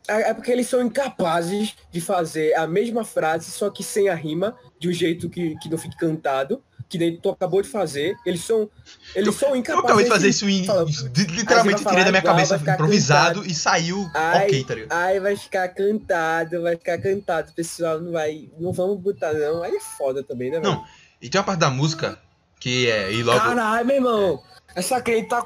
É 0.07 0.29
é 0.29 0.33
porque 0.33 0.51
eles 0.51 0.67
são 0.67 0.81
incapazes 0.81 1.75
de 1.91 2.01
fazer 2.01 2.53
a 2.55 2.67
mesma 2.67 3.03
frase, 3.03 3.51
só 3.51 3.69
que 3.69 3.83
sem 3.83 4.09
a 4.09 4.15
rima, 4.15 4.55
de 4.79 4.89
um 4.89 4.93
jeito 4.93 5.29
que, 5.29 5.55
que 5.59 5.69
não 5.69 5.77
fique 5.77 5.97
cantado, 5.97 6.61
que 6.87 6.97
nem 6.99 7.17
tu 7.17 7.29
acabou 7.29 7.61
de 7.61 7.67
fazer, 7.67 8.15
eles 8.25 8.41
são. 8.41 8.69
Eles 9.15 9.33
são 9.35 9.49
Eu 9.49 9.55
incapazes. 9.55 9.85
acabei 9.85 10.03
de 10.03 10.09
fazer 10.11 10.29
isso 10.29 10.47
em. 10.47 10.65
Fala, 10.65 10.85
Literalmente 10.85 11.83
tirei 11.83 12.03
da 12.03 12.11
minha 12.11 12.19
igual, 12.19 12.35
cabeça 12.35 12.57
improvisado 12.57 13.35
cantado. 13.39 13.51
e 13.51 13.55
saiu 13.55 14.07
Ai, 14.13 14.45
ok, 14.47 14.63
tá 14.63 14.75
ligado? 14.75 14.91
Aí 14.99 15.19
vai 15.19 15.35
ficar 15.35 15.67
cantado, 15.69 16.61
vai 16.61 16.75
ficar 16.77 16.97
cantado, 16.99 17.51
pessoal 17.53 17.99
não 17.99 18.11
vai. 18.11 18.49
Não 18.59 18.71
vamos 18.71 18.99
botar, 18.99 19.33
não. 19.33 19.63
Aí 19.63 19.75
é 19.75 19.79
foda 19.79 20.21
também, 20.23 20.51
né, 20.51 20.59
velho? 20.59 20.71
Não, 20.73 20.85
e 21.21 21.29
tem 21.29 21.39
uma 21.39 21.45
parte 21.45 21.59
da 21.59 21.71
música 21.71 22.19
que 22.59 22.87
é. 22.89 23.11
E 23.11 23.23
logo. 23.23 23.39
Caralho, 23.39 23.85
meu 23.87 23.95
irmão. 23.95 24.43
Essa 24.75 25.01
crente 25.01 25.29
tá. 25.29 25.45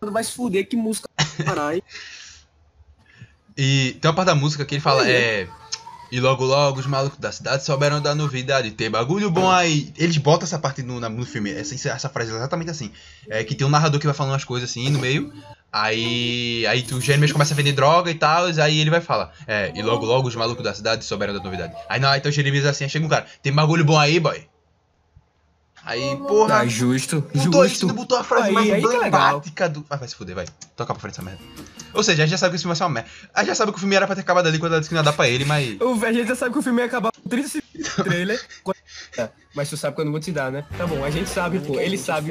Vai 0.00 0.22
se 0.24 0.32
fuder, 0.32 0.68
que 0.68 0.76
música. 0.76 1.08
Caralho. 1.44 1.82
E 3.62 3.98
tem 4.00 4.08
uma 4.08 4.14
parte 4.14 4.28
da 4.28 4.34
música 4.34 4.64
que 4.64 4.76
ele 4.76 4.80
fala, 4.80 5.06
é. 5.06 5.46
E 6.10 6.18
logo 6.18 6.46
logo 6.46 6.80
os 6.80 6.86
malucos 6.86 7.18
da 7.18 7.30
cidade 7.30 7.62
souberam 7.62 8.00
da 8.00 8.14
novidade. 8.14 8.70
Tem 8.70 8.90
bagulho 8.90 9.30
bom 9.30 9.50
aí. 9.50 9.92
Eles 9.98 10.16
botam 10.16 10.46
essa 10.46 10.58
parte 10.58 10.82
no, 10.82 10.98
no 10.98 11.26
filme, 11.26 11.52
essa, 11.52 11.74
essa 11.90 12.08
frase 12.08 12.32
é 12.32 12.36
exatamente 12.36 12.70
assim. 12.70 12.90
É 13.28 13.44
que 13.44 13.54
tem 13.54 13.66
um 13.66 13.70
narrador 13.70 14.00
que 14.00 14.06
vai 14.06 14.14
falando 14.14 14.32
umas 14.32 14.44
coisas 14.44 14.70
assim 14.70 14.88
no 14.88 14.98
meio. 14.98 15.30
Aí. 15.70 16.66
Aí 16.66 16.86
o 16.90 17.00
Jeremias 17.02 17.32
começa 17.32 17.52
a 17.52 17.56
vender 17.56 17.72
droga 17.72 18.10
e 18.10 18.14
tal. 18.14 18.46
Aí 18.46 18.80
ele 18.80 18.88
vai 18.88 19.02
falar. 19.02 19.30
É, 19.46 19.70
e 19.74 19.82
logo 19.82 20.06
logo 20.06 20.26
os 20.26 20.34
malucos 20.34 20.64
da 20.64 20.72
cidade 20.72 21.04
souberam 21.04 21.34
da 21.34 21.40
novidade. 21.40 21.74
Aí 21.86 22.00
não, 22.00 22.08
aí 22.08 22.18
então 22.18 22.30
o 22.30 22.32
Jeremias 22.32 22.64
assim, 22.64 22.84
aí 22.84 22.90
chega 22.90 23.04
um 23.04 23.10
cara, 23.10 23.26
tem 23.42 23.52
bagulho 23.52 23.84
bom 23.84 23.98
aí, 23.98 24.18
boy. 24.18 24.42
Aí, 25.84 26.16
porra. 26.16 26.48
Tá 26.48 26.66
justo, 26.66 27.24
justo. 27.34 27.92
botou 27.92 28.18
a 28.18 28.24
frase 28.24 28.48
Aí- 28.48 28.52
mais 28.52 28.70
aí 28.70 28.82
emblemática 28.82 29.68
do. 29.68 29.84
Ah, 29.88 29.96
vai 29.96 30.06
se 30.08 30.14
fuder, 30.14 30.34
vai. 30.34 30.46
Toca 30.76 30.92
pra 30.92 31.00
frente 31.00 31.14
essa 31.14 31.22
merda. 31.22 31.40
Ou 31.92 32.02
seja, 32.02 32.22
a 32.22 32.26
gente 32.26 32.32
já 32.32 32.38
sabe 32.38 32.50
que 32.50 32.56
esse 32.56 32.62
filme 32.62 32.70
vai 32.72 32.76
ser 32.76 32.84
uma 32.84 32.90
merda. 32.90 33.08
A 33.34 33.40
gente 33.40 33.48
já 33.48 33.54
sabe 33.54 33.72
que 33.72 33.78
o 33.78 33.80
filme 33.80 33.94
era 33.96 34.06
pra 34.06 34.14
ter 34.14 34.20
acabado 34.22 34.46
ali 34.46 34.58
quando 34.58 34.72
ela 34.72 34.80
disse 34.80 34.88
que 34.88 34.94
não 34.94 35.00
ia 35.00 35.04
dar 35.04 35.12
pra 35.12 35.28
ele, 35.28 35.44
mas. 35.44 35.76
O, 35.80 36.04
a 36.04 36.12
gente 36.12 36.28
já 36.28 36.36
sabe 36.36 36.52
que 36.52 36.58
o 36.58 36.62
filme 36.62 36.80
ia 36.80 36.86
acabar 36.86 37.10
com 37.12 37.28
30 37.28 37.48
segundos 37.48 37.94
do 37.96 38.04
trailer. 38.04 38.40
Mas 39.52 39.68
tu 39.68 39.76
sabe 39.76 39.96
que 39.96 40.00
eu 40.00 40.04
não 40.04 40.12
vou 40.12 40.20
te 40.20 40.30
dar, 40.30 40.52
né? 40.52 40.64
Tá 40.78 40.86
bom, 40.86 41.04
a 41.04 41.10
gente 41.10 41.28
sabe, 41.28 41.58
pô. 41.58 41.78
Ele 41.80 41.98
sabe, 41.98 42.30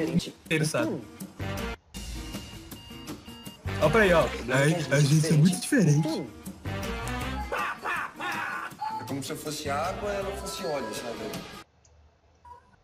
ele 0.50 0.66
sabe. 0.66 1.02
Ó 3.82 3.90
pra 3.90 4.02
aí, 4.04 4.14
ó. 4.14 4.22
A, 4.22 4.96
a 4.96 5.00
gente 5.02 5.28
é 5.28 5.32
muito 5.34 5.60
diferente. 5.60 6.24
É 9.02 9.04
como 9.06 9.22
se 9.22 9.32
eu 9.32 9.38
fosse 9.38 9.70
água 9.70 10.12
e 10.12 10.16
ela 10.16 10.32
fosse 10.38 10.66
óleo, 10.66 10.88
sabe? 10.96 11.59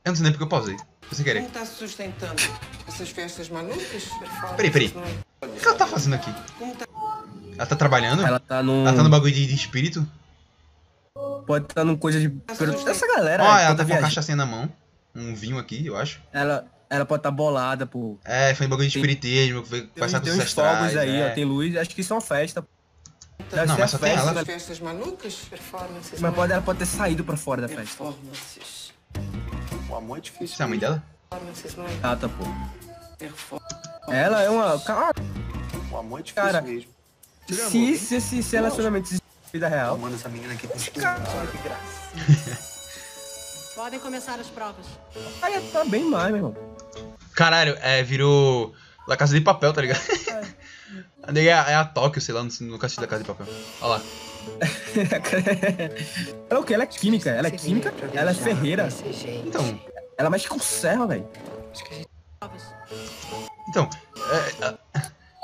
Eu 0.05 0.11
não 0.11 0.15
sei 0.15 0.23
nem 0.23 0.31
porque 0.31 0.43
eu 0.43 0.47
pausei. 0.47 0.77
Foi 1.01 1.15
sem 1.15 1.25
querer. 1.25 1.39
Como 1.41 1.51
tá 1.51 1.65
se 1.65 1.73
sustentando? 1.75 2.41
Essas 2.87 3.09
festas 3.09 3.49
malucas? 3.49 4.03
Peraí, 4.55 4.69
peraí. 4.71 4.93
O 5.41 5.47
que 5.47 5.67
ela 5.67 5.75
tá 5.75 5.87
fazendo 5.87 6.13
aqui? 6.13 6.31
Ela 7.57 7.65
tá 7.65 7.75
trabalhando? 7.75 8.25
Ela 8.25 8.39
tá 8.39 8.61
num. 8.61 8.81
Ela 8.87 8.95
tá 8.95 9.03
no 9.03 9.09
bagulho 9.09 9.33
de, 9.33 9.45
de 9.47 9.55
espírito? 9.55 10.07
Pode 11.47 11.65
estar 11.65 11.83
num 11.83 11.95
coisa 11.97 12.19
de. 12.19 12.31
Essa 12.87 13.07
galera. 13.07 13.43
Ó, 13.43 13.57
ela 13.57 13.75
tá 13.75 13.83
tá 13.83 13.85
com 13.85 13.91
uma 13.93 14.01
cachaçinha 14.01 14.35
na 14.35 14.45
mão. 14.45 14.71
Um 15.15 15.33
vinho 15.33 15.57
aqui, 15.57 15.85
eu 15.85 15.95
acho. 15.95 16.21
Ela, 16.33 16.67
ela 16.89 17.05
pode 17.05 17.21
estar 17.21 17.31
bolada, 17.31 17.85
pô. 17.85 18.17
É, 18.25 18.53
foi 18.53 18.67
um 18.67 18.69
bagulho 18.69 18.87
de 18.89 18.97
espiritismo, 18.97 19.65
foi 19.65 19.81
Tem, 19.81 19.89
passar 20.03 20.19
com 20.19 20.25
tem 20.25 20.33
os 20.33 20.39
uns 20.39 20.51
fogos 20.51 20.97
aí, 20.97 21.15
é. 21.21 21.31
ó. 21.31 21.33
Tem 21.33 21.45
luz. 21.45 21.75
Acho 21.77 21.89
que 21.91 22.01
isso 22.01 22.13
é 22.13 22.15
uma 22.15 22.21
festa. 22.21 22.67
Deve 23.49 23.65
Não, 23.67 23.77
mas 23.77 23.91
só 23.91 23.97
tem 23.97 24.09
festa, 24.11 24.29
ela. 24.29 24.33
né? 24.33 24.45
Festas 24.45 24.79
malucas? 24.79 25.35
Performances. 25.49 26.19
Mas 26.19 26.35
pode, 26.35 26.51
ela 26.51 26.61
pode 26.61 26.79
ter 26.79 26.85
saído 26.85 27.23
pra 27.23 27.37
fora 27.37 27.61
da 27.61 27.67
festa. 27.67 27.83
Performances. 27.83 28.93
O 29.89 29.95
amor 29.95 30.17
é 30.17 30.21
difícil. 30.21 30.55
Você 30.55 30.61
é 30.61 30.65
a 30.65 30.67
mãe 30.69 30.79
dela? 30.79 31.03
Performances, 31.29 31.75
não 31.75 31.85
é? 31.85 31.89
Ah, 32.03 32.15
tá, 32.15 32.29
pô. 32.29 34.11
Ela 34.11 34.41
é 34.43 34.49
uma. 34.49 34.79
Cara, 34.79 35.13
O 35.91 35.97
amor 35.97 36.19
é 36.19 36.23
difícil 36.23 36.43
Cara, 36.43 36.61
mesmo. 36.61 36.89
se, 37.47 37.97
se 37.97 38.15
esse 38.15 38.43
se 38.43 38.55
relacionamento 38.55 39.07
existe 39.07 39.23
na 39.45 39.51
vida 39.51 39.67
real. 39.67 39.97
Manda 39.97 40.15
essa 40.15 40.29
menina 40.29 40.53
aqui 40.53 40.67
os 40.67 40.89
Cara, 40.89 41.21
que 41.47 41.57
graça. 41.59 42.75
Podem 43.75 43.99
começar 43.99 44.39
as 44.39 44.47
provas. 44.47 44.85
Aí 45.41 45.59
tá 45.71 45.83
bem 45.83 46.05
mais, 46.05 46.27
meu 46.27 46.37
irmão. 46.37 46.55
Caralho, 47.33 47.77
é, 47.81 48.01
virou 48.03 48.73
La 49.07 49.17
Casa 49.17 49.33
de 49.33 49.41
Papel, 49.41 49.73
tá 49.73 49.81
ligado? 49.81 49.99
A 51.23 51.31
nega 51.31 51.49
é 51.49 51.53
a, 51.53 51.71
é 51.71 51.75
a 51.75 51.83
Tóquio, 51.83 52.21
sei 52.21 52.35
lá, 52.35 52.43
no, 52.43 52.49
no 52.61 52.77
castelo 52.79 53.07
da 53.07 53.09
Casa 53.09 53.23
de 53.23 53.27
Papel. 53.27 53.47
Olha 53.81 53.95
lá. 53.95 54.01
Ela 56.49 56.49
é 56.49 56.57
o 56.57 56.63
quê? 56.63 56.73
Ela 56.73 56.83
é 56.83 56.87
química. 56.87 57.29
Ela 57.29 57.47
é 57.47 57.51
química, 57.51 57.93
ela 58.13 58.31
é 58.31 58.33
ferreira. 58.33 58.89
Então, 59.45 59.79
Ela 60.17 60.29
mexe 60.29 60.47
com 60.47 60.59
serra, 60.59 61.05
velho. 61.07 61.27
então. 63.69 63.89
É, 64.31 64.65
é, 64.65 64.75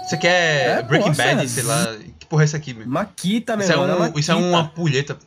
isso 0.06 0.16
aqui 0.16 0.28
é, 0.28 0.66
É, 0.80 0.84
Breaking. 0.84 1.14
Bad, 1.14 1.50
sei 1.50 1.64
lá. 1.64 1.96
Que 2.20 2.26
porra 2.26 2.44
é 2.44 2.46
isso 2.46 2.56
aqui, 2.56 2.74
meu? 2.74 2.88
Maquita, 2.88 3.56
meu 3.56 3.64
Isso 3.64 3.74
é, 3.74 3.76
irmão. 3.76 3.90
um, 4.00 4.04
ela 4.06 4.20
isso 4.20 4.32
é 4.32 4.36
uma 4.36 4.68
pulheta. 4.70 5.18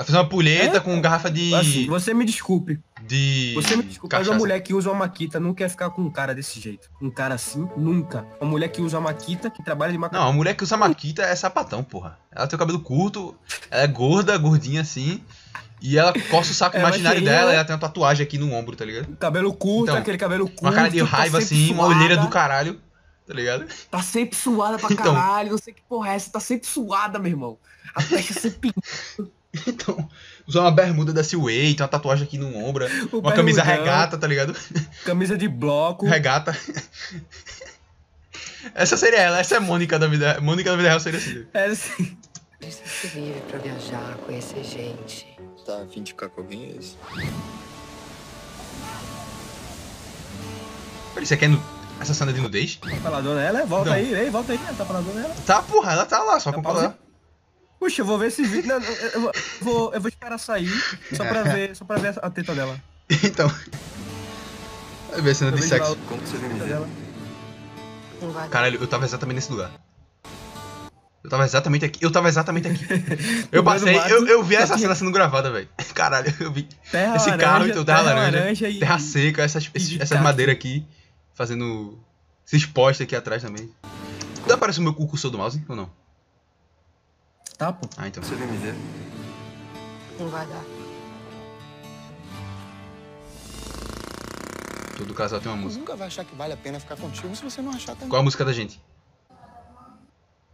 Ela 0.00 0.04
fez 0.06 0.16
uma 0.16 0.26
pulheta 0.26 0.78
É? 0.78 0.80
com 0.80 0.98
garrafa 0.98 1.30
de. 1.30 1.54
Assim, 1.54 1.86
você 1.86 2.14
me 2.14 2.24
desculpe. 2.24 2.80
de. 3.06 3.52
Você 3.54 3.76
me 3.76 3.82
desculpe, 3.82 4.14
mas 4.14 4.20
cachaça. 4.20 4.30
uma 4.30 4.38
mulher 4.38 4.60
que 4.60 4.72
usa 4.72 4.88
uma 4.90 5.00
maquita 5.00 5.38
não 5.38 5.52
quer 5.52 5.68
ficar 5.68 5.90
com 5.90 6.00
um 6.00 6.10
cara 6.10 6.34
desse 6.34 6.58
jeito. 6.58 6.88
Um 7.02 7.10
cara 7.10 7.34
assim, 7.34 7.68
nunca. 7.76 8.24
Uma 8.40 8.50
mulher 8.50 8.68
que 8.68 8.80
usa 8.80 8.98
uma 8.98 9.10
maquita, 9.10 9.50
que 9.50 9.62
trabalha 9.62 9.92
de 9.92 9.98
maquita. 9.98 10.18
Não, 10.18 10.28
a 10.28 10.32
mulher 10.32 10.54
que 10.54 10.64
usa 10.64 10.74
maquita 10.76 11.22
é 11.22 11.36
sapatão, 11.36 11.84
porra. 11.84 12.18
Ela 12.32 12.46
tem 12.46 12.56
o 12.56 12.58
cabelo 12.58 12.80
curto, 12.80 13.36
ela 13.70 13.82
é 13.82 13.86
gorda, 13.86 14.38
gordinha 14.38 14.80
assim. 14.80 15.22
E 15.82 15.98
ela 15.98 16.14
coça 16.30 16.50
o 16.50 16.54
saco 16.54 16.76
É, 16.78 16.80
imaginário 16.80 17.20
mas 17.20 17.28
dela 17.30 17.52
e 17.52 17.54
ela 17.56 17.64
tem 17.64 17.74
uma 17.74 17.80
tatuagem 17.80 18.24
aqui 18.24 18.38
no 18.38 18.52
ombro, 18.54 18.74
tá 18.76 18.86
ligado? 18.86 19.14
Cabelo 19.18 19.52
curto, 19.52 19.90
Então, 19.90 19.96
aquele 19.96 20.16
cabelo 20.18 20.46
curto. 20.46 20.62
Uma 20.62 20.72
cara 20.72 20.88
de 20.88 20.98
tá 21.00 21.04
raiva 21.04 21.40
sempre 21.42 21.62
assim, 21.64 21.72
uma 21.74 21.84
suada, 21.84 21.96
olheira 21.98 22.16
do 22.16 22.28
caralho, 22.28 22.80
tá 23.26 23.34
ligado? 23.34 23.66
Tá 23.90 24.02
sempre 24.02 24.34
suada 24.36 24.78
pra 24.78 24.88
Então. 24.92 25.14
caralho, 25.14 25.50
não 25.50 25.58
sei 25.58 25.74
que 25.74 25.82
porra 25.88 26.10
é 26.12 26.14
essa, 26.14 26.30
tá 26.30 26.40
sempre 26.40 26.66
suada, 26.66 27.18
meu 27.18 27.30
irmão. 27.30 27.58
A 27.94 28.02
testa 28.02 28.40
sempre 28.40 28.72
Então, 29.66 30.08
usa 30.46 30.60
uma 30.60 30.70
bermuda 30.70 31.12
da 31.12 31.24
Silway, 31.24 31.74
tem 31.74 31.82
uma 31.82 31.88
tatuagem 31.88 32.24
aqui 32.24 32.38
no 32.38 32.56
ombro, 32.56 32.86
O 33.12 33.18
uma 33.18 33.32
camisa 33.32 33.64
bermudão. 33.64 33.84
regata, 33.84 34.16
tá 34.16 34.26
ligado? 34.26 34.54
camisa 35.04 35.36
de 35.36 35.48
bloco. 35.48 36.06
Regata. 36.06 36.56
Essa 38.74 38.96
seria 38.96 39.18
ela, 39.18 39.40
essa 39.40 39.54
é 39.56 39.58
a 39.58 39.60
Mônica 39.60 39.98
da 39.98 40.06
vida, 40.06 40.40
Mônica 40.40 40.70
da 40.70 40.76
vida 40.76 40.88
real 40.88 41.00
seria 41.00 41.18
assim. 41.18 41.46
É 41.52 41.64
assim. 41.64 42.16
Você 42.60 43.08
vive 43.08 43.40
pra 43.48 43.58
viajar, 43.58 44.16
conhecer 44.26 44.62
gente. 44.62 45.26
Tá 45.66 45.82
afim 45.82 46.02
de 46.02 46.12
ficar 46.12 46.28
com 46.28 46.42
alguém, 46.42 46.70
é 46.72 46.76
isso? 46.78 46.96
Peraí, 51.14 51.26
você 51.26 51.36
quer 51.36 51.50
essa 52.00 52.14
cena 52.14 52.32
de 52.32 52.40
nudez? 52.40 52.76
Tá 52.76 52.88
faladona 53.02 53.42
ela? 53.42 53.64
Volta 53.66 53.90
Não. 53.90 53.96
aí, 53.96 54.14
ei, 54.14 54.30
volta 54.30 54.52
aí, 54.52 54.58
tá 54.58 54.84
faladona 54.84 55.20
ela. 55.24 55.34
Tá, 55.46 55.62
porra, 55.62 55.92
ela 55.92 56.06
tá 56.06 56.22
lá, 56.22 56.38
só 56.38 56.52
com 56.52 56.62
pausa? 56.62 56.96
Puxa, 57.80 58.02
eu 58.02 58.06
vou 58.06 58.18
ver 58.18 58.26
esse 58.28 58.42
vídeo. 58.44 58.68
Não, 58.68 58.76
eu, 58.78 59.10
eu 59.14 59.32
vou, 59.62 59.94
eu 59.94 60.00
vou 60.00 60.08
esperar 60.10 60.38
sair 60.38 60.70
só 61.16 61.24
pra 61.24 61.42
ver, 61.42 61.74
só 61.74 61.84
pra 61.86 61.96
ver 61.96 62.14
a 62.20 62.30
teta 62.30 62.54
dela. 62.54 62.78
Então. 63.24 63.48
Vai 65.10 65.20
ver 65.22 65.30
a 65.30 65.34
cena 65.34 65.50
Eu 65.50 65.56
de 65.56 65.62
sexo. 65.66 65.96
Como 66.06 66.20
você 66.20 66.36
dela. 66.64 66.88
Caralho, 68.50 68.80
eu 68.80 68.86
tava 68.86 69.04
exatamente 69.04 69.36
nesse 69.36 69.50
lugar. 69.50 69.72
Eu 71.24 71.28
tava 71.28 71.44
exatamente 71.44 71.84
aqui. 71.84 72.04
Eu 72.04 72.12
tava 72.12 72.28
exatamente 72.28 72.68
aqui. 72.68 72.86
Eu 73.50 73.64
passei, 73.64 73.94
eu, 74.10 74.26
eu 74.26 74.42
vi 74.44 74.54
essa 74.54 74.78
cena 74.78 74.94
sendo 74.94 75.10
gravada, 75.10 75.50
velho. 75.50 75.68
Caralho, 75.92 76.32
eu 76.40 76.52
vi. 76.52 76.68
Terra 76.90 77.16
Esse 77.16 77.30
laranja, 77.30 77.44
carro, 77.46 77.66
então, 77.66 77.84
terra, 77.84 77.98
terra 78.04 78.14
laranja, 78.14 78.38
laranja 78.38 78.68
e- 78.68 78.78
terra 78.78 78.98
seca, 78.98 79.42
essas, 79.42 79.70
essas 79.74 80.20
madeiras 80.20 80.54
aqui, 80.54 80.86
fazendo. 81.34 81.98
Esses 82.46 82.64
postes 82.64 83.04
aqui 83.04 83.16
atrás 83.16 83.42
também. 83.42 83.70
Tu 84.46 84.52
aparece 84.52 84.78
o 84.78 84.82
meu 84.82 84.94
cursor 84.94 85.30
do 85.30 85.38
mouse 85.38 85.62
ou 85.68 85.74
não? 85.76 85.90
Tá, 87.60 87.70
pô. 87.74 87.86
Ah, 87.98 88.08
então. 88.08 88.22
Você 88.22 88.34
vem 88.36 88.46
me 88.46 88.56
ver? 88.56 88.74
Não 90.18 90.30
vai 90.30 90.46
dar. 90.46 90.64
Todo 94.96 95.12
casal 95.12 95.42
tem 95.42 95.52
uma 95.52 95.58
música. 95.58 95.78
nunca 95.78 95.94
vai 95.94 96.06
achar 96.06 96.24
que 96.24 96.34
vale 96.34 96.54
a 96.54 96.56
pena 96.56 96.80
ficar 96.80 96.96
contigo 96.96 97.36
se 97.36 97.44
você 97.44 97.60
não 97.60 97.72
achar 97.72 97.92
também. 97.92 98.08
Qual 98.08 98.20
a 98.20 98.22
música 98.22 98.46
da 98.46 98.52
gente? 98.54 98.82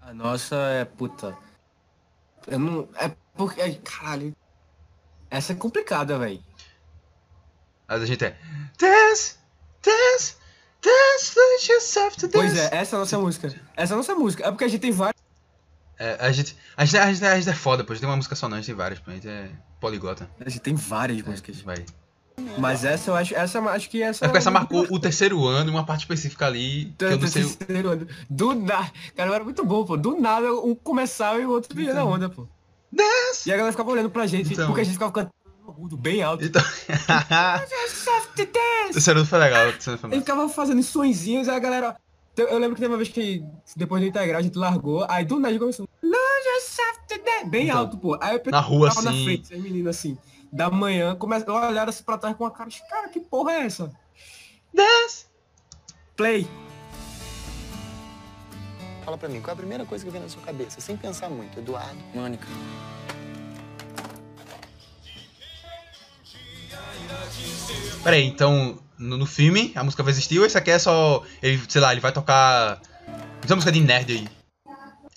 A 0.00 0.12
nossa 0.12 0.56
é 0.56 0.84
puta. 0.84 1.38
Eu 2.44 2.58
não. 2.58 2.88
É 2.96 3.12
porque. 3.36 3.60
ai, 3.60 3.80
Caralho. 3.84 4.34
Essa 5.30 5.52
é 5.52 5.54
complicada, 5.54 6.18
velho. 6.18 6.42
A 7.86 7.98
da 7.98 8.04
gente 8.06 8.24
é. 8.24 8.36
Dance, 8.80 9.36
dance, 9.80 10.36
dance, 10.82 11.70
yourself 11.70 12.16
to 12.16 12.26
dance. 12.26 12.32
Pois 12.32 12.58
é, 12.58 12.76
essa 12.76 12.96
é 12.96 12.98
a 12.98 13.00
nossa 13.00 13.18
música. 13.20 13.60
Essa 13.76 13.92
é 13.92 13.94
a 13.94 13.96
nossa 13.96 14.14
música. 14.16 14.44
É 14.44 14.50
porque 14.50 14.64
a 14.64 14.68
gente 14.68 14.80
tem 14.80 14.90
várias. 14.90 15.25
É, 15.98 16.16
a, 16.20 16.30
gente, 16.32 16.56
a, 16.76 16.84
gente, 16.84 16.98
a, 16.98 17.12
gente, 17.12 17.24
a 17.24 17.36
gente 17.38 17.48
é 17.50 17.54
foda, 17.54 17.82
pô. 17.82 17.92
A 17.92 17.94
gente 17.94 18.00
tem 18.02 18.08
uma 18.10 18.16
música 18.16 18.34
só 18.34 18.48
não, 18.48 18.56
a 18.56 18.60
gente 18.60 18.66
tem 18.66 18.74
várias, 18.74 18.98
pô. 18.98 19.10
A 19.10 19.14
gente 19.14 19.28
é 19.28 19.48
poliglota. 19.80 20.28
A 20.38 20.48
gente 20.48 20.60
tem 20.60 20.74
várias 20.74 21.22
músicas. 21.22 21.60
Vai. 21.62 21.84
Mas 22.58 22.84
essa 22.84 23.10
eu 23.10 23.16
acho. 23.16 23.34
Essa 23.34 23.60
acho 23.60 23.88
que 23.88 24.02
essa. 24.02 24.24
É 24.24 24.28
porque 24.28 24.38
essa 24.38 24.50
uma- 24.50 24.60
marcou 24.60 24.86
o 24.90 25.00
terceiro 25.00 25.46
ano, 25.46 25.70
uma 25.70 25.86
parte 25.86 26.00
específica 26.00 26.46
ali, 26.46 26.92
que 26.98 27.04
eu 27.04 27.18
não 27.18 27.26
sei. 27.28 27.44
Terceiro 27.44 27.88
ano. 27.90 28.06
Do 28.28 28.54
nada. 28.54 28.92
Cara, 29.16 29.34
era 29.34 29.44
muito 29.44 29.64
bom, 29.64 29.84
pô. 29.86 29.96
Do 29.96 30.20
nada, 30.20 30.52
um 30.52 30.74
começava 30.74 31.40
e 31.40 31.46
o 31.46 31.50
outro 31.50 31.80
ia 31.80 31.94
na 31.94 32.04
onda, 32.04 32.28
pô. 32.28 32.46
E 33.46 33.50
a 33.52 33.56
galera 33.56 33.72
ficava 33.72 33.90
olhando 33.90 34.10
pra 34.10 34.26
gente, 34.26 34.52
Então. 34.52 34.66
porque 34.66 34.82
a 34.82 34.84
gente 34.84 34.94
ficava 34.94 35.12
cantando 35.12 35.96
bem 35.96 36.22
alto. 36.22 36.44
Então. 36.44 36.62
O 38.94 39.10
ano 39.10 39.26
foi 39.26 39.38
legal, 39.38 39.66
Ele 39.66 40.20
ficava 40.20 40.48
fazendo 40.48 40.82
sonzinhos, 40.82 41.48
aí 41.48 41.56
a 41.56 41.58
galera. 41.58 41.96
Eu 42.36 42.48
eu 42.48 42.58
lembro 42.58 42.74
que 42.76 42.80
teve 42.82 42.92
uma 42.92 42.98
vez 42.98 43.08
que, 43.08 43.42
depois 43.74 44.02
de 44.02 44.08
integrar, 44.08 44.40
a 44.40 44.42
gente 44.42 44.58
largou, 44.58 45.06
aí 45.08 45.24
do 45.24 45.38
nada 45.40 45.58
começou. 45.58 45.88
"Lose 46.02 46.48
yourself 46.54 47.00
today", 47.08 47.44
Bem 47.48 47.68
Então, 47.68 47.78
alto, 47.78 47.96
pô. 47.98 48.18
Aí 48.20 48.36
eu 48.36 48.50
na 48.50 48.60
rua, 48.60 48.88
tava 48.88 49.02
na 49.02 49.10
assim. 49.10 49.24
frente, 49.24 49.54
as 49.54 49.60
meninas 49.60 49.96
assim. 49.96 50.18
da 50.52 50.70
manhã, 50.70 51.14
começa, 51.16 51.50
olharam 51.50 51.88
assim 51.90 52.04
pra 52.04 52.16
trás 52.18 52.36
com 52.36 52.44
a 52.46 52.50
cara, 52.50 52.70
cara, 52.88 53.08
que 53.08 53.20
porra 53.20 53.52
é 53.52 53.60
essa? 53.66 53.90
Dance! 54.72 55.26
Play. 56.16 56.46
Fala 59.04 59.16
pra 59.18 59.28
mim, 59.28 59.40
qual 59.40 59.50
é 59.50 59.52
a 59.52 59.56
primeira 59.56 59.84
coisa 59.84 60.04
que 60.04 60.10
vem 60.10 60.20
na 60.20 60.28
sua 60.28 60.42
cabeça? 60.42 60.80
Sem 60.80 60.96
pensar 60.96 61.28
muito. 61.30 61.58
Eduardo, 61.58 61.96
Mônica. 62.14 62.46
Peraí, 68.02 68.24
então, 68.24 68.78
no, 68.98 69.16
no 69.18 69.26
filme, 69.26 69.72
a 69.74 69.82
música 69.84 70.02
vai 70.02 70.12
existir 70.12 70.38
ou 70.38 70.46
esse 70.46 70.56
aqui 70.56 70.70
é 70.70 70.78
só. 70.78 71.22
Ele, 71.42 71.60
sei 71.68 71.80
lá, 71.80 71.92
ele 71.92 72.00
vai 72.00 72.12
tocar. 72.12 72.80
Essa 73.42 73.54
música 73.54 73.72
de 73.72 73.80
nerd 73.80 74.12
aí. 74.12 74.28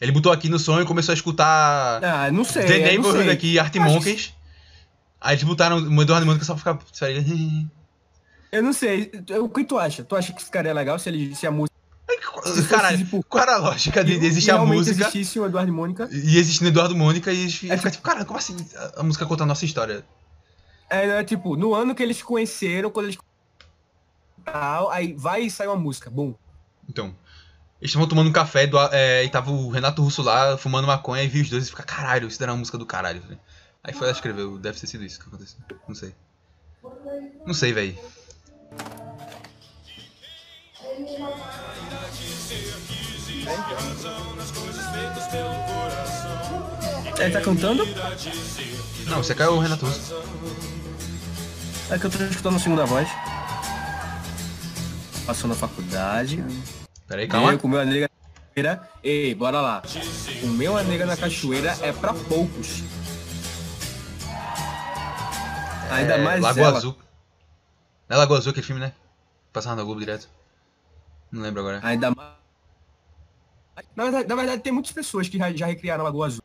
Ele 0.02 0.12
botou 0.12 0.32
aqui 0.32 0.48
no 0.48 0.58
som 0.60 0.80
e 0.82 0.86
começou 0.86 1.12
a 1.12 1.16
escutar. 1.16 2.04
Ah, 2.04 2.32
não 2.32 2.44
sei. 2.44 2.66
The 2.66 2.78
Neighborhood 2.80 3.30
aqui, 3.30 3.60
Art 3.60 3.76
Monkeys. 3.76 4.34
Aí 5.20 5.36
eles 5.36 5.44
botaram 5.44 5.78
o 5.78 6.02
Eduardo 6.02 6.26
Mônica 6.26 6.46
só 6.46 6.56
pra 6.56 6.78
ficar. 6.78 7.10
Eu 8.52 8.64
não 8.64 8.74
sei. 8.74 9.12
O 9.42 9.50
que 9.50 9.64
tu 9.64 9.78
acha? 9.78 10.04
Tu 10.04 10.16
acha 10.16 10.34
que 10.34 10.44
ficaria 10.44 10.74
legal 10.74 10.98
se 10.98 11.10
ele 11.10 11.36
se 11.36 11.46
a 11.46 11.52
música. 11.52 11.76
fosse, 12.34 12.64
Caralho, 12.70 12.98
tipo, 12.98 13.24
qual 13.28 13.44
era 13.44 13.56
a 13.56 13.58
lógica 13.58 14.04
de, 14.04 14.18
de 14.18 14.26
existir 14.26 14.52
a 14.52 14.58
música 14.66 15.02
existisse 15.08 15.40
o 15.40 15.46
Eduardo 15.46 15.70
e 15.70 15.74
Mônica? 15.74 16.10
e 16.12 16.38
existindo 16.38 16.70
Eduardo 16.70 16.96
Mônica 16.96 17.32
e 17.32 17.42
eles 17.42 17.56
ficam 17.56 17.92
tipo, 17.92 18.04
cara, 18.04 18.26
como 18.26 18.40
assim 18.40 18.56
a- 18.98 19.04
música 19.04 19.26
conta 19.26 19.44
a 19.44 19.46
nossa 19.46 19.66
história? 19.66 20.04
É, 20.90 21.06
é, 21.20 21.24
tipo, 21.24 21.56
no 21.56 21.76
ano 21.76 21.94
que 21.94 22.02
eles 22.02 22.24
conheceram, 22.24 22.90
quando 22.90 23.08
eles. 23.08 23.18
Tal, 24.52 24.90
aí 24.90 25.14
vai 25.14 25.44
e 25.44 25.52
sai 25.52 25.68
uma 25.68 25.76
música. 25.76 26.10
Bum. 26.10 26.34
Então, 26.88 27.16
eles 27.80 27.92
estavam 27.92 28.08
tomando 28.08 28.30
um 28.30 28.34
café 28.34 28.68
do, 28.68 28.78
é, 28.92 29.24
e 29.24 29.30
tava 29.30 29.52
o 29.52 29.70
Renato 29.70 30.02
Russo 30.02 30.22
lá 30.22 30.58
fumando 30.58 30.88
maconha 30.88 31.24
e 31.24 31.28
viu 31.28 31.44
os 31.44 31.50
dois 31.50 31.68
e 31.68 31.70
fica, 31.70 31.84
caralho, 31.84 32.28
isso 32.28 32.42
era 32.42 32.52
uma 32.52 32.58
música 32.58 32.78
do 32.78 32.86
caralho. 32.86 33.22
velho." 33.22 33.40
Aí 33.84 33.94
foi 33.94 34.08
lá 34.08 34.14
escreveu, 34.14 34.58
deve 34.58 34.80
ter 34.80 34.88
sido 34.88 35.06
isso 35.06 35.20
que 35.20 35.28
aconteceu. 35.28 35.60
Não 35.88 35.96
sei. 35.96 36.14
Não 37.46 37.54
sei, 37.54 37.74
velho. 37.74 37.98
Ele 47.20 47.32
tá 47.32 47.42
cantando? 47.42 47.86
Não, 49.08 49.24
você 49.24 49.36
caiu 49.36 49.54
o 49.54 49.60
Renato 49.60 49.86
Russo. 49.86 50.16
É 51.90 51.98
que 51.98 52.06
eu 52.06 52.12
tô 52.12 52.24
escutando 52.26 52.56
a 52.58 52.60
segunda 52.60 52.86
voz. 52.86 53.10
Passou 55.30 55.48
na 55.48 55.54
faculdade. 55.56 56.44
Peraí, 57.08 57.28
calma. 57.28 57.52
Eu 57.52 57.60
comeu 57.60 57.80
a 57.80 57.86
nega 57.86 58.10
na 58.10 58.40
cachoeira. 58.48 58.90
Ei, 59.04 59.36
bora 59.36 59.62
lá. 59.62 59.84
Comer 60.42 60.70
uma 60.70 60.82
nega 60.82 61.06
na 61.06 61.16
cachoeira 61.16 61.78
é 61.84 61.94
pra 61.94 62.16
poucos. 62.16 62.82
Ainda 65.92 66.16
É, 66.16 66.24
mais 66.24 66.42
Lagoa 66.42 66.64
ela. 66.70 66.78
Azul. 66.80 66.96
Não 68.10 68.16
é 68.16 68.20
Lagoa 68.20 68.40
Azul 68.40 68.50
aquele 68.50 68.66
filme, 68.66 68.82
né? 68.82 68.92
Passava 69.54 69.76
na 69.76 69.84
Globo 69.84 70.00
direto. 70.00 70.28
Não 71.32 71.44
lembro 71.44 71.60
agora. 71.62 71.80
Ainda 71.84 72.10
mais. 72.10 72.30
Na 73.96 74.04
verdade, 74.06 74.28
na 74.28 74.36
verdade, 74.36 74.62
tem 74.64 74.74
muitas 74.74 74.92
pessoas 74.92 75.30
que 75.30 75.38
já, 75.38 75.54
já 75.54 75.68
recriaram 75.68 76.02
a 76.02 76.06
Lagoa 76.08 76.26
Azul. 76.26 76.42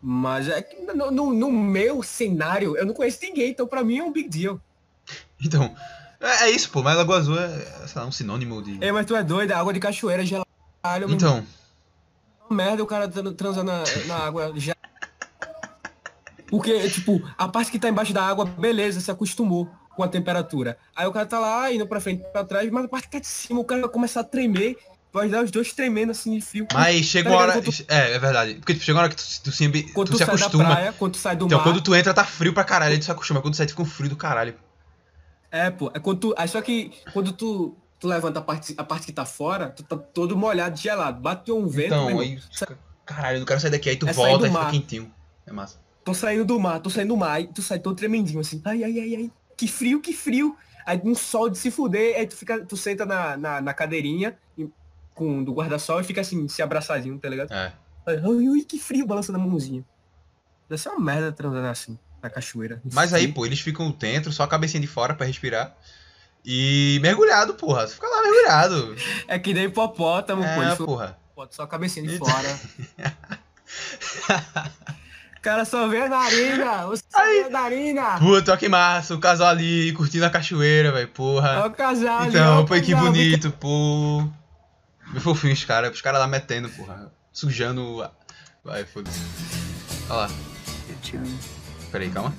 Mas 0.00 0.48
é 0.48 0.62
que 0.62 0.80
no, 0.82 1.10
no- 1.10 1.32
no 1.32 1.50
meu 1.50 2.00
cenário, 2.04 2.76
eu 2.76 2.86
não 2.86 2.94
conheço 2.94 3.18
ninguém, 3.22 3.50
então 3.50 3.66
pra 3.66 3.82
mim 3.82 3.98
é 3.98 4.04
um 4.04 4.12
big 4.12 4.28
deal. 4.28 4.60
Então, 5.44 5.74
é, 6.20 6.44
é 6.44 6.50
isso, 6.50 6.70
pô, 6.70 6.82
mas 6.82 6.96
Lagoa 6.96 7.18
Azul 7.18 7.38
é, 7.38 7.44
é, 7.44 7.86
sei 7.86 8.00
lá, 8.02 8.06
um 8.06 8.12
sinônimo 8.12 8.62
de. 8.62 8.78
Ei, 8.82 8.90
mas 8.92 9.06
tu 9.06 9.14
é 9.14 9.22
doido, 9.22 9.52
a 9.52 9.58
água 9.58 9.72
de 9.72 9.80
cachoeira 9.80 10.24
gelada. 10.24 10.46
meu 11.00 11.10
Então, 11.10 11.36
irmão. 11.36 11.46
merda 12.50 12.82
o 12.82 12.86
cara 12.86 13.08
tran- 13.08 13.32
transando 13.34 13.70
na, 13.72 13.82
na 14.06 14.16
água 14.16 14.52
já. 14.56 14.74
Porque, 16.48 16.88
tipo, 16.88 17.20
a 17.36 17.46
parte 17.46 17.70
que 17.70 17.78
tá 17.78 17.88
embaixo 17.88 18.12
da 18.12 18.22
água, 18.22 18.46
beleza, 18.46 19.00
se 19.00 19.10
acostumou 19.10 19.68
com 19.94 20.02
a 20.02 20.08
temperatura. 20.08 20.78
Aí 20.96 21.06
o 21.06 21.12
cara 21.12 21.26
tá 21.26 21.38
lá, 21.38 21.70
indo 21.72 21.86
pra 21.86 22.00
frente 22.00 22.22
pra 22.32 22.42
trás, 22.44 22.70
mas 22.70 22.84
a 22.84 22.88
parte 22.88 23.04
que 23.06 23.12
tá 23.12 23.18
de 23.18 23.26
cima, 23.26 23.60
o 23.60 23.64
cara 23.64 23.82
vai 23.82 23.90
começar 23.90 24.20
a 24.20 24.24
tremer, 24.24 24.78
vai 25.12 25.28
dar 25.28 25.44
os 25.44 25.50
dois 25.50 25.72
tremendo 25.74 26.10
assim 26.12 26.32
de 26.38 26.40
frio. 26.40 26.66
mas 26.72 27.04
chega 27.04 27.28
Tá 27.28 27.36
uma 27.36 27.42
ligado? 27.46 27.56
hora. 27.58 27.72
Tu- 27.72 27.84
É, 27.86 28.12
é 28.14 28.18
verdade. 28.18 28.54
Porque 28.54 28.72
tipo, 28.72 28.84
chega 28.84 28.96
uma 28.96 29.04
hora 29.04 29.14
que 29.14 29.16
tu, 29.16 29.24
tu, 29.44 29.52
se, 29.52 29.66
ambi- 29.66 29.92
Quando 29.92 30.06
tu 30.08 30.12
tu, 30.12 30.16
se 30.16 30.22
acostuma. 30.22 30.64
da 30.64 30.70
praia, 30.70 30.94
quando 30.98 31.12
tu 31.12 31.18
sai 31.18 31.36
do 31.36 31.44
então, 31.46 31.58
mar. 31.58 31.64
quando 31.64 31.80
tu 31.82 31.94
entra, 31.94 32.14
tá 32.14 32.24
frio 32.24 32.54
pra 32.54 32.64
caralho, 32.64 32.92
aí 32.92 32.98
tu 32.98 33.04
se 33.04 33.10
acostuma. 33.10 33.42
Quando 33.42 33.52
tu 33.52 33.56
sai, 33.58 33.68
fica 33.68 33.82
um 33.82 33.84
frio 33.84 34.08
do 34.08 34.16
caralho. 34.16 34.54
É, 35.50 35.70
pô. 35.70 35.90
É 35.94 35.98
quando 35.98 36.20
tu. 36.20 36.34
Aí 36.36 36.48
só 36.48 36.60
que 36.60 36.92
quando 37.12 37.32
tu, 37.32 37.76
tu 37.98 38.06
levanta 38.08 38.38
a 38.38 38.42
parte, 38.42 38.74
a 38.76 38.84
parte 38.84 39.06
que 39.06 39.12
tá 39.12 39.24
fora, 39.24 39.70
tu 39.70 39.82
tá 39.82 39.96
todo 39.96 40.36
molhado, 40.36 40.76
gelado. 40.78 41.20
Bateu 41.20 41.58
um 41.58 41.66
vento. 41.66 41.86
Então, 41.94 42.18
aí 42.20 42.38
fica, 42.52 42.78
caralho, 43.04 43.36
eu 43.36 43.38
não 43.40 43.46
quero 43.46 43.60
sair 43.60 43.70
daqui. 43.70 43.88
Aí 43.90 43.96
tu 43.96 44.08
É 44.08 44.12
volta 44.12 44.46
e 44.46 44.50
fica 44.50 44.70
quentinho. 44.70 45.12
É 45.46 45.52
massa. 45.52 45.80
Tô 46.04 46.14
saindo 46.14 46.44
do 46.44 46.58
mar, 46.58 46.80
tô 46.80 46.88
saindo 46.90 47.08
do 47.08 47.16
mar, 47.16 47.32
aí 47.32 47.46
tu 47.46 47.60
sai 47.60 47.78
todo 47.78 47.94
tremendinho 47.96 48.40
assim. 48.40 48.60
Ai, 48.64 48.82
ai, 48.84 48.98
ai, 48.98 49.14
ai. 49.16 49.32
Que 49.56 49.66
frio, 49.68 50.00
que 50.00 50.12
frio. 50.12 50.56
Aí 50.86 51.00
um 51.04 51.14
sol 51.14 51.50
de 51.50 51.58
se 51.58 51.70
fuder, 51.70 52.16
aí 52.16 52.26
tu 52.26 52.34
fica, 52.34 52.64
tu 52.64 52.76
senta 52.76 53.04
na, 53.04 53.36
na, 53.36 53.60
na 53.60 53.74
cadeirinha 53.74 54.38
e- 54.56 54.68
com 55.14 55.42
do 55.44 55.52
guarda-sol 55.52 56.00
e 56.00 56.04
fica 56.04 56.20
assim, 56.22 56.48
se 56.48 56.62
abraçadinho, 56.62 57.18
tá 57.18 57.28
ligado? 57.28 57.52
É. 57.52 57.72
Ai, 58.06 58.16
ai, 58.16 58.46
ai, 58.54 58.60
que 58.66 58.78
frio, 58.78 59.06
balançando 59.06 59.38
a 59.38 59.42
mãozinha. 59.42 59.84
Deve 60.68 60.80
ser 60.80 60.88
uma 60.90 61.00
merda 61.00 61.30
transando 61.32 61.66
assim, 61.66 61.98
na 62.22 62.28
cachoeira. 62.30 62.80
Mas 62.92 63.12
aí, 63.14 63.28
pô, 63.28 63.44
eles 63.46 63.60
ficam 63.60 63.90
dentro, 63.90 64.32
só 64.32 64.42
a 64.42 64.48
cabecinha 64.48 64.80
de 64.80 64.86
fora 64.86 65.14
pra 65.14 65.26
respirar. 65.26 65.74
E 66.44 66.98
mergulhado, 67.02 67.54
porra. 67.54 67.86
Você 67.86 67.94
fica 67.94 68.06
lá 68.06 68.22
mergulhado. 68.22 68.96
É 69.28 69.38
que 69.38 69.52
nem 69.52 69.64
hipopótamo, 69.64 70.42
pô. 70.42 70.48
É, 70.62 70.70
ficam- 70.72 70.86
porra. 70.86 71.18
Só 71.50 71.62
a 71.62 71.68
cabecinha 71.68 72.06
de 72.08 72.18
fora. 72.18 72.58
O 75.36 75.40
cara 75.40 75.64
só 75.64 75.86
vê 75.86 76.00
a 76.02 76.08
narina, 76.08 76.86
você 76.86 77.04
só 77.08 77.24
vê 77.24 77.44
a 77.44 77.48
narina. 77.50 78.18
Puta, 78.18 78.56
que 78.56 78.68
massa, 78.68 79.14
o 79.14 79.20
casal 79.20 79.46
ali 79.48 79.92
curtindo 79.92 80.26
a 80.26 80.30
cachoeira, 80.30 80.90
velho, 80.90 81.08
porra. 81.08 81.60
Olha 81.60 81.66
o 81.68 81.70
casal 81.72 82.18
ali, 82.22 82.28
Então, 82.30 82.66
pô, 82.66 82.74
que 82.80 82.92
bonito, 82.94 83.50
pô. 83.52 84.28
Meu 85.12 85.20
fofinho 85.20 85.54
os 85.54 85.64
caras, 85.64 85.92
os 85.94 86.00
caras 86.02 86.20
lá 86.20 86.26
metendo, 86.26 86.68
porra. 86.70 87.12
Sujando. 87.32 88.04
Vai, 88.64 88.84
foda-se. 88.84 89.20
Olha 90.10 90.22
lá. 90.22 90.30
Peraí, 91.90 92.10
calma. 92.10 92.34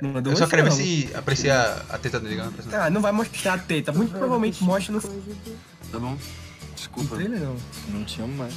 Não 0.00 0.10
mandou 0.12 0.32
Eu 0.32 0.36
só 0.36 0.46
queria 0.46 0.64
ver 0.64 0.70
não. 0.70 0.76
se 0.76 1.10
aprecia 1.14 1.62
a 1.90 1.98
teta 1.98 2.18
dele, 2.18 2.36
não 2.36 2.50
não. 2.50 2.82
Ah, 2.82 2.90
não 2.90 3.00
vai 3.02 3.12
mostrar 3.12 3.54
a 3.54 3.58
teta. 3.58 3.92
Muito 3.92 4.12
provavelmente 4.12 4.62
mostra 4.64 4.94
no. 4.94 5.00
Tá 5.00 5.98
bom? 5.98 6.16
Desculpa. 6.74 7.16
Trailer, 7.16 7.40
não. 7.40 7.56
Não 7.88 8.04
te 8.04 8.22
amo 8.22 8.34
mais. 8.34 8.54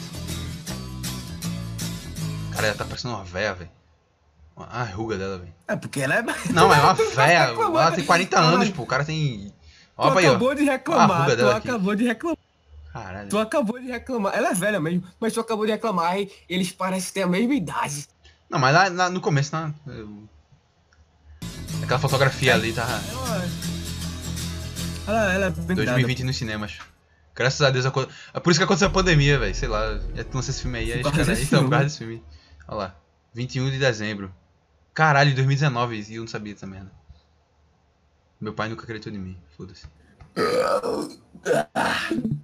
Cara, 2.54 2.68
ela 2.68 2.76
tá 2.78 2.86
parecendo 2.86 3.14
uma 3.16 3.24
véia, 3.26 3.54
velho. 3.56 3.70
A 4.56 4.84
ruga 4.84 5.18
dela, 5.18 5.40
velho. 5.40 5.54
É 5.68 5.76
porque 5.76 6.00
ela 6.00 6.16
é. 6.16 6.22
Não, 6.54 6.74
é 6.74 6.80
uma 6.80 6.96
Tu 6.96 7.10
véia. 7.16 7.40
Ela 7.50 7.92
tem 7.92 8.06
40 8.06 8.30
Caralho, 8.36 8.56
anos, 8.56 8.70
pô. 8.70 8.84
O 8.84 8.88
cara 8.88 9.04
tem. 9.04 9.48
Tu 9.50 9.54
Ó, 9.98 10.18
aí, 10.18 10.26
ó. 10.26 10.30
acabou 10.30 10.56
de 10.56 10.64
Ó 10.64 10.70
a 10.70 10.72
reclamar. 10.74 11.22
ruga 11.24 11.32
Tu 11.32 11.38
dela 11.38 11.58
aqui. 11.58 11.70
acabou 11.70 11.96
de 11.96 12.04
reclamar. 12.06 12.38
Caralho. 12.94 13.30
Tu 13.30 13.38
acabou 13.40 13.80
de 13.80 13.88
reclamar. 13.88 14.34
Ela 14.36 14.50
é 14.52 14.54
velha 14.54 14.80
mesmo, 14.80 15.04
mas 15.20 15.34
tu 15.34 15.40
acabou 15.40 15.66
de 15.66 15.72
reclamar 15.72 16.18
e 16.20 16.32
eles 16.48 16.72
parecem 16.72 17.12
ter 17.14 17.22
a 17.24 17.28
mesma 17.28 17.54
idade. 17.54 18.08
Não, 18.54 18.60
mas 18.60 18.74
lá, 18.76 18.88
lá 18.88 19.10
no 19.10 19.20
começo, 19.20 19.50
tá? 19.50 19.74
Eu- 19.88 20.30
Aquela 21.82 22.00
fotografia 22.00 22.54
ali 22.54 22.72
tá. 22.72 22.86
Ela, 25.08 25.34
ela 25.34 25.46
é 25.48 25.50
bem 25.50 25.76
2020 25.76 26.24
nos 26.24 26.38
cinemas. 26.38 26.78
Graças 27.36 27.60
a 27.64 27.72
Deus. 27.72 27.84
É 27.86 28.40
por 28.40 28.52
isso 28.52 28.60
que 28.60 28.64
aconteceu 28.64 28.90
a 28.90 28.92
pandemia, 28.92 29.40
velho. 29.40 29.56
Sei 29.56 29.68
lá. 29.68 29.98
Já 30.16 30.24
lança 30.32 30.52
esse 30.52 30.62
filme 30.62 30.78
aí. 30.78 30.94
aí 30.94 31.02
caras- 31.02 31.26
desse 31.28 31.44
Então, 31.46 31.68
causa 31.68 31.86
desse 31.86 31.98
filme. 31.98 32.24
Olha 32.68 32.78
lá. 32.78 32.96
21 33.34 33.72
de 33.72 33.80
dezembro. 33.80 34.32
Caralho, 34.94 35.34
2019. 35.34 36.06
E 36.10 36.16
eu 36.16 36.22
não 36.22 36.28
sabia 36.28 36.54
dessa 36.54 36.68
merda. 36.68 36.92
Meu 38.40 38.54
pai 38.54 38.70
nunca 38.70 38.84
acreditou 38.84 39.12
em 39.12 39.18
mim. 39.18 39.38
Foda-se. 39.58 39.88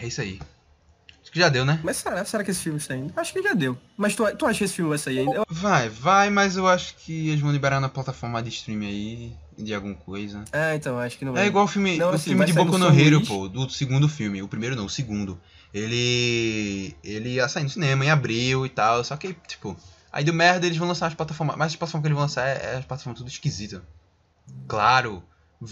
É 0.00 0.06
isso 0.06 0.20
aí. 0.20 0.40
Que 1.36 1.40
já 1.40 1.50
deu, 1.50 1.66
né? 1.66 1.78
Mas 1.82 1.98
será, 1.98 2.24
será 2.24 2.42
que 2.42 2.50
esse 2.50 2.62
filme 2.62 2.80
sai 2.80 2.96
ainda? 2.96 3.12
Acho 3.14 3.30
que 3.30 3.42
já 3.42 3.52
deu. 3.52 3.76
Mas 3.94 4.16
tu, 4.16 4.24
tu 4.36 4.46
acha 4.46 4.56
que 4.56 4.64
esse 4.64 4.72
filme 4.72 4.88
vai 4.88 4.96
sair 4.96 5.18
ainda? 5.18 5.44
Vai, 5.50 5.90
vai, 5.90 6.30
mas 6.30 6.56
eu 6.56 6.66
acho 6.66 6.96
que 6.96 7.28
eles 7.28 7.42
vão 7.42 7.52
liberar 7.52 7.78
na 7.78 7.90
plataforma 7.90 8.42
de 8.42 8.48
streaming 8.48 8.86
aí. 8.86 9.36
De 9.58 9.74
alguma 9.74 9.94
coisa. 9.94 10.44
É, 10.50 10.74
então, 10.76 10.98
acho 10.98 11.18
que 11.18 11.26
não 11.26 11.34
vai. 11.34 11.44
É 11.44 11.46
igual 11.46 11.66
o 11.66 11.68
filme, 11.68 11.98
Não, 11.98 12.10
o 12.10 12.14
assim, 12.14 12.30
filme 12.30 12.46
de 12.46 12.54
Boku 12.54 12.78
no 12.78 12.88
Hero, 12.88 13.16
Luiz. 13.16 13.28
pô, 13.28 13.48
do 13.48 13.68
segundo 13.68 14.08
filme. 14.08 14.42
O 14.42 14.48
primeiro 14.48 14.74
não, 14.74 14.86
o 14.86 14.88
segundo. 14.88 15.38
Ele. 15.74 16.96
Ele 17.04 17.34
ia 17.34 17.46
sair 17.48 17.64
no 17.64 17.70
cinema 17.70 18.02
em 18.02 18.10
abril 18.10 18.64
e 18.64 18.70
tal. 18.70 19.04
Só 19.04 19.14
que, 19.14 19.36
tipo, 19.46 19.76
aí 20.10 20.24
deu 20.24 20.32
merda 20.32 20.64
eles 20.64 20.78
vão 20.78 20.88
lançar 20.88 21.08
as 21.08 21.14
plataformas. 21.14 21.56
Mas 21.56 21.72
as 21.72 21.76
plataformas 21.76 22.02
que 22.02 22.08
eles 22.08 22.16
vão 22.16 22.22
lançar 22.22 22.48
é, 22.48 22.72
é 22.72 22.76
as 22.78 22.84
plataformas 22.86 23.18
tudo 23.18 23.28
esquisitas. 23.28 23.82
Claro. 24.66 25.22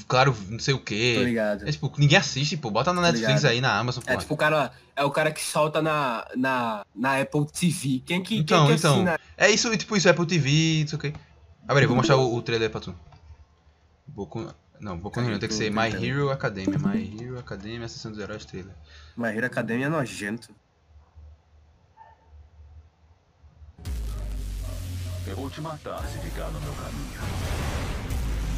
Claro, 0.09 0.37
não 0.49 0.59
sei 0.59 0.75
o 0.75 0.79
quê. 0.79 1.15
Tô 1.19 1.25
ligado. 1.25 1.69
É, 1.69 1.73
tipo, 1.73 1.93
ninguém 1.99 2.19
assiste, 2.19 2.57
pô. 2.57 2.71
Bota 2.71 2.93
na 2.93 3.03
Netflix 3.03 3.45
aí, 3.45 3.61
na 3.61 3.79
Amazon, 3.79 4.03
pô. 4.03 4.13
É 4.13 4.17
tipo 4.17 4.35
o 4.35 4.37
cara, 4.37 4.73
é 4.97 5.05
o 5.05 5.11
cara 5.11 5.31
que 5.31 5.43
solta 5.43 5.81
na, 5.81 6.27
na, 6.37 6.85
na 6.95 7.21
Apple 7.21 7.47
TV. 7.47 8.03
Quem 8.05 8.23
que, 8.23 8.39
Então, 8.39 8.67
quem 8.67 8.75
que 8.75 8.81
então. 8.81 8.95
assina? 8.95 9.21
É 9.37 9.51
isso, 9.51 9.75
tipo, 9.77 9.97
isso 9.97 10.09
é 10.09 10.11
Apple 10.11 10.27
TV, 10.27 10.81
não 10.83 10.89
sei 10.89 10.97
o 10.97 11.01
quê. 11.01 11.13
Ah, 11.67 11.73
peraí, 11.75 11.87
vou 11.87 11.97
mostrar 11.97 12.17
o, 12.17 12.35
o 12.35 12.43
trailer 12.43 12.71
pra 12.71 12.81
tu. 12.81 12.95
Boku. 14.07 14.53
Não, 14.81 14.99
Boku 14.99 15.21
no 15.21 15.31
Hero 15.31 15.39
tem 15.39 15.49
que 15.49 15.55
ser 15.55 15.71
My 15.71 15.89
Hero 15.89 16.31
Academia. 16.31 16.79
My 16.79 17.23
Hero 17.23 17.39
Academia, 17.39 17.89
sessão 17.89 18.11
dos 18.11 18.21
heróis 18.21 18.45
trailer. 18.45 18.75
My 19.17 19.29
Hero 19.29 19.47
Academia 19.47 19.87
é 19.87 19.89
nojento. 19.89 20.55
Eu 25.27 25.37
vou 25.37 25.49
te 25.49 25.61
matar 25.61 26.05
se 26.07 26.19
ficar 26.19 26.51
no 26.51 26.61
meu 26.61 26.73
caminho. 26.75 27.54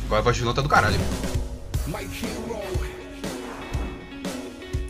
Agora 0.06 0.20
a 0.20 0.22
voz 0.22 0.36
de 0.36 0.40
vilão 0.42 0.54
tá 0.54 0.62
do 0.62 0.68
caralho. 0.68 0.96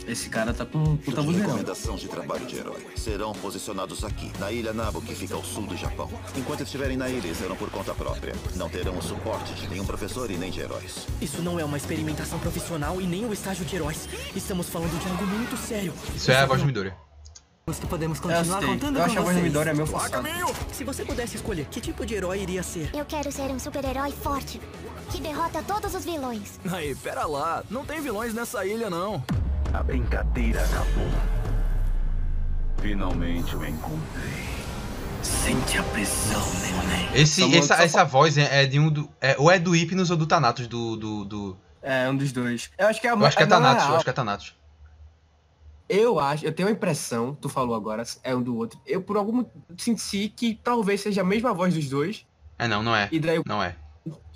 Esse 0.07 0.29
cara 0.29 0.53
tá 0.53 0.65
com 0.65 0.95
puta 0.97 1.21
vozeirão. 1.21 1.47
recomendação 1.49 1.95
de 1.95 2.07
trabalho 2.07 2.45
de 2.45 2.55
herói. 2.55 2.85
Serão 2.95 3.33
posicionados 3.33 4.03
aqui, 4.05 4.31
na 4.39 4.51
ilha 4.51 4.71
Nabo, 4.71 5.01
que 5.01 5.13
fica 5.13 5.33
ao 5.35 5.43
sul 5.43 5.63
do 5.67 5.75
Japão. 5.75 6.09
Enquanto 6.35 6.61
estiverem 6.61 6.95
na 6.95 7.09
ilha, 7.09 7.33
serão 7.35 7.55
por 7.55 7.69
conta 7.69 7.93
própria. 7.93 8.33
Não 8.55 8.69
terão 8.69 8.97
o 8.97 9.01
suporte 9.01 9.53
de 9.55 9.67
nenhum 9.67 9.85
professor 9.85 10.29
e 10.31 10.37
nem 10.37 10.49
de 10.49 10.61
heróis. 10.61 11.07
Isso 11.19 11.41
não 11.41 11.59
é 11.59 11.65
uma 11.65 11.75
experimentação 11.77 12.39
profissional 12.39 13.01
e 13.01 13.05
nem 13.05 13.25
o 13.25 13.33
estágio 13.33 13.65
de 13.65 13.75
heróis. 13.75 14.07
Estamos 14.35 14.69
falando 14.69 14.97
de 14.97 15.09
algo 15.09 15.25
muito 15.25 15.57
sério. 15.57 15.93
Isso 16.15 16.31
é 16.31 16.37
a 16.37 16.45
voz 16.45 16.61
do 16.61 16.67
Midori. 16.67 16.93
que 17.65 17.87
podemos 17.87 18.19
Eu 18.19 18.23
continuar 18.23 18.59
sei. 18.59 18.69
contando 18.69 18.95
Eu 18.97 19.03
com 19.03 19.09
acho 19.09 19.19
a 19.19 19.21
voz 19.23 19.35
do. 19.35 19.41
Midori 19.43 19.69
é 19.69 19.73
meio 19.73 19.87
forçado. 19.87 20.27
Se 20.71 20.83
você 20.85 21.03
pudesse 21.03 21.35
escolher, 21.35 21.65
que 21.65 21.81
tipo 21.81 22.05
de 22.05 22.13
herói 22.13 22.41
iria 22.43 22.63
ser? 22.63 22.91
Eu 22.95 23.03
quero 23.03 23.29
ser 23.29 23.51
um 23.51 23.59
super-herói 23.59 24.11
forte, 24.11 24.61
que 25.07 25.19
derrota 25.21 25.63
todos 25.63 25.93
os 25.95 26.05
vilões. 26.05 26.59
Aí, 26.71 26.93
pera 26.95 27.25
lá. 27.25 27.63
Não 27.69 27.85
tem 27.85 28.01
vilões 28.01 28.33
nessa 28.33 28.65
ilha, 28.65 28.89
não. 28.89 29.23
A 29.73 29.83
brincadeira 29.83 30.63
acabou. 30.63 31.09
Finalmente 32.81 33.55
o 33.55 33.65
encontrei. 33.65 34.47
Sente 35.21 35.77
a 35.77 35.83
pressão, 35.83 36.41
neném. 36.61 37.09
Esse, 37.13 37.57
essa, 37.57 37.75
essa 37.75 38.03
voz 38.03 38.37
é, 38.37 38.63
é 38.63 38.65
de 38.65 38.79
um 38.79 38.89
do. 38.89 39.09
É, 39.19 39.35
ou 39.37 39.51
é 39.51 39.57
do 39.59 39.71
Hypnos 39.71 40.11
ou 40.11 40.17
do 40.17 40.27
Thanatos 40.27 40.67
do. 40.67 40.95
do, 40.95 41.25
do... 41.25 41.57
É, 41.81 42.09
um 42.09 42.15
dos 42.15 42.31
dois. 42.31 42.69
Eu 42.77 42.87
acho 42.87 43.01
que 43.01 43.07
é 43.07 43.09
a 43.09 43.13
Eu 43.13 43.25
acho 43.25 43.35
que 43.35 43.43
é 43.43 43.45
na 43.45 43.55
Thanatos, 43.55 43.87
eu 43.87 43.95
acho 43.95 44.03
que 44.03 44.09
é 44.09 44.13
Thanatos. 44.13 44.55
Eu 45.89 46.19
acho, 46.19 46.45
eu 46.45 46.51
tenho 46.51 46.67
a 46.67 46.71
impressão, 46.71 47.33
tu 47.39 47.47
falou 47.47 47.73
agora, 47.73 48.03
é 48.21 48.35
um 48.35 48.41
do 48.41 48.57
outro. 48.57 48.79
Eu 48.85 49.01
por 49.01 49.15
algum 49.15 49.31
motivo 49.31 49.55
senti 49.77 50.27
que 50.27 50.59
talvez 50.61 50.99
seja 51.01 51.21
a 51.21 51.23
mesma 51.23 51.53
voz 51.53 51.73
dos 51.73 51.89
dois. 51.89 52.25
É 52.59 52.67
não, 52.67 52.83
não 52.83 52.95
é. 52.95 53.07
E 53.11 53.19
daí 53.19 53.41
Não 53.45 53.63
é. 53.63 53.75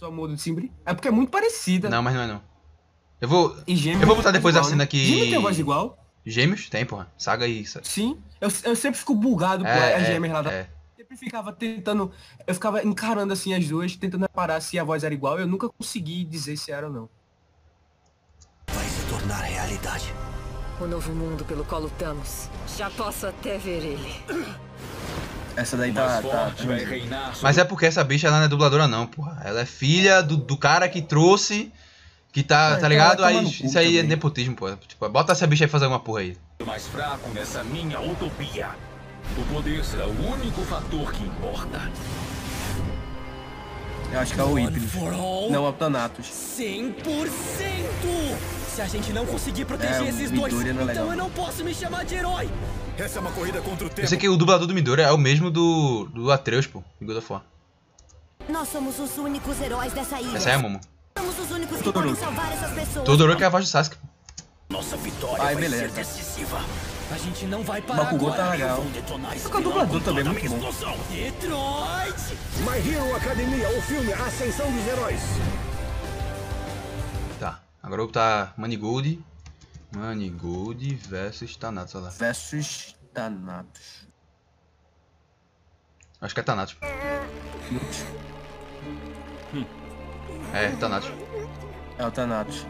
Só 0.02 0.10
muda 0.10 0.36
de 0.36 0.42
timbre. 0.42 0.72
É 0.84 0.96
porque 0.96 1.08
é 1.08 1.12
muito 1.12 1.30
parecida. 1.30 1.88
Não, 1.88 2.02
mas 2.02 2.16
não 2.16 2.22
é 2.24 2.28
não. 2.28 2.42
Eu 3.22 3.28
vou. 3.28 3.56
E 3.68 3.76
Gêmeos 3.76 4.02
Eu 4.02 4.08
vou 4.08 4.16
botar 4.16 4.32
depois 4.32 4.56
voz 4.56 4.56
a 4.56 4.60
igual, 4.62 4.70
cena 4.72 4.84
né? 4.84 4.88
que. 4.88 4.98
Gêmeos 5.06 5.30
tem 5.30 5.40
voz 5.40 5.60
igual? 5.60 6.06
Gêmeos? 6.26 6.70
Tem, 6.70 6.84
porra. 6.84 7.12
Saga 7.16 7.46
e. 7.48 7.64
Sim. 7.84 8.20
Eu, 8.40 8.50
eu 8.64 8.76
sempre 8.76 8.98
fico 9.00 9.14
bugado 9.14 9.64
com 9.64 9.70
É, 9.70 9.94
as 9.94 10.02
é, 10.02 10.06
gêmeas 10.06 10.34
lá 10.34 10.42
da. 10.42 10.52
é. 10.52 10.70
Sempre 10.98 11.18
ficava 11.18 11.54
tentando. 11.54 12.12
Eu 12.48 12.54
ficava 12.56 12.84
encarando 12.84 13.32
assim 13.32 13.54
as 13.54 13.68
duas, 13.68 13.96
tentando 13.96 14.24
reparar 14.24 14.60
se 14.60 14.80
a 14.80 14.84
voz 14.84 15.04
era 15.04 15.14
igual. 15.14 15.40
Eu 15.40 15.46
nunca 15.46 15.70
consegui 15.70 16.26
dizer 16.26 16.58
se 16.58 16.72
era 16.72 16.88
ou 16.88 16.94
não. 16.94 17.10
Vai 18.72 18.86
se 18.86 19.06
tornar 19.08 19.42
realidade. 19.44 20.12
O 20.80 20.88
novo 20.88 21.14
mundo 21.14 21.46
pelo 21.46 21.64
qual 21.64 21.82
lutamos. 21.82 22.50
Já 22.76 22.90
posso 22.90 23.28
até 23.28 23.60
ver 23.60 23.84
ele. 23.84 24.16
Essa 25.56 25.78
daí 25.78 25.92
tá. 25.92 26.08
tá, 26.08 26.22
forte 26.22 26.66
vai 26.66 26.84
reinar 26.84 27.34
Mas 27.42 27.58
é 27.58 27.64
porque 27.64 27.86
essa 27.86 28.04
bicha 28.04 28.32
não 28.32 28.42
é 28.42 28.48
dubladora, 28.48 28.88
não, 28.88 29.06
porra. 29.06 29.42
Ela 29.44 29.62
é 29.62 29.66
filha 29.66 30.22
do, 30.24 30.38
do 30.38 30.58
cara 30.58 30.88
que 30.88 31.02
trouxe. 31.02 31.72
Que 32.32 32.42
tá, 32.44 32.68
Ah, 32.68 32.72
tá 32.72 32.78
então 32.78 32.90
ligado? 32.90 33.20
vai 33.20 33.34
Aí 33.34 33.40
tomar 33.40 33.50
no 33.52 33.58
cu 33.58 33.66
isso 33.66 33.78
aí 33.78 33.98
é 33.98 34.02
também. 34.02 34.10
nepotismo, 34.16 34.56
pô. 34.56 34.74
Tipo, 34.78 35.10
bota 35.10 35.34
essa 35.34 35.46
bicha 35.46 35.66
aí 35.66 35.70
fazer 35.70 35.86
alguma 35.86 36.00
porra 36.00 36.22
aí. 36.22 36.38
o 36.62 36.66
mais 36.66 36.88
fraco 36.88 37.30
nessa 37.32 37.64
minha 37.64 38.00
utopia. 38.00 38.70
O 39.38 39.54
poder 39.54 39.84
será 39.84 40.08
o 40.08 40.32
único 40.32 40.62
fator 40.62 41.12
que 41.12 41.24
importa. 41.24 41.80
Eu 44.14 44.20
acho 44.20 44.34
que 44.34 44.40
é 44.40 44.44
o 44.44 44.58
all. 45.14 45.52
Não, 45.52 45.66
é 45.66 45.70
o 45.70 45.74
Thanatos. 45.74 46.26
100%! 46.28 48.61
Se 48.82 48.98
a 48.98 49.00
gente 49.00 49.14
não 49.14 49.26
conseguir 49.28 49.66
proteger 49.66 49.96
É, 49.98 50.02
o 50.02 50.08
esses 50.08 50.32
dois, 50.32 50.54
é 50.54 50.72
então 50.72 51.12
eu 51.12 51.16
não 51.16 51.30
posso 51.30 51.64
me 51.64 51.72
chamar 51.74 52.04
de 52.04 52.16
herói. 52.16 52.50
Essa 52.98 53.20
é 53.20 53.22
uma 53.22 53.32
corrida 53.32 53.62
contra 53.62 53.86
o 53.86 53.90
Eu 53.90 53.94
tempo. 53.94 54.08
sei 54.08 54.18
que 54.18 54.28
o 54.28 54.36
dublador 54.36 54.66
do 54.66 54.74
Midori 54.74 55.04
é 55.04 55.12
o 55.12 55.18
mesmo 55.20 55.52
do, 55.52 56.06
do 56.06 56.32
Atreus, 56.32 56.66
pô, 56.66 56.84
do 57.00 57.06
God 57.06 57.18
of 57.18 57.32
War. 57.32 57.44
Nós 58.50 58.70
somos 58.70 59.00
os 59.00 59.18
únicos 59.20 59.62
heróis 59.62 59.94
dessa 59.94 60.20
ilha. 60.20 60.36
Essa 60.36 60.50
é 60.50 60.54
a 60.56 60.58
Momo. 60.60 60.82
Somos 61.16 61.38
os 61.40 61.52
únicos 61.52 61.78
que 61.78 61.84
Todoroki. 61.84 62.16
podem 62.16 62.26
salvar 62.36 62.52
essas 62.54 62.72
pessoas. 62.72 63.06
Todoroki 63.06 63.44
é 63.44 63.46
a 63.46 63.50
voz 63.50 63.66
do 63.66 63.70
Sasuke. 63.70 63.98
Nossa 64.70 64.98
vitória 64.98 65.44
Ai, 65.44 65.54
vai 65.54 65.64
beleza. 65.64 65.90
ser 65.90 65.92
decisiva. 65.92 66.60
A 67.12 67.18
gente 67.20 67.46
não 67.46 67.62
vai 67.62 67.82
parar 67.84 68.06
Bakugou 68.06 68.30
agora. 68.34 68.44
tá 68.46 68.52
legal. 68.52 68.84
Que 69.52 69.58
o 69.58 69.62
dublador 69.62 70.02
também 70.02 70.26
é 70.26 70.28
muito 70.30 70.50
bom. 70.50 70.72
Detroit! 71.12 72.38
My 72.66 72.92
Hero 72.92 73.16
Academia, 73.16 73.70
o 73.78 73.82
filme 73.84 74.12
A 74.14 74.26
Ascensão 74.26 74.72
dos 74.72 74.88
Heróis. 74.88 75.20
Agora 77.82 78.02
tá 78.08 78.54
Manigold. 78.58 79.24
Manigold 79.96 80.96
versus 80.96 81.56
Thanatos, 81.58 81.96
olha 81.96 82.06
lá. 82.06 82.10
Versus 82.12 82.96
Thanatos. 83.14 84.08
Acho 86.22 86.34
que 86.34 86.40
é 86.40 86.44
Thanatos. 86.44 86.78
É, 90.54 90.70
Thanatos. 90.78 91.10
É 91.98 92.06
o 92.06 92.12
Thanatos. 92.12 92.66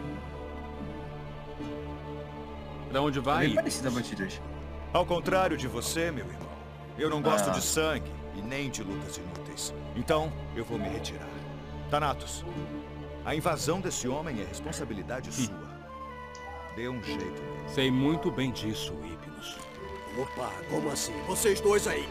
Pra 2.88 3.00
onde 3.00 3.18
É 3.18 3.22
vai? 3.22 3.46
bem 3.46 3.54
parecido 3.54 3.88
a. 3.88 4.40
Ao 4.92 5.06
contrário 5.06 5.56
de 5.56 5.66
você, 5.68 6.10
meu 6.10 6.26
irmão, 6.26 6.48
eu 6.98 7.08
não 7.08 7.22
gosto 7.22 7.48
Ah. 7.50 7.52
de 7.52 7.62
sangue 7.62 8.10
e 8.34 8.42
nem 8.42 8.70
de 8.70 8.82
lutas 8.82 9.16
inúteis. 9.16 9.72
Então, 9.96 10.32
eu 10.56 10.64
vou 10.64 10.78
me 10.78 10.88
retirar. 10.88 11.28
Thanatos, 11.90 12.44
a 13.24 13.34
invasão 13.34 13.80
desse 13.80 14.08
homem 14.08 14.40
é 14.40 14.44
responsabilidade 14.44 15.32
sua. 15.32 15.72
Dê 16.74 16.88
um 16.88 17.02
jeito 17.02 17.24
nele. 17.24 17.68
Sei 17.68 17.90
muito 17.90 18.30
bem 18.30 18.50
disso, 18.50 18.92
Hipnos. 19.04 19.56
Opa, 20.18 20.50
como 20.68 20.90
assim? 20.90 21.12
Vocês 21.26 21.60
dois 21.60 21.86
aí. 21.86 22.08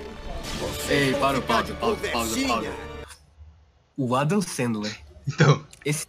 Ei, 0.90 1.12
vão 1.12 1.20
para, 1.20 1.42
para, 1.42 1.62
de 1.64 1.74
para, 1.74 1.96
para, 1.96 2.12
conversinha. 2.12 2.74
O 3.98 4.16
Adam 4.16 4.42
Sandler. 4.42 4.98
Então. 5.28 5.66
Esse. 5.86 6.08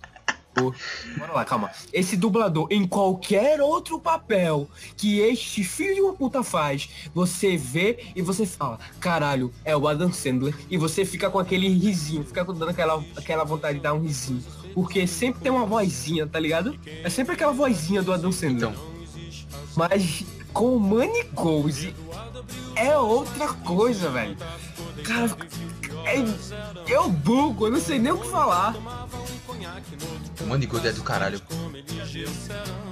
Bora 0.54 1.32
lá, 1.32 1.44
calma. 1.44 1.70
Esse 1.92 2.16
dublador, 2.16 2.66
em 2.70 2.86
qualquer 2.86 3.60
outro 3.60 3.98
papel 3.98 4.68
que 4.96 5.20
este 5.20 5.64
filho 5.64 5.94
de 5.94 6.00
uma 6.00 6.12
puta 6.12 6.42
faz, 6.42 6.88
você 7.14 7.56
vê 7.56 8.04
e 8.14 8.20
você 8.20 8.44
fala, 8.44 8.78
caralho, 9.00 9.52
é 9.64 9.76
o 9.76 9.88
Adam 9.88 10.12
Sandler. 10.12 10.54
E 10.70 10.76
você 10.76 11.04
fica 11.04 11.30
com 11.30 11.38
aquele 11.38 11.68
risinho, 11.68 12.24
fica 12.24 12.44
dando 12.44 12.68
aquela, 12.68 13.02
aquela 13.16 13.44
vontade 13.44 13.78
de 13.78 13.82
dar 13.82 13.94
um 13.94 14.00
risinho. 14.00 14.42
Porque 14.74 15.06
sempre 15.06 15.42
tem 15.42 15.52
uma 15.52 15.66
vozinha, 15.66 16.26
tá 16.26 16.38
ligado? 16.38 16.78
É 16.86 17.08
sempre 17.08 17.34
aquela 17.34 17.52
vozinha 17.52 18.02
do 18.02 18.12
Adam 18.12 18.32
Sandler. 18.32 18.72
Mas 19.74 20.24
com 20.52 20.76
o 20.76 20.80
Money 20.80 21.24
Goals 21.32 21.88
é 22.76 22.96
outra 22.96 23.48
coisa, 23.48 24.10
velho. 24.10 24.36
Cara, 25.04 25.36
é, 26.04 26.92
eu 26.92 27.08
bugo, 27.08 27.66
eu 27.66 27.72
não 27.72 27.80
sei 27.80 27.98
nem 27.98 28.12
o 28.12 28.18
que 28.18 28.28
falar. 28.28 28.74
O 30.40 30.46
Manigold 30.46 30.86
é 30.86 30.92
do 30.92 31.02
caralho. 31.02 31.40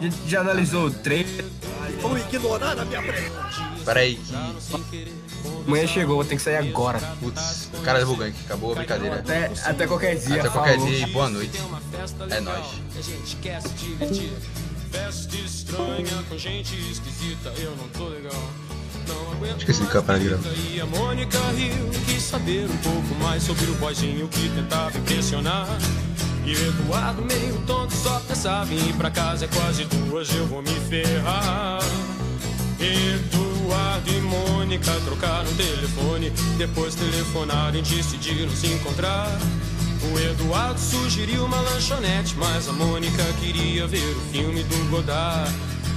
Já, 0.01 0.11
já 0.27 0.41
analisou 0.41 0.87
o 0.87 0.91
trailer? 0.91 1.45
Vão 2.01 2.17
ignorar 2.17 2.79
a 2.79 2.85
minha 2.85 3.03
pergunta. 3.03 3.51
Pera 3.85 4.01
aí 4.01 4.17
que. 4.17 4.35
Amanhã 5.67 5.87
chegou, 5.87 6.17
vou 6.17 6.25
ter 6.25 6.37
que 6.37 6.43
sair 6.43 6.57
agora. 6.57 6.99
Putz, 7.21 7.69
o 7.75 7.83
cara 7.83 7.99
levou 7.99 8.17
gank. 8.17 8.35
Acabou 8.45 8.73
a 8.73 8.75
brincadeira. 8.77 9.17
Até, 9.17 9.53
até 9.65 9.87
qualquer 9.87 10.17
dia. 10.17 10.41
Até 10.41 10.49
qualquer 10.49 10.75
falou. 10.77 10.89
dia 10.89 11.07
e 11.07 11.11
boa 11.11 11.29
noite. 11.29 11.59
É 12.31 12.41
nóis. 12.41 12.67
A 12.97 13.01
gente 13.03 13.37
quer 13.37 13.61
se 13.61 13.69
divertir. 13.75 14.33
Festa 14.91 15.37
estranha 15.37 16.25
com 16.29 16.37
gente 16.37 16.75
esquisita, 16.91 17.53
eu 17.59 17.77
não 17.77 17.89
tô 17.91 18.09
legal. 18.09 18.51
Esqueci 19.59 19.79
de 19.79 19.85
mais 19.85 19.93
capar 19.93 20.17
a 20.17 20.19
grana. 20.19 20.43
E 20.73 20.81
a 20.81 20.87
Mônica 20.87 21.39
riu, 21.57 21.91
quis 22.07 22.23
saber 22.23 22.67
um 22.71 22.77
pouco 22.79 23.15
mais 23.23 23.43
sobre 23.43 23.65
o 23.67 23.75
boizinho 23.75 24.29
que 24.29 24.49
tentava 24.51 24.97
impressionar. 24.97 25.69
E 26.45 26.55
o 26.55 26.69
Eduardo 26.69 27.23
meio 27.25 27.57
tonto 27.67 27.95
só 27.95 28.21
pensava 28.27 28.73
em 28.73 28.89
ir 28.89 28.95
pra 28.95 29.11
casa, 29.11 29.45
é 29.45 29.49
quase 29.49 29.85
duas, 29.85 30.35
eu 30.35 30.47
vou 30.47 30.63
me 30.63 30.75
ferrar. 30.89 31.81
Eduardo 32.81 34.11
e 34.11 34.21
Mônica 34.23 34.93
trocaram 35.05 35.53
telefone, 35.55 36.31
depois 36.57 36.95
telefonaram 36.95 37.79
e 37.79 37.83
decidiram 37.83 38.51
se 38.51 38.69
encontrar. 38.69 39.39
O 40.03 40.19
Eduardo 40.19 40.81
sugeriu 40.81 41.45
uma 41.45 41.61
lanchonete, 41.61 42.35
mas 42.39 42.67
a 42.69 42.73
Mônica 42.73 43.23
queria 43.39 43.87
ver 43.87 44.17
o 44.17 44.21
filme 44.33 44.63
do 44.63 44.91
Godard. 44.91 45.53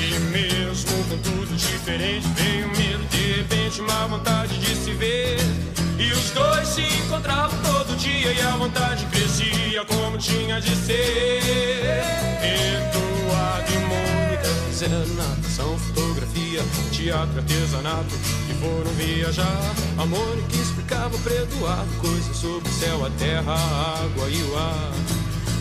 E 0.00 0.18
mesmo 0.32 1.04
com 1.10 1.18
tudo 1.18 1.54
diferente, 1.54 2.26
veio 2.34 2.68
medo, 2.68 3.04
de 3.10 3.32
repente, 3.32 3.82
uma 3.82 4.06
vontade 4.06 4.58
de 4.58 4.74
se 4.74 4.92
ver. 4.92 5.36
E 5.98 6.10
os 6.10 6.30
dois 6.30 6.66
se 6.68 6.80
encontravam 6.80 7.58
todo 7.62 7.94
dia 7.98 8.32
e 8.32 8.40
a 8.40 8.56
vontade 8.56 9.04
crescia 9.06 9.84
como 9.84 10.16
tinha 10.16 10.58
de 10.58 10.74
ser. 10.74 11.84
Eduardo 12.42 13.72
e 13.72 13.78
Mônica 13.78 14.48
fizeram 14.70 15.06
natação, 15.08 15.78
fotografia, 15.78 16.62
teatro, 16.90 17.38
artesanato 17.38 18.14
e 18.48 18.54
foram 18.54 18.90
viajar. 18.92 19.74
A 19.98 20.06
Mônica 20.06 20.56
explicava 20.56 21.18
para 21.18 21.34
Eduardo 21.34 21.92
coisas 22.00 22.36
sobre 22.38 22.66
o 22.70 22.72
céu, 22.72 23.04
a 23.04 23.10
terra, 23.10 23.52
a 23.52 24.04
água 24.04 24.30
e 24.30 24.42
o 24.44 24.56
ar. 24.56 25.19